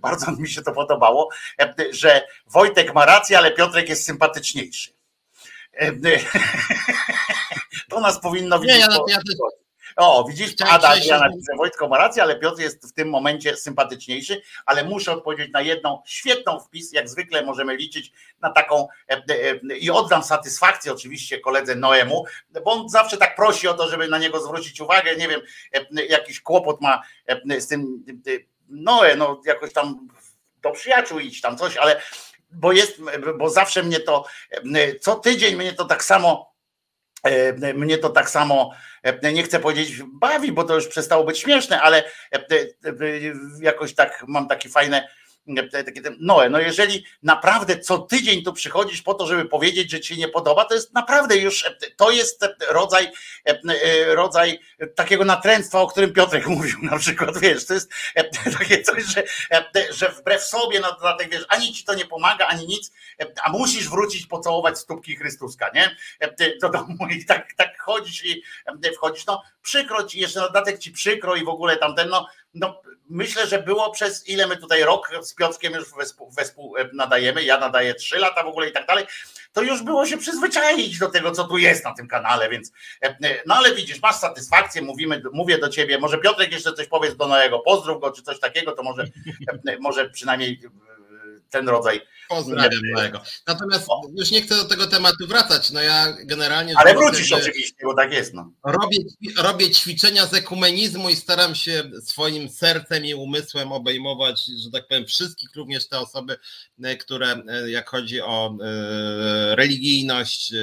bardzo 0.02 0.32
mi 0.40 0.50
się 0.50 0.62
to 0.62 0.72
podobało, 0.72 1.30
że 1.92 2.28
Wojtek 2.48 2.94
ma 2.94 3.06
rację, 3.06 3.38
ale 3.38 3.52
Piotrek 3.52 3.90
jest 3.90 4.06
sympatyczniejszy. 4.06 4.92
To 7.90 8.00
nas 8.00 8.22
powinno 8.22 8.60
widzieć. 8.60 8.76
Nie, 8.76 8.82
ja, 8.82 8.98
ja, 9.08 9.20
o, 9.96 10.26
widzisz, 10.30 10.56
Ada, 10.70 10.96
ja 10.96 11.20
napisałem, 11.20 11.58
Wojtko 11.58 11.88
ma 11.88 11.98
rację, 11.98 12.24
ale 12.24 12.40
Piotr 12.40 12.62
jest 12.62 12.90
w 12.90 12.94
tym 12.94 13.10
momencie 13.10 13.58
sympatyczniejszy, 13.58 14.42
ale 14.66 14.84
muszę 14.84 15.12
odpowiedzieć 15.12 15.54
na 15.54 15.62
jedną 15.62 16.02
świetną 16.06 16.60
wpis, 16.60 16.94
jak 16.94 17.10
zwykle 17.10 17.46
możemy 17.46 17.76
liczyć 17.76 18.12
na 18.42 18.50
taką 18.50 18.88
e, 19.10 19.14
e, 19.14 19.78
i 19.78 19.92
oddam 19.92 20.24
satysfakcję 20.24 20.92
oczywiście 20.92 21.40
koledze 21.40 21.76
Noemu, 21.76 22.26
bo 22.66 22.72
on 22.72 22.90
zawsze 22.90 23.18
tak 23.18 23.36
prosi 23.36 23.68
o 23.68 23.74
to, 23.74 23.90
żeby 23.90 24.08
na 24.08 24.18
niego 24.18 24.40
zwrócić 24.40 24.82
uwagę, 24.82 25.16
nie 25.16 25.28
wiem, 25.28 25.42
e, 25.74 26.06
jakiś 26.06 26.42
kłopot 26.42 26.82
ma 26.82 27.02
z 27.60 27.68
tym 27.68 28.04
Noe, 28.70 29.16
no 29.16 29.42
jakoś 29.46 29.74
tam 29.74 30.08
do 30.62 30.72
przyjaciół 30.72 31.20
iść 31.20 31.42
tam 31.42 31.58
coś, 31.58 31.78
ale 31.78 32.02
bo 32.52 32.72
jest, 32.72 33.02
bo 33.38 33.50
zawsze 33.50 33.84
mnie 33.84 34.00
to, 34.00 34.26
co 35.02 35.16
tydzień 35.16 35.56
mnie 35.56 35.74
to 35.74 35.86
tak 35.86 36.04
samo 36.04 36.49
mnie 37.76 37.98
to 37.98 38.10
tak 38.10 38.30
samo, 38.30 38.72
e, 39.04 39.34
nie 39.34 39.44
chcę 39.44 39.60
powiedzieć 39.60 40.02
bawi, 40.14 40.52
bo 40.52 40.64
to 40.64 40.76
już 40.76 40.88
przestało 40.88 41.24
być 41.24 41.40
śmieszne, 41.40 41.82
ale 41.82 42.04
e, 42.34 42.46
jakoś 43.62 43.96
tak 43.96 44.24
mam 44.28 44.48
takie 44.48 44.70
fajne 44.70 45.08
takie, 45.72 46.02
no, 46.20 46.50
no 46.50 46.60
jeżeli 46.60 47.06
naprawdę 47.24 47.80
co 47.80 47.98
tydzień 47.98 48.44
tu 48.44 48.54
przychodzisz 48.54 49.02
po 49.02 49.14
to, 49.14 49.28
żeby 49.28 49.46
powiedzieć, 49.46 49.92
że 49.92 50.00
ci 50.00 50.18
nie 50.18 50.28
podoba, 50.28 50.66
to 50.66 50.74
jest 50.74 50.94
naprawdę 50.94 51.38
już, 51.38 51.66
to 51.98 52.12
jest 52.12 52.46
rodzaj, 52.70 53.12
rodzaj 54.08 54.60
takiego 54.96 55.26
natręctwa, 55.26 55.82
o 55.82 55.88
którym 55.88 56.14
Piotrek 56.14 56.48
mówił 56.58 56.78
na 56.82 56.98
przykład, 56.98 57.38
wiesz, 57.40 57.66
to 57.66 57.74
jest 57.74 57.92
takie 58.60 58.82
coś, 58.82 59.04
że, 59.04 59.24
że 59.90 60.10
wbrew 60.10 60.44
sobie, 60.44 60.80
no 60.80 60.98
dlatego 61.02 61.32
wiesz, 61.32 61.46
ani 61.50 61.74
ci 61.74 61.84
to 61.84 61.94
nie 61.94 62.06
pomaga, 62.06 62.48
ani 62.48 62.68
nic, 62.68 62.92
a 63.44 63.52
musisz 63.52 63.90
wrócić 63.90 64.26
pocałować 64.26 64.80
stópki 64.80 65.16
Chrystuska, 65.16 65.70
nie? 65.74 65.96
Do 66.62 66.70
domu 66.70 66.98
i 67.10 67.26
tak, 67.26 67.54
tak 67.54 67.78
wchodzisz 67.90 68.26
i 68.26 68.44
wchodzisz, 68.96 69.26
no 69.26 69.44
przykro 69.62 70.04
ci, 70.04 70.20
jeszcze 70.20 70.40
na 70.40 70.48
dodatek 70.48 70.80
ci 70.80 70.92
przykro 70.92 71.36
i 71.36 71.46
w 71.46 71.50
ogóle 71.50 71.78
tamten, 71.78 72.10
no, 72.10 72.28
no 72.54 72.82
myślę, 73.10 73.48
że 73.48 73.64
było 73.64 73.92
przez 73.92 74.30
ile 74.30 74.48
my 74.48 74.58
tutaj 74.58 74.84
rok 74.84 75.10
z 75.22 75.36
Piotrkiem 75.36 75.74
już 75.74 75.86
wespół, 76.38 76.76
nadajemy, 76.94 77.44
ja 77.44 77.60
nadaję 77.60 77.94
trzy 77.94 78.18
lata 78.18 78.44
w 78.44 78.48
ogóle 78.48 78.70
i 78.70 78.72
tak 78.72 78.88
dalej, 78.88 79.06
to 79.54 79.62
już 79.62 79.84
było 79.84 80.06
się 80.06 80.18
przyzwyczaić 80.18 81.00
do 81.00 81.10
tego, 81.10 81.32
co 81.32 81.44
tu 81.44 81.58
jest 81.58 81.86
na 81.86 81.94
tym 81.94 82.08
kanale, 82.08 82.50
więc 82.50 82.72
no 83.46 83.56
ale 83.56 83.76
widzisz, 83.76 84.02
masz 84.02 84.16
satysfakcję, 84.16 84.82
mówimy, 84.82 85.22
mówię 85.34 85.58
do 85.58 85.70
ciebie, 85.70 86.00
może 86.00 86.18
Piotrek 86.18 86.52
jeszcze 86.52 86.74
coś 86.74 86.88
powiedz 86.88 87.16
do 87.16 87.28
Nowego, 87.28 87.60
pozdrów 87.60 88.02
go, 88.02 88.12
czy 88.12 88.24
coś 88.24 88.40
takiego, 88.40 88.72
to 88.72 88.84
może, 88.84 89.08
może 89.80 90.10
przynajmniej 90.10 90.62
ten 91.50 91.70
rodzaj. 91.70 92.02
Pozdrawiam 92.30 92.80
mojego. 92.94 93.22
Natomiast 93.48 93.88
już 94.18 94.32
nie 94.32 94.42
chcę 94.42 94.56
do 94.56 94.66
tego 94.66 94.88
tematu 94.88 95.28
wracać. 95.28 95.72
No 95.72 95.82
ja 95.82 96.14
generalnie. 96.24 96.74
Ale 96.78 96.94
wrócisz 96.94 97.32
oczywiście, 97.32 97.76
bo 97.84 97.96
tak 97.96 98.14
jest. 98.14 98.34
No. 98.34 98.52
Robię, 98.64 98.98
robię 99.38 99.72
ćwiczenia 99.72 100.26
z 100.26 100.34
ekumenizmu 100.34 101.10
i 101.10 101.16
staram 101.16 101.56
się 101.56 101.84
swoim 102.04 102.50
sercem 102.50 103.06
i 103.06 103.14
umysłem 103.14 103.72
obejmować, 103.72 104.46
że 104.64 104.72
tak 104.72 104.88
powiem, 104.88 105.06
wszystkich, 105.06 105.50
również 105.56 105.88
te 105.88 106.00
osoby, 106.00 106.38
e, 106.84 106.96
które 106.96 107.42
e, 107.48 107.70
jak 107.70 107.90
chodzi 107.90 108.22
o 108.22 108.58
e, 108.62 109.56
religijność 109.56 110.54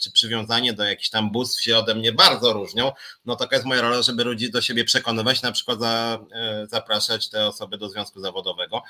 czy 0.00 0.12
przywiązanie 0.12 0.72
do 0.72 0.84
jakichś 0.84 1.10
tam 1.10 1.32
bóstw 1.32 1.62
się 1.62 1.78
ode 1.78 1.94
mnie 1.94 2.12
bardzo 2.12 2.52
różnią. 2.52 2.92
No 3.24 3.36
taka 3.36 3.56
jest 3.56 3.66
moja 3.66 3.80
rola, 3.80 4.02
żeby 4.02 4.24
ludzi 4.24 4.50
do 4.50 4.60
siebie 4.60 4.84
przekonywać, 4.84 5.42
na 5.42 5.52
przykład 5.52 5.80
za, 5.80 6.18
zapraszać 6.70 7.28
te 7.28 7.46
osoby 7.46 7.78
do 7.78 7.88
związku 7.88 8.20
zawodowego, 8.20 8.82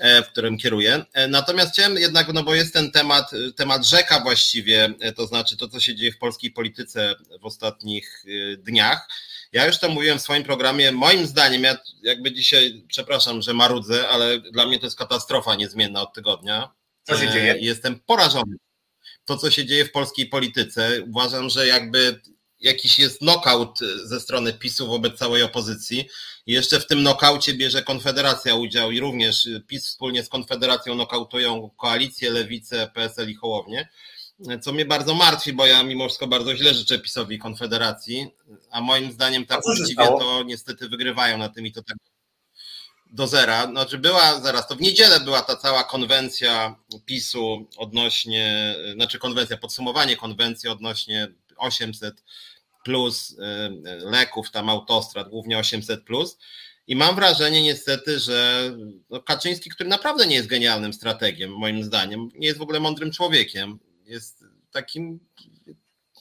w 0.00 0.26
którym 0.26 0.58
kieruję 0.58 1.04
E, 1.12 1.28
natomiast 1.60 1.74
chciałem 1.74 1.98
jednak, 1.98 2.32
no 2.32 2.42
bo 2.42 2.54
jest 2.54 2.72
ten 2.72 2.90
temat, 2.90 3.30
temat 3.56 3.86
rzeka 3.86 4.20
właściwie, 4.20 4.94
e, 5.00 5.12
to 5.12 5.26
znaczy 5.26 5.56
to, 5.56 5.68
co 5.68 5.80
się 5.80 5.94
dzieje 5.94 6.12
w 6.12 6.18
polskiej 6.18 6.50
polityce 6.50 7.14
w 7.40 7.44
ostatnich 7.46 8.24
e, 8.26 8.56
dniach. 8.56 9.08
Ja 9.52 9.66
już 9.66 9.78
to 9.78 9.88
mówiłem 9.88 10.18
w 10.18 10.22
swoim 10.22 10.42
programie. 10.42 10.92
Moim 10.92 11.26
zdaniem, 11.26 11.62
ja 11.62 11.76
jakby 12.02 12.32
dzisiaj, 12.32 12.84
przepraszam, 12.88 13.42
że 13.42 13.54
marudzę, 13.54 14.08
ale 14.08 14.40
dla 14.40 14.66
mnie 14.66 14.78
to 14.78 14.86
jest 14.86 14.98
katastrofa 14.98 15.54
niezmienna 15.54 16.02
od 16.02 16.14
tygodnia. 16.14 16.70
Co 17.02 17.18
się 17.18 17.28
dzieje? 17.28 17.56
Jestem 17.58 18.00
porażony. 18.00 18.56
To, 19.24 19.36
co 19.36 19.50
się 19.50 19.64
dzieje 19.64 19.84
w 19.84 19.92
polskiej 19.92 20.26
polityce, 20.26 21.02
uważam, 21.08 21.50
że 21.50 21.66
jakby 21.66 22.20
jakiś 22.60 22.98
jest 22.98 23.18
knockout 23.18 23.78
ze 24.04 24.20
strony 24.20 24.52
PiSu 24.52 24.86
wobec 24.86 25.18
całej 25.18 25.42
opozycji. 25.42 26.08
I 26.46 26.52
jeszcze 26.52 26.80
w 26.80 26.86
tym 26.86 27.02
nokaucie 27.02 27.54
bierze 27.54 27.82
Konfederacja 27.82 28.54
udział 28.54 28.90
i 28.90 29.00
również 29.00 29.48
PiS 29.66 29.86
wspólnie 29.86 30.24
z 30.24 30.28
Konfederacją 30.28 30.94
nokautują 30.94 31.70
koalicję, 31.76 32.30
lewicę, 32.30 32.90
PSL 32.94 33.30
i 33.30 33.34
Hołownię. 33.34 33.88
Co 34.62 34.72
mnie 34.72 34.84
bardzo 34.84 35.14
martwi, 35.14 35.52
bo 35.52 35.66
ja 35.66 35.82
mimo 35.82 36.06
wszystko 36.06 36.26
bardzo 36.26 36.56
źle 36.56 36.74
życzę 36.74 36.98
PiSowi 36.98 37.38
Konfederacji, 37.38 38.26
a 38.70 38.80
moim 38.80 39.12
zdaniem 39.12 39.46
tak 39.46 39.60
właściwie 39.64 40.06
to 40.06 40.42
niestety 40.46 40.88
wygrywają 40.88 41.38
na 41.38 41.48
tym 41.48 41.66
i 41.66 41.72
to 41.72 41.82
tak 41.82 41.96
do 43.12 43.26
zera. 43.26 43.66
Znaczy 43.66 43.98
była 43.98 44.40
zaraz, 44.40 44.68
to 44.68 44.76
w 44.76 44.80
niedzielę 44.80 45.20
była 45.20 45.42
ta 45.42 45.56
cała 45.56 45.84
konwencja 45.84 46.76
PiSu 47.06 47.68
odnośnie, 47.76 48.74
znaczy 48.94 49.18
konwencja, 49.18 49.56
podsumowanie 49.56 50.16
konwencji 50.16 50.68
odnośnie 50.68 51.28
800 51.56 52.22
plus 52.84 53.30
y, 53.30 53.34
y, 53.34 54.10
leków, 54.10 54.50
tam 54.50 54.68
autostrad, 54.68 55.28
głównie 55.28 55.58
800 55.58 56.04
plus. 56.04 56.38
I 56.86 56.96
mam 56.96 57.14
wrażenie 57.14 57.62
niestety, 57.62 58.18
że 58.18 58.70
no 59.10 59.22
Kaczyński, 59.22 59.70
który 59.70 59.88
naprawdę 59.88 60.26
nie 60.26 60.36
jest 60.36 60.48
genialnym 60.48 60.92
strategiem, 60.92 61.50
moim 61.50 61.84
zdaniem, 61.84 62.28
nie 62.34 62.46
jest 62.46 62.58
w 62.58 62.62
ogóle 62.62 62.80
mądrym 62.80 63.12
człowiekiem. 63.12 63.78
Jest 64.04 64.44
takim, 64.72 65.20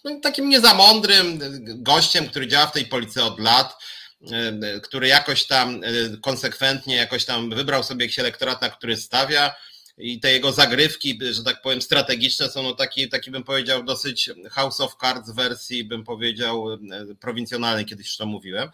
no, 0.04 0.20
takim 0.24 0.50
niezamądrym 0.50 1.40
gościem, 1.84 2.28
który 2.28 2.48
działa 2.48 2.68
w 2.68 2.72
tej 2.72 2.86
policji 2.86 3.22
od 3.22 3.40
lat, 3.40 3.84
y, 4.22 4.82
który 4.82 5.08
jakoś 5.08 5.48
tam 5.48 5.82
konsekwentnie, 6.22 6.96
jakoś 6.96 7.26
tam 7.26 7.50
wybrał 7.50 7.84
sobie 7.84 8.06
jakiś 8.06 8.20
elektorat, 8.20 8.62
na 8.62 8.70
który 8.70 8.98
stawia 8.98 9.56
i 10.00 10.20
te 10.20 10.32
jego 10.32 10.52
zagrywki, 10.52 11.20
że 11.32 11.44
tak 11.44 11.62
powiem, 11.62 11.82
strategiczne 11.82 12.50
są 12.50 12.64
no 12.64 12.74
taki, 12.74 13.10
taki 13.10 13.32
bym 13.32 13.44
powiedział 13.44 13.84
dosyć 13.84 14.30
House 14.52 14.82
of 14.82 14.96
Cards 15.02 15.32
wersji, 15.32 15.84
bym 15.84 16.04
powiedział, 16.04 16.74
e, 16.74 16.78
prowincjonalnej, 17.20 17.86
kiedyś 17.86 18.08
już 18.08 18.18
to 18.18 18.26
mówiłem. 18.26 18.70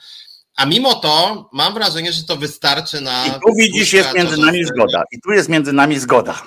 A 0.56 0.66
mimo 0.66 0.96
to 0.96 1.50
mam 1.54 1.74
wrażenie, 1.74 2.14
że 2.14 2.24
to 2.24 2.38
wystarczy 2.38 3.02
na. 3.02 3.28
I 3.28 3.32
tu 3.32 3.56
widzisz, 3.58 3.94
jest 3.94 4.14
między 4.14 4.38
nami 4.38 4.66
zgoda. 4.66 5.04
I 5.12 5.22
tu 5.22 5.32
jest 5.32 5.50
między 5.50 5.74
nami 5.74 6.00
zgoda. 6.00 6.44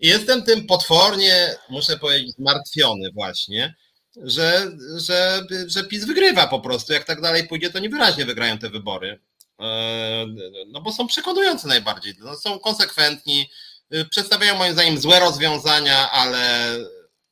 Jestem 0.00 0.42
tym 0.42 0.66
potwornie, 0.66 1.54
muszę 1.70 1.98
powiedzieć, 1.98 2.34
zmartwiony 2.34 3.10
właśnie, 3.14 3.74
że, 4.16 4.70
że, 4.96 5.42
że 5.66 5.84
PiS 5.84 6.04
wygrywa 6.04 6.46
po 6.46 6.60
prostu. 6.60 6.92
Jak 6.92 7.04
tak 7.04 7.20
dalej 7.20 7.48
pójdzie, 7.48 7.70
to 7.70 7.78
niewyraźnie 7.78 8.24
wygrają 8.24 8.58
te 8.58 8.70
wybory. 8.70 9.20
E, 9.60 10.26
no 10.66 10.80
bo 10.80 10.92
są 10.92 11.06
przekonujące 11.06 11.68
najbardziej, 11.68 12.14
no 12.18 12.36
są 12.36 12.58
konsekwentni, 12.58 13.50
y, 13.94 14.04
przedstawiają 14.04 14.56
moim 14.56 14.72
zdaniem 14.72 14.98
złe 14.98 15.20
rozwiązania, 15.20 16.10
ale, 16.10 16.76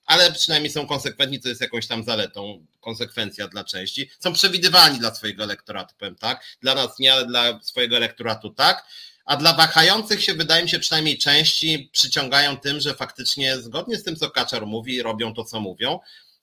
ale 0.07 0.33
przynajmniej 0.33 0.73
są 0.73 0.87
konsekwentni, 0.87 1.41
co 1.41 1.49
jest 1.49 1.61
jakąś 1.61 1.87
tam 1.87 2.05
zaletą, 2.05 2.67
konsekwencja 2.81 3.49
dla 3.49 3.65
części. 3.65 4.11
Są 4.21 4.33
przewidywalni 4.33 4.99
dla 4.99 5.15
swojego 5.15 5.45
elektoratu, 5.45 5.95
powiem 5.99 6.17
tak. 6.17 6.45
Dla 6.61 6.75
nas 6.75 6.99
nie, 6.99 7.13
ale 7.13 7.27
dla 7.27 7.61
swojego 7.63 7.97
elektoratu 7.97 8.51
tak. 8.51 8.87
A 9.25 9.37
dla 9.37 9.53
wahających 9.53 10.25
się, 10.25 10.35
wydaje 10.35 10.63
mi 10.63 10.69
się, 10.69 10.79
przynajmniej 10.79 11.19
części 11.19 11.91
przyciągają 11.93 12.57
tym, 12.57 12.81
że 12.81 12.95
faktycznie 12.95 13.57
zgodnie 13.57 13.97
z 13.97 14.05
tym, 14.05 14.17
co 14.17 14.31
Kaczor 14.31 14.67
mówi, 14.67 15.03
robią 15.03 15.35
to, 15.35 15.45
co 15.45 15.61
mówią 15.61 16.01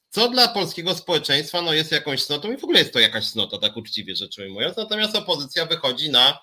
co 0.09 0.29
dla 0.29 0.47
polskiego 0.47 0.95
społeczeństwa 0.95 1.61
no 1.61 1.73
jest 1.73 1.91
jakąś 1.91 2.23
cnotą 2.23 2.51
i 2.51 2.57
w 2.57 2.63
ogóle 2.63 2.79
jest 2.79 2.93
to 2.93 2.99
jakaś 2.99 3.25
cnota, 3.25 3.57
tak 3.57 3.77
uczciwie 3.77 4.15
rzecz 4.15 4.38
ujmując. 4.38 4.77
Natomiast 4.77 5.15
opozycja 5.15 5.65
wychodzi 5.65 6.09
na 6.09 6.39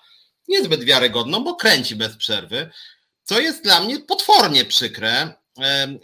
niezbyt 0.47 0.83
wiarygodną, 0.83 1.43
bo 1.43 1.55
kręci 1.55 1.95
bez 1.95 2.17
przerwy, 2.17 2.69
co 3.23 3.39
jest 3.39 3.63
dla 3.63 3.81
mnie 3.81 3.99
potwornie 3.99 4.65
przykre. 4.65 5.33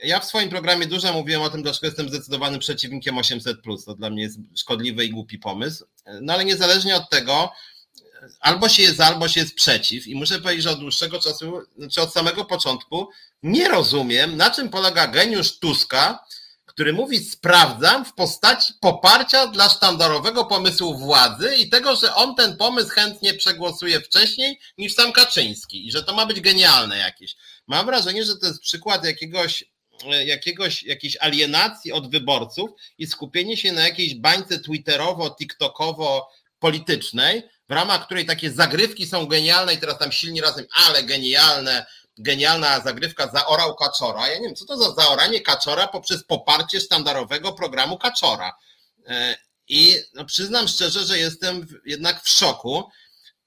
Ja 0.04 0.20
w 0.20 0.26
swoim 0.26 0.50
programie 0.50 0.86
dużo 0.88 1.14
mówiłem 1.14 1.42
o 1.42 1.50
tym, 1.50 1.64
dlaczego 1.64 1.88
jestem 1.88 2.10
zdecydowanym 2.10 2.60
przeciwnikiem 2.60 3.18
800. 3.18 3.58
To 3.86 3.96
dla 3.96 4.10
mnie 4.10 4.24
jest 4.24 4.40
szkodliwy 4.58 5.06
i 5.06 5.10
głupi 5.10 5.38
pomysł. 5.38 5.86
No 6.22 6.34
ale 6.34 6.46
niezależnie 6.46 6.96
od 6.96 7.10
tego, 7.10 7.52
albo 8.40 8.70
się 8.70 8.84
jest, 8.84 9.02
albo 9.02 9.28
się 9.28 9.40
jest 9.40 9.56
przeciw. 9.56 10.08
I 10.08 10.16
muszę 10.16 10.40
powiedzieć, 10.40 10.64
że 10.64 10.72
od 10.72 10.80
dłuższego 10.80 11.20
czasu, 11.20 11.62
znaczy 11.78 12.02
od 12.02 12.14
samego 12.14 12.46
początku, 12.46 13.10
nie 13.44 13.70
rozumiem, 13.70 14.38
na 14.38 14.50
czym 14.50 14.70
polega 14.70 15.08
geniusz 15.08 15.60
Tuska, 15.60 16.26
który 16.72 16.94
mówi 16.94 17.20
sprawdzam 17.20 18.06
w 18.06 18.14
postaci 18.14 18.74
poparcia 18.80 19.48
dla 19.48 19.70
sztandarowego 19.70 20.46
pomysłu 20.46 20.98
władzy 20.98 21.56
i 21.56 21.70
tego, 21.70 21.96
że 21.96 22.16
on 22.16 22.36
ten 22.36 22.58
pomysł 22.58 22.90
chętnie 22.90 23.34
przegłosuje 23.34 24.02
wcześniej 24.02 24.60
niż 24.78 24.94
sam 24.94 25.12
Kaczyński 25.12 25.88
i 25.88 25.92
że 25.92 26.04
to 26.04 26.14
ma 26.14 26.26
być 26.26 26.42
genialne 26.42 26.98
jakieś. 26.98 27.36
Mam 27.68 27.86
wrażenie, 27.86 28.26
że 28.26 28.38
to 28.38 28.48
jest 28.48 28.62
przykład 28.62 29.06
jakiegoś 29.06 29.64
jakiegoś, 30.26 30.84
jakiejś 30.84 31.18
alienacji 31.18 31.92
od 31.92 32.12
wyborców 32.12 32.70
i 32.98 33.08
skupienie 33.08 33.58
się 33.58 33.72
na 33.72 33.82
jakiejś 33.82 34.16
bańce 34.16 34.60
twitterowo, 34.60 35.30
tiktokowo 35.30 36.30
politycznej, 36.60 37.44
w 37.70 37.74
ramach 37.74 38.06
której 38.06 38.26
takie 38.26 38.52
zagrywki 38.52 39.06
są 39.06 39.26
genialne 39.26 39.74
i 39.74 39.78
teraz 39.78 39.98
tam 39.98 40.12
silni 40.12 40.42
razem, 40.42 40.66
ale 40.88 41.04
genialne, 41.04 41.86
genialna 42.22 42.80
zagrywka 42.80 43.28
zaorał 43.34 43.76
Kaczora. 43.76 44.30
Ja 44.30 44.36
nie 44.40 44.46
wiem, 44.46 44.56
co 44.56 44.66
to 44.66 44.78
za 44.78 44.94
zaoranie 44.94 45.42
Kaczora 45.42 45.88
poprzez 45.88 46.24
poparcie 46.24 46.80
sztandarowego 46.80 47.54
programu 47.54 47.98
Kaczora. 47.98 48.56
E, 49.08 49.38
I 49.68 49.96
no, 50.14 50.26
przyznam 50.26 50.68
szczerze, 50.68 51.04
że 51.04 51.18
jestem 51.18 51.82
jednak 51.86 52.24
w 52.24 52.30
szoku. 52.30 52.84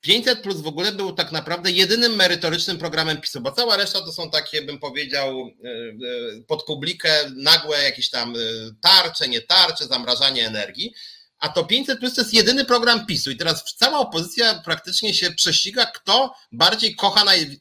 500 0.01 0.43
plus 0.43 0.61
w 0.61 0.67
ogóle 0.67 0.93
był 0.93 1.13
tak 1.13 1.33
naprawdę 1.33 1.71
jedynym 1.71 2.15
merytorycznym 2.15 2.79
programem 2.79 3.21
PiSu, 3.21 3.41
bo 3.41 3.53
cała 3.53 3.77
reszta 3.77 4.01
to 4.01 4.13
są 4.13 4.31
takie, 4.31 4.63
bym 4.63 4.79
powiedział, 4.79 5.39
e, 5.41 5.69
e, 5.69 6.43
pod 6.47 6.65
publikę 6.65 7.31
nagłe 7.37 7.83
jakieś 7.83 8.11
tam 8.11 8.35
tarcze, 8.81 9.29
nie 9.29 9.41
tarcze, 9.41 9.87
zamrażanie 9.87 10.47
energii. 10.47 10.95
A 11.39 11.49
to 11.49 11.65
500 11.65 11.99
plus 11.99 12.15
to 12.15 12.21
jest 12.21 12.35
jedyny 12.35 12.65
program 12.65 13.07
PiSu. 13.07 13.31
I 13.31 13.37
teraz 13.37 13.75
cała 13.77 13.99
opozycja 13.99 14.63
praktycznie 14.65 15.15
się 15.15 15.31
prześciga, 15.31 15.87
kto 15.87 16.35
bardziej 16.53 16.97
kocha 16.97 17.25
naj, 17.25 17.61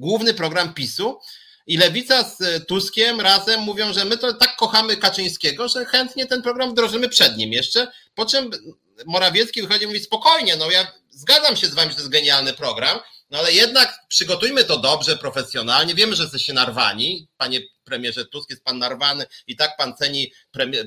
główny 0.00 0.34
program 0.34 0.74
PiSu. 0.74 1.20
I 1.66 1.76
Lewica 1.76 2.24
z 2.24 2.40
e, 2.40 2.60
Tuskiem 2.60 3.20
razem 3.20 3.60
mówią, 3.60 3.92
że 3.92 4.04
my 4.04 4.18
to 4.18 4.34
tak 4.34 4.56
kochamy 4.56 4.96
Kaczyńskiego, 4.96 5.68
że 5.68 5.84
chętnie 5.84 6.26
ten 6.26 6.42
program 6.42 6.70
wdrożymy 6.70 7.08
przed 7.08 7.36
nim 7.36 7.52
jeszcze. 7.52 7.92
Po 8.14 8.26
czym 8.26 8.50
Morawiecki 9.06 9.62
wychodzi 9.62 9.84
i 9.84 9.86
mówi: 9.86 10.00
spokojnie, 10.00 10.56
no 10.56 10.70
ja 10.70 10.92
zgadzam 11.10 11.56
się 11.56 11.66
z 11.66 11.74
wami, 11.74 11.90
że 11.90 11.94
to 11.94 12.00
jest 12.00 12.12
genialny 12.12 12.52
program, 12.52 12.98
no 13.30 13.38
ale 13.38 13.52
jednak 13.52 13.98
przygotujmy 14.08 14.64
to 14.64 14.78
dobrze, 14.78 15.16
profesjonalnie. 15.16 15.94
Wiemy, 15.94 16.16
że 16.16 16.22
jesteście 16.22 16.52
narwani. 16.52 17.28
Panie 17.36 17.60
premierze 17.84 18.24
Tusk, 18.24 18.50
jest 18.50 18.64
pan 18.64 18.78
narwany 18.78 19.26
i 19.46 19.56
tak 19.56 19.76
pan 19.76 19.96
ceni 19.96 20.32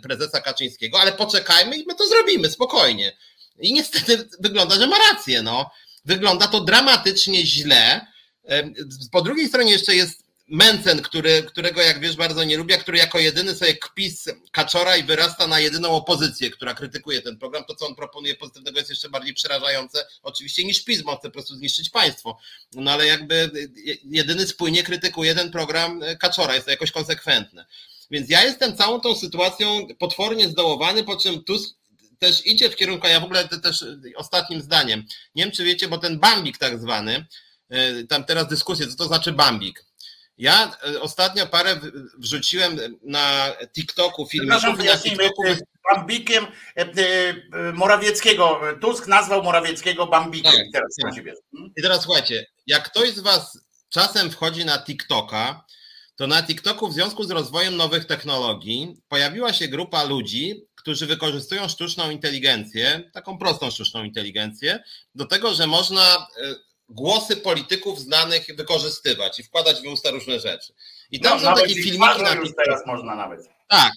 prezesa 0.03 0.41
Kaczyńskiego, 0.41 0.99
ale 1.01 1.11
poczekajmy 1.11 1.77
i 1.77 1.85
my 1.87 1.95
to 1.95 2.07
zrobimy 2.07 2.49
spokojnie. 2.49 3.17
I 3.59 3.73
niestety 3.73 4.29
wygląda, 4.39 4.75
że 4.75 4.87
ma 4.87 4.97
rację. 5.11 5.41
No. 5.41 5.71
Wygląda 6.05 6.47
to 6.47 6.61
dramatycznie 6.61 7.45
źle. 7.45 8.12
Po 9.11 9.21
drugiej 9.21 9.47
stronie 9.47 9.71
jeszcze 9.71 9.95
jest 9.95 10.23
Mencen, 10.47 11.01
który, 11.01 11.43
którego 11.43 11.81
jak 11.81 11.99
wiesz 11.99 12.15
bardzo 12.15 12.43
nie 12.43 12.57
lubię, 12.57 12.77
który 12.77 12.97
jako 12.97 13.19
jedyny 13.19 13.55
sobie 13.55 13.73
kpi 13.77 14.09
z 14.09 14.29
Kaczora 14.51 14.97
i 14.97 15.03
wyrasta 15.03 15.47
na 15.47 15.59
jedyną 15.59 15.89
opozycję, 15.89 16.49
która 16.49 16.73
krytykuje 16.73 17.21
ten 17.21 17.37
program. 17.37 17.65
To, 17.65 17.75
co 17.75 17.87
on 17.87 17.95
proponuje 17.95 18.35
pozytywnego 18.35 18.77
jest 18.77 18.89
jeszcze 18.89 19.09
bardziej 19.09 19.33
przerażające 19.33 20.05
oczywiście 20.23 20.63
niż 20.63 20.83
PiS, 20.83 21.01
bo 21.01 21.17
chce 21.17 21.27
po 21.27 21.33
prostu 21.33 21.55
zniszczyć 21.55 21.89
państwo. 21.89 22.37
No 22.73 22.91
ale 22.91 23.05
jakby 23.05 23.51
jedyny 24.03 24.47
spójnie 24.47 24.83
krytykuje 24.83 25.35
ten 25.35 25.51
program 25.51 26.01
Kaczora, 26.19 26.53
jest 26.53 26.65
to 26.65 26.71
jakoś 26.71 26.91
konsekwentne. 26.91 27.65
Więc 28.11 28.29
ja 28.29 28.43
jestem 28.43 28.77
całą 28.77 28.99
tą 28.99 29.15
sytuacją 29.15 29.87
potwornie 29.99 30.49
zdołowany, 30.49 31.03
po 31.03 31.17
czym 31.17 31.43
Tusk 31.43 31.75
też 32.19 32.45
idzie 32.45 32.69
w 32.69 32.75
kierunku, 32.75 33.07
ja 33.07 33.19
w 33.19 33.23
ogóle 33.23 33.47
też 33.47 33.85
ostatnim 34.15 34.61
zdaniem, 34.61 35.05
nie 35.35 35.43
wiem 35.43 35.51
czy 35.51 35.63
wiecie, 35.63 35.87
bo 35.87 35.97
ten 35.97 36.19
Bambik 36.19 36.57
tak 36.57 36.79
zwany, 36.79 37.25
tam 38.09 38.23
teraz 38.23 38.47
dyskusję, 38.47 38.87
co 38.87 38.95
to 38.95 39.05
znaczy 39.05 39.31
Bambik. 39.31 39.85
Ja 40.37 40.77
e, 40.87 41.01
ostatnio 41.01 41.47
parę 41.47 41.79
wrzuciłem 42.17 42.77
na 43.03 43.51
TikToku 43.75 44.25
filmików 44.25 44.77
na 44.85 44.97
TikToku... 44.97 45.43
Bambikiem 45.95 46.47
e, 46.75 47.73
Morawieckiego. 47.73 48.61
Tusk 48.81 49.07
nazwał 49.07 49.43
Morawieckiego 49.43 50.07
Bambikiem. 50.07 50.51
Tak, 50.51 50.65
teraz 50.73 50.95
tak. 51.01 51.25
I 51.77 51.81
teraz 51.81 52.03
słuchajcie, 52.03 52.45
jak 52.67 52.83
ktoś 52.83 53.13
z 53.13 53.19
Was 53.19 53.59
czasem 53.89 54.31
wchodzi 54.31 54.65
na 54.65 54.83
TikToka, 54.83 55.65
to 56.15 56.27
na 56.27 56.43
TikToku 56.43 56.87
w 56.87 56.93
związku 56.93 57.23
z 57.23 57.31
rozwojem 57.31 57.77
nowych 57.77 58.05
technologii 58.05 58.97
pojawiła 59.07 59.53
się 59.53 59.67
grupa 59.67 60.03
ludzi, 60.03 60.67
którzy 60.75 61.07
wykorzystują 61.07 61.67
sztuczną 61.67 62.11
inteligencję, 62.11 63.09
taką 63.13 63.37
prostą 63.37 63.71
sztuczną 63.71 64.03
inteligencję, 64.03 64.83
do 65.15 65.25
tego, 65.25 65.53
że 65.53 65.67
można 65.67 66.27
e, 66.43 66.55
głosy 66.89 67.37
polityków 67.37 67.99
znanych 67.99 68.47
wykorzystywać 68.55 69.39
i 69.39 69.43
wkładać 69.43 69.81
w 69.81 69.85
usta 69.85 70.11
różne 70.11 70.39
rzeczy. 70.39 70.73
I 71.11 71.19
tam 71.19 71.41
no, 71.41 71.49
są 71.49 71.61
takie 71.61 71.75
filmiki 71.75 72.21
na 72.23 72.33
już 72.33 72.49
teraz 72.55 72.85
można 72.85 73.15
nawet. 73.15 73.49
Tak. 73.67 73.91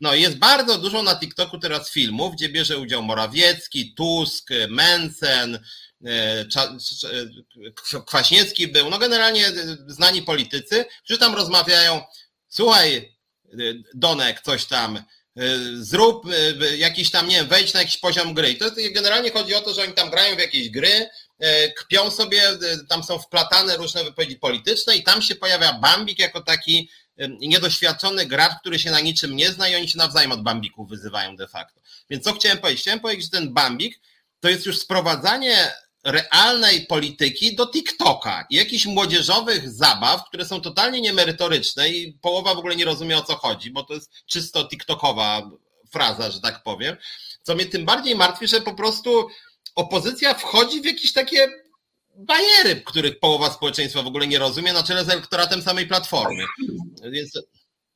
No 0.00 0.14
jest 0.14 0.38
bardzo 0.38 0.78
dużo 0.78 1.02
na 1.02 1.16
TikToku 1.16 1.58
teraz 1.58 1.90
filmów, 1.90 2.34
gdzie 2.34 2.48
bierze 2.48 2.78
udział 2.78 3.02
Morawiecki, 3.02 3.94
Tusk, 3.94 4.50
Mencen, 4.68 5.58
e, 6.06 6.10
e, 6.10 6.44
Kwaśniewski 8.06 8.68
był, 8.68 8.90
no 8.90 8.98
generalnie 8.98 9.52
znani 9.86 10.22
politycy, 10.22 10.84
którzy 11.04 11.18
tam 11.18 11.34
rozmawiają, 11.34 12.00
słuchaj 12.48 13.14
Donek, 13.94 14.40
coś 14.40 14.64
tam, 14.64 15.02
zrób 15.74 16.26
jakiś 16.76 17.10
tam, 17.10 17.28
nie 17.28 17.36
wiem, 17.36 17.46
wejdź 17.46 17.74
na 17.74 17.80
jakiś 17.80 17.96
poziom 17.96 18.34
gry. 18.34 18.50
I 18.50 18.56
to 18.56 18.66
generalnie 18.94 19.30
chodzi 19.30 19.54
o 19.54 19.60
to, 19.60 19.74
że 19.74 19.82
oni 19.82 19.92
tam 19.92 20.10
grają 20.10 20.36
w 20.36 20.38
jakieś 20.38 20.70
gry, 20.70 21.08
kpią 21.76 22.10
sobie, 22.10 22.42
tam 22.88 23.04
są 23.04 23.18
wplatane 23.18 23.76
różne 23.76 24.04
wypowiedzi 24.04 24.36
polityczne 24.36 24.96
i 24.96 25.02
tam 25.02 25.22
się 25.22 25.34
pojawia 25.34 25.72
Bambik 25.72 26.18
jako 26.18 26.42
taki 26.42 26.90
niedoświadczony 27.18 28.26
gracz, 28.26 28.52
który 28.60 28.78
się 28.78 28.90
na 28.90 29.00
niczym 29.00 29.36
nie 29.36 29.52
zna 29.52 29.68
i 29.68 29.76
oni 29.76 29.88
się 29.88 29.98
nawzajem 29.98 30.32
od 30.32 30.42
Bambików 30.42 30.88
wyzywają 30.88 31.36
de 31.36 31.48
facto. 31.48 31.80
Więc 32.10 32.24
co 32.24 32.32
chciałem 32.32 32.58
powiedzieć? 32.58 32.82
Chciałem 32.82 33.00
powiedzieć, 33.00 33.24
że 33.24 33.30
ten 33.30 33.54
Bambik 33.54 34.00
to 34.40 34.48
jest 34.48 34.66
już 34.66 34.78
sprowadzanie 34.78 35.72
realnej 36.04 36.86
polityki 36.86 37.56
do 37.56 37.66
TikToka 37.66 38.46
i 38.50 38.56
jakichś 38.56 38.86
młodzieżowych 38.86 39.70
zabaw, 39.70 40.28
które 40.28 40.44
są 40.44 40.60
totalnie 40.60 41.00
niemerytoryczne 41.00 41.88
i 41.88 42.12
połowa 42.12 42.54
w 42.54 42.58
ogóle 42.58 42.76
nie 42.76 42.84
rozumie 42.84 43.18
o 43.18 43.22
co 43.22 43.36
chodzi, 43.36 43.70
bo 43.70 43.82
to 43.82 43.94
jest 43.94 44.10
czysto 44.26 44.68
TikTokowa 44.68 45.50
fraza, 45.92 46.30
że 46.30 46.40
tak 46.40 46.62
powiem. 46.62 46.96
Co 47.42 47.54
mnie 47.54 47.66
tym 47.66 47.84
bardziej 47.84 48.14
martwi, 48.14 48.48
że 48.48 48.60
po 48.60 48.74
prostu 48.74 49.28
opozycja 49.74 50.34
wchodzi 50.34 50.80
w 50.80 50.84
jakieś 50.84 51.12
takie 51.12 51.48
bajery, 52.16 52.82
których 52.86 53.20
połowa 53.20 53.50
społeczeństwa 53.50 54.02
w 54.02 54.06
ogóle 54.06 54.26
nie 54.26 54.38
rozumie, 54.38 54.72
na 54.72 54.82
czele 54.82 55.04
z 55.04 55.08
elektoratem 55.08 55.62
samej 55.62 55.86
platformy. 55.86 56.44
Więc, 57.10 57.32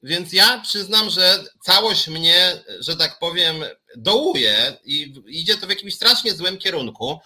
więc 0.03 0.33
ja 0.33 0.61
przyznam, 0.61 1.11
że 1.11 1.45
całość 1.63 2.09
mnie, 2.09 2.63
że 2.81 2.97
tak 2.97 3.19
powiem, 3.19 3.65
dołuje 3.97 4.77
i 4.85 5.15
idzie 5.27 5.57
to 5.57 5.67
w 5.67 5.71
jakimś 5.71 5.95
strasznie 5.95 6.35
złym 6.35 6.59
kierunku. 6.59 7.19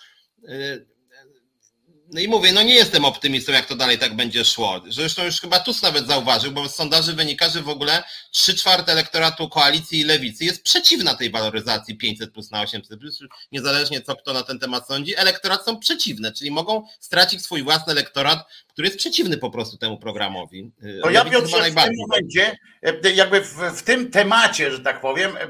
No 2.12 2.20
i 2.20 2.28
mówię, 2.28 2.52
no 2.52 2.62
nie 2.62 2.74
jestem 2.74 3.04
optymistą, 3.04 3.52
jak 3.52 3.66
to 3.66 3.76
dalej 3.76 3.98
tak 3.98 4.16
będzie 4.16 4.44
szło. 4.44 4.82
Zresztą 4.88 5.24
już 5.24 5.40
chyba 5.40 5.60
Tusk 5.60 5.82
nawet 5.82 6.06
zauważył, 6.06 6.52
bo 6.52 6.68
z 6.68 6.74
sondaży 6.74 7.14
wynika, 7.14 7.48
że 7.48 7.62
w 7.62 7.68
ogóle 7.68 8.02
3 8.30 8.54
czwarte 8.54 8.92
elektoratu 8.92 9.48
koalicji 9.48 10.00
i 10.00 10.04
lewicy 10.04 10.44
jest 10.44 10.62
przeciwna 10.62 11.14
tej 11.14 11.30
waloryzacji 11.30 11.96
500 11.96 12.32
plus 12.32 12.50
na 12.50 12.62
800 12.62 13.00
plus, 13.00 13.20
niezależnie 13.52 14.00
co 14.00 14.16
kto 14.16 14.32
na 14.32 14.42
ten 14.42 14.58
temat 14.58 14.88
sądzi, 14.88 15.16
elektorat 15.16 15.64
są 15.64 15.78
przeciwne, 15.78 16.32
czyli 16.32 16.50
mogą 16.50 16.86
stracić 17.00 17.42
swój 17.42 17.62
własny 17.62 17.92
elektorat 17.92 18.48
który 18.72 18.88
jest 18.88 18.98
przeciwny 18.98 19.38
po 19.38 19.50
prostu 19.50 19.78
temu 19.78 19.98
programowi. 19.98 20.72
To 21.02 21.10
ja 21.10 21.24
Piotrze, 21.24 21.70
w 21.70 21.74
tym 21.74 21.92
momencie, 21.98 22.58
e, 22.82 23.10
jakby 23.10 23.40
w, 23.40 23.54
w, 23.54 23.82
tym 23.82 24.10
temacie, 24.10 24.70
że 24.70 24.80
tak 24.80 25.00
powiem, 25.00 25.36
e, 25.36 25.40
e, 25.40 25.48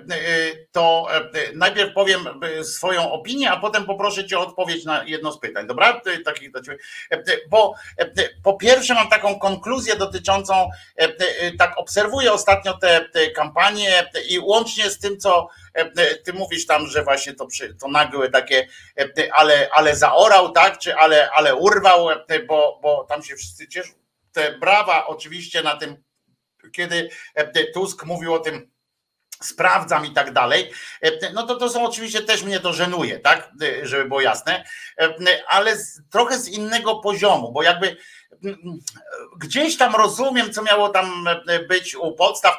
to 0.72 1.08
najpierw 1.54 1.94
powiem 1.94 2.20
swoją 2.62 3.12
opinię, 3.12 3.50
a 3.50 3.60
potem 3.60 3.84
poproszę 3.84 4.26
cię 4.26 4.38
o 4.38 4.46
odpowiedź 4.46 4.84
na 4.84 5.04
jedno 5.04 5.32
z 5.32 5.40
pytań, 5.40 5.66
dobra? 5.66 6.00
Takich 6.24 6.50
do 6.50 6.62
ciebie. 6.62 6.78
Bo 7.50 7.74
po 8.42 8.54
pierwsze 8.54 8.94
mam 8.94 9.08
taką 9.08 9.38
konkluzję 9.38 9.96
dotyczącą, 9.96 10.68
tak 11.58 11.78
obserwuję 11.78 12.32
ostatnio 12.32 12.78
te, 12.78 13.08
te 13.12 13.30
kampanie 13.30 14.10
i 14.28 14.38
łącznie 14.38 14.90
z 14.90 14.98
tym, 14.98 15.18
co 15.18 15.48
ty 16.24 16.32
mówisz 16.32 16.66
tam, 16.66 16.86
że 16.86 17.02
właśnie 17.02 17.34
to, 17.34 17.46
to 17.80 17.88
nagłe 17.88 18.30
takie, 18.30 18.68
ale, 19.32 19.68
ale 19.72 19.96
zaorał, 19.96 20.52
tak, 20.52 20.78
czy 20.78 20.96
ale, 20.96 21.30
ale 21.30 21.54
urwał, 21.54 22.08
bo, 22.46 22.78
bo 22.82 23.04
tam 23.04 23.22
się 23.22 23.36
wszyscy 23.36 23.68
cieszą. 23.68 23.92
Te 24.32 24.58
brawa 24.58 25.06
oczywiście 25.06 25.62
na 25.62 25.76
tym, 25.76 26.02
kiedy 26.72 27.08
Tusk 27.74 28.04
mówił 28.04 28.34
o 28.34 28.38
tym, 28.38 28.72
sprawdzam 29.42 30.06
i 30.06 30.12
tak 30.12 30.32
dalej, 30.32 30.70
no 31.34 31.46
to 31.46 31.56
to 31.56 31.68
są 31.68 31.84
oczywiście 31.84 32.22
też 32.22 32.42
mnie 32.42 32.60
to 32.60 32.72
żenuje, 32.72 33.18
tak, 33.18 33.50
żeby 33.82 34.04
było 34.04 34.20
jasne, 34.20 34.64
ale 35.48 35.76
z, 35.76 36.00
trochę 36.10 36.38
z 36.38 36.48
innego 36.48 36.96
poziomu, 36.96 37.52
bo 37.52 37.62
jakby 37.62 37.96
gdzieś 39.38 39.76
tam 39.76 39.96
rozumiem, 39.96 40.52
co 40.52 40.62
miało 40.62 40.88
tam 40.88 41.28
być 41.68 41.94
u 41.94 42.12
podstaw 42.12 42.54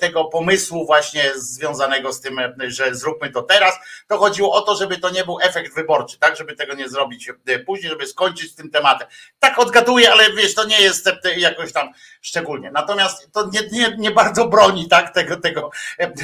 tego 0.00 0.24
pomysłu 0.24 0.86
właśnie 0.86 1.32
związanego 1.36 2.12
z 2.12 2.20
tym, 2.20 2.40
że 2.66 2.94
zróbmy 2.94 3.30
to 3.30 3.42
teraz. 3.42 3.74
To 4.08 4.18
chodziło 4.18 4.52
o 4.52 4.60
to, 4.60 4.76
żeby 4.76 4.98
to 4.98 5.10
nie 5.10 5.24
był 5.24 5.38
efekt 5.40 5.74
wyborczy, 5.74 6.18
tak, 6.18 6.36
żeby 6.36 6.56
tego 6.56 6.74
nie 6.74 6.88
zrobić 6.88 7.30
później, 7.66 7.90
żeby 7.90 8.06
skończyć 8.06 8.52
z 8.52 8.54
tym 8.54 8.70
tematem. 8.70 9.08
Tak 9.38 9.58
odgaduję, 9.58 10.12
ale 10.12 10.32
wiesz, 10.32 10.54
to 10.54 10.64
nie 10.64 10.80
jest 10.80 11.10
jakoś 11.36 11.72
tam 11.72 11.92
szczególnie. 12.20 12.70
Natomiast 12.70 13.32
to 13.32 13.50
nie, 13.52 13.60
nie, 13.72 13.96
nie 13.98 14.10
bardzo 14.10 14.48
broni 14.48 14.88
tak 14.88 15.14
tego, 15.14 15.36
tego 15.36 15.70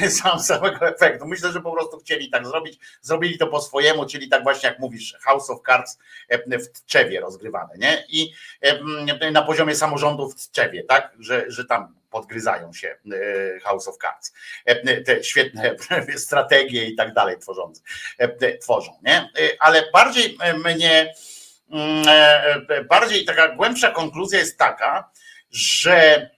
sam, 0.09 0.39
samego 0.39 0.87
efektu. 0.87 1.25
Myślę, 1.27 1.51
że 1.51 1.61
po 1.61 1.71
prostu 1.71 1.97
chcieli 1.97 2.29
tak 2.29 2.47
zrobić, 2.47 2.79
zrobili 3.01 3.37
to 3.37 3.47
po 3.47 3.61
swojemu, 3.61 4.05
czyli 4.05 4.29
tak 4.29 4.43
właśnie 4.43 4.69
jak 4.69 4.79
mówisz, 4.79 5.15
House 5.21 5.49
of 5.49 5.59
Cards 5.65 5.97
w 6.47 6.67
Tczewie 6.67 7.19
rozgrywane, 7.19 7.73
nie? 7.77 8.05
I 8.09 8.33
na 9.31 9.41
poziomie 9.41 9.75
samorządów 9.75 10.35
w 10.35 10.49
Tczewie, 10.49 10.83
tak? 10.83 11.13
Że, 11.19 11.45
że 11.47 11.65
tam 11.65 12.01
podgryzają 12.11 12.73
się 12.73 12.87
e, 12.87 13.59
House 13.59 13.87
of 13.87 13.97
Cards. 13.97 14.33
E, 14.65 15.01
te 15.01 15.23
świetne 15.23 15.75
strategie 16.17 16.85
i 16.85 16.95
tak 16.95 17.13
dalej 17.13 17.37
tworzące, 17.39 17.81
e, 18.17 18.57
tworzą, 18.57 18.99
nie? 19.03 19.29
Ale 19.59 19.83
bardziej 19.93 20.37
mnie, 20.65 21.13
mm, 21.69 22.05
bardziej 22.89 23.25
taka 23.25 23.55
głębsza 23.55 23.91
konkluzja 23.91 24.39
jest 24.39 24.57
taka, 24.57 25.11
że 25.51 26.29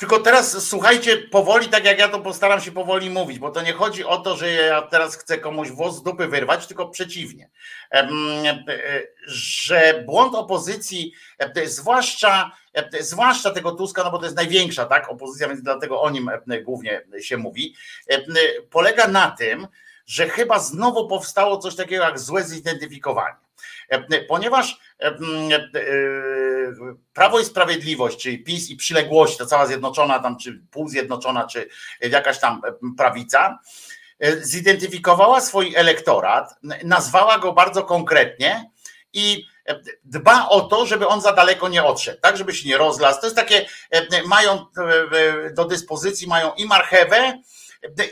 tylko 0.00 0.18
teraz 0.18 0.68
słuchajcie 0.68 1.16
powoli, 1.16 1.68
tak 1.68 1.84
jak 1.84 1.98
ja 1.98 2.08
to 2.08 2.20
postaram 2.20 2.60
się 2.60 2.72
powoli 2.72 3.10
mówić, 3.10 3.38
bo 3.38 3.50
to 3.50 3.62
nie 3.62 3.72
chodzi 3.72 4.04
o 4.04 4.18
to, 4.18 4.36
że 4.36 4.50
ja 4.50 4.82
teraz 4.82 5.16
chcę 5.16 5.38
komuś 5.38 5.70
włos 5.70 5.96
z 5.96 6.02
dupy 6.02 6.26
wyrwać, 6.26 6.66
tylko 6.66 6.88
przeciwnie. 6.88 7.50
Że 9.26 10.02
błąd 10.06 10.34
opozycji, 10.34 11.12
zwłaszcza, 11.64 12.50
zwłaszcza 13.00 13.50
tego 13.50 13.72
Tuska, 13.72 14.04
no 14.04 14.10
bo 14.10 14.18
to 14.18 14.24
jest 14.24 14.36
największa 14.36 14.86
tak, 14.86 15.08
opozycja, 15.08 15.48
więc 15.48 15.62
dlatego 15.62 16.02
o 16.02 16.10
nim 16.10 16.30
głównie 16.62 17.02
się 17.20 17.36
mówi, 17.36 17.74
polega 18.70 19.08
na 19.08 19.30
tym, 19.30 19.68
że 20.06 20.28
chyba 20.28 20.58
znowu 20.58 21.08
powstało 21.08 21.58
coś 21.58 21.76
takiego 21.76 22.04
jak 22.04 22.18
złe 22.18 22.42
zidentyfikowanie. 22.42 23.36
Ponieważ 24.28 24.80
Prawo 27.12 27.40
i 27.40 27.44
Sprawiedliwość, 27.44 28.22
czyli 28.22 28.44
PiS 28.44 28.70
i 28.70 28.76
przyległość, 28.76 29.36
ta 29.36 29.46
cała 29.46 29.66
zjednoczona 29.66 30.18
tam, 30.18 30.38
czy 30.38 30.62
półzjednoczona, 30.70 31.46
czy 31.46 31.68
jakaś 32.00 32.40
tam 32.40 32.60
prawica, 32.96 33.58
zidentyfikowała 34.40 35.40
swój 35.40 35.74
elektorat, 35.76 36.54
nazwała 36.84 37.38
go 37.38 37.52
bardzo 37.52 37.84
konkretnie 37.84 38.70
i 39.12 39.44
dba 40.04 40.48
o 40.48 40.60
to, 40.60 40.86
żeby 40.86 41.08
on 41.08 41.20
za 41.20 41.32
daleko 41.32 41.68
nie 41.68 41.84
odszedł, 41.84 42.20
tak, 42.20 42.36
żeby 42.36 42.54
się 42.54 42.68
nie 42.68 42.78
rozlasł. 42.78 43.20
To 43.20 43.26
jest 43.26 43.36
takie, 43.36 43.66
mają 44.26 44.66
do 45.54 45.64
dyspozycji, 45.64 46.28
mają 46.28 46.52
i 46.54 46.64
marchewę, 46.64 47.42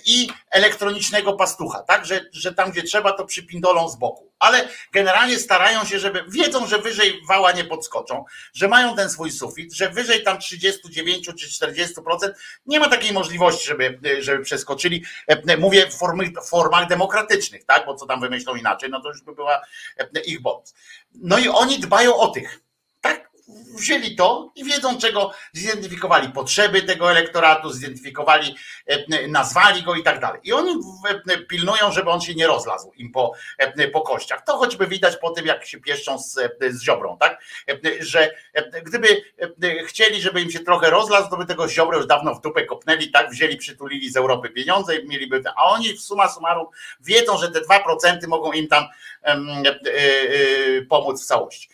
i 0.05 0.29
elektronicznego 0.51 1.33
pastucha, 1.33 1.83
tak, 1.83 2.07
że, 2.07 2.21
że 2.33 2.55
tam 2.55 2.71
gdzie 2.71 2.83
trzeba 2.83 3.13
to 3.13 3.25
przypindolą 3.25 3.89
z 3.89 3.97
boku, 3.97 4.33
ale 4.39 4.69
generalnie 4.93 5.39
starają 5.39 5.85
się, 5.85 5.99
żeby, 5.99 6.25
wiedzą, 6.29 6.67
że 6.67 6.79
wyżej 6.79 7.21
wała 7.29 7.53
nie 7.53 7.65
podskoczą, 7.65 8.25
że 8.55 8.69
mają 8.69 8.97
ten 8.97 9.11
swój 9.11 9.31
sufit, 9.31 9.73
że 9.73 9.91
wyżej 9.91 10.23
tam 10.23 10.39
39 10.39 11.27
czy 11.27 11.67
40% 11.67 11.87
nie 12.67 12.81
ma 12.81 12.89
takiej 12.89 13.13
możliwości, 13.13 13.67
żeby, 13.67 13.99
żeby 14.19 14.45
przeskoczyli, 14.45 15.05
mówię 15.59 15.87
w 15.91 15.95
formy, 15.95 16.33
formach 16.49 16.89
demokratycznych, 16.89 17.65
tak, 17.65 17.87
bo 17.87 17.95
co 17.95 18.07
tam 18.07 18.21
wymyślą 18.21 18.55
inaczej, 18.55 18.91
no 18.91 19.01
to 19.01 19.09
już 19.09 19.23
by 19.23 19.35
była 19.35 19.61
ich 20.27 20.43
bonus. 20.43 20.75
No 21.15 21.39
i 21.39 21.49
oni 21.49 21.79
dbają 21.79 22.17
o 22.17 22.29
tych, 22.29 22.61
wzięli 23.79 24.17
to 24.17 24.53
i 24.55 24.65
wiedzą 24.65 24.99
czego, 24.99 25.33
zidentyfikowali 25.53 26.29
potrzeby 26.29 26.83
tego 26.83 27.11
elektoratu, 27.11 27.73
zidentyfikowali, 27.73 28.57
e, 28.87 29.29
nazwali 29.29 29.83
go 29.83 29.95
i 29.95 30.03
tak 30.03 30.21
dalej. 30.21 30.41
I 30.45 30.53
oni 30.53 30.73
e, 31.29 31.39
pilnują, 31.39 31.93
żeby 31.93 32.11
on 32.11 32.21
się 32.21 32.35
nie 32.35 32.47
rozlazł 32.47 32.93
im 32.97 33.13
po, 33.13 33.33
e, 33.59 33.89
po 33.89 34.01
kościach. 34.01 34.45
To 34.45 34.57
choćby 34.57 34.87
widać 34.87 35.17
po 35.17 35.31
tym, 35.31 35.47
jak 35.47 35.67
się 35.67 35.81
pieszczą 35.81 36.19
z, 36.19 36.35
z 36.71 36.83
ziobrą, 36.83 37.19
tak? 37.21 37.43
Że 38.01 38.35
gdyby 38.83 39.23
chcieli, 39.87 40.21
żeby 40.21 40.41
im 40.41 40.51
się 40.51 40.61
trochę 40.61 40.91
rozlazł, 40.91 41.31
to 41.31 41.37
by 41.37 41.47
tego 41.47 41.69
ziobra 41.69 41.97
już 41.97 42.07
dawno 42.07 42.35
w 42.35 42.41
dupę 42.41 42.65
kopnęli, 42.65 43.11
tak? 43.11 43.31
Wzięli, 43.31 43.57
przytulili 43.57 44.11
z 44.11 44.17
Europy 44.17 44.51
pieniądze 44.51 44.97
i 44.97 45.09
mieliby, 45.09 45.43
a 45.57 45.65
oni 45.65 45.95
w 45.95 46.01
suma 46.01 46.29
summarum 46.29 46.67
wiedzą, 47.01 47.39
że 47.39 47.51
te 47.51 47.61
2% 47.61 48.29
mogą 48.29 48.53
im 48.53 48.69
tam 48.69 48.85
pomóc 50.89 51.23
w 51.23 51.27
całości. 51.27 51.69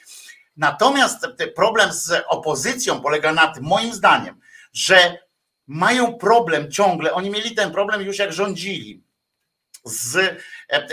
Natomiast 0.57 1.27
problem 1.57 1.93
z 1.93 2.25
opozycją 2.29 3.01
polega 3.01 3.33
na 3.33 3.47
tym, 3.47 3.65
moim 3.65 3.95
zdaniem, 3.95 4.41
że 4.73 5.19
mają 5.67 6.19
problem 6.19 6.71
ciągle, 6.71 7.13
oni 7.13 7.31
mieli 7.31 7.55
ten 7.55 7.71
problem 7.71 8.03
już 8.03 8.19
jak 8.19 8.33
rządzili, 8.33 9.03
z, 9.85 10.37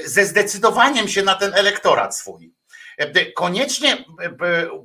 ze 0.05 0.25
zdecydowaniem 0.25 1.07
się 1.07 1.23
na 1.23 1.35
ten 1.35 1.53
elektorat 1.53 2.17
swój. 2.17 2.53
Koniecznie 3.35 4.05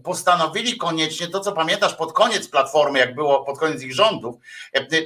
postanowili 0.04 0.76
koniecznie 0.76 1.28
to, 1.28 1.40
co 1.40 1.52
pamiętasz 1.52 1.94
pod 1.94 2.12
koniec 2.12 2.48
platformy, 2.48 2.98
jak 2.98 3.14
było 3.14 3.44
pod 3.44 3.58
koniec 3.58 3.82
ich 3.82 3.94
rządów, 3.94 4.36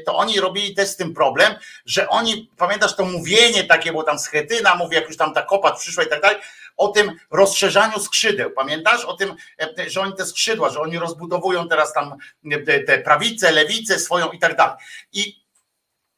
to 0.07 0.17
oni 0.17 0.41
robili 0.41 0.75
też 0.75 0.89
z 0.89 0.97
tym 0.97 1.15
problem, 1.15 1.55
że 1.87 2.09
oni, 2.09 2.51
pamiętasz 2.57 2.97
to 2.97 3.05
mówienie 3.05 3.65
takie, 3.65 3.93
bo 3.93 4.03
tam 4.03 4.19
schetyna 4.19 4.75
mówi, 4.75 4.97
jak 4.97 5.09
już 5.09 5.17
tam 5.17 5.35
ta 5.35 5.43
kopat 5.43 5.79
przyszła 5.79 6.05
i 6.05 6.09
tak 6.09 6.21
dalej, 6.21 6.37
o 6.77 6.89
tym 6.89 7.13
rozszerzaniu 7.31 8.01
skrzydeł. 8.01 8.51
Pamiętasz 8.51 9.05
o 9.05 9.15
tym, 9.15 9.35
e, 9.79 9.91
że 9.91 10.01
oni 10.01 10.13
te 10.17 10.27
skrzydła, 10.27 10.71
że 10.71 10.81
oni 10.81 10.99
rozbudowują 10.99 11.69
teraz 11.69 11.93
tam 11.93 12.15
e, 12.53 12.81
te 12.81 12.99
prawice, 12.99 13.53
lewice 13.53 13.99
swoją 13.99 14.31
i 14.31 14.39
tak 14.39 14.57
dalej. 14.57 14.77
I 15.13 15.41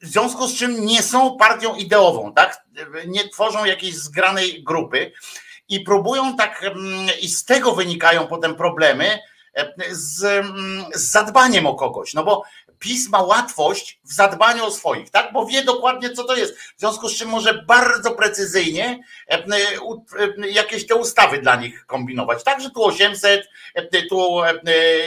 w 0.01 0.07
związku 0.07 0.49
z 0.49 0.55
czym 0.55 0.87
nie 0.87 1.03
są 1.03 1.37
partią 1.37 1.75
ideową, 1.75 2.33
tak? 2.33 2.65
Nie 3.07 3.29
tworzą 3.29 3.65
jakiejś 3.65 3.95
zgranej 3.95 4.63
grupy 4.65 5.13
i 5.69 5.81
próbują 5.81 6.37
tak, 6.37 6.63
mm, 6.63 7.07
i 7.21 7.29
z 7.29 7.45
tego 7.45 7.73
wynikają 7.73 8.27
potem 8.27 8.55
problemy 8.55 9.19
e, 9.55 9.73
z, 9.91 10.25
mm, 10.25 10.85
z 10.95 11.11
zadbaniem 11.11 11.67
o 11.67 11.75
kogoś. 11.75 12.15
No 12.15 12.25
bo 12.25 12.43
PiS 12.83 13.09
ma 13.09 13.23
łatwość 13.23 14.01
w 14.05 14.13
zadbaniu 14.13 14.65
o 14.65 14.71
swoich, 14.71 15.11
tak? 15.11 15.33
Bo 15.33 15.47
wie 15.47 15.65
dokładnie, 15.65 16.11
co 16.11 16.25
to 16.25 16.37
jest. 16.37 16.59
W 16.59 16.81
związku 16.81 17.09
z 17.09 17.19
czym 17.19 17.29
może 17.29 17.55
bardzo 17.55 18.11
precyzyjnie 18.11 19.01
e, 19.31 19.35
e, 19.35 19.45
e, 20.43 20.51
jakieś 20.51 20.87
te 20.87 20.95
ustawy 20.95 21.39
dla 21.39 21.57
nich 21.57 21.87
kombinować. 21.87 22.45
Tak, 22.45 22.61
że 22.61 22.71
tu 22.71 22.85
800, 22.85 23.49
tu 24.09 24.41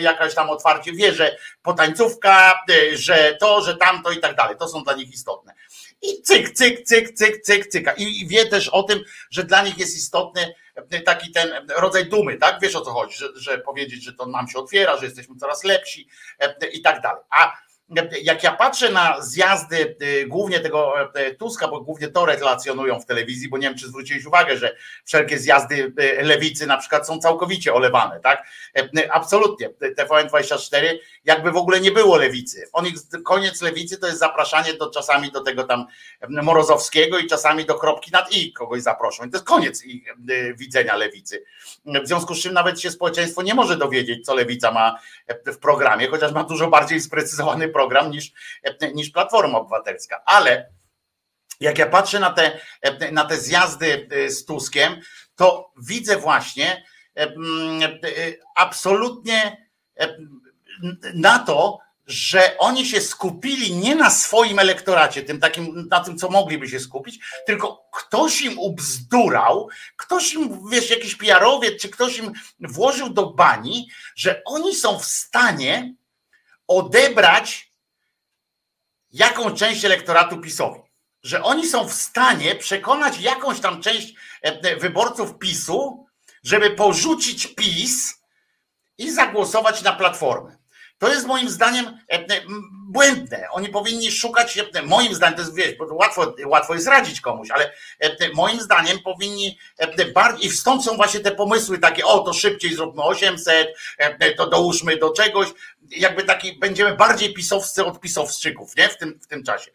jakaś 0.01 0.35
tam 0.35 0.49
otwarcie 0.49 0.93
wie, 0.93 1.13
że 1.13 1.37
potańcówka, 1.63 2.63
że 2.93 3.37
to, 3.39 3.61
że 3.61 3.77
tamto 3.77 4.11
i 4.11 4.19
tak 4.19 4.35
dalej. 4.35 4.55
To 4.59 4.67
są 4.67 4.83
dla 4.83 4.93
nich 4.93 5.13
istotne. 5.13 5.53
I 6.01 6.21
cyk, 6.21 6.51
cyk, 6.51 6.83
cyk, 6.83 7.11
cyk, 7.13 7.41
cyk, 7.41 7.67
cyka. 7.67 7.93
I 7.93 8.27
wie 8.27 8.45
też 8.45 8.69
o 8.69 8.83
tym, 8.83 8.99
że 9.31 9.43
dla 9.43 9.63
nich 9.63 9.77
jest 9.77 9.97
istotny 9.97 10.53
taki 11.05 11.31
ten 11.31 11.67
rodzaj 11.77 12.05
dumy, 12.05 12.37
tak? 12.37 12.59
Wiesz 12.61 12.75
o 12.75 12.81
co 12.81 12.91
chodzi, 12.91 13.17
że, 13.17 13.27
że 13.35 13.57
powiedzieć, 13.57 14.03
że 14.03 14.13
to 14.13 14.25
nam 14.25 14.47
się 14.47 14.59
otwiera, 14.59 14.97
że 14.97 15.05
jesteśmy 15.05 15.35
coraz 15.35 15.63
lepsi 15.63 16.07
i 16.73 16.81
tak 16.81 17.01
dalej. 17.01 17.23
A 17.29 17.64
jak 18.21 18.43
ja 18.43 18.51
patrzę 18.51 18.91
na 18.91 19.21
zjazdy 19.21 19.95
y, 20.01 20.27
głównie 20.27 20.59
tego 20.59 20.93
y, 21.19 21.35
Tuska, 21.35 21.67
bo 21.67 21.81
głównie 21.81 22.07
to 22.07 22.25
relacjonują 22.25 22.99
w 22.99 23.05
telewizji, 23.05 23.49
bo 23.49 23.57
nie 23.57 23.67
wiem, 23.67 23.77
czy 23.77 23.87
zwróciłeś 23.87 24.25
uwagę, 24.25 24.57
że 24.57 24.75
wszelkie 25.03 25.39
zjazdy 25.39 25.93
y, 25.99 26.23
lewicy 26.23 26.67
na 26.67 26.77
przykład 26.77 27.07
są 27.07 27.19
całkowicie 27.19 27.73
olewane, 27.73 28.19
tak? 28.19 28.47
Absolutnie. 29.11 29.69
TVN24 29.69 30.97
jakby 31.25 31.51
w 31.51 31.57
ogóle 31.57 31.79
nie 31.79 31.91
było 31.91 32.17
lewicy. 32.17 32.69
On 32.73 32.87
ich, 32.87 32.95
koniec 33.25 33.61
lewicy 33.61 33.97
to 33.97 34.07
jest 34.07 34.19
zapraszanie 34.19 34.73
do 34.73 34.89
czasami 34.89 35.31
do 35.31 35.41
tego 35.41 35.63
tam 35.63 35.85
Morozowskiego 36.29 37.19
i 37.19 37.27
czasami 37.27 37.65
do 37.65 37.75
kropki 37.75 38.11
nad 38.11 38.31
i 38.31 38.53
kogoś 38.53 38.81
zaproszą. 38.81 39.25
I 39.25 39.29
to 39.29 39.37
jest 39.37 39.47
koniec 39.47 39.83
ich 39.83 40.03
widzenia 40.57 40.95
lewicy. 40.95 41.43
W 41.85 42.07
związku 42.07 42.35
z 42.35 42.41
czym 42.41 42.53
nawet 42.53 42.81
się 42.81 42.91
społeczeństwo 42.91 43.41
nie 43.41 43.53
może 43.53 43.77
dowiedzieć, 43.77 44.25
co 44.25 44.35
lewica 44.35 44.71
ma 44.71 44.99
w 45.45 45.57
programie, 45.57 46.07
chociaż 46.07 46.31
ma 46.31 46.43
dużo 46.43 46.67
bardziej 46.67 47.01
sprecyzowany 47.01 47.69
program 47.75 48.11
niż, 48.11 48.31
niż 48.93 49.09
Platforma 49.09 49.57
Obywatelska. 49.57 50.21
Ale 50.25 50.69
jak 51.59 51.77
ja 51.77 51.85
patrzę 51.85 52.19
na 52.19 52.29
te, 52.33 52.59
na 53.11 53.25
te 53.25 53.37
zjazdy 53.37 54.07
e, 54.11 54.29
z 54.29 54.45
Tuskiem, 54.45 55.01
to 55.35 55.71
widzę 55.87 56.17
właśnie 56.17 56.85
e, 57.17 57.33
absolutnie 58.55 59.67
na 61.13 61.39
to, 61.39 61.79
że 62.07 62.57
oni 62.57 62.85
się 62.85 63.01
skupili 63.01 63.75
nie 63.75 63.95
na 63.95 64.09
swoim 64.09 64.59
elektoracie, 64.59 65.23
tym 65.23 65.39
takim, 65.39 65.87
na 65.91 65.99
tym, 65.99 66.17
co 66.17 66.29
mogliby 66.29 66.69
się 66.69 66.79
skupić, 66.79 67.19
tylko 67.45 67.89
ktoś 67.93 68.41
im 68.41 68.59
ubzdurał, 68.59 69.69
ktoś 69.97 70.33
im, 70.33 70.69
wiesz, 70.71 70.89
jakiś 70.89 71.15
PR-owiec, 71.15 71.81
czy 71.81 71.89
ktoś 71.89 72.17
im 72.17 72.33
włożył 72.59 73.09
do 73.09 73.33
bani, 73.33 73.89
że 74.15 74.41
oni 74.45 74.75
są 74.75 74.99
w 74.99 75.05
stanie 75.05 75.95
odebrać 76.67 77.71
jaką 79.11 79.55
część 79.55 79.85
elektoratu 79.85 80.41
PiSowi. 80.41 80.79
Że 81.23 81.43
oni 81.43 81.67
są 81.67 81.87
w 81.87 81.93
stanie 81.93 82.55
przekonać 82.55 83.19
jakąś 83.19 83.59
tam 83.59 83.81
część 83.81 84.13
e, 84.43 84.47
e, 84.47 84.75
wyborców 84.75 85.37
PiSu, 85.37 86.07
żeby 86.43 86.71
porzucić 86.71 87.47
PiS 87.47 88.21
i 88.97 89.11
zagłosować 89.11 89.81
na 89.81 89.93
platformę. 89.93 90.54
To 90.97 91.09
jest 91.09 91.27
moim 91.27 91.49
zdaniem 91.49 91.99
e, 92.07 92.41
błędne. 92.87 93.47
Oni 93.51 93.69
powinni 93.69 94.11
szukać, 94.11 94.59
moim 94.83 95.15
zdaniem, 95.15 95.35
to 95.35 95.41
jest 95.41 95.55
wiesz, 95.55 95.75
bo 95.75 95.95
łatwo, 95.95 96.35
łatwo 96.45 96.73
jest 96.73 96.87
radzić 96.87 97.21
komuś, 97.21 97.51
ale 97.51 97.71
moim 98.33 98.61
zdaniem 98.61 98.99
powinni 98.99 99.57
bardziej, 100.13 100.47
i 100.47 100.51
stąd 100.51 100.85
są 100.85 100.95
właśnie 100.95 101.19
te 101.19 101.31
pomysły 101.31 101.79
takie, 101.79 102.05
o 102.05 102.19
to 102.19 102.33
szybciej 102.33 102.75
zróbmy 102.75 103.03
800, 103.03 103.67
to 104.37 104.49
dołóżmy 104.49 104.97
do 104.97 105.09
czegoś, 105.09 105.47
jakby 105.89 106.23
taki, 106.23 106.59
będziemy 106.59 106.95
bardziej 106.95 107.33
pisowscy 107.33 107.85
od 107.85 107.99
pisowszczyków, 107.99 108.75
nie? 108.75 108.89
W 108.89 108.97
tym, 108.97 109.19
w 109.21 109.27
tym 109.27 109.43
czasie. 109.43 109.71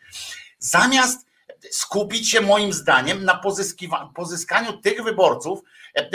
Zamiast 0.59 1.27
skupić 1.71 2.31
się 2.31 2.41
moim 2.41 2.73
zdaniem 2.73 3.25
na 3.25 3.43
pozyskaniu 4.15 4.73
tych 4.73 5.03
wyborców, 5.03 5.61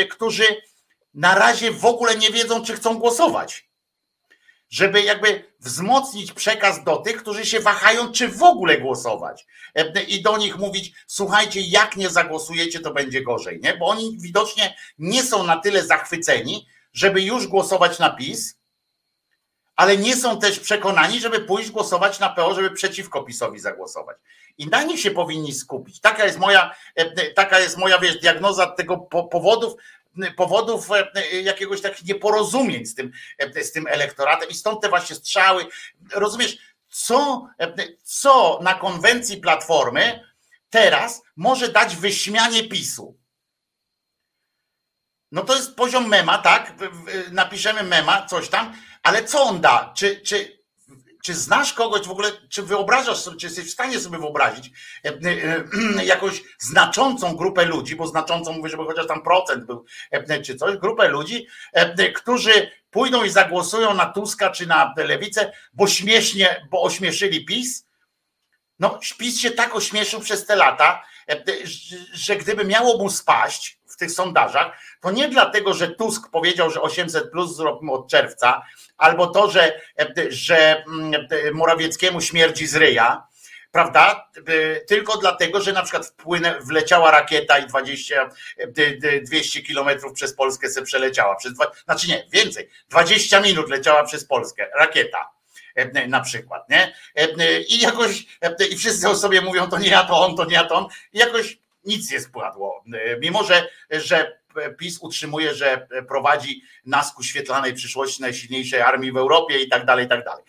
którzy 0.10 0.46
na 1.14 1.36
razie 1.36 1.72
w 1.72 1.86
ogóle 1.86 2.16
nie 2.16 2.32
wiedzą, 2.32 2.64
czy 2.64 2.76
chcą 2.76 2.98
głosować 2.98 3.66
żeby 4.76 5.02
jakby 5.02 5.44
wzmocnić 5.60 6.32
przekaz 6.32 6.84
do 6.84 6.98
tych, 6.98 7.18
którzy 7.18 7.46
się 7.46 7.60
wahają, 7.60 8.12
czy 8.12 8.28
w 8.28 8.44
ogóle 8.44 8.78
głosować. 8.78 9.46
E, 9.76 10.04
I 10.04 10.22
do 10.22 10.38
nich 10.38 10.58
mówić, 10.58 10.94
słuchajcie, 11.08 11.62
jak 11.62 11.96
nie 11.96 12.10
zagłosujecie, 12.10 12.80
to 12.80 12.94
będzie 12.94 13.24
gorzej, 13.24 13.60
nie? 13.64 13.78
Bo 13.78 13.88
oni 13.88 14.18
widocznie 14.20 14.76
nie 15.00 15.24
są 15.24 15.44
na 15.44 15.58
tyle 15.58 15.86
zachwyceni, 15.86 16.68
żeby 16.94 17.22
już 17.22 17.48
głosować 17.48 18.00
na 18.00 18.10
PiS, 18.10 18.60
ale 19.76 19.98
nie 19.98 20.16
są 20.16 20.40
też 20.40 20.60
przekonani, 20.60 21.20
żeby 21.20 21.40
pójść 21.40 21.72
głosować 21.72 22.20
na 22.20 22.30
PO, 22.30 22.56
żeby 22.56 22.72
przeciwko 22.72 23.24
PiSowi 23.24 23.60
zagłosować. 23.60 24.18
I 24.58 24.68
na 24.68 24.84
nich 24.84 25.00
się 25.00 25.12
powinni 25.12 25.54
skupić. 25.54 26.00
Taka 26.00 26.26
jest 26.26 26.40
moja, 26.40 26.76
e, 26.96 27.32
taka 27.32 27.60
jest 27.60 27.78
moja 27.78 28.00
wiesz, 28.00 28.20
diagnoza 28.20 28.68
tego 28.68 28.98
powodów, 29.32 29.74
powodów 30.36 30.92
e, 30.92 31.42
jakiegoś 31.42 31.82
takich 31.82 32.06
nieporozumień 32.06 32.86
z 32.86 32.96
tym, 32.96 33.12
e, 33.38 33.64
z 33.64 33.72
tym 33.72 33.88
elektoratem 33.88 34.50
i 34.50 34.54
stąd 34.54 34.82
te 34.82 34.90
właśnie 34.90 35.16
strzały. 35.16 35.66
Rozumiesz, 36.14 36.58
co, 36.90 37.48
e, 37.60 37.74
co 38.04 38.60
na 38.64 38.74
konwencji 38.74 39.38
Platformy 39.38 40.20
teraz 40.70 41.22
może 41.36 41.70
dać 41.70 41.96
wyśmianie 41.96 42.64
PiSu? 42.64 43.18
No 45.32 45.44
to 45.44 45.56
jest 45.56 45.76
poziom 45.76 46.08
mema, 46.08 46.38
tak? 46.38 46.74
Napiszemy 47.32 47.84
mema, 47.84 48.26
coś 48.26 48.50
tam, 48.50 48.76
ale 49.04 49.24
co 49.24 49.44
on 49.44 49.62
da? 49.62 49.94
Czy, 49.96 50.22
czy, 50.22 50.65
czy 51.26 51.34
znasz 51.34 51.74
kogoś 51.74 52.02
w 52.02 52.12
ogóle, 52.12 52.32
czy 52.50 52.64
wyobrażasz 52.64 53.18
sobie, 53.18 53.38
czy 53.38 53.46
jesteś 53.46 53.66
w 53.66 53.74
stanie 53.74 54.00
sobie 54.00 54.18
wyobrazić 54.18 54.72
e, 55.06 55.10
e, 55.10 56.06
jakąś 56.14 56.44
znaczącą 56.60 57.36
grupę 57.36 57.66
ludzi, 57.66 57.96
bo 57.96 58.08
znaczącą 58.08 58.54
mówię, 58.54 58.70
żeby 58.70 58.86
chociaż 58.86 59.08
tam 59.08 59.24
procent 59.24 59.66
był, 59.66 59.86
e, 60.12 60.42
czy 60.42 60.56
coś, 60.56 60.78
grupę 60.78 61.08
ludzi, 61.08 61.48
którzy 62.16 62.72
pójdą 62.90 63.24
i 63.24 63.30
zagłosują 63.30 63.94
na 63.94 64.06
Tuska 64.06 64.50
czy 64.50 64.68
na 64.68 64.94
lewicę, 64.98 65.52
bo 65.74 65.88
śmiesznie, 65.88 66.68
bo 66.72 66.82
ośmieszyli 66.82 67.46
PiS, 67.46 67.86
No, 68.80 69.00
PiS 69.18 69.40
się 69.40 69.52
tak 69.52 69.76
ośmieszył 69.76 70.20
przez 70.20 70.46
te 70.46 70.56
lata, 70.56 71.04
że 72.14 72.36
gdyby 72.36 72.66
miało 72.66 72.98
mu 72.98 73.10
spaść 73.10 73.80
w 73.96 73.98
tych 73.98 74.12
sondażach, 74.12 74.78
to 75.02 75.12
nie 75.12 75.28
dlatego, 75.28 75.74
że 75.74 75.88
Tusk 75.88 76.30
powiedział, 76.32 76.72
że 76.72 76.82
800 76.82 77.32
plus 77.32 77.56
zrobimy 77.56 77.92
od 77.92 78.10
czerwca, 78.10 78.62
albo 78.98 79.28
to, 79.28 79.52
że, 79.52 79.82
że 80.30 80.84
mm, 80.84 81.28
Morawieckiemu 81.54 82.22
śmierdzi 82.22 82.68
z 82.68 82.76
ryja, 82.76 83.28
prawda? 83.72 84.30
Tylko 84.88 85.18
dlatego, 85.18 85.62
że 85.62 85.74
na 85.74 85.84
przykład 85.84 86.08
wpłynę, 86.08 86.60
wleciała 86.62 87.12
rakieta 87.12 87.58
i 87.58 87.68
20, 87.68 88.30
200 89.22 89.62
kilometrów 89.62 90.14
przez 90.14 90.36
Polskę 90.36 90.70
se 90.70 90.82
przeleciała. 90.82 91.36
Przez 91.36 91.54
znaczy 91.86 92.08
nie, 92.08 92.28
więcej, 92.32 92.70
20 92.90 93.40
minut 93.40 93.70
leciała 93.70 94.04
przez 94.04 94.26
Polskę 94.26 94.70
rakieta 94.76 95.30
na 96.08 96.22
przykład, 96.22 96.70
nie? 96.70 96.96
I 97.70 97.80
jakoś, 97.80 98.26
i 98.72 98.78
wszyscy 98.78 99.16
sobie 99.16 99.42
mówią, 99.42 99.70
to 99.70 99.80
nie 99.80 99.90
ja, 99.90 100.04
to 100.04 100.26
on, 100.26 100.36
to 100.36 100.46
nie 100.46 100.54
ja, 100.54 100.64
to 100.64 100.76
on. 100.76 100.88
I 101.14 101.20
jakoś 101.20 101.58
nic 101.86 102.12
nie 102.12 102.20
spadło. 102.20 102.84
Mimo, 103.20 103.44
że, 103.44 103.68
że 103.92 104.40
PiS 104.78 105.00
utrzymuje, 105.02 105.54
że 105.54 105.88
prowadzi 106.08 106.62
nas 106.86 107.14
ku 107.14 107.24
świetlanej 107.24 107.74
przyszłości 107.74 108.22
najsilniejszej 108.22 108.82
armii 108.82 109.12
w 109.12 109.18
Europie 109.18 109.60
i 109.60 109.70
tak 109.70 109.86
dalej, 109.86 110.06
i 110.06 110.10
tak 110.10 110.26
dalej. 110.26 110.44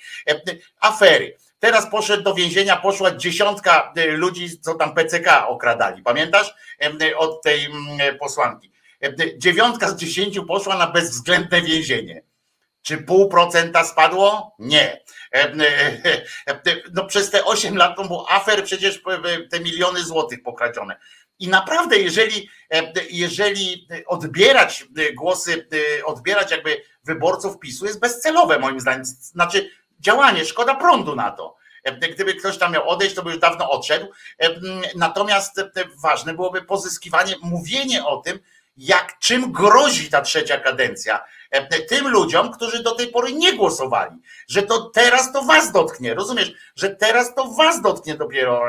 Afery. 0.80 1.36
Teraz 1.58 1.90
poszedł 1.90 2.22
do 2.22 2.34
więzienia, 2.34 2.76
poszła 2.76 3.16
dziesiątka 3.16 3.92
ludzi, 4.08 4.60
co 4.60 4.74
tam 4.74 4.94
PCK 4.94 5.48
okradali. 5.48 6.02
Pamiętasz? 6.02 6.54
Od 7.16 7.42
tej 7.42 7.68
posłanki. 8.20 8.72
Dziewiątka 9.36 9.88
z 9.88 9.96
dziesięciu 9.96 10.44
poszła 10.44 10.76
na 10.76 10.86
bezwzględne 10.86 11.62
więzienie. 11.62 12.22
Czy 12.82 12.98
pół 12.98 13.28
procenta 13.28 13.84
spadło? 13.84 14.54
Nie. 14.58 15.00
No 16.94 17.04
przez 17.04 17.30
te 17.30 17.44
8 17.44 17.76
lat 17.76 17.96
to 17.96 18.04
był 18.04 18.24
afer, 18.28 18.64
przecież 18.64 19.02
te 19.50 19.60
miliony 19.60 20.04
złotych 20.04 20.42
pokradzione. 20.42 20.96
I 21.38 21.48
naprawdę, 21.48 21.98
jeżeli, 21.98 22.48
jeżeli 23.10 23.88
odbierać 24.06 24.86
głosy, 25.14 25.68
odbierać 26.04 26.50
jakby 26.50 26.82
wyborców 27.04 27.58
PiSu 27.58 27.86
jest 27.86 28.00
bezcelowe 28.00 28.58
moim 28.58 28.80
zdaniem. 28.80 29.04
Znaczy 29.04 29.70
działanie, 30.00 30.44
szkoda 30.44 30.74
prądu 30.74 31.14
na 31.14 31.30
to. 31.30 31.56
Gdyby 32.14 32.34
ktoś 32.34 32.58
tam 32.58 32.72
miał 32.72 32.88
odejść, 32.88 33.14
to 33.14 33.22
by 33.22 33.30
już 33.30 33.38
dawno 33.38 33.70
odszedł. 33.70 34.06
Natomiast 34.94 35.60
ważne 36.02 36.34
byłoby 36.34 36.62
pozyskiwanie, 36.62 37.34
mówienie 37.42 38.04
o 38.04 38.16
tym, 38.16 38.38
jak 38.76 39.18
czym 39.18 39.52
grozi 39.52 40.10
ta 40.10 40.22
trzecia 40.22 40.60
kadencja 40.60 41.24
tym 41.88 42.08
ludziom, 42.08 42.52
którzy 42.52 42.82
do 42.82 42.94
tej 42.94 43.08
pory 43.08 43.32
nie 43.32 43.52
głosowali, 43.56 44.16
że 44.48 44.62
to 44.62 44.90
teraz 44.90 45.32
to 45.32 45.42
was 45.42 45.72
dotknie, 45.72 46.14
rozumiesz, 46.14 46.52
że 46.76 46.90
teraz 46.90 47.34
to 47.34 47.44
was 47.44 47.82
dotknie 47.82 48.14
dopiero 48.14 48.62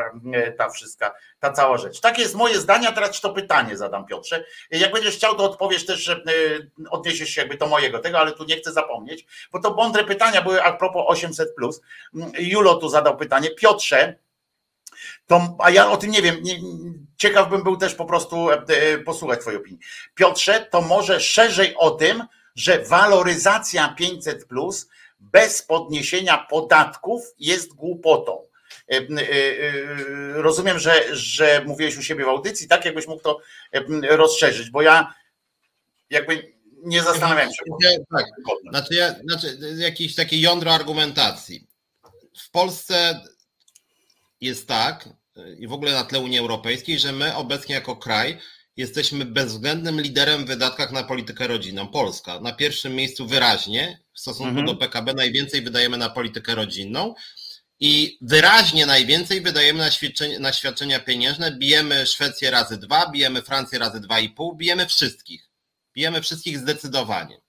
ta 0.57 0.69
wszystka, 0.69 1.13
ta 1.39 1.51
cała 1.51 1.77
rzecz. 1.77 1.99
Takie 1.99 2.21
jest 2.21 2.35
moje 2.35 2.59
zdanie, 2.59 2.89
a 2.89 2.91
teraz 2.91 3.11
ci 3.11 3.21
to 3.21 3.33
pytanie 3.33 3.77
zadam 3.77 4.05
Piotrze. 4.05 4.45
Jak 4.71 4.93
będziesz 4.93 5.15
chciał, 5.15 5.35
to 5.35 5.43
odpowiesz 5.43 5.85
też, 5.85 6.11
odniesiesz 6.89 7.29
się 7.29 7.41
jakby 7.41 7.57
do 7.57 7.67
mojego 7.67 7.99
tego, 7.99 8.19
ale 8.19 8.31
tu 8.31 8.45
nie 8.45 8.57
chcę 8.57 8.71
zapomnieć, 8.71 9.25
bo 9.51 9.59
to 9.59 9.73
mądre 9.73 10.03
pytania 10.03 10.41
były 10.41 10.63
a 10.63 10.73
propos 10.73 11.23
800+. 11.23 11.45
Julo 12.39 12.75
tu 12.75 12.89
zadał 12.89 13.17
pytanie. 13.17 13.49
Piotrze, 13.49 14.15
to, 15.27 15.55
a 15.59 15.69
ja 15.69 15.91
o 15.91 15.97
tym 15.97 16.11
nie 16.11 16.21
wiem, 16.21 16.43
ciekaw 17.17 17.49
bym 17.49 17.63
był 17.63 17.77
też 17.77 17.95
po 17.95 18.05
prostu 18.05 18.47
posłuchać 19.05 19.39
twojej 19.39 19.59
opinii. 19.59 19.79
Piotrze, 20.15 20.67
to 20.71 20.81
może 20.81 21.19
szerzej 21.19 21.75
o 21.75 21.91
tym, 21.91 22.23
że 22.57 22.83
waloryzacja 22.83 23.89
500 23.89 24.45
plus 24.45 24.87
bez 25.19 25.61
podniesienia 25.61 26.37
podatków 26.37 27.21
jest 27.39 27.73
głupotą. 27.73 28.41
E, 28.91 28.95
e, 28.95 28.99
e, 28.99 30.41
rozumiem, 30.41 30.79
że, 30.79 31.15
że 31.15 31.63
mówiłeś 31.65 31.97
u 31.97 32.03
siebie 32.03 32.25
w 32.25 32.29
audycji, 32.29 32.67
tak 32.67 32.85
jakbyś 32.85 33.07
mógł 33.07 33.23
to 33.23 33.39
rozszerzyć, 34.09 34.69
bo 34.69 34.81
ja 34.81 35.13
jakby 36.09 36.53
nie 36.83 37.03
zastanawiam 37.03 37.49
się. 37.49 37.63
Tak. 38.17 38.25
Znaczy, 38.69 38.93
ja, 38.93 39.13
znaczy 39.13 39.57
jakieś 39.77 40.15
takie 40.15 40.39
jądro 40.39 40.73
argumentacji. 40.73 41.67
W 42.37 42.51
Polsce 42.51 43.21
jest 44.41 44.67
tak, 44.67 45.09
i 45.59 45.67
w 45.67 45.73
ogóle 45.73 45.91
na 45.91 46.03
tle 46.03 46.19
Unii 46.19 46.39
Europejskiej, 46.39 46.99
że 46.99 47.11
my 47.11 47.35
obecnie 47.35 47.75
jako 47.75 47.95
kraj 47.95 48.39
jesteśmy 48.77 49.25
bezwzględnym 49.25 50.01
liderem 50.01 50.45
w 50.45 50.47
wydatkach 50.47 50.91
na 50.91 51.03
politykę 51.03 51.47
rodzinną. 51.47 51.87
Polska 51.87 52.39
na 52.39 52.53
pierwszym 52.53 52.95
miejscu 52.95 53.27
wyraźnie 53.27 53.99
w 54.13 54.19
stosunku 54.19 54.49
mhm. 54.49 54.65
do 54.65 54.75
PKB 54.75 55.13
najwięcej 55.13 55.61
wydajemy 55.61 55.97
na 55.97 56.09
politykę 56.09 56.55
rodzinną 56.55 57.15
i 57.79 58.17
wyraźnie 58.21 58.85
najwięcej 58.85 59.41
wydajemy 59.41 59.79
na 59.79 59.91
świadczenia, 59.91 60.39
na 60.39 60.53
świadczenia 60.53 60.99
pieniężne. 60.99 61.51
Bijemy 61.51 62.05
Szwecję 62.05 62.51
razy 62.51 62.77
dwa, 62.77 63.11
bijemy 63.11 63.41
Francję 63.41 63.79
razy 63.79 63.99
dwa 63.99 64.19
i 64.19 64.29
pół, 64.29 64.55
bijemy 64.55 64.85
wszystkich. 64.85 65.49
Bijemy 65.95 66.21
wszystkich 66.21 66.59
zdecydowanie. 66.59 67.41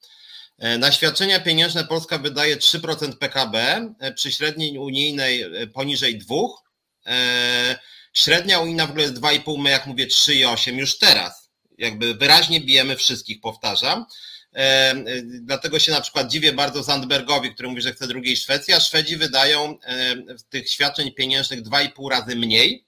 E, 0.58 0.78
na 0.78 0.92
świadczenia 0.92 1.40
pieniężne 1.40 1.84
Polska 1.84 2.18
wydaje 2.18 2.56
3% 2.56 3.12
PKB, 3.16 3.86
e, 3.98 4.12
przy 4.12 4.32
średniej 4.32 4.78
unijnej 4.78 5.42
e, 5.42 5.66
poniżej 5.66 6.18
2%. 6.18 6.48
Średnia 8.18 8.60
unijna 8.60 8.86
w 8.86 8.90
ogóle 8.90 9.04
jest 9.04 9.16
2,5, 9.16 9.58
my 9.58 9.70
jak 9.70 9.86
mówię 9.86 10.06
3,8 10.06 10.78
już 10.78 10.98
teraz. 10.98 11.50
Jakby 11.78 12.14
wyraźnie 12.14 12.60
bijemy 12.60 12.96
wszystkich, 12.96 13.40
powtarzam. 13.40 14.06
E, 14.54 14.58
e, 14.60 15.22
dlatego 15.22 15.78
się 15.78 15.92
na 15.92 16.00
przykład 16.00 16.30
dziwię 16.30 16.52
bardzo 16.52 16.82
Zandbergowi, 16.82 17.54
który 17.54 17.68
mówi, 17.68 17.82
że 17.82 17.92
chce 17.92 18.06
drugiej 18.06 18.36
Szwecji, 18.36 18.74
a 18.74 18.80
Szwedzi 18.80 19.16
wydają 19.16 19.78
e, 19.82 20.16
tych 20.48 20.70
świadczeń 20.70 21.12
pieniężnych 21.12 21.62
2,5 21.62 22.10
razy 22.10 22.36
mniej 22.36 22.87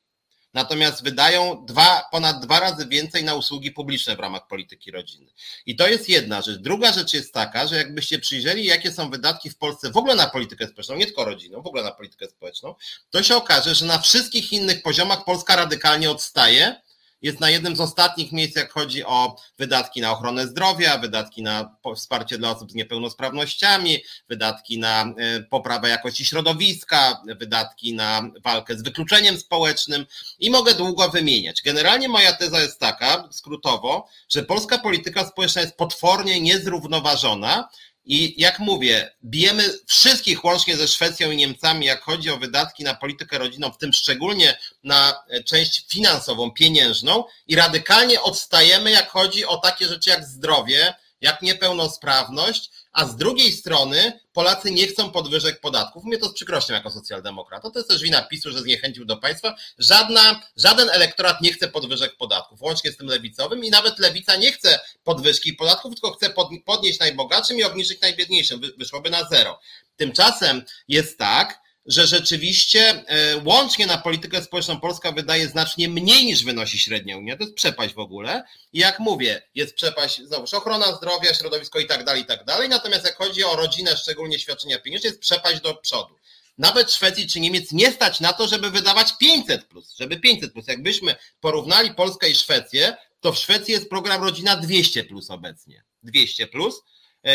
natomiast 0.54 1.04
wydają 1.04 1.64
dwa, 1.66 2.02
ponad 2.10 2.40
dwa 2.40 2.60
razy 2.60 2.86
więcej 2.86 3.24
na 3.24 3.34
usługi 3.34 3.70
publiczne 3.70 4.16
w 4.16 4.20
ramach 4.20 4.46
polityki 4.46 4.90
rodziny. 4.90 5.26
I 5.66 5.76
to 5.76 5.88
jest 5.88 6.08
jedna 6.08 6.42
rzecz. 6.42 6.58
Druga 6.58 6.92
rzecz 6.92 7.14
jest 7.14 7.34
taka, 7.34 7.66
że 7.66 7.76
jakbyście 7.76 8.18
przyjrzeli, 8.18 8.64
jakie 8.64 8.92
są 8.92 9.10
wydatki 9.10 9.50
w 9.50 9.56
Polsce 9.56 9.90
w 9.90 9.96
ogóle 9.96 10.14
na 10.14 10.26
politykę 10.26 10.66
społeczną, 10.66 10.96
nie 10.96 11.06
tylko 11.06 11.24
rodzinną, 11.24 11.62
w 11.62 11.66
ogóle 11.66 11.82
na 11.82 11.92
politykę 11.92 12.26
społeczną, 12.26 12.74
to 13.10 13.22
się 13.22 13.36
okaże, 13.36 13.74
że 13.74 13.86
na 13.86 13.98
wszystkich 13.98 14.52
innych 14.52 14.82
poziomach 14.82 15.24
Polska 15.24 15.56
radykalnie 15.56 16.10
odstaje 16.10 16.80
jest 17.22 17.40
na 17.40 17.50
jednym 17.50 17.76
z 17.76 17.80
ostatnich 17.80 18.32
miejsc, 18.32 18.56
jak 18.56 18.72
chodzi 18.72 19.04
o 19.04 19.36
wydatki 19.58 20.00
na 20.00 20.12
ochronę 20.12 20.46
zdrowia, 20.46 20.98
wydatki 20.98 21.42
na 21.42 21.76
wsparcie 21.96 22.38
dla 22.38 22.50
osób 22.50 22.70
z 22.70 22.74
niepełnosprawnościami, 22.74 23.98
wydatki 24.28 24.78
na 24.78 25.02
e, 25.02 25.40
poprawę 25.40 25.88
jakości 25.88 26.24
środowiska, 26.24 27.22
wydatki 27.38 27.94
na 27.94 28.30
walkę 28.44 28.78
z 28.78 28.82
wykluczeniem 28.82 29.38
społecznym 29.38 30.06
i 30.38 30.50
mogę 30.50 30.74
długo 30.74 31.08
wymieniać. 31.08 31.62
Generalnie 31.62 32.08
moja 32.08 32.32
teza 32.32 32.60
jest 32.60 32.80
taka, 32.80 33.28
skrótowo, 33.30 34.08
że 34.28 34.42
polska 34.42 34.78
polityka 34.78 35.26
społeczna 35.26 35.60
jest 35.60 35.76
potwornie 35.76 36.40
niezrównoważona 36.40 37.68
i 38.12 38.34
jak 38.40 38.58
mówię, 38.58 39.10
bijemy 39.24 39.64
wszystkich 39.86 40.44
łącznie 40.44 40.76
ze 40.76 40.88
Szwecją 40.88 41.30
i 41.30 41.36
Niemcami, 41.36 41.86
jak 41.86 42.02
chodzi 42.02 42.30
o 42.30 42.36
wydatki 42.36 42.84
na 42.84 42.94
politykę 42.94 43.38
rodzinną, 43.38 43.72
w 43.72 43.78
tym 43.78 43.92
szczególnie 43.92 44.58
na 44.84 45.22
e, 45.28 45.42
część 45.42 45.86
finansową, 45.88 46.50
pieniężną, 46.50 47.24
i 47.46 47.56
radykalnie 47.56 48.22
odstajemy, 48.22 48.90
jak 48.90 49.10
chodzi 49.10 49.46
o 49.46 49.56
takie 49.56 49.86
rzeczy 49.86 50.10
jak 50.10 50.24
zdrowie, 50.24 50.94
jak 51.20 51.42
niepełnosprawność, 51.42 52.70
a 52.92 53.06
z 53.06 53.16
drugiej 53.16 53.52
strony 53.52 54.20
Polacy 54.32 54.70
nie 54.70 54.86
chcą 54.86 55.10
podwyżek 55.10 55.60
podatków. 55.60 56.04
Mnie 56.04 56.18
to 56.18 56.28
z 56.28 56.34
przykrością 56.34 56.74
jako 56.74 56.90
socjaldemokrata. 56.90 57.70
To 57.70 57.78
jest 57.78 57.88
też 57.88 58.02
wina 58.02 58.22
PiSu, 58.22 58.50
że 58.50 58.62
zniechęcił 58.62 59.04
do 59.04 59.16
państwa. 59.16 59.54
Żadna, 59.78 60.42
żaden 60.56 60.90
elektorat 60.90 61.40
nie 61.40 61.52
chce 61.52 61.68
podwyżek 61.68 62.16
podatków, 62.16 62.62
łącznie 62.62 62.92
z 62.92 62.96
tym 62.96 63.06
lewicowym 63.06 63.64
i 63.64 63.70
nawet 63.70 63.98
lewica 63.98 64.36
nie 64.36 64.52
chce 64.52 64.80
podwyżki 65.04 65.52
podatków, 65.52 65.92
tylko 65.94 66.10
chce 66.10 66.34
podnieść 66.66 67.00
najbogatszym 67.00 67.58
i 67.58 67.64
obniżyć 67.64 68.00
najbiedniejszym. 68.00 68.60
Wyszłoby 68.78 69.10
na 69.10 69.28
zero. 69.28 69.60
Tymczasem 69.96 70.64
jest 70.88 71.18
tak, 71.18 71.60
że 71.90 72.06
rzeczywiście 72.06 73.04
e, 73.06 73.36
łącznie 73.44 73.86
na 73.86 73.98
politykę 73.98 74.42
społeczną 74.42 74.80
Polska 74.80 75.12
wydaje 75.12 75.48
znacznie 75.48 75.88
mniej 75.88 76.26
niż 76.26 76.44
wynosi 76.44 76.78
średnia 76.78 77.16
Unia. 77.16 77.36
To 77.36 77.42
jest 77.42 77.54
przepaść 77.54 77.94
w 77.94 77.98
ogóle. 77.98 78.44
I 78.72 78.78
jak 78.78 78.98
mówię, 79.00 79.42
jest 79.54 79.74
przepaść, 79.74 80.22
znowuż 80.22 80.54
ochrona 80.54 80.96
zdrowia, 80.96 81.34
środowisko 81.34 81.78
i 81.78 81.86
tak 81.86 82.04
dalej, 82.04 82.22
i 82.22 82.26
tak 82.26 82.44
dalej. 82.44 82.68
Natomiast 82.68 83.04
jak 83.04 83.16
chodzi 83.16 83.44
o 83.44 83.56
rodzinę, 83.56 83.96
szczególnie 83.96 84.38
świadczenia 84.38 84.78
pieniężne, 84.78 85.08
jest 85.08 85.20
przepaść 85.20 85.60
do 85.60 85.74
przodu. 85.74 86.14
Nawet 86.58 86.92
Szwecji 86.92 87.28
czy 87.28 87.40
Niemiec 87.40 87.72
nie 87.72 87.92
stać 87.92 88.20
na 88.20 88.32
to, 88.32 88.48
żeby 88.48 88.70
wydawać 88.70 89.16
500 89.18 89.64
plus, 89.64 89.96
żeby 90.00 90.20
500 90.20 90.52
plus. 90.52 90.68
Jakbyśmy 90.68 91.16
porównali 91.40 91.94
Polskę 91.94 92.30
i 92.30 92.34
Szwecję, 92.34 92.96
to 93.20 93.32
w 93.32 93.38
Szwecji 93.38 93.72
jest 93.72 93.88
program 93.88 94.22
Rodzina 94.22 94.56
200 94.56 95.04
plus 95.04 95.30
obecnie. 95.30 95.84
200 96.02 96.46
plus 96.46 96.82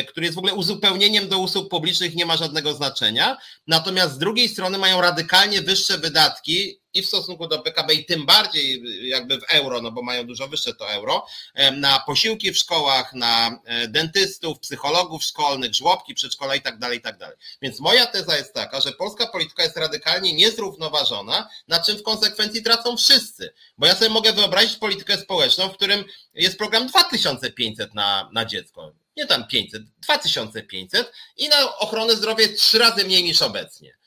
który 0.07 0.25
jest 0.25 0.35
w 0.35 0.37
ogóle 0.37 0.53
uzupełnieniem 0.53 1.29
do 1.29 1.39
usług 1.39 1.69
publicznych, 1.69 2.15
nie 2.15 2.25
ma 2.25 2.37
żadnego 2.37 2.73
znaczenia. 2.73 3.37
Natomiast 3.67 4.13
z 4.13 4.17
drugiej 4.17 4.49
strony 4.49 4.77
mają 4.77 5.01
radykalnie 5.01 5.61
wyższe 5.61 5.97
wydatki 5.97 6.79
i 6.95 7.01
w 7.01 7.07
stosunku 7.07 7.47
do 7.47 7.59
PKB, 7.59 7.93
i 7.93 8.05
tym 8.05 8.25
bardziej 8.25 8.83
jakby 9.07 9.37
w 9.39 9.43
euro, 9.49 9.81
no 9.81 9.91
bo 9.91 10.01
mają 10.01 10.27
dużo 10.27 10.47
wyższe 10.47 10.73
to 10.73 10.91
euro, 10.91 11.25
e, 11.53 11.71
na 11.71 11.99
posiłki 11.99 12.51
w 12.51 12.57
szkołach, 12.57 13.13
na 13.13 13.59
e, 13.65 13.87
dentystów, 13.87 14.59
psychologów 14.59 15.23
szkolnych, 15.23 15.75
żłobki, 15.75 16.13
przedszkola 16.13 16.55
i 16.55 16.61
tak 16.61 16.79
dalej, 16.79 16.97
i 16.97 17.01
tak 17.01 17.17
dalej. 17.17 17.37
Więc 17.61 17.79
moja 17.79 18.05
teza 18.05 18.37
jest 18.37 18.53
taka, 18.53 18.81
że 18.81 18.91
polska 18.91 19.27
polityka 19.27 19.63
jest 19.63 19.77
radykalnie 19.77 20.33
niezrównoważona, 20.33 21.49
na 21.67 21.79
czym 21.79 21.97
w 21.97 22.03
konsekwencji 22.03 22.63
tracą 22.63 22.97
wszyscy. 22.97 23.53
Bo 23.77 23.87
ja 23.87 23.95
sobie 23.95 24.09
mogę 24.09 24.33
wyobrazić 24.33 24.77
politykę 24.77 25.17
społeczną, 25.17 25.69
w 25.69 25.73
którym 25.73 26.03
jest 26.33 26.57
program 26.57 26.87
2500 26.87 27.93
na, 27.93 28.29
na 28.33 28.45
dziecko 28.45 29.04
nie 29.17 29.25
tam 29.25 29.47
500, 29.47 29.83
2500 29.83 31.11
i 31.37 31.49
na 31.49 31.77
ochronę 31.77 32.15
zdrowia 32.15 32.47
trzy 32.57 32.79
razy 32.79 33.05
mniej 33.05 33.23
niż 33.23 33.41
obecnie. 33.41 33.97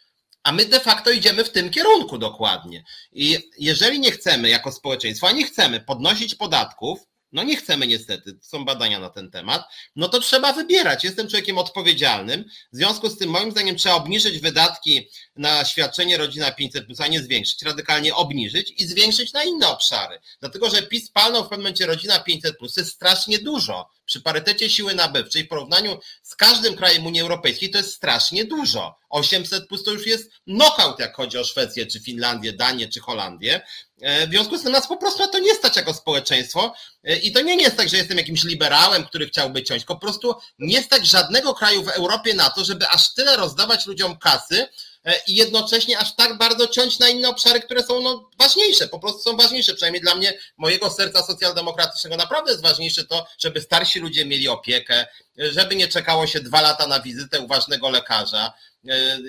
A 0.42 0.52
my 0.52 0.64
de 0.64 0.80
facto 0.80 1.10
idziemy 1.10 1.44
w 1.44 1.50
tym 1.50 1.70
kierunku 1.70 2.18
dokładnie. 2.18 2.84
I 3.12 3.50
jeżeli 3.58 4.00
nie 4.00 4.12
chcemy 4.12 4.48
jako 4.48 4.72
społeczeństwo, 4.72 5.28
a 5.28 5.32
nie 5.32 5.44
chcemy 5.44 5.80
podnosić 5.80 6.34
podatków, 6.34 7.07
no 7.32 7.42
nie 7.42 7.56
chcemy 7.56 7.86
niestety, 7.86 8.38
są 8.42 8.64
badania 8.64 9.00
na 9.00 9.10
ten 9.10 9.30
temat, 9.30 9.64
no 9.96 10.08
to 10.08 10.20
trzeba 10.20 10.52
wybierać. 10.52 11.04
Jestem 11.04 11.28
człowiekiem 11.28 11.58
odpowiedzialnym. 11.58 12.44
W 12.72 12.76
związku 12.76 13.10
z 13.10 13.18
tym, 13.18 13.30
moim 13.30 13.50
zdaniem, 13.50 13.76
trzeba 13.76 13.94
obniżyć 13.94 14.38
wydatki 14.38 15.08
na 15.36 15.64
świadczenie 15.64 16.16
rodzina 16.16 16.50
500, 16.50 16.86
a 16.98 17.06
nie 17.06 17.22
zwiększyć, 17.22 17.62
radykalnie 17.62 18.14
obniżyć 18.14 18.74
i 18.76 18.86
zwiększyć 18.86 19.32
na 19.32 19.44
inne 19.44 19.68
obszary. 19.68 20.20
Dlatego, 20.40 20.70
że 20.70 20.82
PiS 20.82 21.10
palnął 21.10 21.44
w 21.44 21.48
pewnym 21.48 21.62
momencie 21.62 21.86
rodzina 21.86 22.20
500, 22.20 22.58
plus 22.58 22.76
jest 22.76 22.92
strasznie 22.92 23.38
dużo. 23.38 23.88
Przy 24.08 24.20
parytecie 24.20 24.70
siły 24.70 24.94
nabywczej 24.94 25.44
w 25.44 25.48
porównaniu 25.48 25.98
z 26.22 26.36
każdym 26.36 26.76
krajem 26.76 27.06
Unii 27.06 27.20
Europejskiej 27.20 27.70
to 27.70 27.78
jest 27.78 27.94
strasznie 27.94 28.44
dużo. 28.44 28.98
800 29.08 29.68
plus 29.68 29.82
to 29.82 29.90
już 29.90 30.06
jest 30.06 30.30
knockout, 30.44 30.98
jak 30.98 31.16
chodzi 31.16 31.38
o 31.38 31.44
Szwecję, 31.44 31.86
czy 31.86 32.00
Finlandię, 32.00 32.52
Danię, 32.52 32.88
czy 32.88 33.00
Holandię. 33.00 33.60
E, 34.00 34.26
w 34.26 34.30
związku 34.30 34.58
z 34.58 34.62
tym 34.62 34.72
nas 34.72 34.88
po 34.88 34.96
prostu 34.96 35.22
na 35.22 35.28
to 35.28 35.38
nie 35.38 35.54
stać 35.54 35.76
jako 35.76 35.94
społeczeństwo. 35.94 36.74
E, 37.04 37.16
i 37.16 37.32
to 37.32 37.40
nie 37.40 37.56
jest 37.56 37.76
tak, 37.76 37.88
że 37.88 37.96
jestem 37.96 38.18
jakimś 38.18 38.44
liberałem, 38.44 39.04
który 39.04 39.26
chciałby 39.26 39.62
ciąć, 39.62 39.84
po 39.84 39.96
prostu 39.96 40.34
nie 40.58 40.82
stać 40.82 41.06
żadnego 41.06 41.54
kraju 41.54 41.82
w 41.82 41.88
Europie 41.88 42.34
na 42.34 42.50
to, 42.50 42.64
żeby 42.64 42.88
aż 42.88 43.14
tyle 43.14 43.36
rozdawać 43.36 43.86
ludziom 43.86 44.18
kasy, 44.18 44.68
E, 45.08 45.14
i 45.26 45.34
jednocześnie 45.34 45.98
aż 45.98 46.16
tak 46.16 46.38
bardzo 46.38 46.66
ciąć 46.66 46.98
na 46.98 47.08
inne 47.08 47.28
obszary, 47.28 47.60
które 47.60 47.82
są 47.82 48.00
no, 48.00 48.30
ważniejsze, 48.38 48.88
po 48.88 48.98
prostu 48.98 49.22
są 49.22 49.36
ważniejsze. 49.36 49.74
Przynajmniej 49.74 50.02
dla 50.02 50.14
mnie, 50.14 50.38
mojego 50.56 50.90
serca 50.90 51.22
socjaldemokratycznego, 51.22 52.16
naprawdę 52.16 52.50
jest 52.50 52.62
ważniejsze 52.62 53.04
to, 53.04 53.26
żeby 53.38 53.60
starsi 53.60 54.00
ludzie 54.00 54.26
mieli 54.26 54.48
opiekę, 54.48 55.06
żeby 55.36 55.76
nie 55.76 55.88
czekało 55.88 56.26
się 56.26 56.40
dwa 56.40 56.60
lata 56.60 56.86
na 56.86 57.00
wizytę 57.00 57.40
u 57.40 57.46
ważnego 57.46 57.90
lekarza, 57.90 58.52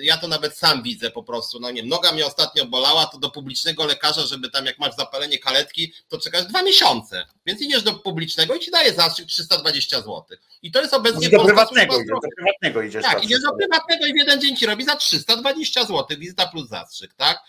ja 0.02 0.16
to 0.16 0.28
nawet 0.28 0.56
sam 0.56 0.82
widzę 0.82 1.10
po 1.10 1.22
prostu, 1.22 1.60
no 1.60 1.70
nie 1.70 1.82
noga 1.82 2.12
mnie 2.12 2.26
ostatnio 2.26 2.66
bolała, 2.66 3.06
to 3.06 3.18
do 3.18 3.30
publicznego 3.30 3.84
lekarza, 3.84 4.26
żeby 4.26 4.50
tam 4.50 4.66
jak 4.66 4.78
masz 4.78 4.94
zapalenie 4.94 5.38
kaletki, 5.38 5.92
to 6.08 6.18
czekasz 6.18 6.44
dwa 6.44 6.62
miesiące, 6.62 7.26
więc 7.46 7.60
idziesz 7.60 7.82
do 7.82 7.94
publicznego 7.94 8.54
i 8.54 8.60
ci 8.60 8.70
daje 8.70 8.94
zastrzyk 8.94 9.26
320 9.26 9.96
zł. 9.96 10.24
I 10.62 10.70
to 10.70 10.80
jest 10.80 10.94
obecnie 10.94 11.28
do 11.28 11.44
prywatnego, 11.44 11.94
idziesz, 11.94 12.08
do 12.08 12.28
prywatnego 12.36 12.82
idziesz. 12.82 13.02
Tak, 13.02 13.24
idziesz 13.24 13.40
do 13.42 13.52
prywatnego 13.52 14.06
i 14.06 14.12
w 14.12 14.16
jeden 14.16 14.40
dzień 14.40 14.56
ci 14.56 14.66
robi 14.66 14.84
za 14.84 14.96
320 14.96 15.84
zł, 15.84 16.18
wizyta 16.18 16.46
plus 16.46 16.68
zastrzyk, 16.68 17.14
tak? 17.14 17.40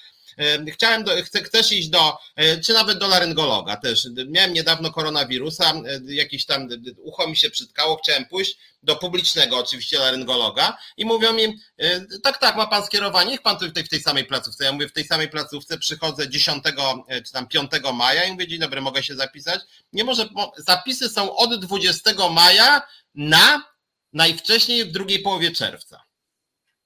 Chciałem, 0.73 1.03
do, 1.03 1.11
chcę, 1.23 1.43
chcesz 1.43 1.71
iść 1.71 1.89
do, 1.89 2.17
e, 2.35 2.59
czy 2.59 2.73
nawet 2.73 2.97
do 2.97 3.07
laryngologa 3.07 3.77
też. 3.77 4.07
Miałem 4.27 4.53
niedawno 4.53 4.91
koronawirusa, 4.91 5.73
e, 5.73 6.13
jakiś 6.13 6.45
tam 6.45 6.67
ucho 6.97 7.27
mi 7.27 7.37
się 7.37 7.49
przytkało, 7.49 7.97
chciałem 8.03 8.25
pójść 8.25 8.57
do 8.83 8.95
publicznego 8.95 9.57
oczywiście 9.57 9.99
laryngologa 9.99 10.77
i 10.97 11.05
mówią 11.05 11.33
mi, 11.33 11.59
e, 11.77 12.01
tak, 12.23 12.37
tak, 12.37 12.55
ma 12.55 12.67
pan 12.67 12.85
skierowanie, 12.85 13.31
niech 13.31 13.41
pan 13.41 13.57
tutaj 13.57 13.83
w 13.83 13.89
tej 13.89 14.01
samej 14.01 14.25
placówce. 14.25 14.65
Ja 14.65 14.71
mówię, 14.71 14.87
w 14.87 14.93
tej 14.93 15.03
samej 15.03 15.29
placówce 15.29 15.77
przychodzę 15.77 16.29
10 16.29 16.63
czy 17.25 17.31
tam 17.33 17.47
5 17.47 17.71
maja 17.93 18.23
i 18.23 18.31
mówię, 18.31 18.47
dzień 18.47 18.59
dobry, 18.59 18.81
mogę 18.81 19.03
się 19.03 19.15
zapisać? 19.15 19.61
Nie 19.93 20.03
może, 20.03 20.29
zapisy 20.57 21.09
są 21.09 21.35
od 21.35 21.59
20 21.59 22.29
maja 22.29 22.81
na 23.15 23.71
najwcześniej 24.13 24.85
w 24.85 24.91
drugiej 24.91 25.19
połowie 25.19 25.51
czerwca. 25.51 26.10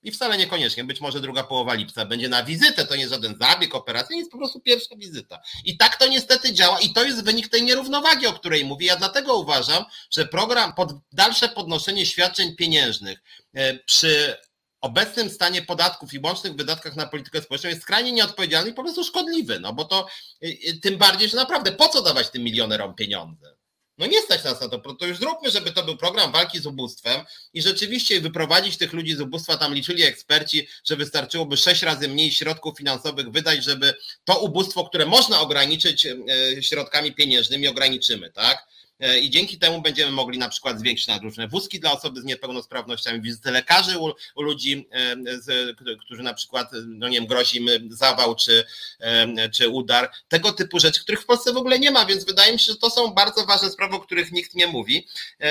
I 0.06 0.12
wcale 0.12 0.38
niekoniecznie, 0.38 0.84
być 0.84 1.02
może 1.02 1.22
druga 1.22 1.44
połowa 1.44 1.74
lipca 1.74 2.06
będzie 2.06 2.30
na 2.30 2.44
wizytę, 2.44 2.86
to 2.86 2.96
nie 2.96 3.10
żaden 3.10 3.36
zabieg, 3.42 3.76
operacja, 3.76 4.18
jest 4.18 4.32
po 4.32 4.38
prostu 4.38 4.60
pierwsza 4.60 4.96
wizyta. 4.96 5.42
I 5.64 5.78
tak 5.78 5.96
to 5.96 6.08
niestety 6.08 6.54
działa 6.54 6.80
i 6.80 6.94
to 6.94 7.04
jest 7.04 7.24
wynik 7.24 7.48
tej 7.48 7.64
nierównowagi, 7.64 8.28
o 8.28 8.34
której 8.34 8.66
mówię. 8.66 8.88
Ja 8.88 8.96
dlatego 8.96 9.36
uważam, 9.36 9.86
że 10.12 10.26
program 10.26 10.74
pod 10.74 10.94
dalsze 11.12 11.50
podnoszenie 11.50 12.06
świadczeń 12.06 12.56
pieniężnych 12.56 13.20
e, 13.54 13.74
przy 13.74 14.38
obecnym 14.82 15.30
stanie 15.30 15.62
podatków 15.62 16.14
i 16.14 16.20
łącznych 16.20 16.56
wydatkach 16.56 16.96
na 16.96 17.08
politykę 17.08 17.42
społeczną 17.42 17.70
jest 17.70 17.82
skrajnie 17.82 18.12
nieodpowiedzialny 18.12 18.70
i 18.70 18.74
po 18.74 18.84
prostu 18.84 19.04
szkodliwy, 19.04 19.60
no 19.60 19.74
bo 19.74 19.86
to 19.86 20.08
e, 20.44 20.48
e, 20.48 20.80
tym 20.82 20.98
bardziej, 20.98 21.30
że 21.30 21.38
naprawdę 21.38 21.72
po 21.72 21.88
co 21.88 22.02
dawać 22.02 22.30
tym 22.30 22.44
milionerom 22.44 22.96
pieniądze? 22.96 23.56
No 23.98 24.06
nie 24.06 24.22
stać 24.22 24.44
nas 24.44 24.62
na 24.62 24.70
to, 24.70 24.94
to 24.94 25.06
już 25.06 25.18
zróbmy, 25.18 25.52
żeby 25.52 25.72
to 25.72 25.84
był 25.84 25.98
program 25.98 26.32
walki 26.32 26.60
z 26.60 26.66
ubóstwem 26.66 27.22
i 27.54 27.62
rzeczywiście 27.62 28.22
wyprowadzić 28.22 28.78
tych 28.78 28.94
ludzi 28.94 29.16
z 29.16 29.22
ubóstwa, 29.22 29.58
tam 29.58 29.74
liczyli 29.74 30.04
eksperci, 30.04 30.68
że 30.84 30.96
wystarczyłoby 30.96 31.58
sześć 31.58 31.82
razy 31.84 32.08
mniej 32.08 32.32
środków 32.32 32.78
finansowych 32.78 33.32
wydać, 33.32 33.64
żeby 33.64 33.94
to 34.26 34.40
ubóstwo, 34.40 34.86
które 34.86 35.06
można 35.06 35.40
ograniczyć 35.40 36.06
e, 36.06 36.16
środkami 36.62 37.14
pieniężnymi, 37.14 37.68
ograniczymy, 37.68 38.32
tak? 38.32 38.68
E, 39.00 39.20
i 39.20 39.30
dzięki 39.30 39.60
temu 39.60 39.82
będziemy 39.82 40.12
mogli 40.12 40.38
na 40.38 40.50
przykład 40.50 40.80
zwiększyć 40.80 41.08
na 41.08 41.18
różne 41.18 41.48
wózki 41.48 41.80
dla 41.80 41.92
osoby 41.92 42.22
z 42.22 42.24
niepełnosprawnościami, 42.24 43.22
wizyty 43.22 43.52
lekarzy 43.52 44.00
u, 44.00 44.12
u 44.36 44.42
ludzi, 44.42 44.88
e, 44.92 45.16
z, 45.40 45.78
którzy 46.00 46.24
na 46.24 46.34
przykład, 46.34 46.72
no 46.88 47.10
nie 47.10 47.18
wiem, 47.20 47.28
grozi 47.28 47.58
im 47.58 47.70
zawał 47.90 48.36
czy, 48.36 48.66
e, 49.00 49.50
czy 49.50 49.70
udar, 49.70 50.12
tego 50.28 50.52
typu 50.52 50.80
rzeczy, 50.80 51.02
których 51.02 51.22
w 51.22 51.26
Polsce 51.26 51.54
w 51.54 51.58
ogóle 51.58 51.80
nie 51.80 51.92
ma, 51.92 52.06
więc 52.06 52.26
wydaje 52.26 52.54
mi 52.54 52.60
się, 52.60 52.72
że 52.72 52.78
to 52.78 52.90
są 52.90 53.08
bardzo 53.08 53.46
ważne 53.46 53.70
sprawy, 53.70 53.96
o 53.96 54.00
których 54.00 54.32
nikt 54.32 54.56
nie 54.56 54.68
mówi 54.68 55.08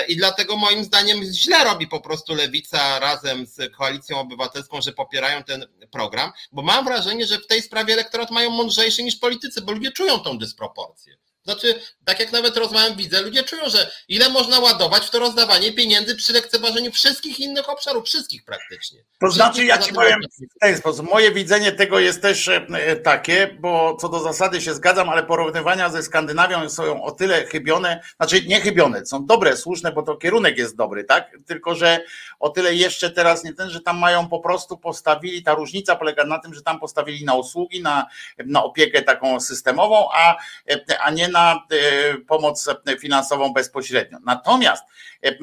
i 0.08 0.16
dlatego 0.16 0.56
moim 0.56 0.84
zdaniem 0.84 1.24
źle 1.24 1.64
robi 1.64 1.86
po 1.86 2.00
prostu 2.00 2.34
Lewica 2.34 2.98
razem 2.98 3.46
z 3.46 3.72
Koalicją 3.76 4.20
Obywatelską, 4.20 4.80
że 4.80 4.92
popierają 4.92 5.42
ten 5.42 5.66
program, 5.90 6.32
bo 6.52 6.62
mam 6.62 6.84
wrażenie, 6.84 7.26
że 7.26 7.38
w 7.38 7.46
tej 7.46 7.62
sprawie 7.62 7.94
elektorat 7.94 8.30
mają 8.30 8.50
mądrzejszy 8.50 9.02
niż 9.02 9.16
politycy, 9.16 9.62
bo 9.62 9.72
ludzie 9.72 9.92
czują 9.92 10.18
tą 10.18 10.38
dysproporcję. 10.38 11.16
Znaczy, 11.44 11.80
tak 12.04 12.20
jak 12.20 12.32
nawet 12.32 12.56
rozmawiam, 12.56 12.96
widzę, 12.96 13.22
ludzie 13.22 13.42
czują, 13.42 13.62
że 13.68 13.90
ile 14.08 14.28
można 14.28 14.60
ładować 14.60 15.06
w 15.06 15.10
to 15.10 15.18
rozdawanie 15.18 15.72
pieniędzy 15.72 16.16
przy 16.16 16.32
lekceważeniu 16.32 16.92
wszystkich 16.92 17.40
innych 17.40 17.68
obszarów, 17.68 18.04
wszystkich 18.04 18.44
praktycznie. 18.44 19.00
To 19.20 19.30
znaczy, 19.30 19.64
ja 19.64 19.78
ci 19.78 19.92
powiem 19.92 20.20
w 20.56 20.58
ten 20.60 20.76
sposób. 20.76 21.10
Moje 21.10 21.32
widzenie 21.32 21.72
tego 21.72 21.98
jest 21.98 22.22
też 22.22 22.48
e, 22.48 22.96
takie, 22.96 23.56
bo 23.60 23.96
co 24.00 24.08
do 24.08 24.20
zasady 24.20 24.60
się 24.60 24.74
zgadzam, 24.74 25.08
ale 25.08 25.22
porównywania 25.22 25.90
ze 25.90 26.02
Skandynawią 26.02 26.70
są 26.70 27.02
o 27.02 27.10
tyle 27.10 27.46
chybione, 27.46 28.02
znaczy 28.16 28.44
nie 28.46 28.60
chybione, 28.60 29.06
są 29.06 29.26
dobre, 29.26 29.56
słuszne, 29.56 29.92
bo 29.92 30.02
to 30.02 30.16
kierunek 30.16 30.58
jest 30.58 30.76
dobry, 30.76 31.04
tak? 31.04 31.30
Tylko, 31.46 31.74
że 31.74 32.00
o 32.40 32.50
tyle 32.50 32.74
jeszcze 32.74 33.10
teraz 33.10 33.44
nie 33.44 33.54
ten, 33.54 33.70
że 33.70 33.80
tam 33.80 33.98
mają 33.98 34.28
po 34.28 34.40
prostu 34.40 34.76
postawili, 34.76 35.42
ta 35.42 35.54
różnica 35.54 35.96
polega 35.96 36.24
na 36.24 36.38
tym, 36.38 36.54
że 36.54 36.62
tam 36.62 36.80
postawili 36.80 37.24
na 37.24 37.34
usługi, 37.34 37.82
na, 37.82 38.06
na 38.46 38.64
opiekę 38.64 39.02
taką 39.02 39.40
systemową, 39.40 40.08
a, 40.12 40.36
a 41.00 41.10
nie 41.10 41.33
na 41.34 41.66
e, 41.70 42.18
pomoc 42.18 42.68
finansową 43.00 43.52
bezpośrednio. 43.52 44.18
Natomiast, 44.24 44.84
e, 45.24 45.34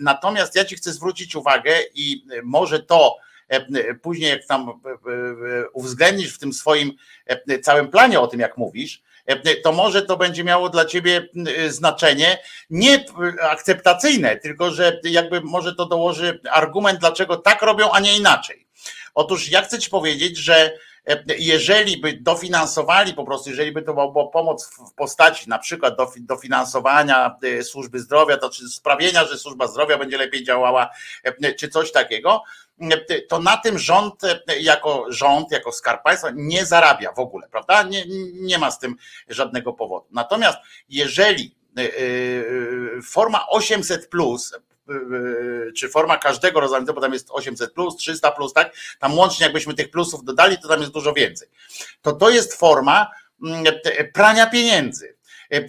natomiast 0.00 0.54
ja 0.54 0.64
Ci 0.64 0.76
chcę 0.76 0.92
zwrócić 0.92 1.36
uwagę 1.36 1.74
i 1.94 2.24
może 2.42 2.82
to 2.82 3.16
e, 3.48 3.94
później 3.94 4.30
jak 4.30 4.46
tam 4.46 4.80
uwzględnisz 5.72 6.34
w 6.34 6.38
tym 6.38 6.52
swoim 6.52 6.92
całym 7.62 7.88
planie 7.88 8.20
o 8.20 8.26
tym, 8.26 8.40
jak 8.40 8.56
mówisz, 8.56 9.02
to 9.64 9.72
może 9.72 10.02
to 10.02 10.16
będzie 10.16 10.44
miało 10.44 10.68
dla 10.68 10.84
ciebie 10.84 11.28
znaczenie 11.68 12.38
nie 12.70 13.04
akceptacyjne, 13.40 14.36
tylko 14.36 14.70
że 14.70 15.00
jakby 15.04 15.40
może 15.40 15.74
to 15.74 15.86
dołoży 15.86 16.40
argument, 16.50 17.00
dlaczego 17.00 17.36
tak 17.36 17.62
robią, 17.62 17.90
a 17.92 18.00
nie 18.00 18.16
inaczej. 18.16 18.66
Otóż 19.14 19.50
ja 19.50 19.62
chcę 19.62 19.78
ci 19.78 19.90
powiedzieć, 19.90 20.36
że 20.36 20.72
jeżeli 21.38 22.00
by 22.00 22.12
dofinansowali 22.12 23.14
po 23.14 23.24
prostu, 23.24 23.50
jeżeli 23.50 23.72
by 23.72 23.82
to 23.82 23.94
była 23.94 24.28
pomoc 24.28 24.70
w 24.90 24.94
postaci 24.94 25.48
na 25.48 25.58
przykład 25.58 25.94
dofinansowania 26.16 27.36
e, 27.42 27.62
służby 27.62 28.00
zdrowia, 28.00 28.36
to 28.36 28.50
czy 28.50 28.68
sprawienia, 28.68 29.24
że 29.24 29.38
służba 29.38 29.66
zdrowia 29.66 29.98
będzie 29.98 30.18
lepiej 30.18 30.44
działała, 30.44 30.90
e, 31.24 31.54
czy 31.54 31.68
coś 31.68 31.92
takiego, 31.92 32.42
e, 32.80 33.20
to 33.20 33.38
na 33.38 33.56
tym 33.56 33.78
rząd 33.78 34.22
jako 34.60 35.04
rząd, 35.08 35.52
jako 35.52 35.72
skarb 35.72 36.02
państwa 36.02 36.28
nie 36.34 36.66
zarabia 36.66 37.12
w 37.12 37.18
ogóle, 37.18 37.48
prawda? 37.48 37.82
Nie, 37.82 38.04
nie 38.32 38.58
ma 38.58 38.70
z 38.70 38.78
tym 38.78 38.96
żadnego 39.28 39.72
powodu. 39.72 40.06
Natomiast 40.10 40.58
jeżeli 40.88 41.58
forma 43.10 43.46
800 43.48 44.08
plus 44.08 44.54
czy 45.76 45.88
forma 45.88 46.18
każdego 46.18 46.60
rodzaju, 46.60 46.84
bo 46.84 47.00
tam 47.00 47.12
jest 47.12 47.28
800 47.30 47.72
plus, 47.72 47.96
300 47.96 48.30
plus, 48.30 48.52
tak? 48.52 48.74
Tam 48.98 49.18
łącznie 49.18 49.44
jakbyśmy 49.44 49.74
tych 49.74 49.90
plusów 49.90 50.24
dodali, 50.24 50.58
to 50.58 50.68
tam 50.68 50.80
jest 50.80 50.92
dużo 50.92 51.12
więcej. 51.12 51.48
To 52.02 52.12
to 52.12 52.30
jest 52.30 52.54
forma 52.54 53.10
mm, 53.42 53.64
prania 54.12 54.46
pieniędzy 54.46 55.18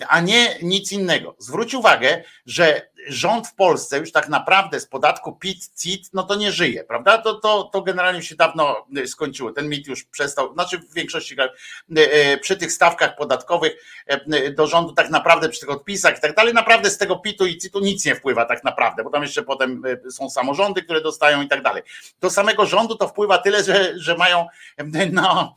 a 0.07 0.19
nie 0.19 0.57
nic 0.61 0.91
innego. 0.91 1.35
Zwróć 1.39 1.73
uwagę, 1.73 2.23
że 2.45 2.88
rząd 3.07 3.47
w 3.47 3.55
Polsce 3.55 3.97
już 3.97 4.11
tak 4.11 4.29
naprawdę 4.29 4.79
z 4.79 4.87
podatku 4.87 5.35
PIT, 5.35 5.69
CIT, 5.77 6.09
no 6.13 6.23
to 6.23 6.35
nie 6.35 6.51
żyje, 6.51 6.83
prawda? 6.83 7.17
To, 7.17 7.33
to, 7.33 7.63
to 7.63 7.81
generalnie 7.81 8.23
się 8.23 8.35
dawno 8.35 8.85
skończyło. 9.05 9.51
Ten 9.51 9.69
mit 9.69 9.87
już 9.87 10.03
przestał, 10.03 10.53
znaczy 10.53 10.77
w 10.77 10.93
większości 10.93 11.35
przy 12.41 12.57
tych 12.57 12.71
stawkach 12.71 13.15
podatkowych 13.15 13.73
do 14.55 14.67
rządu 14.67 14.93
tak 14.93 15.09
naprawdę, 15.09 15.49
przy 15.49 15.59
tych 15.59 15.69
odpisach 15.69 16.17
i 16.17 16.21
tak 16.21 16.35
dalej, 16.35 16.53
naprawdę 16.53 16.89
z 16.89 16.97
tego 16.97 17.15
PIT-u 17.15 17.45
i 17.45 17.57
CIT-u 17.57 17.79
nic 17.79 18.05
nie 18.05 18.15
wpływa 18.15 18.45
tak 18.45 18.63
naprawdę, 18.63 19.03
bo 19.03 19.09
tam 19.09 19.21
jeszcze 19.21 19.43
potem 19.43 19.83
są 20.11 20.29
samorządy, 20.29 20.83
które 20.83 21.01
dostają 21.01 21.41
i 21.41 21.47
tak 21.47 21.61
dalej. 21.61 21.83
Do 22.21 22.29
samego 22.29 22.65
rządu 22.65 22.95
to 22.95 23.07
wpływa 23.07 23.37
tyle, 23.37 23.63
że, 23.63 23.99
że 23.99 24.17
mają 24.17 24.47
no, 25.11 25.55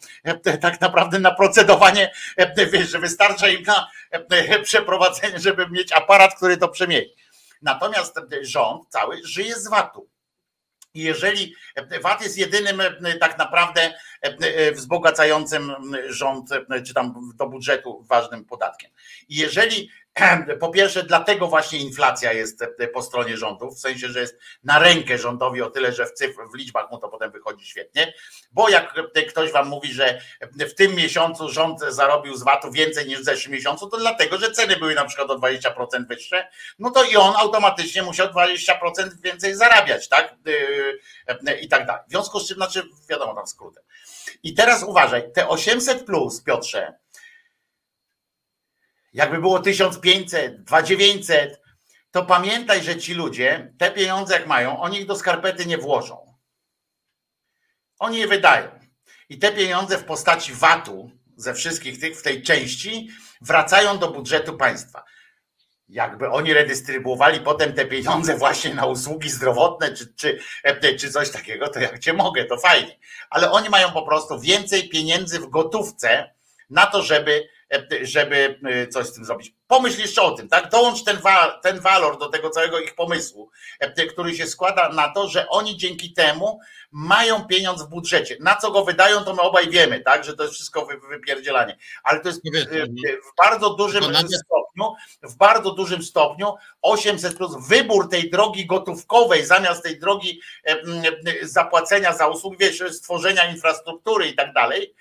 tak 0.61 0.81
naprawdę 0.81 1.19
na 1.19 1.31
procedowanie, 1.31 2.13
wiesz, 2.73 2.91
że 2.91 2.99
wystarcza 2.99 3.49
im 3.49 3.63
na 3.63 3.91
przeprowadzenie, 4.63 5.39
żeby 5.39 5.69
mieć 5.71 5.93
aparat, 5.93 6.35
który 6.37 6.57
to 6.57 6.69
przemieni. 6.69 7.22
Natomiast 7.63 8.21
rząd 8.43 8.89
cały 8.89 9.21
żyje 9.25 9.55
z 9.55 9.69
VAT-u. 9.69 10.09
Jeżeli 10.95 11.55
VAT 12.03 12.23
jest 12.23 12.39
jedynym 12.39 12.83
tak 13.21 13.39
naprawdę 13.39 13.95
wzbogacającym 14.75 15.75
rząd, 16.09 16.51
czy 16.87 16.95
tam 16.95 17.33
do 17.35 17.47
budżetu 17.47 18.05
ważnym 18.09 18.45
podatkiem. 18.45 18.91
Jeżeli 19.29 19.91
po 20.61 20.69
pierwsze, 20.69 21.03
dlatego 21.03 21.47
właśnie 21.47 21.79
inflacja 21.79 22.33
jest 22.33 22.65
po 22.95 23.03
stronie 23.03 23.37
rządu, 23.37 23.71
w 23.71 23.79
sensie, 23.79 24.09
że 24.09 24.21
jest 24.21 24.39
na 24.65 24.79
rękę 24.79 25.19
rządowi 25.19 25.63
o 25.63 25.71
tyle, 25.71 25.93
że 25.93 26.07
w 26.07 26.13
cyfr, 26.13 26.43
w 26.53 26.57
liczbach 26.57 26.91
mu 26.91 26.99
to 26.99 27.09
potem 27.09 27.31
wychodzi 27.31 27.67
świetnie, 27.67 28.15
bo 28.53 28.69
jak 28.69 28.95
ktoś 29.29 29.53
wam 29.53 29.69
mówi, 29.69 29.93
że 29.93 30.21
w 30.53 30.75
tym 30.75 30.95
miesiącu 30.95 31.49
rząd 31.49 31.81
zarobił 31.81 32.37
z 32.37 32.43
VAT-u 32.43 32.73
więcej 32.73 33.07
niż 33.07 33.21
w 33.21 33.25
zeszłym 33.25 33.55
miesiącu, 33.55 33.91
to 33.91 33.97
dlatego, 33.97 34.39
że 34.39 34.51
ceny 34.51 34.77
były 34.77 34.95
na 34.95 35.05
przykład 35.05 35.31
o 35.31 35.39
20% 35.39 36.07
wyższe, 36.09 36.49
no 36.79 36.91
to 36.91 37.05
i 37.05 37.17
on 37.17 37.35
automatycznie 37.37 38.03
musiał 38.03 38.29
20% 38.29 39.21
więcej 39.23 39.55
zarabiać, 39.55 40.09
tak? 40.09 40.35
I 41.63 41.69
tak 41.69 41.87
dalej. 41.87 42.03
W 42.07 42.11
związku 42.11 42.41
z 42.41 42.49
czym, 42.49 42.57
znaczy, 42.57 42.83
wiadomo 43.09 43.35
tam 43.35 43.47
skrótem. 43.47 43.85
I 44.43 44.55
teraz 44.55 44.83
uważaj, 44.83 45.33
te 45.33 45.49
800 45.49 46.05
plus, 46.05 46.43
Piotrze, 46.43 47.02
jakby 49.13 49.39
było 49.39 49.61
1500, 49.61 50.65
2900, 50.65 51.63
to 52.11 52.25
pamiętaj, 52.25 52.83
że 52.83 52.97
ci 52.97 53.15
ludzie 53.15 53.75
te 53.79 53.91
pieniądze 53.91 54.35
jak 54.35 54.47
mają, 54.47 54.81
oni 54.81 54.99
ich 54.99 55.07
do 55.07 55.17
skarpety 55.17 55.67
nie 55.67 55.79
włożą. 55.79 56.35
Oni 57.99 58.19
je 58.19 58.29
wydają. 58.29 58.69
I 59.29 59.39
te 59.39 59.53
pieniądze 59.53 59.99
w 59.99 60.05
postaci 60.05 60.53
VAT-u 60.53 61.11
ze 61.37 61.55
wszystkich 61.55 62.01
tych 62.01 62.19
w 62.19 62.23
tej 62.23 62.43
części 62.43 63.09
wracają 63.41 63.99
do 63.99 64.11
budżetu 64.11 64.57
państwa. 64.57 65.05
Jakby 65.89 66.31
oni 66.31 66.55
redystrybuowali 66.55 67.41
potem 67.41 67.73
te 67.73 67.87
pieniądze 67.87 68.37
właśnie 68.37 68.75
na 68.75 68.87
usługi 68.87 69.31
zdrowotne 69.31 69.95
czy, 69.95 70.15
czy, 70.15 70.39
czy 70.99 71.11
coś 71.11 71.31
takiego, 71.31 71.69
to 71.69 71.81
jak 71.81 71.99
cię 71.99 72.13
mogę, 72.13 72.45
to 72.45 72.59
fajnie. 72.59 72.99
Ale 73.31 73.51
oni 73.51 73.69
mają 73.69 73.93
po 73.93 74.03
prostu 74.03 74.41
więcej 74.41 74.89
pieniędzy 74.89 75.41
w 75.41 75.49
gotówce 75.49 76.35
na 76.71 76.87
to, 76.87 77.03
żeby 77.03 77.49
żeby 78.03 78.59
e, 78.65 78.87
coś 78.87 79.07
z 79.07 79.15
tym 79.15 79.25
zrobić. 79.25 79.55
Pomyśl 79.73 80.01
jeszcze 80.01 80.23
o 80.23 80.31
tym, 80.31 80.49
tak? 80.49 80.71
Dołącz 80.71 81.05
ten, 81.05 81.17
wa 81.19 81.59
ten 81.63 81.81
walor 81.81 82.19
do 82.19 82.29
tego 82.29 82.51
całego 82.51 82.81
ich 82.81 82.95
pomysłu, 82.95 83.51
e, 83.81 84.07
który 84.07 84.37
się 84.37 84.47
składa 84.47 84.89
na 84.89 85.09
to, 85.09 85.29
że 85.29 85.49
oni 85.49 85.77
dzięki 85.77 86.13
temu 86.13 86.61
mają 86.91 87.47
pieniądz 87.47 87.83
w 87.83 87.89
budżecie. 87.89 88.37
Na 88.41 88.57
co 88.57 88.71
go 88.71 88.85
wydają, 88.85 89.25
to 89.25 89.35
my 89.35 89.41
obaj 89.41 89.71
wiemy, 89.71 90.01
tak? 90.01 90.25
Że 90.25 90.37
to 90.37 90.43
jest 90.43 90.55
wszystko 90.55 90.89
wypierdzielanie. 91.11 91.79
Ale 92.03 92.21
to 92.21 92.29
jest 92.29 92.41
e, 92.47 92.87
w 93.17 93.37
bardzo 93.37 93.75
dużym 93.75 94.05
stopniu, 94.15 94.95
w 95.23 95.37
bardzo 95.37 95.71
dużym 95.71 96.03
stopniu 96.03 96.55
800 96.83 97.37
plus 97.37 97.69
wybór 97.69 98.09
tej 98.11 98.31
drogi 98.31 98.67
gotówkowej 98.67 99.47
zamiast 99.47 99.83
tej 99.83 99.99
drogi 99.99 100.41
zapłacenia 101.43 102.13
za 102.13 102.27
usługi, 102.27 102.57
wiesz, 102.61 102.85
stworzenia 102.93 103.51
infrastruktury 103.51 104.29
i 104.29 104.35
tak 104.35 104.53
dalej, 104.53 104.95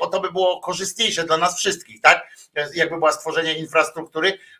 bo 0.00 0.06
to 0.06 0.20
by 0.20 0.32
było 0.32 0.60
korzystniejsze 0.60 1.24
dla 1.24 1.36
nas 1.36 1.58
wszystkich, 1.58 2.00
tak? 2.00 2.26
Jakby 2.74 2.96
była 2.96 3.12
stworzenie 3.12 3.54
infrastruktury, 3.54 3.99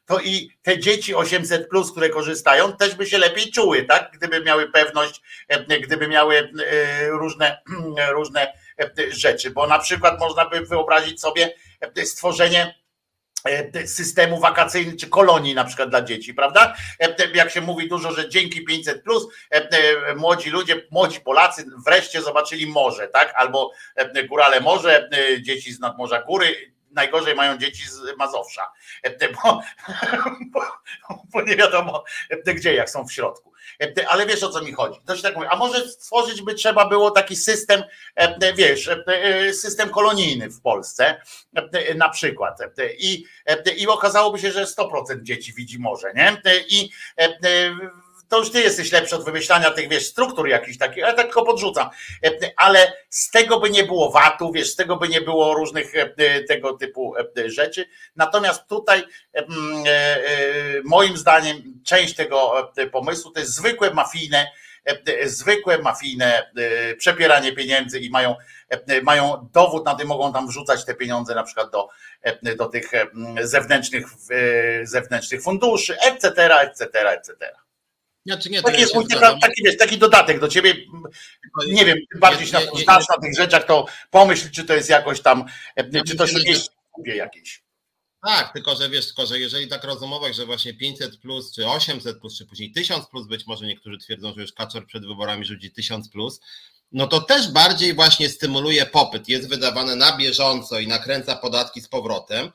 to 0.07 0.21
i 0.21 0.51
te 0.63 0.79
dzieci 0.79 1.15
800, 1.15 1.69
plus, 1.69 1.93
które 1.93 2.09
korzystają, 2.09 2.73
też 2.73 2.95
by 2.95 3.07
się 3.07 3.19
lepiej 3.19 3.53
czuły, 3.53 3.83
tak? 3.83 4.11
Gdyby 4.15 4.41
miały 4.45 4.71
pewność, 4.71 5.23
gdyby 5.83 6.09
miały 6.09 6.37
e, 6.39 7.09
różne, 7.09 7.63
różne 8.19 8.53
rzeczy, 9.11 9.51
bo 9.51 9.67
na 9.67 9.79
przykład 9.79 10.21
można 10.21 10.49
by 10.49 10.61
wyobrazić 10.61 11.21
sobie 11.21 11.55
stworzenie 12.05 12.75
e, 13.45 13.87
systemu 13.87 14.41
wakacyjnego 14.41 14.99
czy 14.99 15.09
kolonii 15.09 15.55
na 15.55 15.65
przykład 15.65 15.91
dla 15.91 16.03
dzieci, 16.03 16.35
prawda? 16.35 16.75
Jak 17.35 17.51
się 17.51 17.61
mówi 17.61 17.89
dużo, 17.89 18.13
że 18.13 18.29
dzięki 18.29 18.65
500 18.65 19.03
plus 19.03 19.27
młodzi 20.17 20.51
ludzie, 20.51 20.87
młodzi 20.91 21.21
Polacy 21.21 21.65
wreszcie 21.87 22.23
zobaczyli 22.23 22.67
morze, 22.67 23.09
tak? 23.09 23.33
Albo 23.37 23.73
górale 24.29 24.61
morze, 24.61 25.11
dzieci 25.43 25.73
z 25.73 25.81
nadmorza 25.81 26.23
góry 26.23 26.73
najgorzej 26.91 27.35
mają 27.35 27.59
dzieci 27.59 27.89
z 27.89 28.17
Mazowsza, 28.19 28.73
bo, 29.43 29.61
bo, 30.53 30.61
bo, 31.33 31.43
nie 31.43 31.57
wiadomo 31.57 32.05
gdzie, 32.47 32.75
jak 32.75 32.91
są 32.91 33.07
w 33.07 33.13
środku. 33.13 33.53
Ale 34.09 34.27
wiesz 34.27 34.43
o 34.43 34.49
co 34.49 34.63
mi 34.63 34.73
chodzi. 34.73 35.01
To 35.07 35.17
się 35.17 35.23
tak 35.23 35.35
mówi. 35.35 35.47
A 35.51 35.57
może 35.57 35.89
stworzyć 35.89 36.43
by 36.43 36.55
trzeba 36.55 36.89
było 36.89 37.11
taki 37.11 37.37
system, 37.37 37.83
wiesz, 38.57 38.91
system 39.53 39.91
kolonijny 39.91 40.51
w 40.51 40.61
Polsce, 40.61 41.23
na 41.97 42.09
przykład. 42.09 42.59
I, 42.99 43.25
i 43.77 43.87
okazałoby 43.87 44.39
się, 44.39 44.53
że 44.53 44.65
100% 44.65 45.23
dzieci 45.23 45.53
widzi 45.53 45.79
morze, 45.79 46.13
nie? 46.15 46.43
I 46.69 46.91
to 48.31 48.39
już 48.39 48.51
ty 48.51 48.61
jesteś 48.61 48.93
lepszy 48.93 49.17
od 49.17 49.25
wymyślania 49.25 49.71
tych, 49.71 49.89
wiesz, 49.89 50.07
struktur 50.07 50.49
jakichś 50.49 50.79
takich, 50.79 51.05
ale 51.05 51.15
tak 51.15 51.27
tylko 51.27 51.45
podrzucam. 51.45 51.91
Ale 52.57 52.93
z 53.09 53.31
tego 53.31 53.61
by 53.61 53.71
nie 53.71 53.85
było 53.85 54.11
VAT-u, 54.11 54.53
wiesz, 54.53 54.71
z 54.73 54.77
tego 54.77 54.97
by 54.97 55.09
nie 55.09 55.21
było 55.21 55.55
różnych 55.55 55.95
e, 55.95 56.45
tego 56.45 56.73
typu 56.73 57.15
e, 57.17 57.51
rzeczy. 57.51 57.87
Natomiast 58.17 58.67
tutaj 58.67 59.03
e, 59.35 59.47
moim 60.85 61.17
zdaniem 61.17 61.83
część 61.87 62.15
tego 62.15 62.71
pomysłu 62.93 63.31
to 63.31 63.41
jest 63.41 63.55
zwykłe 63.55 63.95
mafijne, 63.95 64.47
zwykłe 65.25 65.79
mafijne 65.79 66.51
przepieranie 66.99 67.53
pieniędzy 67.53 67.99
i 67.99 68.11
mają, 68.11 68.35
mają 69.03 69.49
dowód 69.53 69.85
na 69.85 69.95
tym, 69.95 70.09
mogą 70.09 70.33
tam 70.33 70.49
wrzucać 70.49 70.85
te 70.85 70.95
pieniądze 70.95 71.35
na 71.35 71.43
przykład 71.43 71.71
do, 71.71 71.89
do 72.57 72.67
tych 72.67 72.91
zewnętrznych, 73.43 74.07
zewnętrznych 74.83 75.43
funduszy, 75.43 75.97
etc., 76.01 76.61
etc., 76.61 77.11
etc. 77.11 77.61
Znaczy 78.31 78.51
nie, 78.51 78.63
taki, 78.63 78.81
jest 78.81 78.95
mój, 78.95 79.07
taki, 79.41 79.63
wiesz, 79.65 79.77
taki 79.77 79.99
dodatek 79.99 80.41
do 80.41 80.49
ciebie. 80.49 80.75
Nie 81.67 81.85
wiem, 81.85 81.99
bardziej 82.21 82.47
się 82.47 82.59
znasz 82.83 83.05
na 83.09 83.19
tych 83.23 83.37
rzeczach, 83.37 83.67
to 83.67 83.87
pomyśl, 84.11 84.51
czy 84.51 84.65
to 84.65 84.75
jest 84.75 84.91
jakoś 84.91 85.21
tam, 85.21 85.45
e, 85.77 86.05
czy 86.05 86.17
to 86.17 86.27
się 86.27 86.39
jakieś 86.39 86.67
kupie 86.93 87.17
jakieś. 87.17 87.63
Tak, 88.27 88.53
tylko 88.53 88.77
że 88.77 88.89
wiesz, 88.89 89.07
tylko 89.07 89.27
że 89.27 89.39
jeżeli 89.39 89.69
tak 89.69 89.85
rozumować, 89.85 90.37
że 90.37 90.47
właśnie 90.47 90.75
500 90.75 91.17
plus, 91.17 91.55
czy 91.55 91.69
800 91.69 92.21
plus, 92.21 92.39
czy 92.39 92.47
później 92.47 92.73
1000 92.73 93.07
plus, 93.07 93.27
być 93.27 93.47
może 93.47 93.67
niektórzy 93.67 93.99
twierdzą, 93.99 94.35
że 94.35 94.41
już 94.41 94.53
Kaczor 94.53 94.87
przed 94.87 95.07
wyborami 95.07 95.45
rzuci 95.45 95.71
1000 95.71 96.09
plus, 96.09 96.41
no 96.93 97.07
to 97.07 97.21
też 97.21 97.49
bardziej 97.49 97.95
właśnie 97.95 98.29
stymuluje 98.29 98.87
popyt, 98.87 99.29
jest 99.29 99.49
wydawane 99.49 99.97
na 99.97 100.17
bieżąco 100.17 100.79
i 100.79 100.89
nakręca 100.89 101.37
podatki 101.37 101.81
z 101.81 101.89
powrotem. 101.89 102.51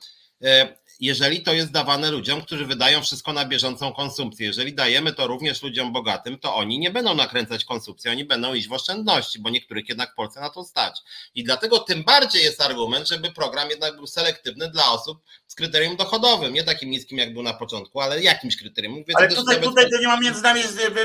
Jeżeli 1.00 1.42
to 1.42 1.52
jest 1.52 1.72
dawane 1.72 2.10
ludziom, 2.10 2.42
którzy 2.42 2.66
wydają 2.66 3.02
wszystko 3.02 3.32
na 3.32 3.44
bieżącą 3.44 3.92
konsumpcję. 3.92 4.46
Jeżeli 4.46 4.74
dajemy 4.74 5.12
to 5.12 5.26
również 5.26 5.62
ludziom 5.62 5.92
bogatym, 5.92 6.38
to 6.38 6.54
oni 6.54 6.78
nie 6.78 6.90
będą 6.90 7.14
nakręcać 7.14 7.64
konsumpcji, 7.64 8.10
oni 8.10 8.24
będą 8.24 8.54
iść 8.54 8.68
w 8.68 8.72
oszczędności, 8.72 9.38
bo 9.38 9.50
niektórych 9.50 9.88
jednak 9.88 10.12
w 10.12 10.14
Polsce 10.14 10.40
na 10.40 10.50
to 10.50 10.64
stać. 10.64 11.00
I 11.34 11.44
dlatego 11.44 11.78
tym 11.78 12.04
bardziej 12.04 12.42
jest 12.42 12.60
argument, 12.60 13.08
żeby 13.08 13.32
program 13.32 13.70
jednak 13.70 13.96
był 13.96 14.06
selektywny 14.06 14.70
dla 14.70 14.92
osób 14.92 15.18
z 15.46 15.54
kryterium 15.54 15.96
dochodowym, 15.96 16.54
nie 16.54 16.64
takim 16.64 16.90
niskim 16.90 17.18
jak 17.18 17.32
był 17.32 17.42
na 17.42 17.54
początku, 17.54 18.00
ale 18.00 18.22
jakimś 18.22 18.56
kryterium. 18.56 18.94
Mówię, 18.94 19.14
ale 19.16 19.28
tutaj, 19.28 19.60
tutaj 19.60 19.90
to 19.90 19.98
nie 20.00 20.06
ma 20.06 20.20
między 20.20 20.42
nami, 20.42 20.60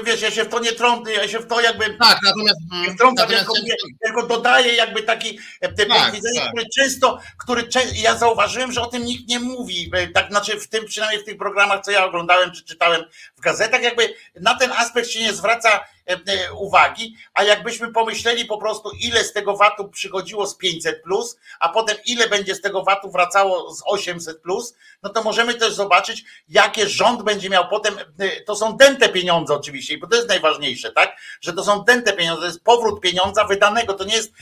wiesz, 0.06 0.22
ja 0.22 0.32
się 0.32 0.44
w 0.44 0.50
to 0.50 0.60
nie 0.60 0.72
trącę, 0.72 1.14
ja 1.14 1.28
się 1.28 1.40
w 1.40 1.48
to 1.48 1.62
jakby 1.62 1.98
tak, 2.02 2.20
natomiast, 2.24 2.60
nie 2.88 2.94
wtrącam, 2.94 3.28
tylko, 3.30 3.54
tylko 4.04 4.28
dodaję 4.28 4.76
jakby 4.76 5.04
taki 5.04 5.40
e, 5.62 5.86
tak, 5.86 6.12
widzenie, 6.14 6.40
tak. 6.40 6.50
który 6.50 6.66
często, 6.76 7.20
który 7.38 7.68
ja 7.96 8.18
zauważyłem, 8.18 8.72
że 8.72 8.82
o 8.82 8.86
tym 8.86 9.06
nikt 9.06 9.28
nie 9.28 9.40
mówi 9.40 9.81
E, 9.94 10.08
tak 10.08 10.30
znaczy 10.30 10.60
w 10.60 10.68
tym, 10.68 10.86
przynajmniej 10.86 11.22
w 11.22 11.26
tych 11.26 11.38
programach, 11.38 11.82
co 11.82 11.92
ja 11.92 12.06
oglądałem 12.06 12.52
czy 12.52 12.66
czytałem 12.66 13.04
w 13.38 13.42
gazetach, 13.42 13.82
jakby 13.82 14.14
na 14.36 14.56
ten 14.56 14.72
aspekt 14.72 15.10
się 15.10 15.20
nie 15.20 15.34
zwraca 15.34 15.86
uwagi, 16.56 17.16
a 17.34 17.44
jakbyśmy 17.44 17.92
pomyśleli 17.92 18.46
po 18.46 18.58
prostu, 18.58 18.92
ile 19.00 19.24
z 19.24 19.34
tego 19.34 19.58
VAT-u 19.58 19.90
przychodziło 19.90 20.48
z 20.48 20.58
500, 20.58 21.04
plus, 21.04 21.38
a 21.60 21.70
potem 21.70 21.98
ile 22.06 22.30
będzie 22.30 22.56
z 22.56 22.62
tego 22.62 22.84
VAT-u 22.84 23.12
wracało 23.12 23.74
z 23.74 23.84
800, 23.86 24.42
plus, 24.42 24.76
no 25.04 25.10
to 25.10 25.24
możemy 25.24 25.54
też 25.54 25.74
zobaczyć, 25.74 26.24
jakie 26.50 26.90
rząd 26.90 27.24
będzie 27.24 27.50
miał 27.50 27.68
potem. 27.70 27.96
To 28.46 28.56
są 28.56 28.78
dęte 28.78 29.10
pieniądze, 29.10 29.54
oczywiście, 29.54 29.98
bo 29.98 30.08
to 30.08 30.16
jest 30.16 30.30
najważniejsze, 30.30 30.92
tak? 30.92 31.18
Że 31.42 31.54
to 31.54 31.64
są 31.64 31.84
dęte 31.84 32.14
pieniądze, 32.14 32.42
to 32.42 32.48
jest 32.48 32.64
powrót 32.64 33.02
pieniądza 33.02 33.44
wydanego, 33.46 33.94
to 33.94 34.04
nie 34.04 34.16
jest 34.16 34.34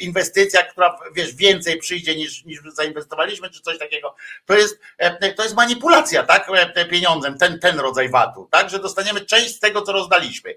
inwestycja, 0.00 0.62
która 0.62 0.98
wiesz, 1.14 1.34
więcej 1.34 1.78
przyjdzie 1.78 2.16
niż, 2.16 2.44
niż 2.44 2.60
zainwestowaliśmy, 2.74 3.50
czy 3.50 3.60
coś 3.60 3.78
takiego. 3.78 4.14
To 4.46 4.54
jest, 4.54 4.80
to 5.36 5.42
jest 5.42 5.56
manipulacja, 5.56 6.22
tak? 6.22 6.50
Pieniądzem, 6.90 7.38
ten, 7.38 7.60
ten 7.60 7.80
rodzaj 7.80 8.08
VAT-u, 8.08 8.48
tak? 8.50 8.70
Że 8.70 8.78
dostaniemy 8.78 9.20
część 9.20 9.56
z 9.56 9.60
tego, 9.60 9.82
co 9.82 9.92
rozdaliśmy. 9.92 10.54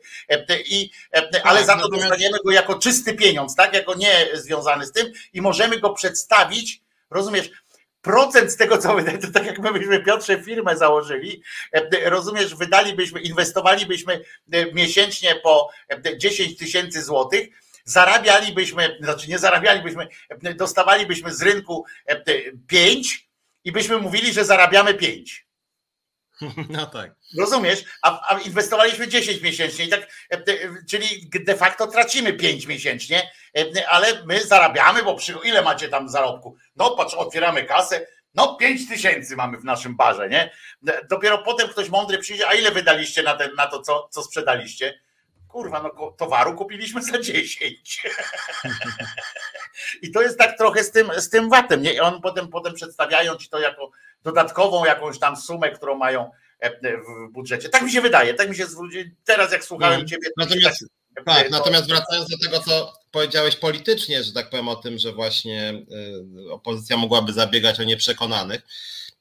I, 0.66 0.92
ale 1.44 1.66
za 1.66 1.78
to 1.78 1.90
dostaniemy 1.90 2.38
go 2.46 2.52
jako 2.52 2.80
czysty 2.80 3.14
pieniądz, 3.14 3.56
tak? 3.56 3.74
Jako 3.74 3.96
nie 3.96 4.28
związany 4.34 4.86
z 4.86 4.92
tym 4.92 5.08
i 5.34 5.42
możemy 5.42 5.80
go 5.80 5.90
przedstawić, 5.90 6.82
rozumiesz? 7.10 7.50
procent 8.02 8.52
z 8.52 8.58
tego, 8.58 8.78
co 8.78 8.96
wydali, 8.96 9.20
to 9.20 9.32
tak 9.32 9.46
jak 9.46 9.60
my 9.60 9.74
byśmy 9.74 10.04
Piotrze 10.04 10.44
firmę 10.44 10.78
założyli, 10.78 11.44
rozumiesz, 12.06 12.56
wydalibyśmy, 12.56 13.22
inwestowalibyśmy 13.22 14.22
miesięcznie 14.74 15.36
po 15.36 15.70
10 16.18 16.58
tysięcy 16.58 17.04
złotych, 17.04 17.50
zarabialibyśmy, 17.84 18.98
znaczy 19.02 19.30
nie 19.30 19.40
zarabialibyśmy, 19.40 20.08
dostawalibyśmy 20.56 21.34
z 21.34 21.42
rynku 21.42 21.86
5 22.68 23.30
i 23.64 23.72
byśmy 23.72 23.98
mówili, 23.98 24.34
że 24.34 24.46
zarabiamy 24.46 24.94
5. 24.94 25.46
No 26.70 26.86
tak. 26.86 27.19
Rozumiesz? 27.38 27.84
A, 28.02 28.36
a, 28.36 28.40
inwestowaliśmy 28.40 29.08
10 29.08 29.42
miesięcznie, 29.42 29.88
tak, 29.88 30.08
czyli 30.90 31.30
de 31.46 31.56
facto 31.56 31.88
tracimy 31.88 32.34
5 32.34 32.66
miesięcznie, 32.66 33.32
ale 33.90 34.26
my 34.26 34.44
zarabiamy, 34.44 35.04
bo 35.04 35.16
przy, 35.16 35.36
ile 35.44 35.62
macie 35.62 35.90
tam 35.90 36.10
zarobku? 36.10 36.56
No 36.76 36.90
patrz, 36.92 37.14
otwieramy 37.14 37.64
kasę, 37.64 38.08
no 38.36 38.56
5 38.56 38.88
tysięcy 38.88 39.36
mamy 39.36 39.58
w 39.58 39.64
naszym 39.64 39.96
barze, 39.96 40.30
nie? 40.30 40.52
Dopiero 41.10 41.38
potem 41.38 41.70
ktoś 41.70 41.90
mądry 41.90 42.18
przyjdzie, 42.18 42.48
a 42.48 42.54
ile 42.54 42.72
wydaliście 42.72 43.24
na, 43.24 43.34
ten, 43.34 43.56
na 43.56 43.68
to, 43.68 43.82
co, 43.82 44.08
co 44.12 44.24
sprzedaliście? 44.24 45.00
Kurwa, 45.48 45.82
no 45.84 46.12
towaru 46.12 46.56
kupiliśmy 46.56 47.02
za 47.02 47.20
10. 47.20 48.04
I 50.02 50.12
to 50.12 50.22
jest 50.22 50.38
tak 50.38 50.58
trochę 50.58 50.84
z 50.84 50.92
tym, 50.92 51.12
z 51.18 51.30
tym 51.30 51.50
VAT-em, 51.50 51.82
nie? 51.82 51.94
I 51.94 52.00
on 52.00 52.22
potem, 52.22 52.48
potem 52.48 52.74
przedstawiają 52.74 53.36
ci 53.36 53.50
to 53.50 53.60
jako 53.60 53.92
dodatkową 54.24 54.86
jakąś 54.86 55.20
tam 55.20 55.36
sumę, 55.36 55.72
którą 55.72 55.96
mają 55.96 56.32
w 56.84 57.32
budżecie. 57.32 57.70
Tak 57.70 57.82
mi 57.82 57.92
się 57.92 58.02
wydaje, 58.02 58.34
tak 58.34 58.50
mi 58.50 58.56
się 58.56 58.66
zwróci. 58.66 59.12
Teraz 59.26 59.52
jak 59.52 59.64
słuchałem 59.64 59.96
mm. 59.96 60.08
ciebie. 60.08 60.28
Natomiast, 60.38 60.86
tak, 61.16 61.26
tak 61.26 61.44
to... 61.44 61.52
natomiast 61.52 61.88
wracając 61.88 62.30
do 62.30 62.38
tego, 62.38 62.60
co 62.60 62.94
powiedziałeś 63.12 63.56
politycznie, 63.56 64.24
że 64.24 64.34
tak 64.34 64.50
powiem 64.50 64.68
o 64.68 64.76
tym, 64.76 64.98
że 64.98 65.14
właśnie 65.14 65.74
opozycja 66.52 66.98
mogłaby 66.98 67.34
zabiegać 67.34 67.80
o 67.80 67.84
nieprzekonanych. 67.84 68.62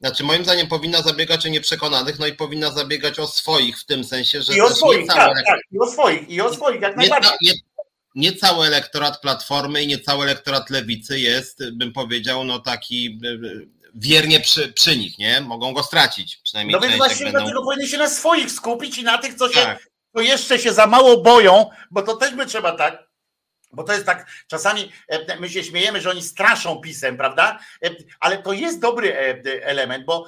Znaczy, 0.01 0.25
moim 0.25 0.45
zdaniem 0.45 0.67
powinna 0.67 1.03
zabiegać 1.03 1.47
o 1.47 1.49
nieprzekonanych, 1.49 2.19
no 2.19 2.27
i 2.27 2.33
powinna 2.33 2.71
zabiegać 2.71 3.19
o 3.19 3.27
swoich 3.27 3.79
w 3.79 3.85
tym 3.85 4.05
sensie, 4.05 4.43
że. 4.43 4.57
I 4.57 4.61
o 4.61 4.71
swoich, 4.71 5.07
tak, 5.07 5.17
tak, 5.47 5.61
i 5.73 5.79
o 5.79 5.87
swoich, 5.87 6.29
i 6.29 6.41
o 6.41 6.55
swoich, 6.55 6.81
jak 6.81 6.97
najbardziej. 6.97 7.33
Nie, 7.43 7.53
nie 8.15 8.33
cały 8.33 8.67
elektorat 8.67 9.21
Platformy 9.21 9.83
i 9.83 9.87
nie 9.87 9.99
cały 9.99 10.25
elektorat 10.25 10.71
Lewicy 10.71 11.21
jest, 11.21 11.71
bym 11.73 11.93
powiedział, 11.93 12.45
no 12.45 12.59
taki 12.59 13.21
wiernie 13.99 14.41
przy, 14.41 14.73
przy 14.73 14.97
nich, 14.97 15.19
nie? 15.19 15.41
Mogą 15.41 15.73
go 15.73 15.83
stracić. 15.83 16.37
Przynajmniej 16.37 16.73
no 16.73 16.81
więc 16.81 16.97
właśnie 16.97 17.25
będą... 17.25 17.41
dlatego 17.41 17.63
powinni 17.63 17.89
się 17.89 17.99
na 17.99 18.09
swoich 18.09 18.51
skupić 18.51 18.99
i 18.99 19.05
na 19.05 19.19
tych, 19.19 19.35
co 19.35 19.49
się 19.49 19.61
tak. 19.61 19.89
co 20.15 20.21
jeszcze 20.21 20.59
się 20.59 20.73
za 20.73 20.87
mało 20.87 21.23
boją, 21.23 21.71
bo 21.91 22.03
to 22.03 22.17
też 22.17 22.35
by 22.35 22.47
trzeba 22.47 22.73
tak. 22.73 23.09
Bo 23.73 23.85
to 23.85 23.93
jest 23.93 24.07
tak, 24.07 24.27
czasami 24.47 24.93
e, 25.09 25.41
my 25.41 25.49
się 25.49 25.65
śmiejemy, 25.65 26.01
że 26.01 26.11
oni 26.11 26.23
straszą 26.23 26.81
pisem, 26.81 27.17
prawda? 27.17 27.59
E, 27.85 27.91
ale 28.21 28.43
to 28.43 28.53
jest 28.53 28.81
dobry 28.81 29.15
e, 29.15 29.65
element, 29.65 30.05
bo 30.05 30.27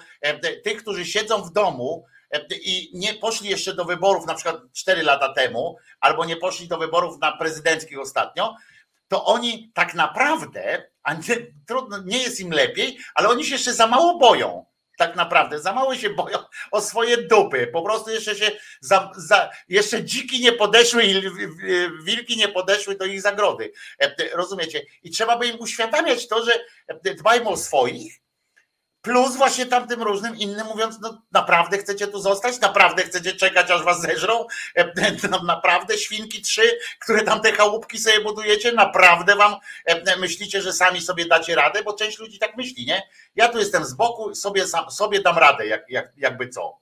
tych, 0.65 0.83
którzy 0.83 1.07
siedzą 1.07 1.43
w 1.43 1.53
domu 1.53 2.05
i 2.51 2.91
nie 2.95 3.15
poszli 3.15 3.49
jeszcze 3.49 3.75
do 3.75 3.85
wyborów 3.85 4.27
na 4.27 4.35
przykład 4.35 4.57
4 4.73 5.03
lata 5.03 5.33
temu, 5.33 5.77
albo 6.01 6.25
nie 6.25 6.37
poszli 6.37 6.69
do 6.69 6.79
wyborów 6.79 7.21
na 7.21 7.37
prezydenckich 7.37 8.01
ostatnio, 8.01 8.57
to 9.09 9.25
oni 9.25 9.71
tak 9.75 9.95
naprawdę, 9.95 10.91
a 11.11 11.15
nie, 11.15 11.47
trudno, 11.67 12.03
nie 12.05 12.19
jest 12.19 12.41
im 12.41 12.51
lepiej, 12.51 12.99
ale 13.15 13.29
oni 13.29 13.45
się 13.45 13.53
jeszcze 13.53 13.75
za 13.75 13.87
mało 13.87 14.19
boją. 14.19 14.67
Tak 14.99 15.17
naprawdę, 15.17 15.61
za 15.61 15.73
mało 15.73 15.95
się 15.95 16.11
boją 16.11 16.39
o 16.71 16.81
swoje 16.81 17.17
dupy. 17.17 17.67
Po 17.67 17.83
prostu 17.83 18.11
jeszcze 18.11 18.37
się, 18.37 18.51
za, 18.81 19.11
za, 19.17 19.51
jeszcze 19.69 20.05
dziki 20.05 20.41
nie 20.41 20.53
podeszły 20.53 21.05
i 21.05 21.23
wilki 22.05 22.37
nie 22.37 22.49
podeszły 22.49 22.97
do 22.97 23.05
ich 23.05 23.23
zagrody. 23.23 23.73
E, 23.99 24.37
rozumiecie? 24.37 24.83
I 25.03 25.11
trzeba 25.11 25.39
by 25.39 25.47
im 25.47 25.61
uświadamiać 25.61 26.29
to, 26.29 26.45
że 26.45 26.53
dbajmy 27.19 27.49
o 27.49 27.57
swoich, 27.57 28.21
Plus 29.03 29.37
właśnie 29.37 29.67
tamtym 29.67 30.03
różnym 30.03 30.37
innym 30.37 30.67
mówiąc, 30.67 30.97
no 31.01 31.23
naprawdę 31.33 31.79
chcecie 31.79 32.07
tu 32.07 32.21
zostać, 32.21 32.61
naprawdę 32.61 33.03
chcecie 33.03 33.33
czekać, 33.33 33.71
aż 33.71 33.83
was 33.83 34.01
zeżrą, 34.01 34.47
e, 34.77 34.93
no, 35.31 35.43
naprawdę 35.43 35.99
świnki 35.99 36.43
trzy, 36.43 36.63
które 37.01 37.23
tam 37.23 37.41
te 37.41 37.53
chałupki 37.53 37.99
sobie 37.99 38.21
budujecie, 38.21 38.73
naprawdę 38.73 39.37
wam 39.37 39.57
e, 39.85 40.17
myślicie, 40.17 40.63
że 40.63 40.73
sami 40.73 41.03
sobie 41.03 41.27
dacie 41.27 41.55
radę, 41.55 41.83
bo 41.83 41.93
część 41.93 42.19
ludzi 42.19 42.39
tak 42.39 42.57
myśli, 42.57 42.87
nie? 42.87 43.03
Ja 43.35 43.49
tu 43.49 43.59
jestem 43.59 43.85
z 43.85 43.95
boku, 43.95 44.35
sobie, 44.35 44.67
sam, 44.67 44.91
sobie 44.91 45.23
dam 45.23 45.39
radę, 45.39 45.67
jak, 45.67 45.85
jak, 45.89 46.13
jakby 46.17 46.49
co. 46.49 46.79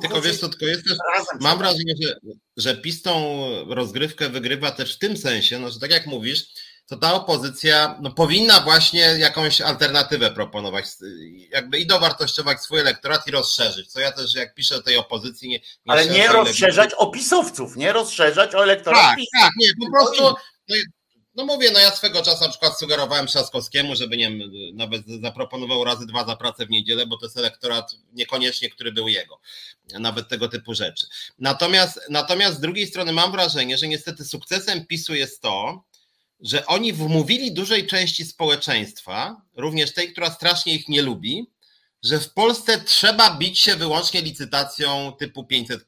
tylko 0.00 0.22
wiesz 0.22 0.40
tylko 0.40 0.66
jest 0.66 0.84
też, 0.84 0.98
mam 1.40 1.58
wrażenie, 1.58 1.94
że, 2.02 2.16
że 2.56 2.76
PiS 2.76 3.02
tą 3.02 3.46
rozgrywkę 3.68 4.28
wygrywa 4.28 4.70
też 4.70 4.96
w 4.96 4.98
tym 4.98 5.16
sensie, 5.16 5.58
no, 5.58 5.70
że 5.70 5.80
tak 5.80 5.90
jak 5.90 6.06
mówisz, 6.06 6.46
to 6.86 6.96
ta 6.96 7.14
opozycja 7.14 7.98
no, 8.02 8.10
powinna 8.10 8.60
właśnie 8.60 9.00
jakąś 9.00 9.60
alternatywę 9.60 10.30
proponować, 10.30 10.84
jakby 11.50 11.78
i 11.78 11.86
dowartościować 11.86 12.62
swój 12.62 12.80
elektorat 12.80 13.26
i 13.26 13.30
rozszerzyć. 13.30 13.92
Co 13.92 14.00
ja 14.00 14.12
też, 14.12 14.34
jak 14.34 14.54
piszę 14.54 14.76
o 14.76 14.82
tej 14.82 14.96
opozycji. 14.96 15.48
Nie, 15.48 15.58
nie 15.58 15.92
Ale 15.92 16.06
nie 16.06 16.28
rozszerzać 16.28 16.90
o 16.94 17.06
pisowców, 17.06 17.76
nie 17.76 17.92
rozszerzać 17.92 18.54
o 18.54 18.62
elektorat. 18.62 19.00
Tak, 19.00 19.18
tak, 19.40 19.50
nie, 19.60 19.68
po 19.86 19.92
prostu. 19.92 20.22
No, 20.68 20.76
no 21.34 21.44
mówię, 21.44 21.70
no 21.70 21.78
ja 21.78 21.90
swego 21.90 22.22
czasu 22.22 22.44
na 22.44 22.50
przykład 22.50 22.78
sugerowałem 22.78 23.26
Trzaskowskiemu, 23.26 23.96
żeby 23.96 24.16
nie 24.16 24.30
wiem, 24.30 24.50
nawet 24.74 25.02
zaproponował 25.22 25.84
razy 25.84 26.06
dwa 26.06 26.24
za 26.24 26.36
pracę 26.36 26.66
w 26.66 26.70
niedzielę, 26.70 27.06
bo 27.06 27.16
to 27.16 27.26
jest 27.26 27.36
elektorat 27.36 27.92
niekoniecznie, 28.12 28.70
który 28.70 28.92
był 28.92 29.08
jego. 29.08 29.40
Nawet 30.00 30.28
tego 30.28 30.48
typu 30.48 30.74
rzeczy. 30.74 31.06
Natomiast, 31.38 32.00
natomiast 32.10 32.56
z 32.56 32.60
drugiej 32.60 32.86
strony 32.86 33.12
mam 33.12 33.32
wrażenie, 33.32 33.78
że 33.78 33.88
niestety 33.88 34.24
sukcesem 34.24 34.86
PiSu 34.86 35.14
jest 35.14 35.40
to, 35.40 35.84
że 36.44 36.66
oni 36.66 36.92
wmówili 36.92 37.52
dużej 37.52 37.86
części 37.86 38.24
społeczeństwa, 38.24 39.42
również 39.56 39.94
tej, 39.94 40.12
która 40.12 40.30
strasznie 40.30 40.74
ich 40.74 40.88
nie 40.88 41.02
lubi, 41.02 41.50
że 42.02 42.20
w 42.20 42.32
Polsce 42.32 42.80
trzeba 42.80 43.36
bić 43.36 43.60
się 43.60 43.76
wyłącznie 43.76 44.22
licytacją 44.22 45.12
typu 45.18 45.44
500. 45.44 45.84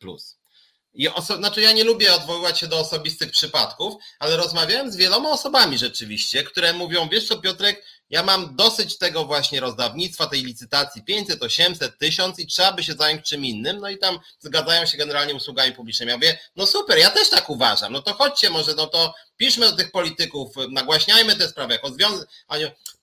I 0.94 1.08
oso- 1.08 1.36
znaczy, 1.36 1.60
ja 1.60 1.72
nie 1.72 1.84
lubię 1.84 2.14
odwoływać 2.14 2.60
się 2.60 2.66
do 2.66 2.78
osobistych 2.78 3.30
przypadków, 3.30 3.94
ale 4.18 4.36
rozmawiałem 4.36 4.92
z 4.92 4.96
wieloma 4.96 5.30
osobami 5.30 5.78
rzeczywiście, 5.78 6.42
które 6.42 6.72
mówią: 6.72 7.08
Wiesz 7.08 7.28
co, 7.28 7.38
Piotrek, 7.38 7.84
ja 8.10 8.22
mam 8.22 8.56
dosyć 8.56 8.98
tego 8.98 9.24
właśnie 9.24 9.60
rozdawnictwa, 9.60 10.26
tej 10.26 10.42
licytacji 10.42 11.04
500, 11.04 11.42
800, 11.42 11.98
1000 11.98 12.38
i 12.38 12.46
trzeba 12.46 12.72
by 12.72 12.82
się 12.82 12.92
zająć 12.92 13.28
czym 13.28 13.44
innym. 13.44 13.78
No 13.80 13.88
i 13.88 13.98
tam 13.98 14.18
zgadzają 14.40 14.86
się 14.86 14.98
generalnie 14.98 15.34
usługami 15.34 15.72
publicznymi. 15.72 16.10
Ja 16.10 16.16
mówię, 16.16 16.38
no 16.56 16.66
super, 16.66 16.98
ja 16.98 17.10
też 17.10 17.30
tak 17.30 17.50
uważam. 17.50 17.92
No 17.92 18.02
to 18.02 18.14
chodźcie 18.14 18.50
może, 18.50 18.74
no 18.74 18.86
to 18.86 19.14
piszmy 19.36 19.66
do 19.70 19.76
tych 19.76 19.90
polityków, 19.90 20.54
nagłaśniajmy 20.70 21.36
te 21.36 21.48
sprawy 21.48 21.72
jako 21.72 21.90
związek. 21.90 22.28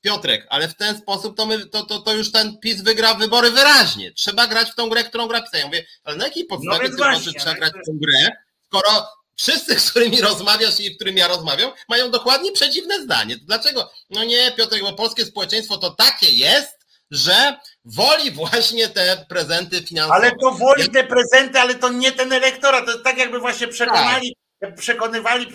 Piotrek, 0.02 0.48
ale 0.50 0.68
w 0.68 0.76
ten 0.76 0.98
sposób 0.98 1.38
to, 1.38 1.46
my, 1.46 1.66
to, 1.66 1.86
to, 1.86 2.00
to 2.00 2.14
już 2.14 2.32
ten 2.32 2.58
PiS 2.58 2.82
wygra 2.82 3.14
wybory 3.14 3.52
wyraźnie. 3.52 4.12
Trzeba 4.12 4.48
grać 4.48 4.72
w 4.72 4.76
tą 4.76 4.90
grę, 4.90 5.04
którą 5.04 5.28
gra 5.28 5.42
PiS. 5.42 5.54
Ja 5.54 5.66
mówię, 5.66 5.86
ale 6.04 6.16
na 6.16 6.26
jakiej 6.26 6.46
podstawie 6.46 6.90
no 6.90 7.20
trzeba 7.40 7.54
grać 7.54 7.72
w 7.72 7.86
tą 7.86 8.00
grę, 8.02 8.32
skoro 8.66 9.08
wszyscy, 9.44 9.80
z 9.80 9.92
którymi 9.92 10.22
rozmawiasz 10.22 10.80
i 10.80 10.94
z 10.94 10.96
którymi 10.96 11.20
ja 11.20 11.28
rozmawiam, 11.28 11.72
mają 11.90 12.12
dokładnie 12.12 12.52
przeciwne 12.52 13.02
zdanie. 13.02 13.36
To 13.36 13.46
dlaczego? 13.46 13.92
No 14.10 14.24
nie, 14.24 14.52
Piotr, 14.52 14.78
bo 14.82 14.94
polskie 14.94 15.26
społeczeństwo 15.26 15.78
to 15.78 15.92
takie 15.92 16.30
jest, 16.30 16.84
że 17.12 17.60
woli 17.86 18.32
właśnie 18.32 18.90
te 18.90 19.26
prezenty 19.30 19.82
finansowe. 19.82 20.16
Ale 20.16 20.32
to 20.42 20.52
woli 20.52 20.90
te 20.90 21.04
prezenty, 21.04 21.60
ale 21.60 21.76
to 21.76 21.90
nie 21.90 22.12
ten 22.12 22.34
elektorat. 22.34 22.86
To 22.86 22.92
jest 22.92 23.04
tak, 23.04 23.18
jakby 23.18 23.40
właśnie 23.40 23.68
przekonali 23.68 24.36
przekonywali 24.78 25.48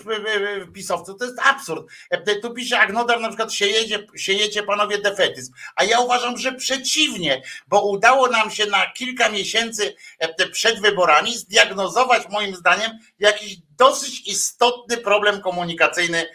pisowców. 0.74 1.18
To 1.18 1.24
jest 1.24 1.38
absurd. 1.44 1.86
Tu 2.42 2.54
pisze 2.54 2.78
Agnodar 2.80 3.20
na 3.20 3.28
przykład 3.28 3.52
siejecie, 3.52 4.06
siejecie 4.16 4.62
panowie 4.62 4.98
defetyzm. 4.98 5.52
A 5.76 5.84
ja 5.84 6.00
uważam, 6.00 6.38
że 6.38 6.52
przeciwnie, 6.52 7.42
bo 7.68 7.88
udało 7.88 8.28
nam 8.28 8.50
się 8.50 8.66
na 8.66 8.92
kilka 8.92 9.28
miesięcy 9.28 9.94
przed 10.52 10.80
wyborami 10.80 11.38
zdiagnozować 11.38 12.28
moim 12.30 12.56
zdaniem 12.56 12.90
jakiś 13.18 13.56
dosyć 13.78 14.26
istotny 14.26 14.96
problem 14.96 15.40
komunikacyjny 15.40 16.26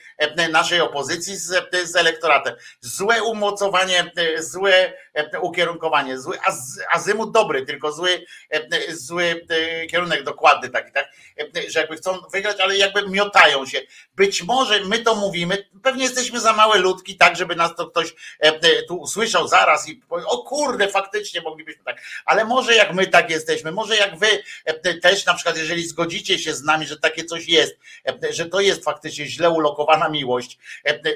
naszej 0.51 0.81
opozycji 0.81 1.35
z, 1.35 1.69
z 1.83 1.95
elektoratem. 1.95 2.55
Złe 2.81 3.23
umocowanie, 3.23 4.11
złe 4.37 4.93
ukierunkowanie, 5.41 6.19
zły 6.19 6.37
azymut 6.91 7.31
dobry, 7.31 7.65
tylko 7.65 7.91
zły, 7.91 8.25
zły 8.89 9.45
kierunek 9.89 10.23
dokładny 10.23 10.69
taki, 10.69 10.91
tak, 10.91 11.11
że 11.67 11.79
jakby 11.79 11.95
chcą 11.95 12.17
wygrać, 12.33 12.59
ale 12.59 12.77
jakby 12.77 13.09
miotają 13.09 13.65
się. 13.65 13.81
Być 14.15 14.43
może 14.43 14.79
my 14.85 14.99
to 14.99 15.15
mówimy, 15.15 15.69
pewnie 15.83 16.03
jesteśmy 16.03 16.39
za 16.39 16.53
małe 16.53 16.79
ludki, 16.79 17.17
tak, 17.17 17.35
żeby 17.35 17.55
nas 17.55 17.75
to 17.75 17.87
ktoś 17.87 18.15
tu 18.87 18.95
usłyszał 18.95 19.47
zaraz 19.47 19.89
i 19.89 19.95
powie, 19.95 20.25
o 20.25 20.37
kurde, 20.37 20.87
faktycznie 20.87 21.41
moglibyśmy 21.41 21.83
tak, 21.83 22.01
ale 22.25 22.45
może 22.45 22.75
jak 22.75 22.93
my 22.93 23.07
tak 23.07 23.29
jesteśmy, 23.29 23.71
może 23.71 23.95
jak 23.95 24.19
wy 24.19 24.27
też 25.01 25.25
na 25.25 25.33
przykład, 25.33 25.57
jeżeli 25.57 25.87
zgodzicie 25.87 26.39
się 26.39 26.53
z 26.53 26.63
nami, 26.63 26.85
że 26.85 26.97
takie 26.97 27.23
coś 27.23 27.47
jest, 27.47 27.75
że 28.29 28.45
to 28.45 28.59
jest 28.59 28.83
faktycznie 28.83 29.25
źle 29.25 29.49
ulokowana 29.49 30.09
miłość, 30.09 30.57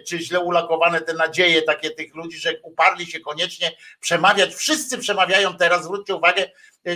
czy 0.07 0.19
źle 0.19 0.40
ulokowane 0.40 1.02
te 1.02 1.14
nadzieje 1.14 1.61
takie 1.61 1.91
tych 1.91 2.15
ludzi, 2.15 2.38
że 2.38 2.53
uparli 2.64 3.06
się 3.06 3.19
koniecznie 3.19 3.72
przemawiać. 4.00 4.56
Wszyscy 4.56 4.98
przemawiają 4.98 5.58
teraz, 5.58 5.84
zwróćcie 5.84 6.16
uwagę, 6.16 6.50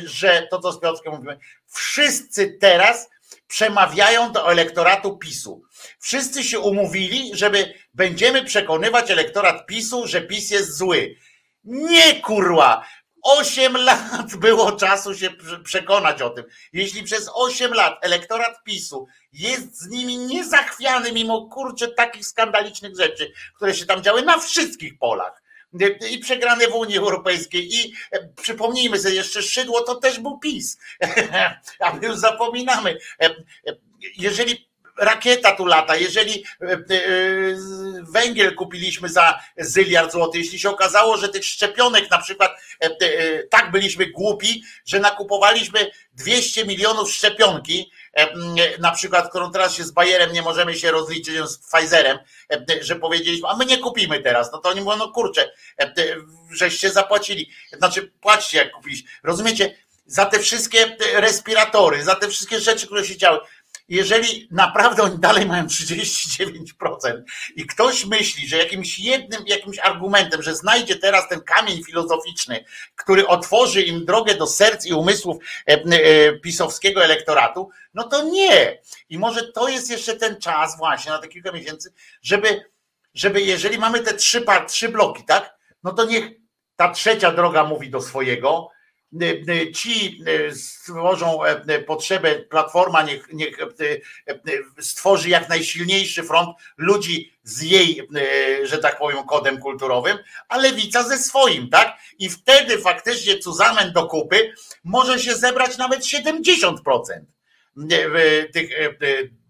że 0.06 0.48
to, 0.52 0.60
co 0.60 0.72
z 0.72 0.80
Piotrkiem 0.80 1.14
mówimy, 1.14 1.38
wszyscy 1.68 2.58
teraz 2.62 3.10
przemawiają 3.48 4.32
do 4.32 4.52
elektoratu 4.52 5.18
PiSu. 5.18 5.64
Wszyscy 6.00 6.44
się 6.44 6.60
umówili, 6.60 7.32
żeby 7.34 7.74
będziemy 7.94 8.46
przekonywać 8.46 9.12
elektorat 9.12 9.66
PiSu, 9.66 10.08
że 10.08 10.22
PiS 10.22 10.52
jest 10.52 10.78
zły. 10.78 11.16
Nie 11.64 12.22
kurwa! 12.22 12.86
Osiem 13.24 13.78
lat 13.78 14.36
było 14.46 14.72
czasu 14.72 15.16
się 15.16 15.30
przekonać 15.64 16.22
o 16.22 16.30
tym. 16.30 16.46
Jeśli 16.74 17.04
przez 17.04 17.30
osiem 17.34 17.74
lat 17.74 18.00
elektorat 18.02 18.64
PiSu 18.64 19.08
jest 19.34 19.80
z 19.80 19.90
nimi 19.90 20.18
niezachwiany, 20.18 21.12
mimo 21.12 21.50
kurczę 21.50 21.88
takich 21.88 22.28
skandalicznych 22.28 22.98
rzeczy, 22.98 23.32
które 23.56 23.74
się 23.74 23.86
tam 23.86 24.04
działy 24.04 24.22
na 24.22 24.40
wszystkich 24.40 24.98
polach, 24.98 25.41
i 26.12 26.18
przegrane 26.20 26.68
w 26.68 26.76
Unii 26.76 26.98
Europejskiej 26.98 27.76
i 27.76 27.94
e, 28.12 28.28
przypomnijmy 28.42 29.00
sobie 29.00 29.16
jeszcze 29.16 29.42
Szydło 29.42 29.82
to 29.82 29.96
też 29.96 30.20
był 30.20 30.40
PiS, 30.40 30.78
a 31.80 31.94
my 31.94 32.08
już 32.08 32.18
zapominamy. 32.18 32.98
E, 33.22 33.26
e, 33.26 33.36
jeżeli 34.18 34.71
rakieta 34.98 35.52
tu 35.52 35.66
lata, 35.66 35.96
jeżeli 35.96 36.46
węgiel 38.02 38.56
kupiliśmy 38.56 39.10
za 39.10 39.40
zyliard 39.58 40.12
złotych, 40.12 40.42
jeśli 40.42 40.60
się 40.60 40.70
okazało, 40.70 41.18
że 41.18 41.30
tych 41.30 41.46
szczepionek 41.46 42.10
na 42.12 42.18
przykład 42.18 42.52
tak 43.50 43.72
byliśmy 43.72 44.06
głupi, 44.06 44.64
że 44.86 45.00
nakupowaliśmy 45.00 45.92
200 46.14 46.66
milionów 46.66 47.12
szczepionki, 47.12 47.92
na 48.80 48.92
przykład, 48.92 49.30
którą 49.30 49.52
teraz 49.52 49.76
się 49.76 49.84
z 49.84 49.92
Bayerem 49.92 50.34
nie 50.34 50.42
możemy 50.42 50.76
się 50.76 50.92
rozliczyć 50.92 51.36
z 51.50 51.58
Pfizerem, 51.58 52.20
że 52.82 52.96
powiedzieliśmy, 52.96 53.48
a 53.48 53.56
my 53.56 53.66
nie 53.66 53.78
kupimy 53.78 54.22
teraz. 54.22 54.52
No 54.52 54.58
to 54.58 54.70
oni 54.70 54.82
mówią, 54.82 54.98
no 54.98 55.12
kurczę, 55.12 55.52
żeście 56.52 56.90
zapłacili. 56.90 57.52
Znaczy, 57.78 58.12
płaćcie 58.22 58.58
jak 58.58 58.72
kupiliście. 58.72 59.10
Rozumiecie? 59.24 59.76
Za 60.06 60.26
te 60.26 60.40
wszystkie 60.40 60.98
respiratory, 61.14 62.04
za 62.04 62.16
te 62.16 62.28
wszystkie 62.28 62.60
rzeczy, 62.60 62.86
które 62.86 63.06
się 63.06 63.18
działy 63.18 63.40
jeżeli 63.90 64.48
naprawdę 64.52 65.04
oni 65.04 65.20
dalej 65.20 65.46
mają 65.46 65.66
39% 65.66 67.22
i 67.56 67.66
ktoś 67.66 68.06
myśli, 68.06 68.48
że 68.48 68.58
jakimś 68.58 69.00
jednym, 69.00 69.44
jakimś 69.48 69.80
argumentem, 69.80 70.44
że 70.44 70.56
znajdzie 70.56 70.96
teraz 70.96 71.30
ten 71.30 71.42
kamień 71.42 71.84
filozoficzny, 71.84 72.66
który 72.96 73.28
otworzy 73.28 73.82
im 73.82 74.06
drogę 74.06 74.36
do 74.36 74.48
serc 74.48 74.86
i 74.86 74.94
umysłów 74.94 75.38
e, 75.68 75.74
e, 75.74 76.34
pisowskiego 76.40 77.04
elektoratu, 77.04 77.70
no 77.94 78.04
to 78.04 78.24
nie. 78.24 78.82
I 79.10 79.20
może 79.20 79.52
to 79.52 79.70
jest 79.70 79.90
jeszcze 79.90 80.16
ten 80.16 80.42
czas 80.42 80.78
właśnie 80.78 81.12
na 81.12 81.18
te 81.18 81.28
kilka 81.28 81.52
miesięcy, 81.52 81.94
żeby, 82.22 82.66
żeby 83.14 83.42
jeżeli 83.42 83.78
mamy 83.78 84.00
te 84.00 84.14
trzy, 84.14 84.46
trzy 84.68 84.90
bloki, 84.90 85.24
tak, 85.26 85.56
no 85.84 85.92
to 85.94 86.06
niech 86.06 86.32
ta 86.76 86.92
trzecia 86.92 87.32
droga 87.32 87.64
mówi 87.64 87.90
do 87.90 88.02
swojego, 88.02 88.70
ci 89.76 90.24
stworzą 90.54 91.40
potrzebę, 91.88 92.36
platforma 92.36 93.04
niech, 93.04 93.34
niech 93.34 93.58
stworzy 94.80 95.30
jak 95.30 95.50
najsilniejszy 95.50 96.24
front 96.24 96.58
ludzi 96.78 97.34
z 97.44 97.62
jej, 97.62 98.08
że 98.64 98.78
tak 98.78 98.98
powiem, 98.98 99.24
kodem 99.24 99.58
kulturowym, 99.58 100.18
a 100.50 100.58
lewica 100.58 101.04
ze 101.04 101.18
swoim, 101.18 101.70
tak? 101.70 101.98
I 102.20 102.30
wtedy 102.30 102.78
faktycznie 102.78 103.38
cuzamen 103.38 103.94
do 103.94 104.06
kupy 104.06 104.54
może 104.84 105.20
się 105.20 105.36
zebrać 105.36 105.78
nawet 105.78 106.02
70% 106.02 106.76
tych, 108.54 108.70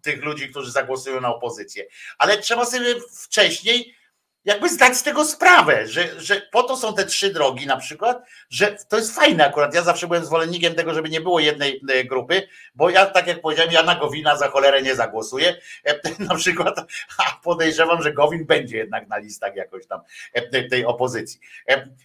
tych 0.02 0.24
ludzi, 0.24 0.50
którzy 0.50 0.72
zagłosują 0.72 1.22
na 1.22 1.36
opozycję. 1.36 1.86
Ale 2.18 2.38
trzeba 2.38 2.66
sobie 2.66 2.96
wcześniej 3.24 3.96
jakby 4.46 4.70
zdać 4.70 4.98
z 4.98 5.04
tego 5.04 5.26
sprawę, 5.26 5.88
że, 5.88 6.22
że 6.22 6.42
po 6.52 6.64
to 6.64 6.78
są 6.78 6.96
te 6.96 7.06
trzy 7.06 7.34
drogi 7.34 7.68
na 7.68 7.78
przykład, 7.78 8.24
że 8.50 8.78
to 8.90 8.98
jest 8.98 9.16
fajne 9.16 9.46
akurat. 9.48 9.76
Ja 9.76 9.82
zawsze 9.82 10.08
byłem 10.08 10.26
zwolennikiem 10.26 10.76
tego, 10.76 10.94
żeby 10.94 11.10
nie 11.10 11.22
było 11.22 11.40
jednej 11.40 11.82
e, 11.90 12.04
grupy, 12.04 12.48
bo 12.76 12.90
ja 12.90 13.06
tak 13.06 13.28
jak 13.28 13.42
powiedziałem, 13.42 13.72
ja 13.72 13.84
na 13.84 13.96
Gowina 13.96 14.38
za 14.38 14.48
cholerę 14.48 14.82
nie 14.82 14.96
zagłosuję 14.96 15.56
e, 15.84 16.00
na 16.30 16.36
przykład, 16.36 16.76
podejrzewam, 17.44 18.04
że 18.04 18.14
Gowin 18.14 18.46
będzie 18.46 18.78
jednak 18.78 19.08
na 19.08 19.18
listach 19.18 19.56
jakoś 19.56 19.88
tam 19.88 20.02
e, 20.34 20.64
tej 20.64 20.86
opozycji. 20.86 21.40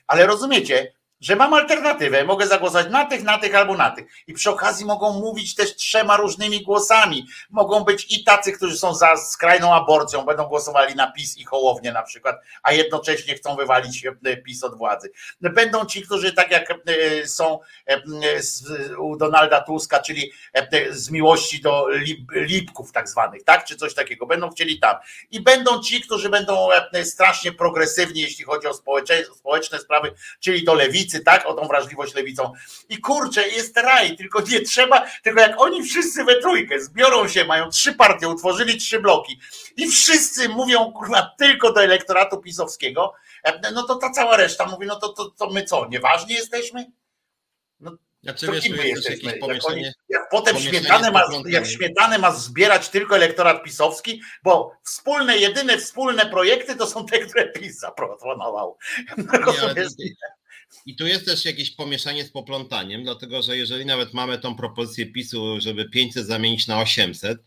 Ale 0.06 0.26
rozumiecie, 0.26 0.92
że 1.20 1.36
mam 1.36 1.54
alternatywę, 1.54 2.24
mogę 2.24 2.46
zagłosować 2.46 2.86
na 2.90 3.04
tych, 3.04 3.22
na 3.22 3.38
tych 3.38 3.54
albo 3.54 3.76
na 3.76 3.90
tych. 3.90 4.06
I 4.26 4.32
przy 4.32 4.50
okazji 4.50 4.86
mogą 4.86 5.12
mówić 5.12 5.54
też 5.54 5.76
trzema 5.76 6.16
różnymi 6.16 6.62
głosami. 6.62 7.26
Mogą 7.50 7.84
być 7.84 8.18
i 8.18 8.24
tacy, 8.24 8.52
którzy 8.52 8.78
są 8.78 8.94
za 8.94 9.16
skrajną 9.16 9.74
aborcją, 9.74 10.24
będą 10.24 10.44
głosowali 10.44 10.94
na 10.94 11.12
PiS 11.12 11.38
i 11.38 11.44
Hołownię 11.44 11.92
na 11.92 12.02
przykład, 12.02 12.36
a 12.62 12.72
jednocześnie 12.72 13.34
chcą 13.34 13.56
wywalić 13.56 14.06
e, 14.06 14.36
PiS 14.36 14.64
od 14.64 14.78
władzy. 14.78 15.10
Będą 15.40 15.86
ci, 15.86 16.02
którzy 16.02 16.32
tak 16.32 16.50
jak 16.50 16.70
e, 16.70 17.26
są 17.26 17.58
e, 17.86 18.02
u 18.98 19.16
Donalda 19.16 19.60
Tuska, 19.60 19.98
czyli 19.98 20.32
z 20.90 21.10
miłości 21.10 21.60
do 21.60 21.86
lipków 22.30 22.92
tak 22.92 23.08
zwanych, 23.08 23.44
tak? 23.44 23.64
Czy 23.64 23.76
coś 23.76 23.94
takiego. 23.94 24.26
Będą 24.26 24.50
chcieli 24.50 24.80
tam. 24.80 24.96
I 25.30 25.40
będą 25.40 25.82
ci, 25.82 26.00
którzy 26.00 26.28
będą 26.28 26.68
strasznie 27.04 27.52
progresywni, 27.52 28.20
jeśli 28.20 28.44
chodzi 28.44 28.66
o 28.66 28.74
społeczne 29.34 29.78
sprawy, 29.78 30.12
czyli 30.40 30.64
do 30.64 30.74
lewicy, 30.74 31.05
lewicy, 31.06 31.20
tak? 31.20 31.46
O 31.46 31.54
tą 31.54 31.68
wrażliwość 31.68 32.14
lewicą. 32.14 32.52
I 32.88 32.98
kurczę, 32.98 33.48
jest 33.48 33.76
raj, 33.76 34.16
tylko 34.16 34.40
nie 34.40 34.60
trzeba, 34.60 35.06
tylko 35.22 35.40
jak 35.40 35.60
oni 35.60 35.82
wszyscy 35.82 36.24
we 36.24 36.40
trójkę 36.40 36.80
zbiorą 36.80 37.28
się, 37.28 37.44
mają 37.44 37.70
trzy 37.70 37.94
partie, 37.94 38.28
utworzyli 38.28 38.76
trzy 38.76 39.00
bloki 39.00 39.40
i 39.76 39.88
wszyscy 39.88 40.48
mówią, 40.48 40.92
kurwa, 40.92 41.34
tylko 41.38 41.72
do 41.72 41.82
elektoratu 41.82 42.38
pisowskiego, 42.38 43.14
e, 43.44 43.72
no 43.72 43.82
to 43.82 43.94
ta 43.94 44.10
cała 44.10 44.36
reszta 44.36 44.66
mówi, 44.66 44.86
no 44.86 44.96
to, 44.96 45.08
to, 45.08 45.30
to 45.30 45.50
my 45.50 45.64
co, 45.64 45.88
nieważni 45.88 46.34
jesteśmy? 46.34 46.92
No, 47.80 47.92
znaczy, 48.22 48.52
wiesz, 48.52 48.64
tu 48.68 48.74
jest 48.74 49.10
jakieś 49.10 49.40
pomieszczenie. 49.40 49.82
Jak, 49.82 49.94
jak 50.08 50.28
potem 50.30 50.58
śmietanę 50.58 51.10
ma, 51.10 51.22
jak 51.48 51.66
śmietanę 51.66 52.18
ma 52.18 52.32
zbierać 52.32 52.88
tylko 52.88 53.16
elektorat 53.16 53.62
pisowski, 53.62 54.22
bo 54.42 54.72
wspólne, 54.82 55.36
jedyne 55.36 55.78
wspólne 55.78 56.26
projekty 56.26 56.76
to 56.76 56.86
są 56.86 57.06
te, 57.06 57.18
które 57.18 57.48
PiS 57.48 57.78
zaproponował. 57.78 58.78
Nie, 59.18 59.86
i 60.86 60.96
tu 60.96 61.06
jest 61.06 61.24
też 61.24 61.44
jakieś 61.44 61.70
pomieszanie 61.70 62.24
z 62.24 62.30
poplątaniem, 62.30 63.04
dlatego 63.04 63.42
że 63.42 63.56
jeżeli 63.56 63.86
nawet 63.86 64.14
mamy 64.14 64.38
tą 64.38 64.56
propozycję 64.56 65.06
PiSu, 65.06 65.60
żeby 65.60 65.88
500 65.88 66.26
zamienić 66.26 66.66
na 66.66 66.80
800, 66.80 67.38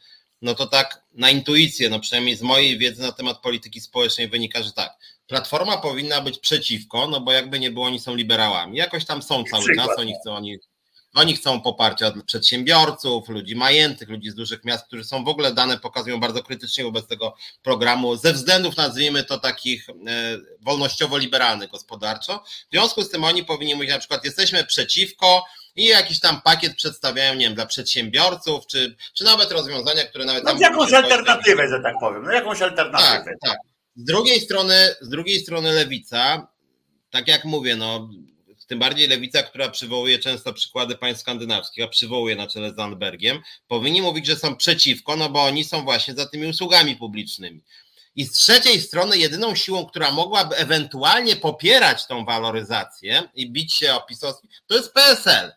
no 0.41 0.55
to 0.55 0.67
tak 0.67 1.03
na 1.13 1.29
intuicję, 1.29 1.89
no 1.89 1.99
przynajmniej 1.99 2.35
z 2.35 2.41
mojej 2.41 2.77
wiedzy 2.77 3.01
na 3.01 3.11
temat 3.11 3.41
polityki 3.41 3.81
społecznej 3.81 4.29
wynika, 4.29 4.63
że 4.63 4.71
tak, 4.71 4.97
Platforma 5.29 5.77
powinna 5.77 6.21
być 6.21 6.39
przeciwko, 6.39 7.07
no 7.07 7.21
bo 7.21 7.31
jakby 7.31 7.59
nie 7.59 7.71
było, 7.71 7.85
oni 7.85 7.99
są 7.99 8.15
liberałami. 8.15 8.77
Jakoś 8.77 9.05
tam 9.05 9.21
są 9.21 9.43
cały 9.43 9.75
czas, 9.75 9.89
oni 9.97 10.13
chcą, 10.21 10.35
oni 10.35 10.57
oni 11.19 11.35
chcą 11.35 11.61
poparcia 11.61 12.11
dla 12.11 12.23
przedsiębiorców, 12.23 13.29
ludzi 13.29 13.55
majętnych, 13.55 14.09
ludzi 14.09 14.29
z 14.29 14.35
dużych 14.35 14.65
miast, 14.65 14.85
którzy 14.85 15.03
są 15.03 15.23
w 15.23 15.27
ogóle 15.27 15.53
dane 15.53 15.77
pokazują 15.77 16.19
bardzo 16.19 16.43
krytycznie 16.43 16.83
wobec 16.83 17.07
tego 17.07 17.35
programu, 17.63 18.15
ze 18.15 18.33
względów 18.33 18.77
nazwijmy 18.77 19.23
to 19.23 19.37
takich 19.37 19.89
e, 19.89 19.93
wolnościowo-liberalnych 20.61 21.69
gospodarczo. 21.69 22.43
W 22.45 22.71
związku 22.71 23.03
z 23.03 23.09
tym 23.09 23.23
oni 23.23 23.45
powinni 23.45 23.75
mówić 23.75 23.89
na 23.89 23.99
przykład 23.99 24.25
jesteśmy 24.25 24.65
przeciwko 24.65 25.45
i 25.75 25.85
jakiś 25.85 26.19
tam 26.19 26.41
pakiet 26.41 26.75
przedstawiają, 26.75 27.33
nie 27.33 27.45
wiem, 27.45 27.55
dla 27.55 27.65
przedsiębiorców, 27.65 28.67
czy, 28.67 28.95
czy 29.13 29.23
nawet 29.23 29.51
rozwiązania, 29.51 30.03
które 30.03 30.25
nawet 30.25 30.43
no, 30.43 30.51
tam... 30.51 30.59
jakąś 30.61 30.93
alternatywę, 30.93 31.69
że 31.69 31.79
tak 31.83 31.95
powiem, 31.99 32.23
no 32.23 32.31
jakąś 32.31 32.61
alternatywę. 32.61 33.23
Tak, 33.25 33.25
tak. 33.41 33.57
Z 33.95 34.03
drugiej 34.03 34.41
strony, 34.41 34.95
z 35.01 35.09
drugiej 35.09 35.39
strony 35.39 35.71
lewica, 35.71 36.47
tak 37.11 37.27
jak 37.27 37.45
mówię, 37.45 37.75
no 37.75 38.09
tym 38.69 38.79
bardziej 38.79 39.07
lewica, 39.07 39.43
która 39.43 39.69
przywołuje 39.69 40.19
często 40.19 40.53
przykłady 40.53 40.95
państw 40.95 41.21
skandynawskich, 41.21 41.83
a 41.83 41.87
przywołuje 41.87 42.35
na 42.35 42.47
czele 42.47 42.71
z 42.71 42.75
Zandbergiem, 42.75 43.39
powinni 43.67 44.01
mówić, 44.01 44.25
że 44.25 44.35
są 44.35 44.55
przeciwko, 44.55 45.15
no 45.15 45.29
bo 45.29 45.43
oni 45.43 45.63
są 45.63 45.83
właśnie 45.83 46.13
za 46.13 46.25
tymi 46.25 46.47
usługami 46.47 46.95
publicznymi. 46.95 47.61
I 48.15 48.25
z 48.25 48.31
trzeciej 48.31 48.81
strony, 48.81 49.17
jedyną 49.17 49.55
siłą, 49.55 49.85
która 49.85 50.11
mogłaby 50.11 50.55
ewentualnie 50.55 51.35
popierać 51.35 52.07
tą 52.07 52.25
waloryzację 52.25 53.23
i 53.33 53.51
bić 53.51 53.73
się 53.73 53.93
o 53.93 54.01
pisowski, 54.01 54.47
to 54.67 54.75
jest 54.75 54.93
PSL 54.93 55.51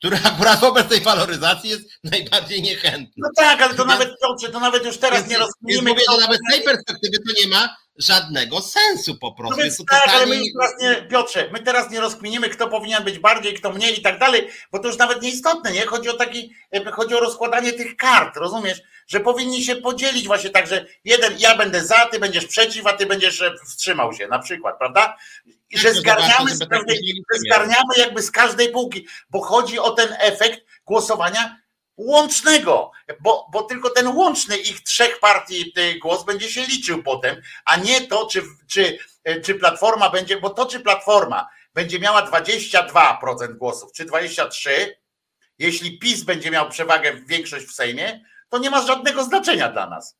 który 0.00 0.18
akurat 0.24 0.60
wobec 0.60 0.88
tej 0.88 1.00
waloryzacji 1.00 1.70
jest 1.70 1.82
najbardziej 2.04 2.62
niechętny. 2.62 3.12
No 3.16 3.28
tak, 3.36 3.62
ale 3.62 3.74
to 3.74 3.84
nawet 3.84 4.14
dobrze, 4.22 4.48
to 4.48 4.60
nawet 4.60 4.84
już 4.84 4.98
teraz 4.98 5.18
Więc, 5.18 5.30
nie 5.30 5.36
więc 5.36 5.46
rozkminimy. 5.46 5.90
mówię, 5.90 6.02
że 6.12 6.20
nawet 6.20 6.40
z 6.48 6.52
tej 6.54 6.62
perspektywy 6.64 7.18
to 7.18 7.42
nie 7.42 7.48
ma 7.48 7.76
żadnego 7.98 8.60
sensu 8.60 9.18
po 9.18 9.28
No 9.28 9.34
prostu. 9.34 9.56
więc 9.56 9.66
Jest 9.78 9.78
to 9.78 9.84
tak, 9.96 10.08
ale 10.08 10.26
my 10.26 10.36
już 10.36 10.46
teraz 10.60 10.72
nie, 10.80 11.08
Piotrze, 11.08 11.48
my 11.52 11.58
teraz 11.62 11.90
nie 11.90 12.00
rozkminimy, 12.00 12.48
kto 12.48 12.68
powinien 12.68 13.04
być 13.04 13.18
bardziej, 13.18 13.54
kto 13.54 13.72
mniej 13.72 13.98
i 13.98 14.02
tak 14.02 14.18
dalej, 14.18 14.48
bo 14.72 14.78
to 14.78 14.88
już 14.88 14.98
nawet 14.98 15.22
nieistotne, 15.22 15.72
nie? 15.72 15.86
Chodzi 15.86 16.08
o 16.08 16.12
taki, 16.16 16.52
e, 16.72 16.90
chodzi 16.90 17.14
o 17.14 17.20
rozkładanie 17.20 17.72
tych 17.72 17.96
kart, 17.96 18.36
rozumiesz? 18.36 18.80
Że 19.06 19.20
powinni 19.20 19.64
się 19.64 19.76
podzielić 19.76 20.26
właśnie 20.26 20.50
tak, 20.50 20.66
że 20.66 20.86
jeden, 21.04 21.34
ja 21.38 21.56
będę 21.56 21.84
za, 21.84 22.06
ty 22.06 22.18
będziesz 22.18 22.46
przeciw, 22.46 22.86
a 22.86 22.92
ty 22.92 23.06
będziesz 23.06 23.42
e, 23.42 23.54
wstrzymał 23.66 24.12
się 24.12 24.28
na 24.28 24.38
przykład, 24.38 24.78
prawda? 24.78 25.16
I 25.70 25.78
że 25.78 25.94
zgarniamy, 25.94 26.54
z 26.54 26.58
tak 26.58 26.68
każdej, 26.68 26.96
że 27.32 27.38
zgarniamy 27.38 27.94
jakby 27.96 28.22
z 28.22 28.30
każdej 28.30 28.68
półki, 28.72 29.06
bo 29.30 29.40
chodzi 29.40 29.78
o 29.78 29.90
ten 29.90 30.16
efekt 30.18 30.60
głosowania 30.86 31.60
łącznego, 31.96 32.90
bo, 33.20 33.48
bo 33.52 33.62
tylko 33.62 33.90
ten 33.90 34.08
łączny 34.08 34.56
ich 34.56 34.82
trzech 34.82 35.20
partii 35.20 35.72
y, 35.78 35.98
głos 35.98 36.24
będzie 36.24 36.50
się 36.50 36.62
liczył 36.62 37.02
potem, 37.02 37.42
a 37.64 37.76
nie 37.76 38.00
to, 38.00 38.26
czy, 38.26 38.42
czy, 38.70 38.98
y, 39.28 39.40
czy 39.40 39.54
Platforma 39.54 40.10
będzie, 40.10 40.40
bo 40.40 40.50
to, 40.50 40.66
czy 40.66 40.80
Platforma 40.80 41.48
będzie 41.74 41.98
miała 41.98 42.30
22% 42.30 43.56
głosów, 43.56 43.92
czy 43.92 44.06
23%, 44.06 44.50
jeśli 45.58 45.98
PiS 45.98 46.22
będzie 46.22 46.50
miał 46.50 46.68
przewagę, 46.68 47.12
większość 47.26 47.66
w 47.66 47.72
Sejmie, 47.72 48.24
to 48.48 48.58
nie 48.58 48.70
ma 48.70 48.86
żadnego 48.86 49.24
znaczenia 49.24 49.68
dla 49.68 49.86
nas. 49.86 50.16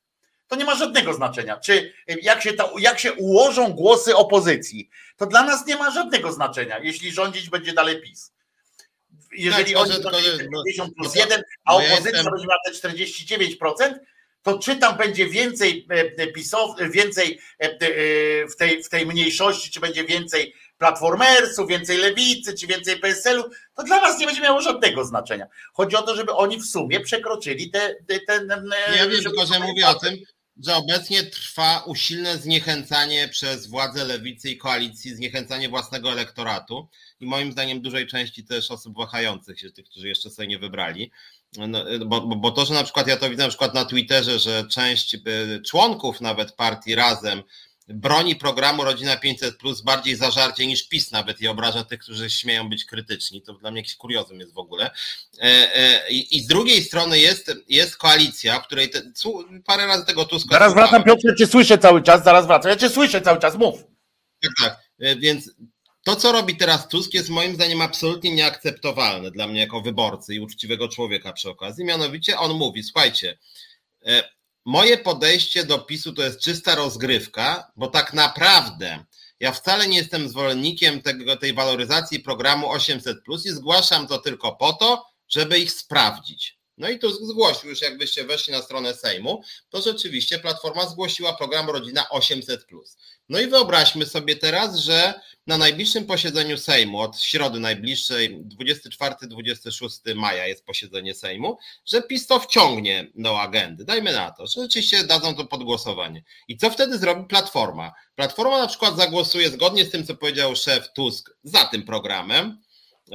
To 0.48 0.56
nie 0.56 0.64
ma 0.64 0.74
żadnego 0.74 1.14
znaczenia. 1.14 1.56
Czy 1.56 1.72
y, 2.10 2.18
jak 2.22 2.42
się, 2.42 2.52
to, 2.52 2.74
jak 2.78 2.98
się 2.98 3.12
ułożą 3.12 3.72
głosy 3.72 4.16
opozycji, 4.16 4.90
to 5.20 5.26
dla 5.26 5.42
nas 5.42 5.66
nie 5.66 5.76
ma 5.76 5.90
żadnego 5.90 6.32
znaczenia, 6.32 6.78
jeśli 6.78 7.12
rządzić 7.12 7.50
będzie 7.50 7.72
dalej 7.72 8.02
PiS. 8.02 8.32
Jeżeli 9.32 9.72
Tak, 9.72 9.82
oni 9.82 10.02
to 10.02 10.10
tylko, 10.10 10.62
50 10.64 10.94
plus 10.94 11.08
no 11.08 11.12
to- 11.14 11.18
1, 11.18 11.42
a 11.64 11.74
opozycja 11.74 11.96
jestem- 12.10 12.24
będzie 12.24 12.46
miała 12.46 12.60
te 12.66 12.72
49%, 12.72 13.94
to 14.42 14.58
czy 14.58 14.76
tam 14.76 14.96
będzie 14.96 15.26
więcej 15.28 15.86
e, 15.90 16.26
PiSów, 16.26 16.70
więcej 16.90 17.40
e, 17.62 17.64
e, 17.64 17.78
w 18.48 18.56
tej, 18.56 18.84
w 18.84 18.88
tej 18.88 19.06
mniejszości, 19.06 19.70
czy 19.70 19.80
będzie 19.80 20.04
więcej 20.04 20.54
platformersów, 20.78 21.68
więcej 21.68 21.96
lewicy, 21.96 22.54
czy 22.54 22.66
więcej 22.66 22.96
PSL-u, 23.00 23.44
to 23.74 23.82
dla 23.82 24.00
nas 24.00 24.18
nie 24.18 24.26
będzie 24.26 24.42
miało 24.42 24.60
żadnego 24.60 25.04
znaczenia. 25.04 25.46
Chodzi 25.72 25.96
o 25.96 26.02
to, 26.02 26.16
żeby 26.16 26.32
oni 26.32 26.60
w 26.60 26.66
sumie 26.66 27.00
przekroczyli 27.00 27.70
te, 27.70 27.94
te, 28.06 28.20
ten. 28.20 28.48
Ja 28.96 29.08
wiem, 29.08 29.22
tylko 29.22 29.46
że 29.46 29.60
mówię 29.60 29.88
o 29.88 29.94
tym, 29.94 30.18
że 30.64 30.76
obecnie 30.76 31.22
trwa 31.22 31.82
usilne 31.86 32.38
zniechęcanie 32.38 33.28
przez 33.28 33.66
władze 33.66 34.04
lewicy 34.04 34.50
i 34.50 34.56
koalicji, 34.56 35.14
zniechęcanie 35.14 35.68
własnego 35.68 36.12
elektoratu 36.12 36.88
i 37.20 37.26
moim 37.26 37.52
zdaniem 37.52 37.80
dużej 37.80 38.06
części 38.06 38.44
też 38.44 38.70
osób 38.70 38.96
wahających 38.96 39.60
się, 39.60 39.70
tych, 39.70 39.84
którzy 39.84 40.08
jeszcze 40.08 40.30
sobie 40.30 40.48
nie 40.48 40.58
wybrali. 40.58 41.10
No, 41.56 41.84
bo, 42.06 42.20
bo, 42.20 42.36
bo 42.36 42.50
to, 42.50 42.66
że 42.66 42.74
na 42.74 42.84
przykład 42.84 43.06
ja 43.06 43.16
to 43.16 43.30
widzę 43.30 43.42
na 43.42 43.48
przykład 43.48 43.74
na 43.74 43.84
Twitterze, 43.84 44.38
że 44.38 44.64
część 44.70 45.14
y, 45.14 45.18
członków 45.66 46.20
nawet 46.20 46.52
partii 46.52 46.94
razem 46.94 47.42
broni 47.90 48.36
programu 48.36 48.84
Rodzina 48.84 49.16
500 49.16 49.56
Plus 49.56 49.80
bardziej 49.80 50.16
zażarcie 50.16 50.66
niż 50.66 50.88
PiS 50.88 51.10
nawet 51.10 51.40
i 51.40 51.48
obraża 51.48 51.84
tych, 51.84 52.00
którzy 52.00 52.30
śmieją 52.30 52.68
być 52.68 52.84
krytyczni. 52.84 53.42
To 53.42 53.52
dla 53.54 53.70
mnie 53.70 53.80
jakiś 53.80 53.96
kuriozum 53.96 54.40
jest 54.40 54.54
w 54.54 54.58
ogóle. 54.58 54.90
E, 55.38 55.74
e, 55.76 56.10
I 56.10 56.40
z 56.40 56.46
drugiej 56.46 56.84
strony 56.84 57.18
jest, 57.18 57.52
jest 57.68 57.96
koalicja, 57.96 58.60
w 58.60 58.66
której 58.66 58.90
te, 58.90 59.02
parę 59.66 59.86
razy 59.86 60.06
tego 60.06 60.24
Tuska 60.24 60.54
Zaraz 60.54 60.72
słuchałem. 60.72 60.90
wracam, 60.90 61.04
Piotr, 61.04 61.20
ja 61.28 61.34
cię 61.34 61.46
słyszę 61.46 61.78
cały 61.78 62.02
czas, 62.02 62.24
zaraz 62.24 62.46
wracam. 62.46 62.70
Ja 62.70 62.76
cię 62.76 62.90
słyszę 62.90 63.20
cały 63.20 63.40
czas, 63.40 63.54
mów. 63.54 63.84
Tak, 64.42 64.52
tak. 64.60 64.80
E, 65.00 65.16
Więc 65.16 65.50
to, 66.04 66.16
co 66.16 66.32
robi 66.32 66.56
teraz 66.56 66.88
Tusk, 66.88 67.14
jest 67.14 67.28
moim 67.28 67.54
zdaniem 67.54 67.80
absolutnie 67.80 68.34
nieakceptowalne 68.34 69.30
dla 69.30 69.46
mnie 69.46 69.60
jako 69.60 69.80
wyborcy 69.80 70.34
i 70.34 70.40
uczciwego 70.40 70.88
człowieka 70.88 71.32
przy 71.32 71.50
okazji. 71.50 71.84
Mianowicie 71.84 72.38
on 72.38 72.56
mówi: 72.56 72.82
Słuchajcie, 72.82 73.38
moje 74.64 74.98
podejście 74.98 75.64
do 75.64 75.78
PiSu 75.78 76.12
to 76.12 76.22
jest 76.22 76.40
czysta 76.40 76.74
rozgrywka, 76.74 77.72
bo 77.76 77.86
tak 77.86 78.12
naprawdę 78.12 79.04
ja 79.40 79.52
wcale 79.52 79.88
nie 79.88 79.98
jestem 79.98 80.28
zwolennikiem 80.28 81.02
tego, 81.02 81.36
tej 81.36 81.54
waloryzacji 81.54 82.20
programu 82.20 82.70
800 82.70 83.18
i 83.44 83.50
zgłaszam 83.50 84.06
to 84.06 84.18
tylko 84.18 84.56
po 84.56 84.72
to, 84.72 85.06
żeby 85.28 85.58
ich 85.58 85.72
sprawdzić. 85.72 86.60
No 86.78 86.88
i 86.88 86.98
Tusk 86.98 87.22
zgłosił, 87.22 87.70
już 87.70 87.82
jakbyście 87.82 88.24
weszli 88.24 88.52
na 88.52 88.62
stronę 88.62 88.94
Sejmu, 88.94 89.42
to 89.70 89.82
rzeczywiście 89.82 90.38
Platforma 90.38 90.86
zgłosiła 90.86 91.32
program 91.32 91.70
Rodzina 91.70 92.08
800. 92.10 92.66
No 93.30 93.40
i 93.40 93.46
wyobraźmy 93.46 94.06
sobie 94.06 94.36
teraz, 94.36 94.76
że 94.76 95.14
na 95.46 95.58
najbliższym 95.58 96.06
posiedzeniu 96.06 96.58
Sejmu, 96.58 97.00
od 97.00 97.20
środy 97.20 97.60
najbliższej, 97.60 98.44
24-26 98.60 100.14
maja 100.14 100.46
jest 100.46 100.64
posiedzenie 100.64 101.14
Sejmu, 101.14 101.58
że 101.86 102.02
PiS 102.02 102.26
to 102.26 102.40
wciągnie 102.40 103.10
do 103.14 103.40
agendy. 103.40 103.84
Dajmy 103.84 104.12
na 104.12 104.30
to, 104.30 104.46
że 104.46 104.62
rzeczywiście 104.62 105.04
dadzą 105.04 105.34
to 105.34 105.44
pod 105.44 105.64
głosowanie. 105.64 106.22
I 106.48 106.56
co 106.56 106.70
wtedy 106.70 106.98
zrobi 106.98 107.28
Platforma? 107.28 107.92
Platforma 108.14 108.58
na 108.58 108.66
przykład 108.66 108.96
zagłosuje 108.96 109.50
zgodnie 109.50 109.84
z 109.84 109.90
tym, 109.90 110.06
co 110.06 110.14
powiedział 110.14 110.56
szef 110.56 110.92
Tusk, 110.92 111.30
za 111.42 111.64
tym 111.64 111.82
programem. 111.82 112.60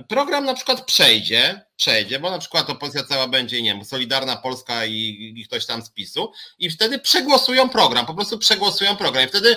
Program 0.09 0.45
na 0.45 0.53
przykład 0.53 0.85
przejdzie, 0.85 1.61
przejdzie, 1.75 2.19
bo 2.19 2.31
na 2.31 2.39
przykład 2.39 2.69
opozycja 2.69 3.03
cała 3.03 3.27
będzie, 3.27 3.61
nie 3.61 3.73
wiem, 3.73 3.85
Solidarna 3.85 4.35
Polska 4.35 4.85
i, 4.85 5.33
i 5.37 5.45
ktoś 5.45 5.65
tam 5.65 5.81
z 5.81 5.89
PiSu 5.89 6.31
i 6.59 6.69
wtedy 6.69 6.99
przegłosują 6.99 7.69
program, 7.69 8.05
po 8.05 8.13
prostu 8.13 8.37
przegłosują 8.37 8.95
program 8.95 9.25
i 9.25 9.27
wtedy 9.27 9.55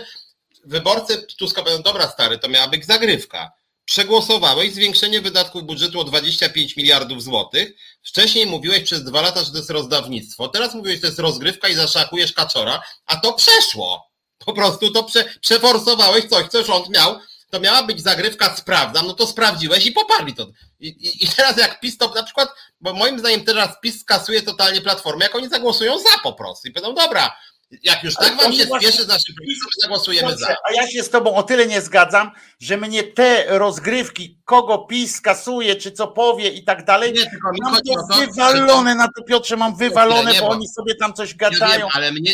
wyborcy 0.65 1.27
Tuska 1.39 1.63
powiedzą, 1.63 1.83
dobra 1.83 2.09
stary, 2.09 2.39
to 2.39 2.49
miała 2.49 2.69
być 2.69 2.87
zagrywka. 2.87 3.53
Przegłosowałeś 3.85 4.73
zwiększenie 4.73 5.21
wydatków 5.21 5.65
budżetu 5.65 6.01
o 6.01 6.05
25 6.05 6.77
miliardów 6.77 7.23
złotych. 7.23 7.73
Wcześniej 8.03 8.47
mówiłeś 8.47 8.83
przez 8.83 9.05
dwa 9.05 9.21
lata, 9.21 9.45
że 9.45 9.51
to 9.51 9.57
jest 9.57 9.71
rozdawnictwo. 9.71 10.49
Teraz 10.49 10.75
mówiłeś, 10.75 10.97
że 10.97 11.01
to 11.01 11.07
jest 11.07 11.19
rozgrywka 11.19 11.69
i 11.69 11.75
zaszakujesz 11.75 12.33
kaczora, 12.33 12.83
a 13.07 13.17
to 13.17 13.33
przeszło. 13.33 14.11
Po 14.47 14.53
prostu 14.53 14.91
to 14.91 15.05
prze, 15.05 15.25
przeforsowałeś 15.41 16.25
coś, 16.25 16.49
co 16.49 16.65
rząd 16.65 16.89
miał. 16.89 17.19
To 17.51 17.61
miała 17.61 17.83
być 17.83 18.01
zagrywka, 18.01 18.57
sprawdzam, 18.57 19.07
no 19.07 19.13
to 19.13 19.27
sprawdziłeś 19.27 19.87
i 19.87 19.93
poparli 19.93 20.35
to. 20.35 20.47
I, 20.81 20.89
i, 20.89 21.25
I 21.25 21.29
teraz 21.29 21.57
jak 21.57 21.81
PiS 21.81 21.99
to 21.99 22.09
na 22.15 22.23
przykład, 22.23 22.49
bo 22.81 22.93
moim 22.93 23.19
zdaniem 23.19 23.45
teraz 23.45 23.81
PiS 23.83 24.01
skasuje 24.01 24.43
totalnie 24.43 24.81
platformę, 24.81 25.25
jak 25.25 25.35
oni 25.35 25.49
zagłosują 25.49 25.99
za 25.99 26.19
po 26.23 26.33
prostu 26.33 26.69
i 26.69 26.71
powiedzą, 26.71 26.95
dobra, 26.95 27.37
jak 27.83 28.05
już 28.05 28.15
tak 28.15 28.37
wam 28.37 28.53
się 28.53 28.65
właśnie- 28.67 28.89
spieszy 28.89 29.05
z 29.05 29.09
naszym 29.09 29.35
programem, 29.35 29.59
zagłosujemy 29.83 30.29
Dobrze, 30.31 30.45
za. 30.47 30.57
a 30.69 30.73
ja 30.73 30.91
się 30.91 31.03
z 31.03 31.11
tobą 31.11 31.35
o 31.35 31.43
tyle 31.43 31.67
nie 31.67 31.81
zgadzam, 31.81 32.31
że 32.61 32.77
mnie 32.77 33.03
te 33.05 33.45
rozgrywki, 33.59 34.39
kogo 34.45 34.79
PiS 34.79 35.15
skasuje, 35.17 35.77
czy 35.77 35.93
co 35.93 36.09
powie 36.09 36.49
i 36.49 36.65
tak 36.65 36.85
dalej, 36.85 37.13
Nie, 37.13 37.31
tylko 37.31 37.51
mam 37.63 37.75
chodzi 37.75 37.91
to 37.95 38.01
o 38.01 38.09
to, 38.09 38.27
wywalone 38.27 38.95
na 38.95 39.09
to, 39.17 39.23
Piotrze, 39.25 39.57
mam 39.57 39.77
wywalone, 39.77 40.33
nie, 40.33 40.41
bo 40.41 40.47
bo- 40.47 40.53
oni 40.53 40.69
sobie 40.69 40.95
tam 40.95 41.15
coś 41.15 41.31
Ja 41.31 41.37
gadają. 41.37 41.79
wiem, 41.81 41.89
ale 41.93 42.13
mnie. 42.13 42.33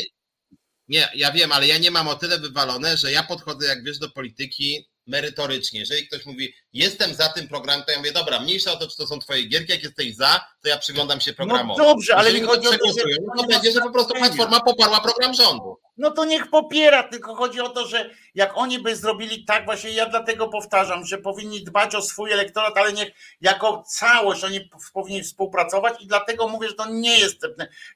Nie, 0.89 1.09
ja 1.15 1.33
wiem, 1.33 1.53
ale 1.53 1.67
ja 1.67 1.79
nie 1.79 1.91
mam 1.91 2.09
o 2.09 2.15
tyle 2.15 2.39
wywalone, 2.39 2.97
że 2.97 3.13
ja 3.13 3.23
podchodzę, 3.23 3.67
jak 3.67 3.85
wiesz, 3.85 3.99
do 3.99 4.11
polityki 4.11 4.89
merytorycznie. 5.07 5.81
Jeżeli 5.81 6.07
ktoś 6.09 6.27
mówi, 6.27 6.55
jestem 6.73 7.15
za 7.15 7.29
tym 7.29 7.49
programem, 7.49 7.85
to 7.85 7.93
ja 7.93 7.99
mówię, 7.99 8.13
dobra, 8.13 8.41
mniejsza 8.41 8.73
o 8.73 8.77
to, 8.77 8.89
czy 8.89 8.97
to 8.97 9.07
są 9.07 9.19
twoje 9.19 9.45
gierki, 9.45 9.73
jak 9.73 9.83
jesteś 9.83 10.15
za, 10.17 10.41
to 10.63 10.69
ja 10.69 10.79
przyglądam 10.79 11.21
się 11.21 11.33
programowi. 11.33 11.79
No 11.79 11.85
dobrze, 11.85 12.17
ale 12.17 12.29
Jeżeli 12.29 12.43
mi 12.43 12.49
chodzi 12.49 12.69
o 12.69 12.71
to, 12.71 12.87
że 12.87 13.05
no 13.37 13.43
to 13.43 13.49
będzie, 13.49 13.73
że 13.73 13.81
po 13.81 13.91
prostu. 13.91 14.15
Platforma 14.15 14.61
poparła 14.61 15.01
program 15.01 15.35
rządu. 15.35 15.77
No 15.97 16.11
to 16.11 16.25
niech 16.25 16.51
popiera, 16.51 17.03
tylko 17.03 17.35
chodzi 17.35 17.61
o 17.61 17.69
to, 17.69 17.87
że 17.87 18.11
jak 18.35 18.53
oni 18.55 18.79
by 18.79 18.97
zrobili 18.97 19.45
tak, 19.45 19.65
właśnie 19.65 19.91
ja 19.91 20.07
dlatego 20.07 20.49
powtarzam, 20.49 21.05
że 21.05 21.19
powinni 21.19 21.65
dbać 21.65 21.95
o 21.95 22.03
swój 22.03 22.33
elektorat, 22.33 22.79
ale 22.79 22.93
niech 22.93 23.13
jako 23.41 23.83
całość 23.87 24.45
oni 24.45 24.71
powinni 24.93 25.23
współpracować 25.23 26.03
i 26.03 26.07
dlatego 26.07 26.49
mówię, 26.49 26.69
że 26.69 26.75
to 26.75 26.87
nie 26.91 27.19
jest, 27.19 27.45
e, 27.45 27.49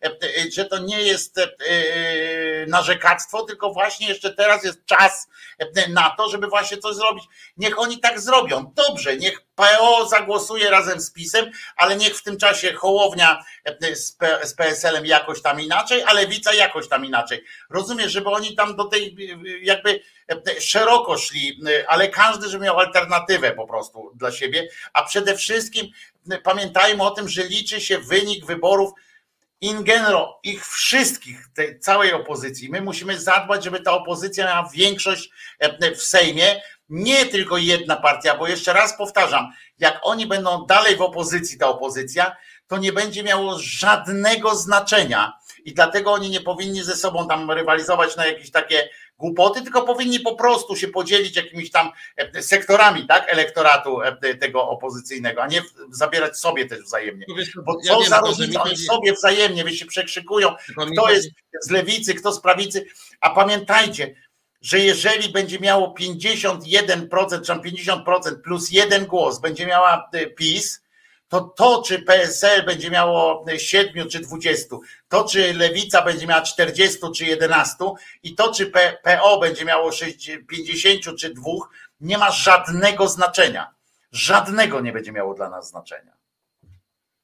e, 0.02 0.50
że 0.52 0.64
to 0.64 0.78
nie 0.78 1.02
jest 1.02 1.38
e, 1.38 1.42
e, 1.42 2.66
narzekactwo, 2.66 3.42
tylko 3.42 3.72
właśnie 3.72 4.08
jeszcze 4.08 4.34
teraz 4.34 4.64
jest 4.64 4.84
czas 4.84 5.28
e, 5.58 5.88
na 5.88 6.10
to, 6.10 6.28
żeby 6.28 6.46
właśnie 6.46 6.78
coś 6.78 6.96
zrobić. 6.96 7.24
Niech 7.56 7.78
oni 7.78 8.00
tak 8.00 8.20
zrobią. 8.20 8.72
Dobrze, 8.74 9.16
niech 9.16 9.47
PO 9.58 10.08
zagłosuje 10.08 10.70
razem 10.70 11.00
z 11.00 11.10
PiSem, 11.10 11.50
ale 11.76 11.96
niech 11.96 12.16
w 12.16 12.22
tym 12.22 12.36
czasie 12.36 12.72
Hołownia 12.72 13.44
e, 13.64 13.96
z, 13.96 14.12
P, 14.12 14.40
z 14.44 14.54
PSL-em 14.54 15.06
jakoś 15.06 15.42
tam 15.42 15.60
inaczej, 15.60 16.02
a 16.02 16.12
Lewica 16.12 16.54
jakoś 16.54 16.88
tam 16.88 17.04
inaczej. 17.04 17.44
Rozumiesz, 17.70 18.12
żeby 18.12 18.28
oni 18.28 18.56
tam 18.56 18.76
do 18.76 18.84
tej 18.84 19.16
jakby 19.62 20.00
e, 20.28 20.60
szeroko 20.60 21.18
szli, 21.18 21.60
e, 21.68 21.90
ale 21.90 22.08
każdy, 22.08 22.48
żeby 22.48 22.64
miał 22.64 22.78
alternatywę 22.78 23.52
po 23.52 23.66
prostu 23.66 24.12
dla 24.14 24.32
siebie, 24.32 24.68
a 24.92 25.02
przede 25.02 25.36
wszystkim 25.36 25.86
e, 26.30 26.38
pamiętajmy 26.38 27.02
o 27.02 27.10
tym, 27.10 27.28
że 27.28 27.44
liczy 27.44 27.80
się 27.80 27.98
wynik 27.98 28.46
wyborów 28.46 28.90
in 29.60 29.84
genero, 29.84 30.40
ich 30.42 30.66
wszystkich, 30.66 31.48
tej 31.54 31.80
całej 31.80 32.12
opozycji. 32.12 32.70
My 32.70 32.80
musimy 32.80 33.20
zadbać, 33.20 33.64
żeby 33.64 33.80
ta 33.80 33.92
opozycja 33.92 34.46
miała 34.46 34.70
większość 34.74 35.30
e, 35.58 35.94
w 35.94 36.02
Sejmie, 36.02 36.60
nie 36.88 37.26
tylko 37.26 37.58
jedna 37.58 37.96
partia, 37.96 38.36
bo 38.36 38.48
jeszcze 38.48 38.72
raz 38.72 38.96
powtarzam, 38.96 39.52
jak 39.78 40.00
oni 40.02 40.26
będą 40.26 40.66
dalej 40.66 40.96
w 40.96 41.02
opozycji, 41.02 41.58
ta 41.58 41.68
opozycja, 41.68 42.36
to 42.66 42.78
nie 42.78 42.92
będzie 42.92 43.22
miało 43.22 43.58
żadnego 43.58 44.54
znaczenia 44.54 45.38
i 45.64 45.74
dlatego 45.74 46.12
oni 46.12 46.30
nie 46.30 46.40
powinni 46.40 46.82
ze 46.82 46.96
sobą 46.96 47.28
tam 47.28 47.50
rywalizować 47.50 48.16
na 48.16 48.26
jakieś 48.26 48.50
takie 48.50 48.88
głupoty, 49.18 49.62
tylko 49.62 49.82
powinni 49.82 50.20
po 50.20 50.34
prostu 50.34 50.76
się 50.76 50.88
podzielić 50.88 51.36
jakimiś 51.36 51.70
tam 51.70 51.90
e, 52.16 52.42
sektorami, 52.42 53.06
tak, 53.06 53.32
elektoratu 53.32 54.02
e, 54.02 54.34
tego 54.34 54.68
opozycyjnego, 54.68 55.42
a 55.42 55.46
nie 55.46 55.62
zabierać 55.90 56.38
sobie 56.38 56.66
też 56.66 56.80
wzajemnie. 56.80 57.26
Bo 57.64 57.80
co 57.80 57.92
ja 57.92 57.98
wiem, 57.98 58.08
za 58.08 58.20
różnica, 58.20 58.62
oni 58.62 58.76
sobie 58.76 59.12
wzajemnie, 59.12 59.64
wy 59.64 59.72
się 59.72 59.86
przekrzykują, 59.86 60.54
kto 60.92 61.10
jest 61.10 61.30
z 61.62 61.70
lewicy, 61.70 62.14
kto 62.14 62.32
z 62.32 62.40
prawicy, 62.40 62.86
a 63.20 63.30
pamiętajcie, 63.30 64.14
że 64.60 64.78
jeżeli 64.78 65.28
będzie 65.28 65.58
miało 65.60 65.94
51% 66.00 67.42
czy 67.42 67.52
50% 67.52 68.40
plus 68.44 68.70
jeden 68.70 69.06
głos 69.06 69.40
będzie 69.40 69.66
miała 69.66 70.08
e, 70.12 70.26
PiS, 70.26 70.82
to 71.28 71.40
to, 71.40 71.82
czy 71.82 72.02
PSL 72.02 72.64
będzie 72.64 72.90
miało 72.90 73.44
7 73.56 74.08
czy 74.08 74.20
20, 74.20 74.76
to, 75.08 75.24
czy 75.24 75.54
Lewica 75.54 76.02
będzie 76.02 76.26
miała 76.26 76.42
40 76.42 76.98
czy 77.16 77.24
11 77.24 77.76
i 78.22 78.34
to, 78.34 78.52
czy 78.54 78.72
PO 79.02 79.38
będzie 79.40 79.64
miało 79.64 79.90
50 80.48 81.18
czy 81.18 81.34
2, 81.34 81.42
nie 82.00 82.18
ma 82.18 82.30
żadnego 82.30 83.08
znaczenia. 83.08 83.70
Żadnego 84.12 84.80
nie 84.80 84.92
będzie 84.92 85.12
miało 85.12 85.34
dla 85.34 85.50
nas 85.50 85.68
znaczenia. 85.68 86.17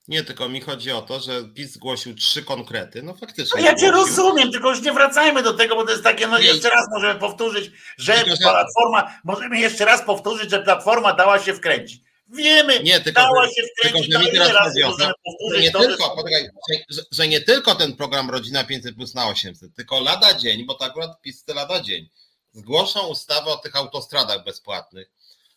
Nie, 0.08 0.24
tylko 0.24 0.48
mi 0.48 0.60
chodzi 0.60 0.92
o 0.92 1.02
to, 1.02 1.20
że 1.20 1.44
PiS 1.54 1.72
zgłosił 1.72 2.14
trzy 2.14 2.42
konkrety. 2.42 3.02
No 3.02 3.14
faktycznie. 3.14 3.60
No 3.60 3.66
ja 3.66 3.74
cię 3.74 3.90
rozumiem, 3.90 4.52
tylko 4.52 4.70
już 4.70 4.82
nie 4.82 4.92
wracajmy 4.92 5.42
do 5.42 5.54
tego, 5.54 5.76
bo 5.76 5.84
to 5.84 5.90
jest 5.90 6.04
takie, 6.04 6.26
no 6.26 6.38
jeszcze 6.38 6.70
raz 6.70 6.86
możemy 6.90 7.20
powtórzyć, 7.20 7.70
że 7.98 8.24
Platforma, 8.42 9.20
możemy 9.24 9.60
jeszcze 9.60 9.84
raz 9.84 10.02
powtórzyć, 10.02 10.50
że 10.50 10.62
Platforma 10.62 11.12
dała 11.12 11.38
się 11.38 11.54
wkręcić. 11.54 12.00
Wiemy, 12.28 12.82
nie, 12.82 13.00
tylko, 13.00 13.20
dała 13.20 13.46
się 13.46 13.62
wkręcić, 13.62 14.10
tylko, 14.12 14.24
że 14.24 14.30
mi 14.30 14.38
teraz 14.38 14.68
chodzi 14.68 14.82
o 14.82 14.92
to, 14.92 15.14
że 15.54 15.60
nie, 15.60 15.70
to, 15.70 15.78
tylko, 15.78 16.24
że... 16.30 16.76
że, 16.88 17.02
że 17.12 17.28
nie 17.28 17.40
tylko 17.40 17.74
ten 17.74 17.96
program 17.96 18.30
Rodzina 18.30 18.64
500 18.64 18.94
plus 18.96 19.14
na 19.14 19.28
800, 19.28 19.74
tylko 19.74 20.00
lada 20.00 20.34
dzień, 20.34 20.66
bo 20.66 20.74
to 20.74 20.84
akurat 20.84 21.20
PiS 21.20 21.44
lada 21.48 21.80
dzień, 21.80 22.08
zgłoszą 22.52 23.06
ustawę 23.06 23.50
o 23.50 23.56
tych 23.56 23.76
autostradach 23.76 24.44
bezpłatnych 24.44 25.10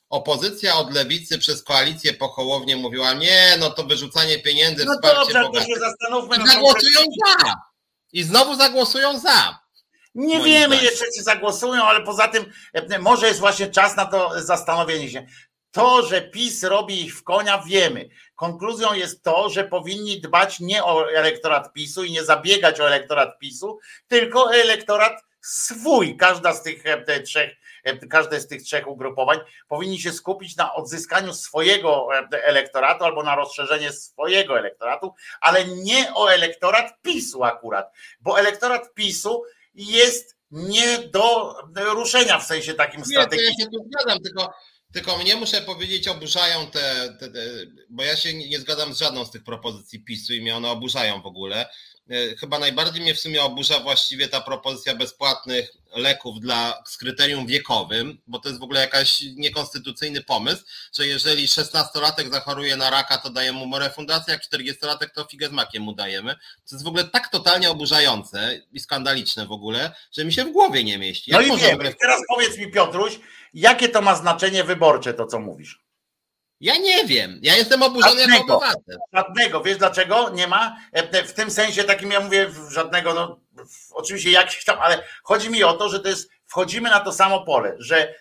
opozycja 0.10 0.76
od 0.76 0.94
lewicy 0.94 1.40
przez 1.40 1.64
koalicję 1.64 2.14
po 2.14 2.28
Hołownię 2.28 2.76
mówiła, 2.76 3.14
nie, 3.14 3.56
no 3.60 3.70
to 3.70 3.84
wyrzucanie 3.84 4.40
pieniędzy, 4.40 4.86
no 4.86 4.94
wsparcie 4.94 5.18
dobrze, 5.18 5.42
bogatych. 5.42 5.68
to 5.68 5.74
się 5.74 5.80
zastanówmy. 5.80 6.36
I 6.36 6.48
zagłosują 6.48 7.00
za. 7.26 7.56
I 8.14 8.24
znowu 8.24 8.56
zagłosują 8.56 9.20
za. 9.20 9.60
Nie 10.16 10.42
wiemy 10.42 10.76
jeszcze, 10.76 11.06
czy 11.18 11.24
zagłosują, 11.24 11.84
ale 11.84 12.04
poza 12.04 12.28
tym 12.28 12.52
e, 12.74 13.00
może 13.00 13.28
jest 13.28 13.40
właśnie 13.40 13.68
czas 13.68 13.96
na 13.96 14.06
to 14.06 14.32
zastanowienie 14.42 15.10
się. 15.10 15.26
To, 15.72 16.08
że 16.08 16.22
PiS 16.22 16.64
robi 16.64 17.06
ich 17.06 17.16
w 17.18 17.24
konia, 17.24 17.64
wiemy. 17.68 18.10
Konkluzją 18.36 18.94
jest 18.94 19.24
to, 19.24 19.50
że 19.50 19.64
powinni 19.64 20.22
dbać 20.22 20.60
nie 20.60 20.84
o 20.84 21.12
elektorat 21.12 21.74
PiSu 21.74 22.04
i 22.04 22.12
nie 22.12 22.24
zabiegać 22.24 22.80
o 22.80 22.88
elektorat 22.88 23.40
PiSu, 23.40 23.80
tylko 24.08 24.44
o 24.44 24.54
elektorat 24.54 25.22
swój. 25.42 26.18
Każda 26.18 26.54
z 26.54 26.64
tych 26.64 26.86
e, 26.86 27.22
trzech 27.22 27.52
każde 28.10 28.40
z 28.40 28.48
tych 28.48 28.64
trzech 28.64 28.88
ugrupowań 28.88 29.40
powinni 29.68 30.00
się 30.00 30.12
skupić 30.12 30.56
na 30.56 30.74
odzyskaniu 30.74 31.34
swojego 31.34 32.08
e, 32.34 32.44
elektoratu 32.44 33.04
albo 33.04 33.24
na 33.24 33.36
rozszerzenie 33.36 33.92
swojego 33.92 34.60
elektoratu, 34.60 35.14
ale 35.42 35.66
nie 35.66 36.14
o 36.14 36.34
elektorat 36.34 37.02
PiSu 37.02 37.44
akurat, 37.44 37.94
bo 38.20 38.40
elektorat 38.40 38.94
PiSu 38.94 39.44
jest 39.74 40.38
nie 40.52 40.98
do 40.98 41.56
ruszenia 41.76 42.40
w 42.40 42.46
sensie 42.46 42.74
takim 42.74 43.06
strategicznym. 43.06 43.54
Nie, 43.58 43.64
ja 43.64 43.66
się 43.66 43.72
tu 43.72 43.90
zgadzam, 43.90 44.20
tylko 44.20 44.54
tylko 44.94 45.18
mnie 45.18 45.36
muszę 45.36 45.62
powiedzieć, 45.62 46.08
oburzają 46.08 46.72
te, 46.72 47.16
te, 47.20 47.32
te, 47.32 47.40
bo 47.90 48.04
ja 48.04 48.16
się 48.16 48.34
nie 48.34 48.60
zgadzam 48.60 48.94
z 48.94 49.00
żadną 49.00 49.26
z 49.26 49.32
tych 49.32 49.44
propozycji 49.44 50.00
PiSu 50.00 50.34
i 50.34 50.42
mnie 50.42 50.56
one 50.56 50.70
oburzają 50.70 51.22
w 51.22 51.26
ogóle. 51.26 51.70
E, 52.10 52.36
chyba 52.36 52.60
najbardziej 52.60 53.02
mnie 53.02 53.16
w 53.16 53.20
sumie 53.20 53.44
oburza 53.44 53.80
właściwie 53.80 54.28
ta 54.28 54.42
propozycja 54.42 54.96
bezpłatnych 54.96 55.74
leków 55.96 56.40
dla, 56.40 56.84
z 56.86 56.98
kryterium 56.98 57.48
wiekowym, 57.48 58.18
bo 58.28 58.40
to 58.40 58.50
jest 58.50 58.60
w 58.60 58.64
ogóle 58.64 58.80
jakaś 58.80 59.22
niekonstytucyjny 59.36 60.24
pomysł, 60.24 60.64
że 60.94 61.08
jeżeli 61.08 61.48
16-latek 61.48 62.32
zachoruje 62.32 62.78
na 62.78 62.90
raka, 62.90 63.18
to 63.18 63.30
dajemy 63.30 63.66
mu 63.66 63.80
refundację, 63.80 64.34
jak 64.34 64.44
40-latek 64.44 65.10
to 65.16 65.26
figę 65.26 65.48
z 65.48 65.52
makiem 65.52 65.84
mu 65.84 65.94
dajemy. 65.94 66.36
To 66.70 66.76
jest 66.76 66.86
w 66.86 66.88
ogóle 66.88 67.04
tak 67.04 67.30
totalnie 67.30 67.70
oburzające 67.70 68.62
i 68.72 68.80
skandaliczne 68.80 69.46
w 69.46 69.52
ogóle, 69.52 69.92
że 70.12 70.26
mi 70.26 70.34
się 70.34 70.46
w 70.46 70.52
głowie 70.52 70.84
nie 70.84 70.98
mieści. 70.98 71.32
Jak 71.32 71.48
no 71.48 71.56
i 71.56 71.60
wiem, 71.60 71.80
teraz 72.02 72.22
powiedz 72.36 72.58
mi 72.58 72.72
Piotruś, 72.72 73.20
jakie 73.54 73.90
to 73.90 74.02
ma 74.02 74.16
znaczenie 74.16 74.64
wyborcze 74.64 75.14
to, 75.14 75.26
co 75.26 75.40
mówisz? 75.40 75.87
Ja 76.60 76.78
nie 76.78 77.06
wiem. 77.06 77.40
Ja 77.42 77.56
jestem 77.56 77.84
oburzony 77.84 78.20
żadnego, 78.20 78.40
jako 78.40 78.58
obywatel. 78.58 78.98
Żadnego. 79.14 79.62
Wiesz 79.62 79.78
dlaczego? 79.78 80.30
Nie 80.30 80.48
ma. 80.48 80.78
E, 80.92 81.24
w 81.24 81.34
tym 81.34 81.52
sensie 81.52 81.84
takim 81.84 82.12
ja 82.12 82.20
mówię 82.20 82.50
żadnego, 82.70 83.14
no 83.14 83.40
oczywiście 83.92 84.32
jakiś 84.32 84.66
tam, 84.66 84.80
ale 84.80 85.04
chodzi 85.24 85.50
mi 85.50 85.64
o 85.64 85.74
to, 85.74 85.90
że 85.90 86.00
to 86.00 86.10
jest, 86.10 86.30
wchodzimy 86.48 86.90
na 86.90 87.00
to 87.00 87.14
samo 87.14 87.46
pole, 87.46 87.76
że 87.80 88.16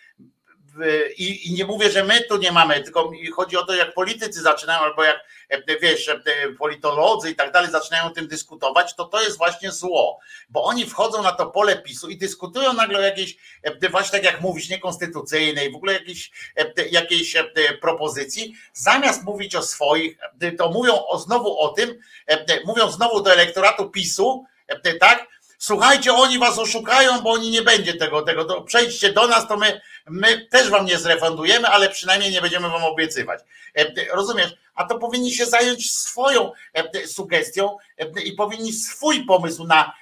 i, 1.16 1.48
i 1.48 1.55
nie 1.55 1.65
mówię, 1.65 1.90
że 1.90 2.05
my 2.05 2.20
tu 2.20 2.36
nie 2.36 2.53
mamy, 2.53 2.81
tylko 2.81 3.11
chodzi 3.35 3.57
o 3.57 3.65
to, 3.65 3.74
jak 3.74 3.94
politycy 3.94 4.43
zaczynają, 4.43 4.81
albo 4.81 5.05
jak 5.05 5.24
e, 5.48 5.78
wiesz, 5.81 6.09
e, 6.09 6.23
politolodzy 6.59 7.31
i 7.31 7.36
tak 7.36 7.53
dalej 7.53 7.70
zaczynają 7.70 8.05
o 8.05 8.11
tym 8.11 8.28
dyskutować, 8.28 8.94
to 8.94 9.05
to 9.05 9.23
jest 9.23 9.39
właśnie 9.39 9.73
zło, 9.73 10.19
bo 10.48 10.65
oni 10.65 10.86
wchodzą 10.86 11.23
na 11.23 11.32
to 11.32 11.47
pole 11.47 11.77
PiSu 11.77 12.09
i 12.09 12.16
dyskutują 12.16 12.73
nagle 12.73 12.98
o 12.98 13.03
jakiejś, 13.03 13.39
e, 13.62 13.89
właśnie 13.89 14.12
tak 14.12 14.24
jak 14.24 14.40
mówisz, 14.40 14.69
niekonstytucyjnej, 14.69 15.73
w 15.73 15.77
ogóle 15.77 15.93
jakiejś, 15.93 16.31
jakiejś 16.90 17.36
propozycji, 17.81 18.55
zamiast 18.73 19.24
mówić 19.24 19.55
o 19.55 19.62
swoich, 19.62 20.19
to 20.59 20.70
mówią 20.70 21.05
o, 21.07 21.19
znowu 21.19 21.59
o 21.59 21.69
tym, 21.69 21.98
mówią 22.65 22.90
znowu 22.90 23.23
do 23.23 23.32
elektoratu 23.32 23.90
PiSu, 23.90 24.44
tak, 25.01 25.27
słuchajcie, 25.59 26.12
oni 26.12 26.39
was 26.39 26.59
oszukają, 26.59 27.20
bo 27.20 27.31
oni 27.31 27.51
nie 27.51 27.62
będzie 27.62 27.95
tego, 27.95 28.23
tego, 28.23 28.45
to 28.45 28.62
przejdźcie 28.62 29.12
do 29.12 29.27
nas, 29.27 29.49
to 29.49 29.57
my, 29.57 29.81
my 30.07 30.47
też 30.51 30.70
wam 30.70 30.87
nie 30.87 30.99
zrefundujemy, 30.99 31.69
ale 31.69 31.89
przynajmniej 31.89 32.33
nie 32.33 32.41
będziemy 32.41 32.69
wam 32.69 32.85
obiecywać. 32.85 33.41
E, 33.74 34.15
rozumiesz? 34.15 34.57
A 34.74 34.85
to 34.85 34.99
powinni 34.99 35.35
się 35.35 35.47
zająć 35.47 35.93
swoją 35.93 36.53
e, 36.74 37.07
sugestią 37.07 37.77
e, 37.99 38.23
i 38.23 38.33
powinni 38.33 38.73
swój 38.73 39.24
pomysł 39.24 39.65
na 39.65 39.93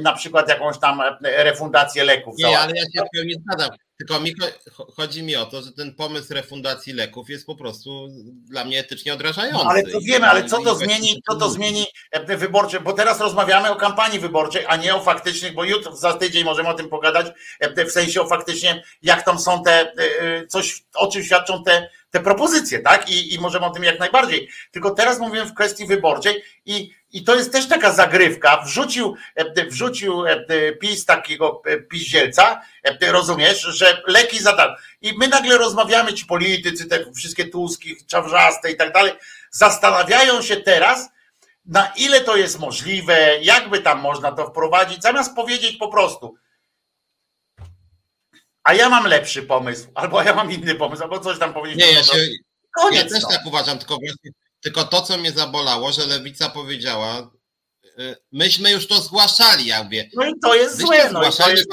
na 0.00 0.12
przykład 0.12 0.48
jakąś 0.48 0.78
tam 0.78 1.02
refundację 1.22 2.04
leków. 2.04 2.34
Nie, 2.38 2.58
ale 2.58 2.72
ja 2.76 2.82
się 2.82 3.08
w 3.14 3.26
nie 3.26 3.34
zgadzam. 3.34 3.70
Tylko 3.98 4.20
mi 4.20 4.34
chodzi 4.96 5.22
mi 5.22 5.36
o 5.36 5.46
to, 5.46 5.62
że 5.62 5.72
ten 5.72 5.94
pomysł 5.94 6.34
refundacji 6.34 6.92
leków 6.92 7.30
jest 7.30 7.46
po 7.46 7.56
prostu 7.56 8.08
dla 8.50 8.64
mnie 8.64 8.80
etycznie 8.80 9.14
odrażający. 9.14 9.64
No, 9.64 9.70
ale 9.70 9.82
to 9.82 10.00
wiemy, 10.00 10.26
ale 10.26 10.44
co 10.44 10.62
to 10.62 10.74
zmieni, 10.74 11.22
co 11.30 11.36
to 11.36 11.50
zmieni 11.50 11.86
e, 12.10 12.36
wyborcze, 12.36 12.80
bo 12.80 12.92
teraz 12.92 13.20
rozmawiamy 13.20 13.70
o 13.70 13.76
kampanii 13.76 14.18
wyborczej, 14.18 14.64
a 14.68 14.76
nie 14.76 14.94
o 14.94 15.00
faktycznych, 15.00 15.54
bo 15.54 15.64
jutro 15.64 15.96
za 15.96 16.12
tydzień 16.12 16.44
możemy 16.44 16.68
o 16.68 16.74
tym 16.74 16.88
pogadać, 16.88 17.26
e, 17.60 17.84
w 17.84 17.92
sensie 17.92 18.20
o 18.20 18.26
faktycznie, 18.26 18.82
jak 19.02 19.24
tam 19.24 19.38
są 19.38 19.62
te, 19.62 19.92
e, 19.92 20.46
coś, 20.46 20.84
o 20.94 21.06
czym 21.06 21.24
świadczą 21.24 21.64
te, 21.64 21.90
te 22.10 22.20
propozycje, 22.20 22.78
tak? 22.78 23.10
I, 23.10 23.34
I 23.34 23.38
możemy 23.38 23.66
o 23.66 23.70
tym 23.70 23.84
jak 23.84 23.98
najbardziej. 23.98 24.48
Tylko 24.70 24.90
teraz 24.90 25.18
mówimy 25.18 25.44
w 25.44 25.54
kwestii 25.54 25.86
wyborczej 25.86 26.42
i 26.66 26.90
i 27.12 27.24
to 27.24 27.34
jest 27.34 27.52
też 27.52 27.68
taka 27.68 27.92
zagrywka. 27.92 28.62
Wrzucił, 28.62 29.16
e, 29.34 29.66
wrzucił 29.66 30.26
e, 30.26 30.72
PiS 30.72 31.04
takiego 31.04 31.62
e, 31.66 31.80
piździelca, 31.80 32.62
rozumiesz, 33.00 33.60
że 33.60 34.02
leki 34.06 34.38
za 34.38 34.56
darmo. 34.56 34.76
I 35.00 35.18
my 35.18 35.28
nagle 35.28 35.58
rozmawiamy, 35.58 36.14
ci 36.14 36.26
politycy, 36.26 36.86
te 36.86 37.12
wszystkie 37.12 37.48
Tuski, 37.48 37.96
Czawrzaste 38.06 38.70
i 38.70 38.76
tak 38.76 38.92
dalej, 38.92 39.12
zastanawiają 39.50 40.42
się 40.42 40.56
teraz, 40.56 41.08
na 41.66 41.92
ile 41.96 42.20
to 42.20 42.36
jest 42.36 42.58
możliwe, 42.58 43.38
jakby 43.42 43.80
tam 43.80 44.00
można 44.00 44.32
to 44.32 44.46
wprowadzić, 44.46 45.02
zamiast 45.02 45.34
powiedzieć 45.34 45.76
po 45.76 45.88
prostu, 45.88 46.34
a 48.62 48.74
ja 48.74 48.88
mam 48.88 49.06
lepszy 49.06 49.42
pomysł, 49.42 49.88
albo 49.94 50.22
ja 50.22 50.34
mam 50.34 50.52
inny 50.52 50.74
pomysł, 50.74 51.02
albo 51.02 51.20
coś 51.20 51.38
tam 51.38 51.54
powiedzieć. 51.54 51.78
Nie, 51.78 51.92
ja, 51.92 52.02
się, 52.02 52.18
Koniec, 52.74 53.02
ja 53.02 53.08
też 53.08 53.22
no. 53.22 53.28
tak 53.28 53.46
uważam, 53.46 53.78
tylko 53.78 53.96
właśnie 53.96 54.30
tylko 54.66 54.84
to, 54.84 55.02
co 55.02 55.18
mnie 55.18 55.32
zabolało, 55.32 55.92
że 55.92 56.06
lewica 56.06 56.48
powiedziała, 56.48 57.30
y, 57.98 58.16
myśmy 58.32 58.70
już 58.70 58.86
to 58.86 59.00
zgłaszali, 59.00 59.66
ja 59.66 59.84
mówię. 59.84 60.10
No 60.14 60.26
i 60.26 60.32
to 60.42 60.54
jest 60.54 60.80
złe. 60.80 61.10
No 61.12 61.30
to 61.32 61.50
jest... 61.50 61.68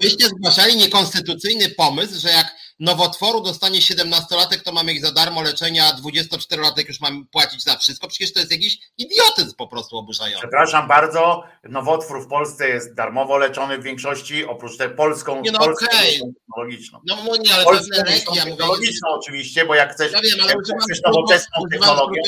Wyście 0.00 0.28
zgłaszali 0.28 0.76
niekonstytucyjny 0.76 1.68
pomysł, 1.68 2.20
że 2.20 2.28
jak 2.28 2.54
nowotworu 2.80 3.40
dostanie 3.40 3.80
17-latek, 3.80 4.62
to 4.64 4.72
mamy 4.72 4.92
ich 4.92 5.02
za 5.02 5.12
darmo 5.12 5.42
leczenie, 5.42 5.84
a 5.84 5.92
24-latek 5.92 6.88
już 6.88 7.00
mamy 7.00 7.24
płacić 7.26 7.64
za 7.64 7.76
wszystko. 7.76 8.08
Przecież 8.08 8.32
to 8.32 8.40
jest 8.40 8.52
jakiś 8.52 8.78
idiotyzm 8.98 9.56
po 9.56 9.66
prostu 9.66 9.96
oburzający. 9.96 10.42
Przepraszam 10.42 10.88
bardzo, 10.88 11.44
nowotwór 11.64 12.24
w 12.24 12.28
Polsce 12.28 12.68
jest 12.68 12.94
darmowo 12.94 13.38
leczony 13.38 13.78
w 13.78 13.82
większości, 13.82 14.44
oprócz 14.44 14.76
tej 14.76 14.90
polską, 14.90 15.40
nie 15.40 15.52
no, 15.52 15.58
polską 15.58 15.86
okay. 15.86 16.32
technologiczną. 16.46 17.00
No 17.06 17.16
nie, 17.36 17.54
ale 17.54 17.64
polską 17.64 17.86
pewne 17.96 18.12
leki, 18.12 18.36
ja 18.36 18.44
technologiczną 18.44 19.08
mówię, 19.08 19.18
oczywiście, 19.18 19.64
bo 19.64 19.74
jak 19.74 19.92
chcesz, 19.92 20.12
ja 20.12 20.20
wiem, 20.20 20.40
ale 20.42 20.52
jak 20.52 20.60
chcesz 20.84 21.02
nowoczesną 21.02 21.62
technologię, 21.70 22.20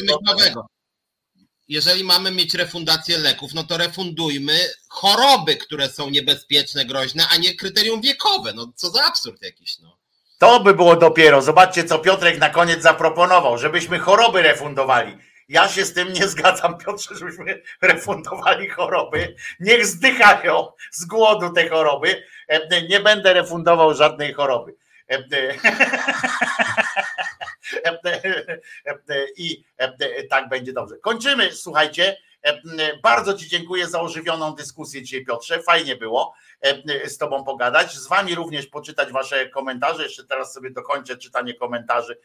to 0.54 0.66
jeżeli 1.68 2.04
mamy 2.04 2.30
mieć 2.30 2.54
refundację 2.54 3.18
leków, 3.18 3.54
no 3.54 3.64
to 3.64 3.76
refundujmy 3.76 4.58
choroby, 4.88 5.56
które 5.56 5.88
są 5.88 6.10
niebezpieczne, 6.10 6.84
groźne, 6.84 7.28
a 7.28 7.36
nie 7.36 7.54
kryterium 7.54 8.00
wiekowe. 8.00 8.52
No 8.52 8.72
co 8.76 8.90
za 8.90 9.04
absurd 9.04 9.42
jakiś, 9.42 9.78
no. 9.78 9.97
To 10.38 10.60
by 10.60 10.74
było 10.74 10.96
dopiero. 10.96 11.42
Zobaczcie, 11.42 11.84
co 11.84 11.98
Piotrek 11.98 12.38
na 12.38 12.50
koniec 12.50 12.82
zaproponował, 12.82 13.58
żebyśmy 13.58 13.98
choroby 13.98 14.42
refundowali. 14.42 15.18
Ja 15.48 15.68
się 15.68 15.84
z 15.84 15.94
tym 15.94 16.12
nie 16.12 16.28
zgadzam, 16.28 16.78
Piotrze, 16.78 17.14
żebyśmy 17.14 17.62
refundowali 17.82 18.68
choroby. 18.68 19.34
Niech 19.60 19.86
zdychają 19.86 20.72
z 20.90 21.04
głodu 21.04 21.52
te 21.52 21.68
choroby. 21.68 22.22
Nie 22.88 23.00
będę 23.00 23.34
refundował 23.34 23.94
żadnej 23.94 24.32
choroby. 24.32 24.74
I 29.36 29.64
tak 30.30 30.48
będzie 30.48 30.72
dobrze. 30.72 30.96
Kończymy, 30.96 31.52
słuchajcie. 31.52 32.16
Bardzo 33.02 33.34
Ci 33.34 33.48
dziękuję 33.48 33.86
za 33.86 34.00
ożywioną 34.00 34.54
dyskusję 34.54 35.02
dzisiaj, 35.02 35.24
Piotrze. 35.24 35.62
Fajnie 35.62 35.96
było 35.96 36.34
z 37.04 37.18
Tobą 37.18 37.44
pogadać. 37.44 37.94
Z 37.94 38.08
Wami 38.08 38.34
również 38.34 38.66
poczytać 38.66 39.12
Wasze 39.12 39.48
komentarze. 39.48 40.02
Jeszcze 40.02 40.24
teraz 40.24 40.52
sobie 40.52 40.70
dokończę 40.70 41.16
czytanie 41.16 41.54
komentarzy, 41.54 42.18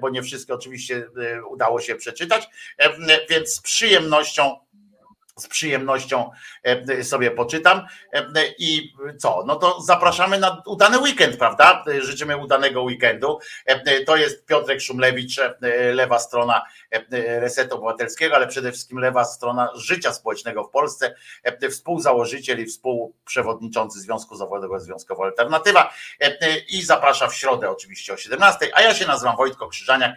bo 0.00 0.10
nie 0.10 0.22
wszystkie 0.22 0.54
oczywiście 0.54 1.08
udało 1.50 1.80
się 1.80 1.94
przeczytać. 1.94 2.48
Więc 3.28 3.54
z 3.54 3.60
przyjemnością 3.60 4.68
z 5.38 5.48
przyjemnością 5.48 6.30
e, 6.62 7.04
sobie 7.04 7.30
poczytam. 7.30 7.86
E, 8.12 8.24
I 8.58 8.92
co? 9.18 9.44
No 9.46 9.56
to 9.56 9.80
zapraszamy 9.80 10.38
na 10.38 10.62
udany 10.66 10.98
weekend, 10.98 11.36
prawda? 11.36 11.84
Życzymy 12.00 12.36
udanego 12.36 12.82
weekendu. 12.82 13.38
E, 13.66 14.04
to 14.04 14.16
jest 14.16 14.46
Piotrek 14.46 14.80
Szumlewicz, 14.80 15.40
lewa 15.92 16.18
strona 16.18 16.62
Resetu 17.10 17.74
Obywatelskiego, 17.76 18.36
ale 18.36 18.46
przede 18.46 18.72
wszystkim 18.72 18.98
lewa 18.98 19.24
strona 19.24 19.70
życia 19.74 20.12
społecznego 20.12 20.64
w 20.64 20.70
Polsce, 20.70 21.14
współzałożyciel 21.70 22.60
i 22.60 22.66
współprzewodniczący 22.66 24.00
Związku 24.00 24.36
Zawodowego 24.36 24.80
Związkowo 24.80 25.24
Alternatywa. 25.24 25.94
I 26.68 26.82
zaprasza 26.82 27.28
w 27.28 27.34
środę 27.34 27.70
oczywiście 27.70 28.12
o 28.12 28.16
17, 28.16 28.70
a 28.74 28.82
ja 28.82 28.94
się 28.94 29.06
nazywam 29.06 29.36
Wojtko 29.36 29.68
Krzyżaniak, 29.68 30.16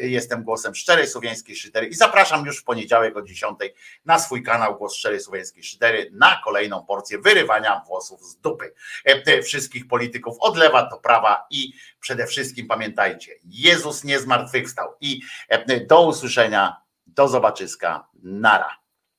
jestem 0.00 0.42
głosem 0.42 0.74
szczerej 0.74 1.06
słowiańskiej 1.06 1.56
szydery 1.56 1.86
i 1.86 1.94
zapraszam 1.94 2.46
już 2.46 2.60
w 2.60 2.64
poniedziałek 2.64 3.16
o 3.16 3.22
10 3.22 3.58
na 4.04 4.18
swój 4.18 4.42
kanał 4.42 4.78
Głos 4.78 4.94
Szczerej 4.94 5.20
Słowiańskiej 5.20 5.62
Szydery 5.62 6.10
na 6.12 6.40
kolejną 6.44 6.86
porcję 6.86 7.18
wyrywania 7.18 7.82
włosów 7.86 8.22
z 8.22 8.36
dupy 8.36 8.74
e, 9.04 9.42
wszystkich 9.42 9.88
polityków 9.88 10.36
od 10.40 10.56
lewa 10.56 10.90
do 10.90 10.96
prawa 10.96 11.46
i 11.50 11.72
przede 12.00 12.26
wszystkim 12.26 12.66
pamiętajcie, 12.66 13.32
Jezus 13.44 14.04
nie 14.04 14.20
zmartwychwstał 14.20 14.94
i 15.00 15.20
e, 15.48 15.80
do 15.94 16.02
usłyszenia, 16.02 16.76
do 17.06 17.28
zobaczyska, 17.28 18.08
nara. 18.22 18.83